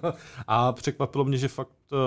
a 0.47 0.73
překvapilo 0.73 1.25
mě, 1.25 1.39
že 1.39 1.49
fakt 1.49 1.73
uh, 1.93 1.99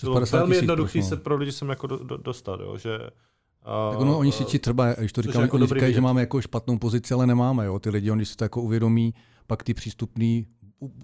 to 0.00 0.10
bylo 0.10 0.20
velmi 0.32 0.56
jednoduché 0.56 1.02
se 1.02 1.16
pro 1.16 1.36
lidi 1.36 1.52
sem 1.52 1.68
jako 1.68 1.86
do, 1.86 1.98
do, 1.98 2.16
dostat, 2.16 2.60
jo, 2.60 2.76
že 2.76 2.98
Uh, 3.66 3.92
tak 3.92 4.00
ono, 4.00 4.18
oni 4.18 4.32
si 4.32 4.58
třeba, 4.58 4.92
když 4.92 5.12
to 5.12 5.22
říkám, 5.22 5.42
jako 5.42 5.56
oni 5.56 5.66
říkají, 5.66 5.94
že 5.94 6.00
máme 6.00 6.20
jako 6.20 6.40
špatnou 6.40 6.78
pozici, 6.78 7.14
ale 7.14 7.26
nemáme. 7.26 7.66
Jo. 7.66 7.78
Ty 7.78 7.90
lidi, 7.90 8.10
oni 8.10 8.24
si 8.24 8.36
to 8.36 8.44
jako 8.44 8.62
uvědomí, 8.62 9.14
pak 9.46 9.62
ty 9.62 9.74
přístupný 9.74 10.46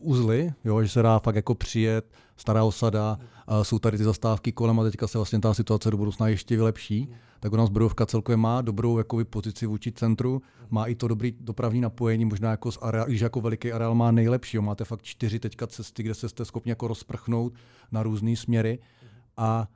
uzly, 0.01 0.53
jo, 0.65 0.83
že 0.83 0.89
se 0.89 1.03
dá 1.03 1.19
fakt 1.19 1.37
jako 1.37 1.55
přijet, 1.55 2.13
stará 2.37 2.65
osada, 2.65 3.19
a 3.47 3.65
jsou 3.65 3.79
tady 3.79 3.99
ty 3.99 4.05
zastávky 4.05 4.53
kolem 4.53 4.81
a 4.81 4.85
teďka 4.85 5.07
se 5.07 5.19
vlastně 5.19 5.41
ta 5.41 5.55
situace 5.55 5.91
do 5.91 5.97
budoucna 5.97 6.29
ještě 6.29 6.57
vylepší. 6.57 7.09
Tak 7.41 7.53
u 7.53 7.57
nás 7.57 7.71
Brodovka 7.71 8.07
celkově 8.07 8.37
má 8.37 8.61
dobrou 8.63 8.99
jakoby, 8.99 9.25
pozici 9.25 9.67
vůči 9.67 9.93
centru, 9.93 10.43
má 10.71 10.87
i 10.87 10.95
to 10.95 11.09
dobrý 11.09 11.33
dopravní 11.41 11.81
napojení, 11.81 12.25
možná 12.25 12.51
jako 12.51 12.73
z 12.73 12.79
areál, 12.83 13.07
když 13.07 13.21
jako 13.21 13.41
veliký 13.41 13.73
areál 13.73 13.95
má 13.95 14.11
nejlepší. 14.11 14.57
Jo. 14.57 14.63
Máte 14.63 14.85
fakt 14.85 15.03
čtyři 15.03 15.39
teďka 15.41 15.67
cesty, 15.67 16.03
kde 16.03 16.15
se 16.15 16.29
jste 16.29 16.45
schopni 16.45 16.71
jako 16.71 16.89
rozprchnout 16.89 17.53
na 17.93 18.03
různé 18.03 18.37
směry. 18.37 18.79
A 19.37 19.67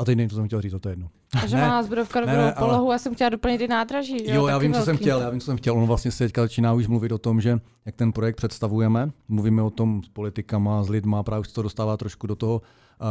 A 0.00 0.04
teď 0.04 0.16
nevím, 0.16 0.30
co 0.30 0.36
jsem 0.36 0.46
chtěl 0.46 0.60
říct, 0.60 0.74
to 0.80 0.88
je 0.88 0.92
jedno. 0.92 1.08
A 1.42 1.46
že 1.46 1.56
má 1.56 1.82
zbrojovka 1.82 2.20
dobrou 2.20 2.36
ne, 2.36 2.52
ale- 2.54 2.68
polohu, 2.68 2.92
já 2.92 2.98
jsem 2.98 3.14
chtěla 3.14 3.30
doplnit 3.30 3.60
i 3.60 3.68
nádraží. 3.68 4.18
Že 4.26 4.34
Jo, 4.34 4.46
já 4.46 4.58
vím, 4.58 4.72
co 4.72 4.78
jsem 4.78 4.86
velký. 4.86 5.02
chtěl, 5.04 5.20
já 5.20 5.30
vím, 5.30 5.40
co 5.40 5.46
jsem 5.46 5.56
chtěl. 5.56 5.74
On 5.78 5.86
vlastně 5.86 6.10
se 6.10 6.24
teďka 6.24 6.42
začíná 6.42 6.72
už 6.72 6.86
mluvit 6.86 7.12
o 7.12 7.18
tom, 7.18 7.40
že 7.40 7.58
jak 7.86 7.96
ten 7.96 8.12
projekt 8.12 8.36
představujeme, 8.36 9.10
mluvíme 9.28 9.62
o 9.62 9.70
tom 9.70 10.02
s 10.02 10.08
politikama, 10.08 10.82
s 10.82 10.88
lidma, 10.88 11.22
právě 11.22 11.40
už 11.40 11.48
se 11.48 11.54
to 11.54 11.62
dostává 11.62 11.96
trošku 11.96 12.26
do 12.26 12.36
toho 12.36 12.62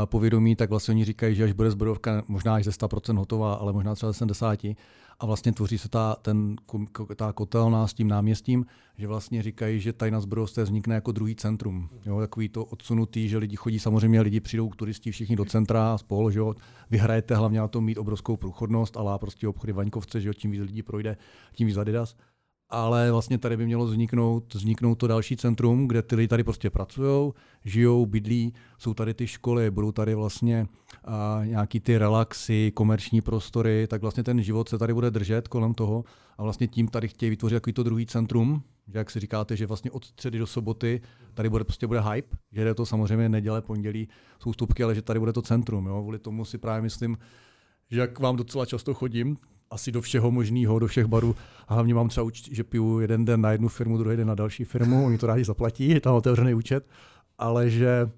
povědomí, 0.06 0.56
tak 0.56 0.70
vlastně 0.70 0.92
oni 0.92 1.06
říkají, 1.06 1.36
že 1.36 1.44
až 1.44 1.52
bude 1.52 1.72
zbrojovka 1.72 2.24
možná 2.28 2.56
až 2.56 2.66
ze 2.66 2.72
100% 2.72 3.18
hotová, 3.18 3.54
ale 3.54 3.74
možná 3.74 3.96
třeba 3.96 4.12
ze 4.12 4.26
70%, 4.26 4.76
a 5.20 5.26
vlastně 5.26 5.52
tvoří 5.52 5.78
se 5.78 5.90
ta, 5.90 6.16
ten, 6.22 6.56
ta 7.16 7.34
kotelna 7.34 7.88
s 7.88 7.94
tím 7.94 8.08
náměstím, 8.08 8.66
že 8.98 9.08
vlastně 9.08 9.44
říkají, 9.44 9.80
že 9.80 9.94
tady 9.94 10.12
na 10.12 10.20
zbrojovce 10.20 10.64
vznikne 10.64 10.96
jako 10.96 11.12
druhý 11.12 11.36
centrum. 11.36 11.90
Jo, 12.06 12.20
takový 12.20 12.50
to 12.50 12.66
odsunutý, 12.66 13.30
že 13.30 13.38
lidi 13.38 13.56
chodí, 13.56 13.80
samozřejmě 13.80 14.22
lidi 14.22 14.40
přijdou 14.40 14.70
turisti 14.70 15.12
všichni 15.12 15.36
do 15.36 15.46
centra 15.46 15.98
spol, 15.98 16.32
že 16.32 16.40
jo, 16.40 16.56
vyhrajete 16.90 17.36
hlavně 17.36 17.60
na 17.60 17.68
to 17.68 17.82
mít 17.82 17.98
obrovskou 17.98 18.38
průchodnost, 18.38 18.98
ale 18.98 19.20
prostě 19.20 19.48
obchody 19.48 19.74
Vaňkovce, 19.74 20.22
že 20.22 20.30
jo, 20.30 20.34
tím 20.34 20.52
víc 20.52 20.62
lidí 20.62 20.84
projde, 20.84 21.18
tím 21.54 21.68
víc 21.68 21.78
Adidas. 21.78 22.16
Ale 22.70 23.12
vlastně 23.12 23.38
tady 23.38 23.58
by 23.58 23.66
mělo 23.66 23.86
vzniknout, 23.86 24.54
vzniknout 24.54 24.96
to 24.96 25.08
další 25.08 25.38
centrum, 25.38 25.88
kde 25.88 26.02
ty 26.02 26.16
lidi 26.16 26.28
tady 26.28 26.44
prostě 26.44 26.70
pracují, 26.70 27.34
žijou, 27.66 28.06
bydlí, 28.06 28.54
jsou 28.78 28.94
tady 28.94 29.14
ty 29.14 29.28
školy, 29.28 29.72
budou 29.72 29.92
tady 29.92 30.16
vlastně 30.16 30.68
a, 31.06 31.42
nějaký 31.46 31.80
ty 31.80 31.98
relaxy, 31.98 32.72
komerční 32.76 33.22
prostory, 33.22 33.88
tak 33.88 34.02
vlastně 34.02 34.24
ten 34.24 34.42
život 34.42 34.70
se 34.70 34.78
tady 34.78 34.94
bude 34.94 35.12
držet 35.12 35.48
kolem 35.48 35.74
toho 35.74 36.04
a 36.38 36.44
vlastně 36.44 36.68
tím 36.68 36.88
tady 36.88 37.08
chtějí 37.08 37.30
vytvořit 37.30 37.56
takový 37.56 37.74
to 37.74 37.84
druhý 37.84 38.06
centrum, 38.06 38.64
že 38.88 38.98
jak 38.98 39.12
si 39.12 39.20
říkáte, 39.20 39.56
že 39.56 39.68
vlastně 39.68 39.92
od 39.92 40.06
středy 40.06 40.40
do 40.40 40.48
soboty 40.48 41.02
tady 41.34 41.50
bude 41.50 41.64
prostě 41.64 41.88
bude 41.88 42.02
hype, 42.02 42.38
že 42.52 42.62
je 42.62 42.76
to 42.76 42.86
samozřejmě 42.86 43.30
neděle, 43.30 43.62
pondělí 43.62 44.08
jsou 44.44 44.54
stupky, 44.54 44.84
ale 44.84 44.96
že 44.96 45.02
tady 45.02 45.20
bude 45.20 45.34
to 45.34 45.42
centrum. 45.42 45.86
Jo? 45.86 46.02
Kvůli 46.02 46.20
tomu 46.20 46.46
si 46.46 46.58
právě 46.58 46.82
myslím, 46.82 47.18
že 47.92 48.00
jak 48.00 48.20
vám 48.20 48.36
docela 48.36 48.66
často 48.66 48.94
chodím, 48.94 49.38
asi 49.72 49.92
do 49.92 50.02
všeho 50.02 50.32
možného, 50.32 50.80
do 50.80 50.88
všech 50.88 51.06
barů. 51.06 51.36
A 51.68 51.74
hlavně 51.74 51.94
mám 51.94 52.10
třeba 52.10 52.24
účet, 52.24 52.54
že 52.54 52.64
piju 52.64 53.00
jeden 53.00 53.26
den 53.26 53.42
na 53.42 53.52
jednu 53.52 53.68
firmu, 53.68 53.98
druhý 53.98 54.18
den 54.18 54.28
na 54.28 54.36
další 54.36 54.64
firmu, 54.64 55.06
oni 55.06 55.18
to 55.18 55.28
rádi 55.28 55.44
zaplatí, 55.44 55.90
je 55.90 56.02
tam 56.02 56.16
otevřený 56.16 56.54
účet, 56.54 56.88
ale 57.38 57.70
že, 57.70 58.10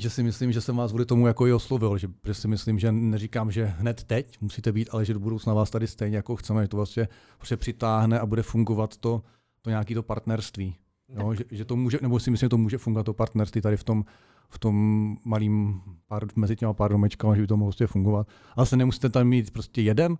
že 0.00 0.10
si 0.10 0.22
myslím, 0.22 0.52
že 0.52 0.60
jsem 0.60 0.76
vás 0.76 0.90
kvůli 0.90 1.06
tomu 1.06 1.26
jako 1.26 1.46
i 1.46 1.52
oslovil, 1.52 1.98
že, 1.98 2.08
že 2.26 2.34
si 2.34 2.48
myslím, 2.48 2.78
že 2.78 2.92
neříkám, 2.92 3.50
že 3.50 3.64
hned 3.64 4.04
teď 4.04 4.40
musíte 4.40 4.72
být, 4.72 4.88
ale 4.92 5.04
že 5.04 5.14
do 5.14 5.20
budoucna 5.20 5.54
vás 5.54 5.70
tady 5.70 5.86
stejně 5.86 6.16
jako 6.16 6.36
chceme, 6.36 6.62
že 6.62 6.68
to 6.68 6.76
vlastně, 6.76 7.08
prostě 7.36 7.56
přitáhne 7.56 8.20
a 8.20 8.26
bude 8.26 8.42
fungovat 8.42 8.96
to, 8.96 9.22
to 9.62 9.70
nějaký 9.70 9.94
to 9.94 10.02
partnerství. 10.02 10.76
Jo, 11.08 11.34
že, 11.34 11.44
že, 11.50 11.64
to 11.64 11.76
může, 11.76 11.98
nebo 12.02 12.20
si 12.20 12.30
myslím, 12.30 12.46
že 12.46 12.50
to 12.50 12.58
může 12.58 12.78
fungovat 12.78 13.04
to 13.04 13.14
partnerství 13.14 13.60
tady 13.60 13.76
v 13.76 13.84
tom, 13.84 14.04
v 14.48 14.58
tom 14.58 15.16
malým 15.24 15.80
pár, 16.06 16.26
mezi 16.36 16.56
těma 16.56 16.72
pár 16.72 16.90
domečkama, 16.90 17.34
že 17.34 17.40
by 17.40 17.46
to 17.46 17.56
mohlo 17.56 17.70
prostě 17.70 17.86
fungovat. 17.86 18.28
Ale 18.56 18.66
se 18.66 18.76
nemusíte 18.76 19.08
tam 19.08 19.26
mít 19.26 19.50
prostě 19.50 19.82
jeden, 19.82 20.16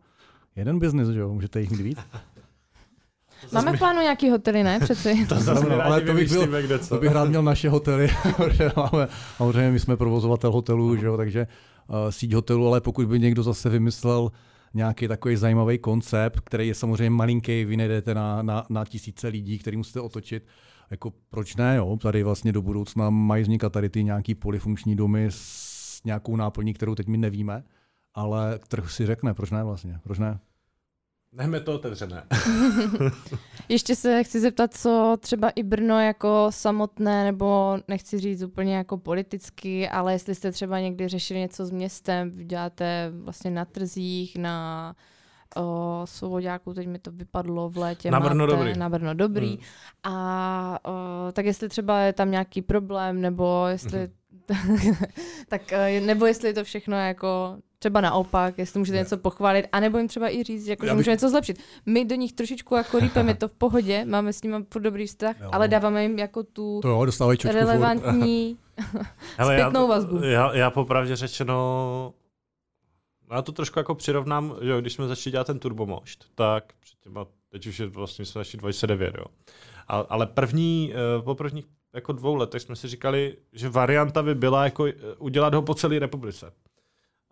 jeden 0.57 0.79
biznis, 0.79 1.09
že 1.09 1.21
jo, 1.21 1.33
můžete 1.35 1.61
jich 1.61 1.71
mít 1.71 1.81
víc. 1.81 1.99
Máme 3.53 3.73
v 3.73 3.79
plánu 3.79 4.01
nějaký 4.01 4.31
hotely, 4.31 4.63
ne? 4.63 4.81
Přeci. 4.81 5.27
To 5.29 5.35
zase 5.41 5.69
No, 5.69 5.83
ale 5.85 6.01
to 6.01 6.15
bych 6.15 6.29
byl- 6.33 6.63
kde 6.63 6.79
co. 6.79 6.95
To 6.95 7.01
bych 7.01 7.13
rád 7.13 7.29
měl 7.29 7.43
naše 7.43 7.69
hotely, 7.69 8.09
protože 8.37 8.71
máme, 8.77 9.09
samozřejmě 9.37 9.71
my 9.71 9.81
jsme 9.81 9.97
provozovatel 9.97 10.53
hotelů, 10.53 10.97
že 10.97 11.07
jo, 11.07 11.17
takže 11.17 11.47
uh, 11.89 11.97
síť 12.11 12.33
hotelů, 12.33 12.67
ale 12.69 12.81
pokud 12.81 13.07
by 13.09 13.21
někdo 13.21 13.43
zase 13.43 13.69
vymyslel 13.69 14.31
nějaký 14.75 15.09
takový 15.09 15.37
zajímavý 15.37 15.79
koncept, 15.79 16.41
který 16.41 16.69
je 16.69 16.75
samozřejmě 16.75 17.11
malinký, 17.11 17.65
vy 17.65 17.77
nejdete 17.77 18.15
na, 18.15 18.43
na, 18.43 18.67
na 18.71 18.85
tisíce 18.85 19.29
lidí, 19.29 19.59
který 19.59 19.77
musíte 19.77 20.01
otočit, 20.01 20.47
jako 20.91 21.13
proč 21.31 21.57
ne, 21.57 21.77
jo? 21.77 21.97
Tady 22.03 22.23
vlastně 22.23 22.53
do 22.53 22.63
budoucna 22.63 23.11
mají 23.11 23.43
vznikat 23.43 23.73
tady 23.73 23.89
ty 23.89 24.05
nějaký 24.05 24.35
polifunkční 24.35 24.97
domy 24.97 25.27
s 25.31 26.01
nějakou 26.05 26.37
náplní, 26.37 26.75
kterou 26.75 26.95
teď 26.95 27.07
my 27.07 27.17
nevíme, 27.17 27.65
ale 28.15 28.59
trh 28.69 28.91
si 28.91 29.07
řekne, 29.07 29.35
proč 29.35 29.51
ne 29.51 29.65
vlastně, 29.65 30.01
proč 30.03 30.19
ne? 30.19 30.39
Nechme 31.33 31.61
to 31.61 31.75
otevřené. 31.75 32.23
Ještě 33.69 33.97
se 33.97 34.25
chci 34.25 34.41
zeptat, 34.41 34.75
co 34.75 35.17
třeba 35.21 35.51
i 35.51 35.63
Brno 35.63 36.01
jako 36.01 36.47
samotné, 36.51 37.25
nebo 37.25 37.79
nechci 37.89 38.19
říct 38.19 38.43
úplně 38.43 38.77
jako 38.77 38.99
politicky, 38.99 39.89
ale 39.89 40.13
jestli 40.13 40.35
jste 40.35 40.53
třeba 40.53 40.81
někdy 40.81 41.09
řešili 41.09 41.41
něco 41.41 41.67
s 41.67 41.71
městem, 41.71 42.31
děláte 42.31 43.13
vlastně 43.25 43.51
na 43.51 43.65
trzích, 43.65 44.37
na 44.37 44.95
o, 45.57 46.03
Svobodáku, 46.05 46.75
teď 46.75 46.87
mi 46.89 46.99
to 46.99 47.11
vypadlo 47.11 47.69
v 47.71 47.77
létě. 47.77 48.11
Na 48.11 48.21
Brno 48.21 48.47
máte, 48.47 48.57
dobrý. 48.57 48.79
Na 48.79 48.89
Brno 48.89 49.15
dobrý. 49.15 49.49
Hmm. 49.49 49.59
A 50.03 50.79
o, 50.85 50.93
tak 51.33 51.47
jestli 51.47 51.69
třeba 51.69 52.01
je 52.01 52.13
tam 52.13 52.31
nějaký 52.31 52.63
problém, 52.63 53.21
nebo 53.21 53.65
jestli 53.69 53.99
Mhm. 53.99 54.09
tak 55.49 55.73
eh, 55.73 56.01
nebo 56.01 56.27
jestli 56.27 56.49
je 56.49 56.55
to 56.55 56.65
všechno 56.65 56.97
jako 56.97 57.57
třeba 57.85 58.01
naopak, 58.01 58.59
jestli 58.59 58.79
můžete 58.79 58.99
něco 58.99 59.17
pochválit, 59.17 59.67
anebo 59.73 59.99
jim 59.99 60.09
třeba 60.09 60.35
i 60.35 60.43
říct, 60.43 60.67
jako, 60.67 60.87
Já 60.87 60.91
že 60.91 60.95
bych- 60.95 60.99
můžeme 60.99 61.15
něco 61.15 61.31
zlepšit. 61.31 61.59
My 61.87 62.05
do 62.05 62.15
nich 62.15 62.33
trošičku 62.33 62.75
jako 62.75 62.97
lípeme, 62.99 63.31
je 63.31 63.35
to 63.35 63.49
v 63.49 63.53
pohodě, 63.53 64.05
máme 64.05 64.33
s 64.33 64.43
nimi 64.43 64.57
furt 64.73 64.83
dobrý 64.83 65.07
vztah, 65.07 65.41
Jo. 65.41 65.49
ale 65.53 65.69
dáváme 65.69 66.03
jim 66.03 66.19
jako 66.19 66.43
tu 66.43 66.81
To 66.83 66.89
jo, 66.89 67.07
relevantní 67.45 68.59
Hele, 69.37 69.59
zpětnou 69.59 69.89
vazbu. 69.89 70.25
Já, 70.25 70.55
já 70.57 70.71
popravdě 70.71 71.17
řečeno, 71.17 72.15
já 73.31 73.43
to 73.43 73.53
trošku 73.53 73.79
jako 73.79 73.95
přirovnám, 73.95 74.55
že 74.63 74.69
jo, 74.71 74.81
když 74.81 74.93
jsme 74.93 75.07
začali 75.09 75.33
dělat 75.33 75.47
ten 75.47 75.59
turbomošt, 75.59 76.25
tak 76.35 76.65
před 76.81 76.99
těma, 77.01 77.27
teď 77.49 77.67
už 77.67 77.79
je 77.81 77.87
vlastně 77.87 78.25
jsme 78.25 78.39
začali 78.41 78.61
29, 78.61 79.15
jo. 79.19 79.25
A, 79.89 79.99
ale 80.09 80.27
první, 80.27 80.93
eh, 80.95 81.23
po 81.23 81.35
prvních 81.35 81.65
jako 81.95 82.13
dvou 82.13 82.35
letech 82.35 82.63
jsme 82.63 82.77
si 82.77 82.89
říkali, 82.89 83.37
že 83.53 83.69
varianta 83.69 84.23
by 84.23 84.35
byla 84.35 84.65
jako 84.65 84.87
eh, 84.87 84.93
udělat 85.19 85.55
ho 85.55 85.63
po 85.63 85.75
celé 85.75 85.99
republice. 85.99 86.53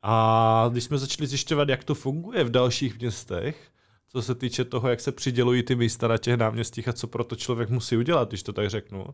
A 0.03 0.69
když 0.73 0.85
jsme 0.85 0.99
začali 0.99 1.27
zjišťovat, 1.27 1.69
jak 1.69 1.85
to 1.85 1.95
funguje 1.95 2.45
v 2.45 2.51
dalších 2.51 2.99
městech, 3.01 3.69
co 4.09 4.23
se 4.23 4.35
týče 4.35 4.65
toho, 4.65 4.89
jak 4.89 5.01
se 5.01 5.13
přidělují 5.13 5.63
ty 5.63 5.75
místa 5.75 6.09
na 6.09 6.19
těch 6.19 6.37
náměstích 6.37 6.89
a 6.89 6.93
co 6.93 7.07
pro 7.07 7.25
to 7.25 7.37
člověk 7.37 7.71
musí 7.71 7.97
udělat, 7.97 8.29
když 8.29 8.43
to 8.43 8.53
tak 8.53 8.71
řeknu, 8.71 9.07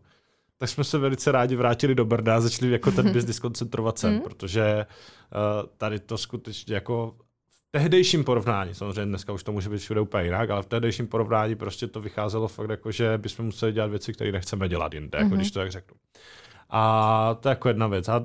tak 0.57 0.69
jsme 0.69 0.83
se 0.83 0.97
velice 0.97 1.31
rádi 1.31 1.55
vrátili 1.55 1.95
do 1.95 2.05
Brna 2.05 2.35
a 2.35 2.41
začali 2.41 2.71
jako 2.71 2.91
ten 2.91 3.11
biznis 3.13 3.39
koncentrovat 3.45 3.99
sem, 3.99 4.13
Mm. 4.13 4.21
protože 4.21 4.85
uh, 4.85 5.69
tady 5.77 5.99
to 5.99 6.17
skutečně 6.17 6.75
jako 6.75 7.15
v 7.49 7.71
tehdejším 7.71 8.23
porovnání, 8.23 8.75
samozřejmě 8.75 9.05
dneska 9.05 9.33
už 9.33 9.43
to 9.43 9.51
může 9.51 9.69
být 9.69 9.77
všude 9.77 10.01
úplně 10.01 10.23
jinak, 10.23 10.49
ale 10.49 10.63
v 10.63 10.65
tehdejším 10.65 11.07
porovnání 11.07 11.55
prostě 11.55 11.87
to 11.87 12.01
vycházelo 12.01 12.47
fakt 12.47 12.69
jako, 12.69 12.91
že 12.91 13.17
bychom 13.17 13.45
museli 13.45 13.71
dělat 13.73 13.87
věci, 13.87 14.13
které 14.13 14.31
nechceme 14.31 14.69
dělat 14.69 14.93
jinde, 14.93 15.17
jako 15.17 15.27
Mhm. 15.29 15.37
když 15.37 15.51
to 15.51 15.59
tak 15.59 15.71
řeknu. 15.71 15.97
A 16.69 17.37
to 17.39 17.47
je 17.47 17.51
jako 17.51 17.67
jedna 17.67 17.87
věc. 17.87 18.09
A, 18.09 18.15
a, 18.15 18.23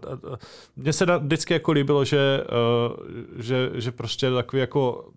mně 0.77 0.93
se 0.93 1.07
na, 1.07 1.17
vždycky 1.17 1.53
jako 1.53 1.73
líbilo, 1.73 2.05
že, 2.05 2.45
uh, 2.45 2.97
že, 3.43 3.71
že 3.75 3.93
prostě 3.93 4.31
takový 4.31 4.61
jako 4.61 5.13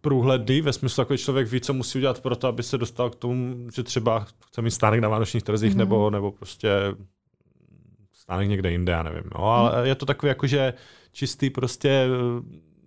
průhledný, 0.00 0.60
ve 0.60 0.72
smyslu, 0.72 1.00
jako 1.00 1.16
člověk 1.16 1.48
ví, 1.48 1.60
co 1.60 1.74
musí 1.74 1.98
udělat 1.98 2.20
pro 2.20 2.36
to, 2.36 2.48
aby 2.48 2.62
se 2.62 2.78
dostal 2.78 3.10
k 3.10 3.14
tomu, 3.14 3.70
že 3.74 3.82
třeba 3.82 4.26
chce 4.46 4.62
mít 4.62 4.70
stánek 4.70 5.00
na 5.00 5.08
vánočních 5.08 5.42
trzích, 5.42 5.70
Mhm. 5.70 5.74
mm-hmm. 5.74 5.78
nebo, 5.78 6.10
nebo 6.10 6.32
prostě 6.32 6.70
stánek 8.12 8.48
někde 8.48 8.70
jinde, 8.70 8.92
já 8.92 9.02
nevím. 9.02 9.24
No, 9.34 9.44
ale 9.44 9.80
mm. 9.80 9.86
je 9.86 9.94
to 9.94 10.06
takový 10.06 10.28
jako, 10.28 10.46
že 10.46 10.74
čistý 11.12 11.50
prostě 11.50 11.88
eh, 11.88 12.08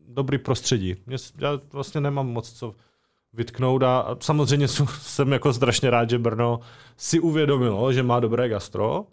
dobrý 0.07 0.38
prostředí. 0.38 0.95
Já 1.38 1.59
vlastně 1.71 2.01
nemám 2.01 2.28
moc 2.28 2.53
co 2.53 2.75
vytknout 3.38 3.83
a 3.83 3.99
a 3.99 4.17
samozřejmě 4.19 4.67
jsem 5.01 5.31
jako 5.31 5.53
strašně 5.53 5.89
rád, 5.89 6.09
že 6.09 6.17
Brno 6.19 6.59
si 6.97 7.19
uvědomilo, 7.19 7.93
že 7.93 8.03
má 8.03 8.19
dobré 8.19 8.49
gastro 8.49 9.05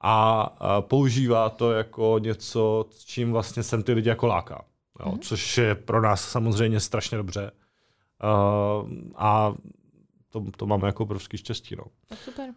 a, 0.00 0.42
používá 0.80 1.50
to 1.50 1.72
jako 1.72 2.16
něco, 2.22 2.86
s 2.90 3.04
čím 3.04 3.32
vlastně 3.32 3.62
sem 3.62 3.82
ty 3.82 3.92
lidi 3.92 4.08
jako 4.08 4.26
láká. 4.26 4.64
Jo, 5.00 5.10
Mhm. 5.10 5.18
Což 5.20 5.58
je 5.58 5.74
pro 5.74 6.02
nás 6.02 6.28
samozřejmě 6.30 6.80
strašně 6.80 7.16
dobře. 7.16 7.50
Uh, 8.24 8.90
a 9.16 9.54
to, 10.28 10.44
to 10.56 10.66
máme 10.66 10.86
jako 10.86 11.02
obrovský 11.02 11.36
štěstí. 11.36 11.76
No. 11.76 11.84
Tak 12.08 12.18
super. 12.18 12.50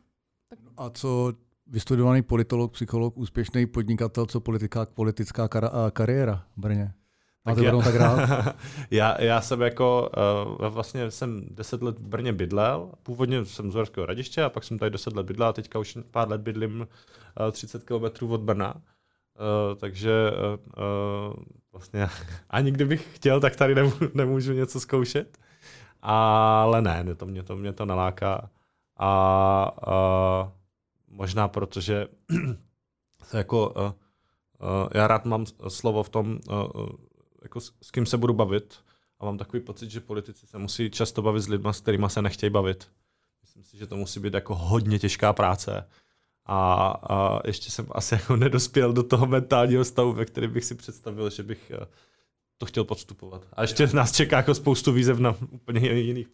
A 0.77 0.89
co 0.89 1.33
vystudovaný 1.67 2.21
politolog, 2.21 2.71
psycholog, 2.71 3.17
úspěšný 3.17 3.65
podnikatel, 3.65 4.25
co 4.25 4.39
politika, 4.39 4.85
politická 4.93 5.47
kar- 5.47 5.69
a 5.87 5.91
kariéra 5.91 6.43
v 6.57 6.61
Brně? 6.61 6.93
Máte 7.45 7.61
Brno 7.61 7.81
tak 7.81 7.95
rád? 7.95 8.29
já, 8.91 9.21
já 9.21 9.41
jsem 9.41 9.61
jako, 9.61 10.09
uh, 10.59 10.67
vlastně 10.67 11.11
jsem 11.11 11.47
deset 11.51 11.81
let 11.81 11.99
v 11.99 12.07
Brně 12.07 12.33
bydlel, 12.33 12.91
původně 13.03 13.45
jsem 13.45 13.71
z 13.71 13.75
Horského 13.75 14.05
radiště 14.05 14.43
a 14.43 14.49
pak 14.49 14.63
jsem 14.63 14.79
tady 14.79 14.91
deset 14.91 15.15
let 15.15 15.25
bydlel 15.25 15.49
a 15.49 15.53
teďka 15.53 15.79
už 15.79 15.97
pár 16.11 16.29
let 16.29 16.41
bydlím 16.41 16.79
uh, 16.79 17.51
30 17.51 17.83
km 17.83 18.25
od 18.31 18.41
Brna. 18.41 18.75
Uh, 18.75 19.75
takže 19.79 20.31
uh, 20.31 21.43
vlastně 21.71 22.09
ani 22.49 22.71
kdybych 22.71 23.15
chtěl, 23.15 23.39
tak 23.39 23.55
tady 23.55 23.75
nemů, 23.75 23.91
nemůžu 24.13 24.53
něco 24.53 24.79
zkoušet. 24.79 25.37
Ale 26.01 26.81
ne, 26.81 27.03
ne 27.03 27.15
to 27.15 27.25
mě 27.25 27.43
to, 27.43 27.55
mě 27.55 27.73
to 27.73 27.85
naláká. 27.85 28.49
A 28.97 29.71
uh, 29.87 30.49
možná 31.07 31.47
protože 31.47 32.07
se 33.23 33.37
jako 33.37 33.69
uh, 33.69 33.83
uh, 33.83 33.91
já 34.93 35.07
rád 35.07 35.25
mám 35.25 35.45
slovo 35.67 36.03
v 36.03 36.09
tom, 36.09 36.39
uh, 36.49 36.87
jako 37.43 37.61
s, 37.61 37.71
s 37.81 37.91
kým 37.91 38.05
se 38.05 38.17
budu 38.17 38.33
bavit 38.33 38.75
a 39.19 39.25
mám 39.25 39.37
takový 39.37 39.63
pocit, 39.63 39.91
že 39.91 39.99
politici 39.99 40.47
se 40.47 40.57
musí 40.57 40.89
často 40.89 41.21
bavit 41.21 41.41
s 41.41 41.47
lidmi, 41.47 41.69
s 41.71 41.81
kterými 41.81 42.05
se 42.07 42.21
nechtějí 42.21 42.49
bavit. 42.49 42.87
Myslím 43.41 43.63
si, 43.63 43.77
že 43.77 43.87
to 43.87 43.95
musí 43.95 44.19
být 44.19 44.33
jako 44.33 44.55
hodně 44.55 44.99
těžká 44.99 45.33
práce 45.33 45.87
A, 46.45 46.85
a 47.09 47.47
ještě 47.47 47.71
jsem 47.71 47.85
asi 47.91 48.15
jako 48.15 48.35
nedospěl 48.35 48.93
do 48.93 49.03
toho 49.03 49.27
mentálního 49.27 49.85
stavu, 49.85 50.13
ve 50.13 50.25
kterém 50.25 50.51
bych 50.51 50.65
si 50.65 50.75
představil, 50.75 51.29
že 51.29 51.43
bych 51.43 51.71
eh, 51.71 51.85
to 52.57 52.65
chtěl 52.65 52.83
podstupovat. 52.83 53.47
A 53.53 53.61
ještě 53.61 53.87
nás 53.87 54.11
čeká 54.11 54.37
jako 54.37 54.53
spoustu 54.53 54.91
výzev 54.91 55.19
na 55.19 55.35
úplně 55.49 55.89
jiných 55.89 56.27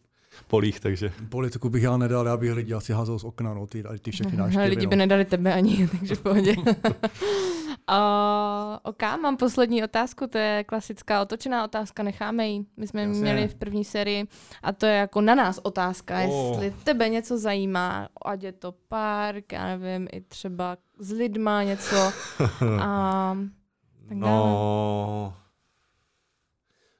polích, 0.48 0.80
takže... 0.80 1.12
Politiku 1.30 1.70
bych 1.70 1.84
já 1.84 1.98
nedal, 1.98 2.26
já 2.26 2.38
bych 2.38 2.52
lidi 2.52 2.74
asi 2.74 2.94
házel 2.94 3.20
z 3.20 3.24
okna, 3.24 3.54
no, 3.54 3.68
ty, 3.68 3.84
ty 4.02 4.12
všechny 4.12 4.38
návštěvy. 4.38 4.68
Lidi 4.68 4.86
no. 4.86 4.90
by 4.90 4.96
nedali 4.96 5.26
tebe 5.26 5.54
ani, 5.54 5.88
takže 6.00 6.16
v 6.16 6.22
pohodě. 6.22 6.56
Uh, 7.92 8.78
OK, 8.84 9.02
mám 9.22 9.38
poslední 9.38 9.84
otázku, 9.84 10.28
to 10.28 10.38
je 10.38 10.64
klasická 10.64 11.22
otočená 11.22 11.64
otázka, 11.64 12.04
necháme 12.04 12.48
ji. 12.48 12.66
My 12.78 12.88
jsme 12.88 13.02
Jasně. 13.02 13.22
měli 13.22 13.48
v 13.48 13.56
první 13.56 13.86
sérii 13.86 14.28
a 14.64 14.72
to 14.72 14.86
je 14.86 14.96
jako 14.96 15.22
na 15.22 15.36
nás 15.36 15.60
otázka, 15.64 16.16
Oh. 16.28 16.52
jestli 16.64 16.84
tebe 16.84 17.10
něco 17.10 17.38
zajímá, 17.38 18.10
ať 18.26 18.44
je 18.44 18.52
to 18.52 18.74
park, 18.88 19.52
já 19.52 19.66
nevím, 19.66 20.08
i 20.12 20.22
třeba 20.22 20.78
s 21.00 21.12
lidma 21.12 21.64
něco 21.64 21.96
a 22.82 23.38
tak 24.10 24.18
dále. 24.20 24.32
No, 24.32 25.34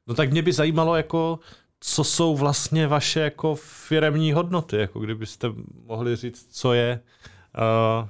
no 0.08 0.14
tak 0.14 0.32
mě 0.32 0.42
by 0.42 0.54
zajímalo, 0.54 0.96
jako, 0.96 1.40
co 1.80 2.04
jsou 2.04 2.36
vlastně 2.36 2.88
vaše 2.88 3.20
jako 3.20 3.56
firemní 3.56 4.32
hodnoty, 4.34 4.78
jako 4.78 5.00
kdybyste 5.00 5.48
mohli 5.86 6.16
říct, 6.16 6.48
co 6.52 6.74
je 6.74 7.00
uh, 8.02 8.08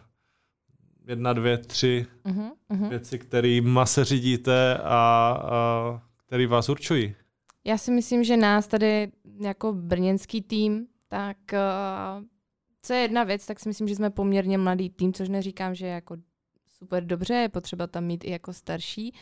jedna, 1.08 1.34
dvě, 1.34 1.58
tři 1.58 2.06
Uh-huh, 2.26 2.52
uh-huh. 2.70 2.90
věci, 2.90 3.20
kterými 3.20 3.80
se 3.84 4.06
řídíte 4.06 4.78
a, 4.78 4.84
a 4.84 6.02
který 6.28 6.46
vás 6.46 6.70
určují. 6.70 7.16
Já 7.66 7.78
si 7.78 7.92
myslím, 7.92 8.24
že 8.24 8.38
nás 8.38 8.68
tady 8.68 9.12
jako 9.42 9.74
brněnský 9.74 10.42
tým, 10.42 10.88
tak 11.08 11.38
uh, 11.54 12.24
co 12.82 12.94
je 12.94 13.00
jedna 13.00 13.24
věc, 13.24 13.46
tak 13.46 13.60
si 13.60 13.70
myslím, 13.70 13.88
že 13.88 13.96
jsme 13.96 14.10
poměrně 14.10 14.58
mladý 14.58 14.90
tým, 14.90 15.14
což 15.14 15.30
neříkám, 15.30 15.76
že 15.76 15.86
je 15.86 15.92
jako 15.92 16.18
super 16.78 17.06
dobře, 17.06 17.34
je 17.34 17.50
potřeba 17.50 17.88
tam 17.88 18.04
mít 18.04 18.24
i 18.24 18.32
jako 18.32 18.54
starší. 18.54 19.14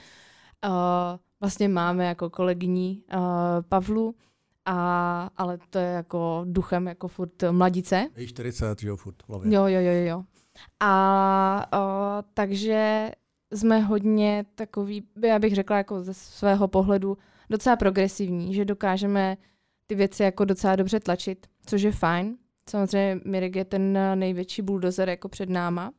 Uh, 0.68 0.72
vlastně 1.40 1.70
máme 1.70 2.06
jako 2.06 2.30
kolegyní 2.30 3.04
uh, 3.14 3.20
Pavlu, 3.70 4.16
a, 4.66 5.30
ale 5.38 5.60
to 5.70 5.80
je 5.80 5.88
jako 5.88 6.46
duchem 6.48 6.88
jako 6.88 7.08
furt 7.08 7.44
mladice. 7.52 8.08
Je 8.16 8.22
jí 8.22 8.28
40, 8.28 8.80
že 8.80 8.88
jo, 8.88 8.96
furt 8.96 9.24
v 9.24 9.30
hlavě. 9.30 9.54
Jo, 9.54 9.66
jo, 9.68 9.80
jo, 9.82 10.06
jo. 10.06 10.24
A 10.80 11.68
o, 11.74 12.24
takže 12.34 13.12
jsme 13.52 13.80
hodně 13.80 14.46
takový, 14.56 15.04
já 15.24 15.40
bych 15.40 15.56
řekla 15.56 15.78
jako 15.78 16.02
ze 16.02 16.14
svého 16.14 16.68
pohledu, 16.68 17.18
docela 17.50 17.76
progresivní, 17.76 18.54
že 18.54 18.66
dokážeme 18.66 19.38
ty 19.88 19.96
věci 19.96 20.24
jako 20.24 20.46
docela 20.46 20.76
dobře 20.76 21.00
tlačit, 21.00 21.48
což 21.66 21.82
je 21.82 21.92
fajn. 21.92 22.38
Samozřejmě 22.70 23.22
Mirek 23.26 23.56
je 23.56 23.66
ten 23.66 24.00
největší 24.16 24.62
bulldozer 24.62 25.10
jako 25.10 25.30
před 25.30 25.50
náma. 25.50 25.92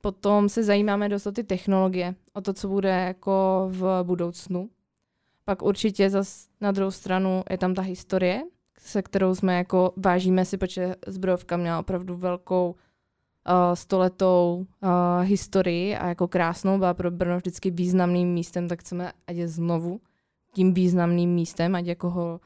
Potom 0.00 0.48
se 0.48 0.62
zajímáme 0.62 1.08
dost 1.08 1.26
o 1.26 1.32
ty 1.32 1.44
technologie, 1.44 2.14
o 2.32 2.40
to, 2.40 2.52
co 2.52 2.68
bude 2.68 2.90
jako 2.90 3.66
v 3.72 4.02
budoucnu. 4.02 4.70
Pak 5.44 5.62
určitě 5.62 6.10
zas 6.10 6.48
na 6.60 6.72
druhou 6.72 6.90
stranu 6.90 7.42
je 7.50 7.58
tam 7.58 7.74
ta 7.74 7.82
historie, 7.82 8.42
se 8.78 9.02
kterou 9.02 9.34
jsme 9.34 9.56
jako 9.56 9.92
vážíme 9.96 10.44
si, 10.44 10.58
protože 10.58 10.94
zbrojovka 11.06 11.56
měla 11.56 11.78
opravdu 11.78 12.16
velkou 12.16 12.74
stoletou 13.74 14.66
uh, 14.82 14.88
historii 15.22 15.96
a 15.96 16.06
jako 16.08 16.28
krásnou, 16.28 16.78
byla 16.78 16.94
pro 16.94 17.10
Brno 17.10 17.36
vždycky 17.36 17.70
významným 17.70 18.28
místem, 18.28 18.68
tak 18.68 18.80
chceme, 18.80 19.12
ať 19.26 19.36
je 19.36 19.48
znovu 19.48 20.00
tím 20.54 20.74
významným 20.74 21.30
místem, 21.30 21.74
ať 21.74 21.86
jako 21.86 22.10
ho 22.10 22.40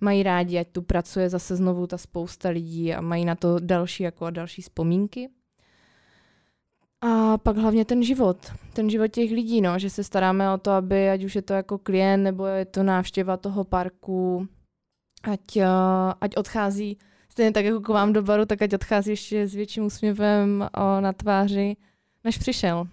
mají 0.00 0.22
rádi, 0.22 0.58
ať 0.58 0.68
tu 0.68 0.82
pracuje 0.82 1.28
zase 1.28 1.56
znovu 1.56 1.86
ta 1.86 1.98
spousta 1.98 2.48
lidí 2.48 2.94
a 2.94 3.00
mají 3.00 3.24
na 3.24 3.34
to 3.34 3.58
další 3.58 4.02
jako 4.02 4.24
a 4.24 4.30
další 4.30 4.62
vzpomínky. 4.62 5.28
A 7.00 7.38
pak 7.38 7.56
hlavně 7.56 7.84
ten 7.84 8.02
život, 8.02 8.52
ten 8.72 8.90
život 8.90 9.08
těch 9.08 9.30
lidí, 9.30 9.60
no, 9.60 9.78
že 9.78 9.90
se 9.90 10.04
staráme 10.04 10.52
o 10.52 10.58
to, 10.58 10.70
aby 10.70 11.10
ať 11.10 11.24
už 11.24 11.36
je 11.36 11.42
to 11.42 11.52
jako 11.52 11.78
klient 11.78 12.22
nebo 12.22 12.46
je 12.46 12.64
to 12.64 12.82
návštěva 12.82 13.36
toho 13.36 13.64
parku, 13.64 14.48
ať, 15.22 15.56
uh, 15.56 15.64
ať 16.20 16.36
odchází 16.36 16.98
stejně 17.36 17.52
tak 17.52 17.64
jako 17.64 17.80
k 17.80 17.88
vám 17.88 18.12
do 18.12 18.22
baru, 18.22 18.44
tak 18.46 18.62
ať 18.62 18.74
odchází 18.74 19.10
ještě 19.10 19.48
s 19.48 19.54
větším 19.54 19.84
úsměvem 19.84 20.68
uh, 20.78 21.00
na 21.00 21.12
tváři, 21.12 21.76
než 22.24 22.38
přišel. 22.38 22.88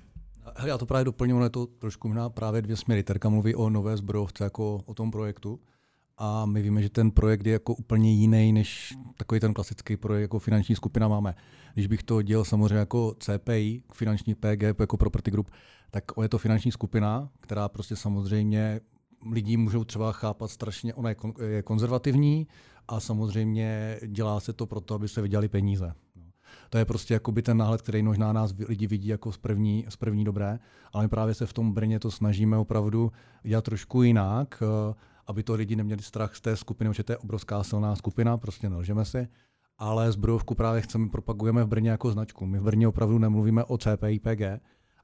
Hele, 0.56 0.70
já 0.70 0.78
to 0.78 0.86
právě 0.86 1.06
doplním, 1.06 1.36
ono 1.36 1.46
je 1.46 1.50
to 1.50 1.66
trošku 1.66 2.08
možná 2.08 2.30
právě 2.30 2.62
dvě 2.62 2.76
směry. 2.76 3.04
Terka 3.04 3.30
mluví 3.30 3.56
o 3.56 3.70
nové 3.70 3.98
zbrojovce 3.98 4.44
jako 4.44 4.82
o 4.86 4.94
tom 4.94 5.12
projektu. 5.12 5.60
A 6.18 6.46
my 6.46 6.62
víme, 6.62 6.82
že 6.82 6.90
ten 6.90 7.12
projekt 7.12 7.46
je 7.46 7.54
jako 7.54 7.74
úplně 7.74 8.14
jiný, 8.14 8.54
než 8.54 8.94
takový 9.18 9.40
ten 9.40 9.54
klasický 9.54 9.98
projekt, 9.98 10.22
jako 10.22 10.40
finanční 10.40 10.76
skupina 10.76 11.08
máme. 11.08 11.36
Když 11.74 11.88
bych 11.88 12.04
to 12.04 12.22
dělal 12.22 12.46
samozřejmě 12.46 12.76
jako 12.76 13.16
CPI, 13.20 13.84
finanční 13.94 14.36
PG, 14.36 14.80
jako 14.80 14.98
Property 14.98 15.32
Group, 15.32 15.52
tak 15.92 16.04
je 16.22 16.30
to 16.30 16.38
finanční 16.38 16.72
skupina, 16.72 17.30
která 17.40 17.70
prostě 17.70 17.96
samozřejmě 17.96 18.82
lidi 19.32 19.58
můžou 19.58 19.84
třeba 19.84 20.12
chápat 20.12 20.52
strašně, 20.52 20.94
ona 20.94 21.10
je, 21.10 21.16
kon, 21.16 21.34
je 21.46 21.62
konzervativní 21.62 22.48
a 22.88 23.00
samozřejmě 23.00 24.00
dělá 24.08 24.40
se 24.40 24.54
to 24.54 24.66
proto, 24.66 24.96
aby 24.96 25.08
se 25.08 25.22
vydělali 25.22 25.48
peníze. 25.48 25.94
No. 26.16 26.24
To 26.70 26.78
je 26.78 26.86
prostě 26.86 27.14
jakoby 27.14 27.42
ten 27.42 27.58
náhled, 27.58 27.82
který 27.82 28.04
možná 28.04 28.34
nás 28.34 28.54
lidi 28.68 28.88
vidí 28.88 29.08
jako 29.08 29.32
z 29.32 29.38
první, 29.38 29.86
z 29.90 29.96
první 29.96 30.24
dobré, 30.24 30.60
ale 30.94 31.04
my 31.04 31.10
právě 31.10 31.34
se 31.34 31.46
v 31.46 31.54
tom 31.54 31.74
Brně 31.74 32.00
to 32.00 32.12
snažíme 32.12 32.58
opravdu 32.58 33.12
dělat 33.44 33.64
trošku 33.64 34.04
jinak, 34.04 34.64
eh, 34.64 34.94
aby 35.28 35.44
to 35.44 35.54
lidi 35.54 35.76
neměli 35.76 36.02
strach 36.02 36.36
z 36.36 36.42
té 36.42 36.56
skupiny, 36.56 36.90
protože 36.90 37.04
to 37.04 37.12
je 37.12 37.18
obrovská 37.18 37.64
silná 37.64 37.96
skupina, 37.96 38.38
prostě 38.38 38.70
nelžeme 38.70 39.06
si. 39.06 39.28
Ale 39.78 40.12
zbrojovku 40.12 40.56
právě 40.56 40.82
chceme, 40.82 41.10
propagujeme 41.10 41.64
v 41.64 41.68
Brně 41.68 41.90
jako 41.90 42.12
značku. 42.12 42.46
My 42.46 42.60
v 42.60 42.64
Brně 42.64 42.88
opravdu 42.88 43.20
nemluvíme 43.20 43.64
o 43.64 43.78
CPIPG, 43.78 44.42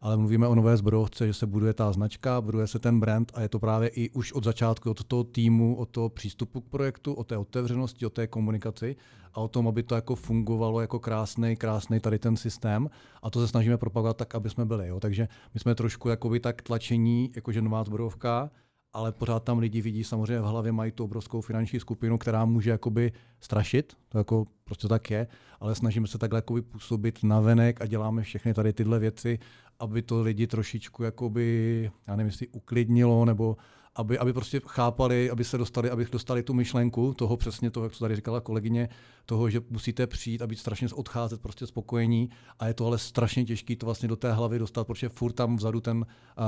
ale 0.02 0.18
mluvíme 0.18 0.47
o 0.47 0.56
nové 0.56 0.78
zbrojovce, 0.78 1.28
že 1.28 1.34
se 1.34 1.47
buduje 1.47 1.74
ta 1.74 1.91
značka, 1.91 2.41
buduje 2.41 2.68
se 2.68 2.80
ten 2.80 3.00
brand 3.00 3.32
a 3.36 3.41
je 3.41 3.50
to 3.50 3.60
právě 3.60 3.89
i 3.89 4.10
už 4.10 4.34
od 4.34 4.43
začátku, 4.43 4.91
od 4.91 5.04
toho 5.04 5.24
týmu, 5.24 5.76
od 5.76 5.89
toho 5.89 6.10
přístupu 6.10 6.62
k 6.62 6.70
projektu, 6.70 7.14
o 7.14 7.24
té 7.24 7.38
otevřenosti, 7.38 8.06
o 8.06 8.10
té 8.10 8.28
komunikaci 8.28 8.95
a 9.34 9.39
o 9.39 9.47
tom, 9.47 9.68
aby 9.68 9.84
to 9.84 9.95
jako 9.95 10.16
fungovalo 10.16 10.82
jako 10.82 11.00
krásný, 11.00 11.56
krásný 11.56 12.00
tady 12.00 12.20
ten 12.20 12.38
systém 12.38 12.89
a 13.24 13.30
to 13.30 13.39
se 13.39 13.47
snažíme 13.47 13.78
propagovat 13.78 14.18
tak, 14.18 14.36
aby 14.36 14.50
jsme 14.50 14.66
byli. 14.66 14.88
Jo. 14.88 15.00
Takže 15.00 15.28
my 15.54 15.60
jsme 15.60 15.76
trošku 15.76 16.10
jakoby 16.10 16.39
tak 16.39 16.62
tlačení, 16.62 17.32
jakože 17.36 17.62
nová 17.62 17.84
zbrojovka, 17.84 18.52
ale 19.00 19.12
pořád 19.12 19.43
tam 19.43 19.60
lidi 19.60 19.82
vidí, 19.82 20.04
samozřejmě 20.04 20.39
v 20.39 20.45
hlavě 20.45 20.72
mají 20.72 20.91
tu 20.91 21.04
obrovskou 21.04 21.41
finanční 21.41 21.80
skupinu, 21.80 22.18
která 22.18 22.45
může 22.45 22.70
jakoby 22.70 23.12
strašit, 23.39 23.93
to 24.10 24.18
jako 24.18 24.47
prostě 24.64 24.88
tak 24.88 25.12
je, 25.12 25.28
ale 25.60 25.76
snažíme 25.76 26.08
se 26.08 26.18
takhle 26.18 26.38
jakoby 26.38 26.62
působit 26.62 27.24
na 27.24 27.39
venek 27.39 27.82
a 27.82 27.86
děláme 27.86 28.22
všechny 28.22 28.54
tady 28.54 28.74
tyhle 28.74 29.00
věci, 29.00 29.39
aby 29.80 30.02
to 30.02 30.22
lidi 30.22 30.47
trošičku 30.47 31.04
jakoby, 31.04 31.91
já 32.08 32.16
nevím, 32.16 32.30
jestli 32.30 32.47
uklidnilo, 32.47 33.26
nebo 33.26 33.58
aby, 34.00 34.18
aby 34.18 34.34
prostě 34.34 34.62
chápali, 34.66 35.30
aby 35.30 35.43
se 35.43 35.58
dostali, 35.58 35.89
aby 35.89 36.06
dostali 36.12 36.43
tu 36.43 36.54
myšlenku 36.54 37.14
toho 37.14 37.38
přesně 37.38 37.72
toho, 37.72 37.84
jak 37.84 37.93
to 37.93 38.00
tady 38.00 38.16
říkala 38.16 38.41
kolegyně, 38.41 38.89
toho, 39.26 39.50
že 39.50 39.62
musíte 39.70 40.08
přijít 40.08 40.41
a 40.41 40.47
být 40.47 40.60
strašně 40.60 40.88
odcházet 40.93 41.41
prostě 41.41 41.68
spokojení 41.68 42.30
a 42.60 42.68
je 42.68 42.74
to 42.74 42.86
ale 42.86 42.97
strašně 42.97 43.45
těžké 43.45 43.76
to 43.76 43.86
vlastně 43.86 44.08
do 44.08 44.16
té 44.16 44.34
hlavy 44.34 44.60
dostat, 44.60 44.88
protože 44.88 45.10
furt 45.10 45.34
tam 45.34 45.56
vzadu 45.58 45.82
ten, 45.82 46.06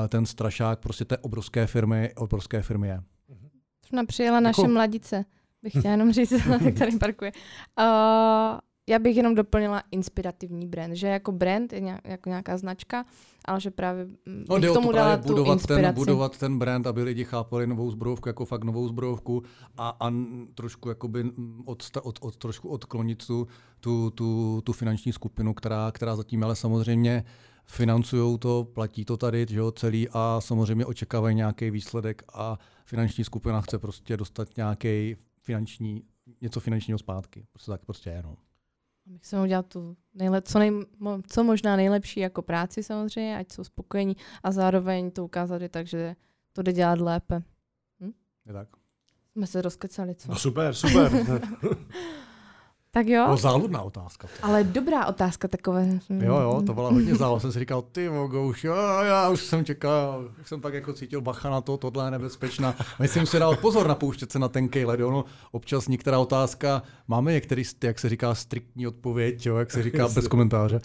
ten 0.10 0.26
strašák 0.26 0.80
prostě 0.80 1.06
té 1.06 1.18
obrovské 1.18 1.68
firmy, 1.68 2.14
obrovské 2.16 2.62
firmy 2.62 2.88
je. 2.88 3.02
Přijela 4.08 4.39
naše 4.39 4.62
Jako- 4.62 4.74
mladice, 4.74 5.26
bych 5.64 5.74
chtěla 5.80 5.91
jenom 5.91 6.14
říct, 6.14 6.32
jak 6.66 6.76
tady 6.78 6.97
parkuje. 6.97 7.32
Uh, 7.80 8.60
já 8.90 9.00
bych 9.00 9.18
jenom 9.18 9.36
doplnila 9.36 9.84
inspirativní 9.92 10.68
brand, 10.68 10.93
že 10.96 11.08
jako 11.08 11.32
brand 11.32 11.74
je 11.74 11.80
nějak, 11.80 12.01
jako 12.08 12.30
nějaká 12.30 12.58
značka, 12.58 13.05
ale 13.46 13.62
že 13.62 13.72
právě 13.72 14.05
mm, 14.05 14.46
No, 14.50 14.60
bych 14.60 14.70
o 14.70 14.74
to 14.74 14.80
tomu 14.80 14.92
dala 14.92 15.18
tu 15.18 15.28
budovat 15.28 15.54
inspiraci. 15.54 15.84
ten, 15.84 15.96
budovat 15.96 16.38
ten 16.38 16.60
brand, 16.60 16.88
aby 16.88 17.04
lidi 17.04 17.24
chápali 17.24 17.68
novou 17.68 17.92
zbrojovku 17.92 18.30
jako 18.30 18.46
fakt 18.46 18.64
novou 18.64 18.88
zbrojovku 18.88 19.43
a, 19.78 19.89
a 20.00 20.12
trošku 20.55 20.89
jakoby 20.89 21.24
od, 21.66 21.84
od, 22.04 22.20
od, 22.22 22.38
trošku 22.38 22.70
odklonit 22.70 23.28
tu, 23.28 23.47
tu, 23.80 24.10
tu, 24.10 24.62
tu 24.64 24.74
finanční 24.74 25.14
skupinu, 25.14 25.54
která, 25.54 25.92
která 25.92 26.16
zatím 26.16 26.43
ale 26.43 26.55
samozřejmě 26.55 27.24
financují 27.66 28.38
to, 28.38 28.64
platí 28.74 29.05
to 29.05 29.18
tady 29.18 29.46
že 29.50 29.60
jo, 29.60 29.72
celý 29.72 30.08
a 30.12 30.38
samozřejmě 30.39 30.86
očekávají 30.86 31.36
nějaký 31.36 31.72
výsledek 31.72 32.24
a 32.34 32.58
finanční 32.86 33.24
skupina 33.24 33.62
chce 33.62 33.80
prostě 33.80 34.18
dostat 34.18 34.58
nějaký 34.58 35.16
finanční, 35.42 36.04
něco 36.42 36.60
finančního 36.60 37.00
zpátky. 37.00 37.46
Prostě 37.51 37.72
tak 37.72 37.86
prostě 37.86 38.10
je. 38.10 38.24
My 39.06 39.18
chceme 39.18 39.44
udělat 39.44 39.66
tu 39.66 39.98
nejlep, 40.14 40.48
co, 40.48 40.60
nej, 40.60 40.72
co 41.28 41.44
možná 41.44 41.76
nejlepší 41.76 42.20
jako 42.20 42.42
práci 42.42 42.84
samozřejmě, 42.84 43.38
ať 43.38 43.52
jsou 43.52 43.64
spokojení 43.64 44.18
a 44.44 44.52
zároveň 44.52 45.12
to 45.12 45.26
ukázat 45.26 45.62
i 45.62 45.70
tak, 45.70 45.88
že 45.88 46.16
to 46.54 46.62
jde 46.62 46.74
dělat 46.74 47.00
lépe. 47.00 47.44
Je 48.46 48.54
tak. 48.54 48.68
Jsme 49.32 49.48
se 49.48 49.62
rozkecali, 49.62 50.16
co? 50.16 50.32
No 50.32 50.36
super, 50.36 50.74
super. 50.74 51.12
Tak 52.93 53.08
jo. 53.08 53.24
Bylo 53.26 53.38
záludná 53.38 53.82
otázka. 53.82 54.28
Ale 54.42 54.63
dobrá 54.63 55.05
otázka 55.05 55.47
takové. 55.47 56.00
Jo, 56.09 56.39
jo, 56.39 56.63
to 56.66 56.74
byla 56.74 56.92
hodně 56.92 57.16
zálo. 57.16 57.39
Jsem 57.39 57.51
si 57.51 57.59
říkal, 57.59 57.82
ty 57.82 58.08
vogo, 58.08 58.46
už 58.47 58.63
jo, 58.63 58.76
já 59.04 59.30
už 59.30 59.42
jsem 59.42 59.66
čekal, 59.66 60.30
už 60.42 60.47
jsem 60.50 60.62
pak 60.62 60.74
jako 60.74 60.93
cítil 60.93 61.22
bacha 61.22 61.50
na 61.50 61.62
to, 61.62 61.78
tohle 61.78 62.08
je 62.08 62.12
nebezpečná. 62.12 62.76
Myslím 63.00 63.26
si 63.26 63.39
dát 63.39 63.59
pozor 63.59 63.88
na 63.88 63.96
pouštět 63.96 64.32
se 64.32 64.39
na 64.39 64.47
tenkej 64.47 64.86
led. 64.86 65.01
Ono, 65.01 65.26
občas 65.51 65.88
některá 65.88 66.20
otázka, 66.20 66.84
máme 67.08 67.34
některý, 67.34 67.63
jak 67.84 68.00
se 68.00 68.09
říká, 68.09 68.36
striktní 68.36 68.88
odpověď, 68.88 69.46
jo, 69.46 69.58
jak 69.58 69.72
se 69.72 69.84
říká 69.84 70.08
bez 70.08 70.28
komentáře. 70.28 70.82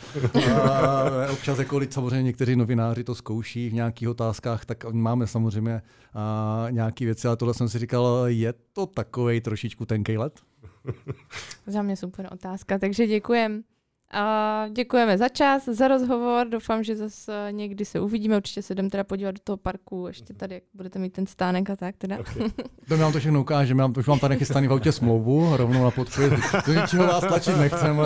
A 0.73 1.05
občas 1.33 1.59
jako 1.59 1.79
lid, 1.79 1.93
samozřejmě 1.93 2.23
někteří 2.23 2.57
novináři 2.57 3.05
to 3.05 3.15
zkouší 3.15 3.69
v 3.69 3.75
nějakých 3.75 4.09
otázkách, 4.09 4.65
tak 4.65 4.93
máme 4.93 5.27
samozřejmě 5.27 5.83
a, 6.15 6.67
nějaký 6.71 7.05
věci, 7.05 7.29
ale 7.29 7.37
tohle 7.37 7.55
jsem 7.55 7.69
si 7.69 7.79
říkal, 7.79 8.25
je 8.27 8.55
to 8.73 8.87
takovej 8.87 9.41
trošičku 9.41 9.87
tenkej 9.87 10.19
let? 10.19 10.41
Za 11.67 11.83
mě 11.83 11.97
super 11.97 12.29
otázka, 12.33 12.79
takže 12.79 13.07
děkujem. 13.07 13.63
A 14.11 14.69
děkujeme 14.73 15.19
za 15.19 15.29
čas, 15.29 15.65
za 15.65 15.89
rozhovor. 15.89 16.49
Doufám, 16.49 16.85
že 16.85 16.97
zase 16.97 17.49
někdy 17.51 17.85
se 17.85 18.01
uvidíme. 18.01 18.37
Určitě 18.37 18.63
se 18.63 18.73
jdem 18.73 18.91
teda 18.91 19.05
podívat 19.05 19.31
do 19.31 19.41
toho 19.45 19.57
parku, 19.57 20.07
ještě 20.07 20.35
tady, 20.35 20.55
jak 20.55 20.65
budete 20.75 20.99
mít 20.99 21.13
ten 21.13 21.27
stánek 21.27 21.71
a 21.71 21.77
tak 21.77 21.97
teda. 21.97 22.19
Okay. 22.19 22.49
To 22.89 22.97
vám 22.97 23.13
to 23.13 23.19
všechno 23.19 23.41
ukážeme, 23.41 23.83
já 23.83 23.89
už 23.99 24.07
mám 24.07 24.19
tady 24.19 24.37
chystaný 24.37 24.69
v 24.69 24.73
autě 24.73 24.93
smlouvu, 24.93 25.57
rovnou 25.57 25.85
na 25.85 25.91
podpis. 25.91 26.33
Do 26.67 26.75
ničeho 26.81 27.07
vás 27.07 27.25
tlačit 27.25 27.57
nechceme. 27.57 28.05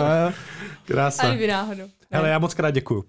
Krásně. 0.85 1.29
Ale 1.29 1.47
náhodou. 1.47 1.83
Hele, 2.11 2.29
já 2.29 2.39
moc 2.39 2.53
krát 2.53 2.71
děkuju. 2.71 3.03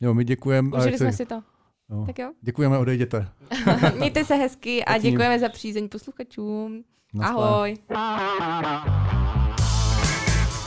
Jo, 0.00 0.14
my 0.14 0.24
děkujeme. 0.24 0.76
Užili 0.78 0.98
jsme 0.98 1.12
si 1.12 1.26
to. 1.26 1.42
Jo. 1.90 2.04
Tak 2.06 2.18
jo. 2.18 2.32
Děkujeme, 2.40 2.78
odejděte. 2.78 3.28
Mějte 3.96 4.24
se 4.24 4.34
hezky 4.34 4.84
a 4.84 4.98
děkujeme 4.98 5.38
za 5.38 5.48
přízeň 5.48 5.88
posluchačům. 5.88 6.84
Ahoj. 7.18 7.74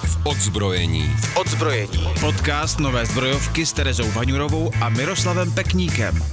V 0.03 0.17
odzbrojení. 0.23 1.03
V 1.03 1.37
odzbrojení. 1.37 2.03
Podcast 2.19 2.79
Nové 2.79 3.05
zbrojovky 3.05 3.65
s 3.65 3.73
Terezou 3.73 4.11
Vaňurovou 4.11 4.71
a 4.81 4.89
Miroslavem 4.89 5.51
Pekníkem. 5.51 6.23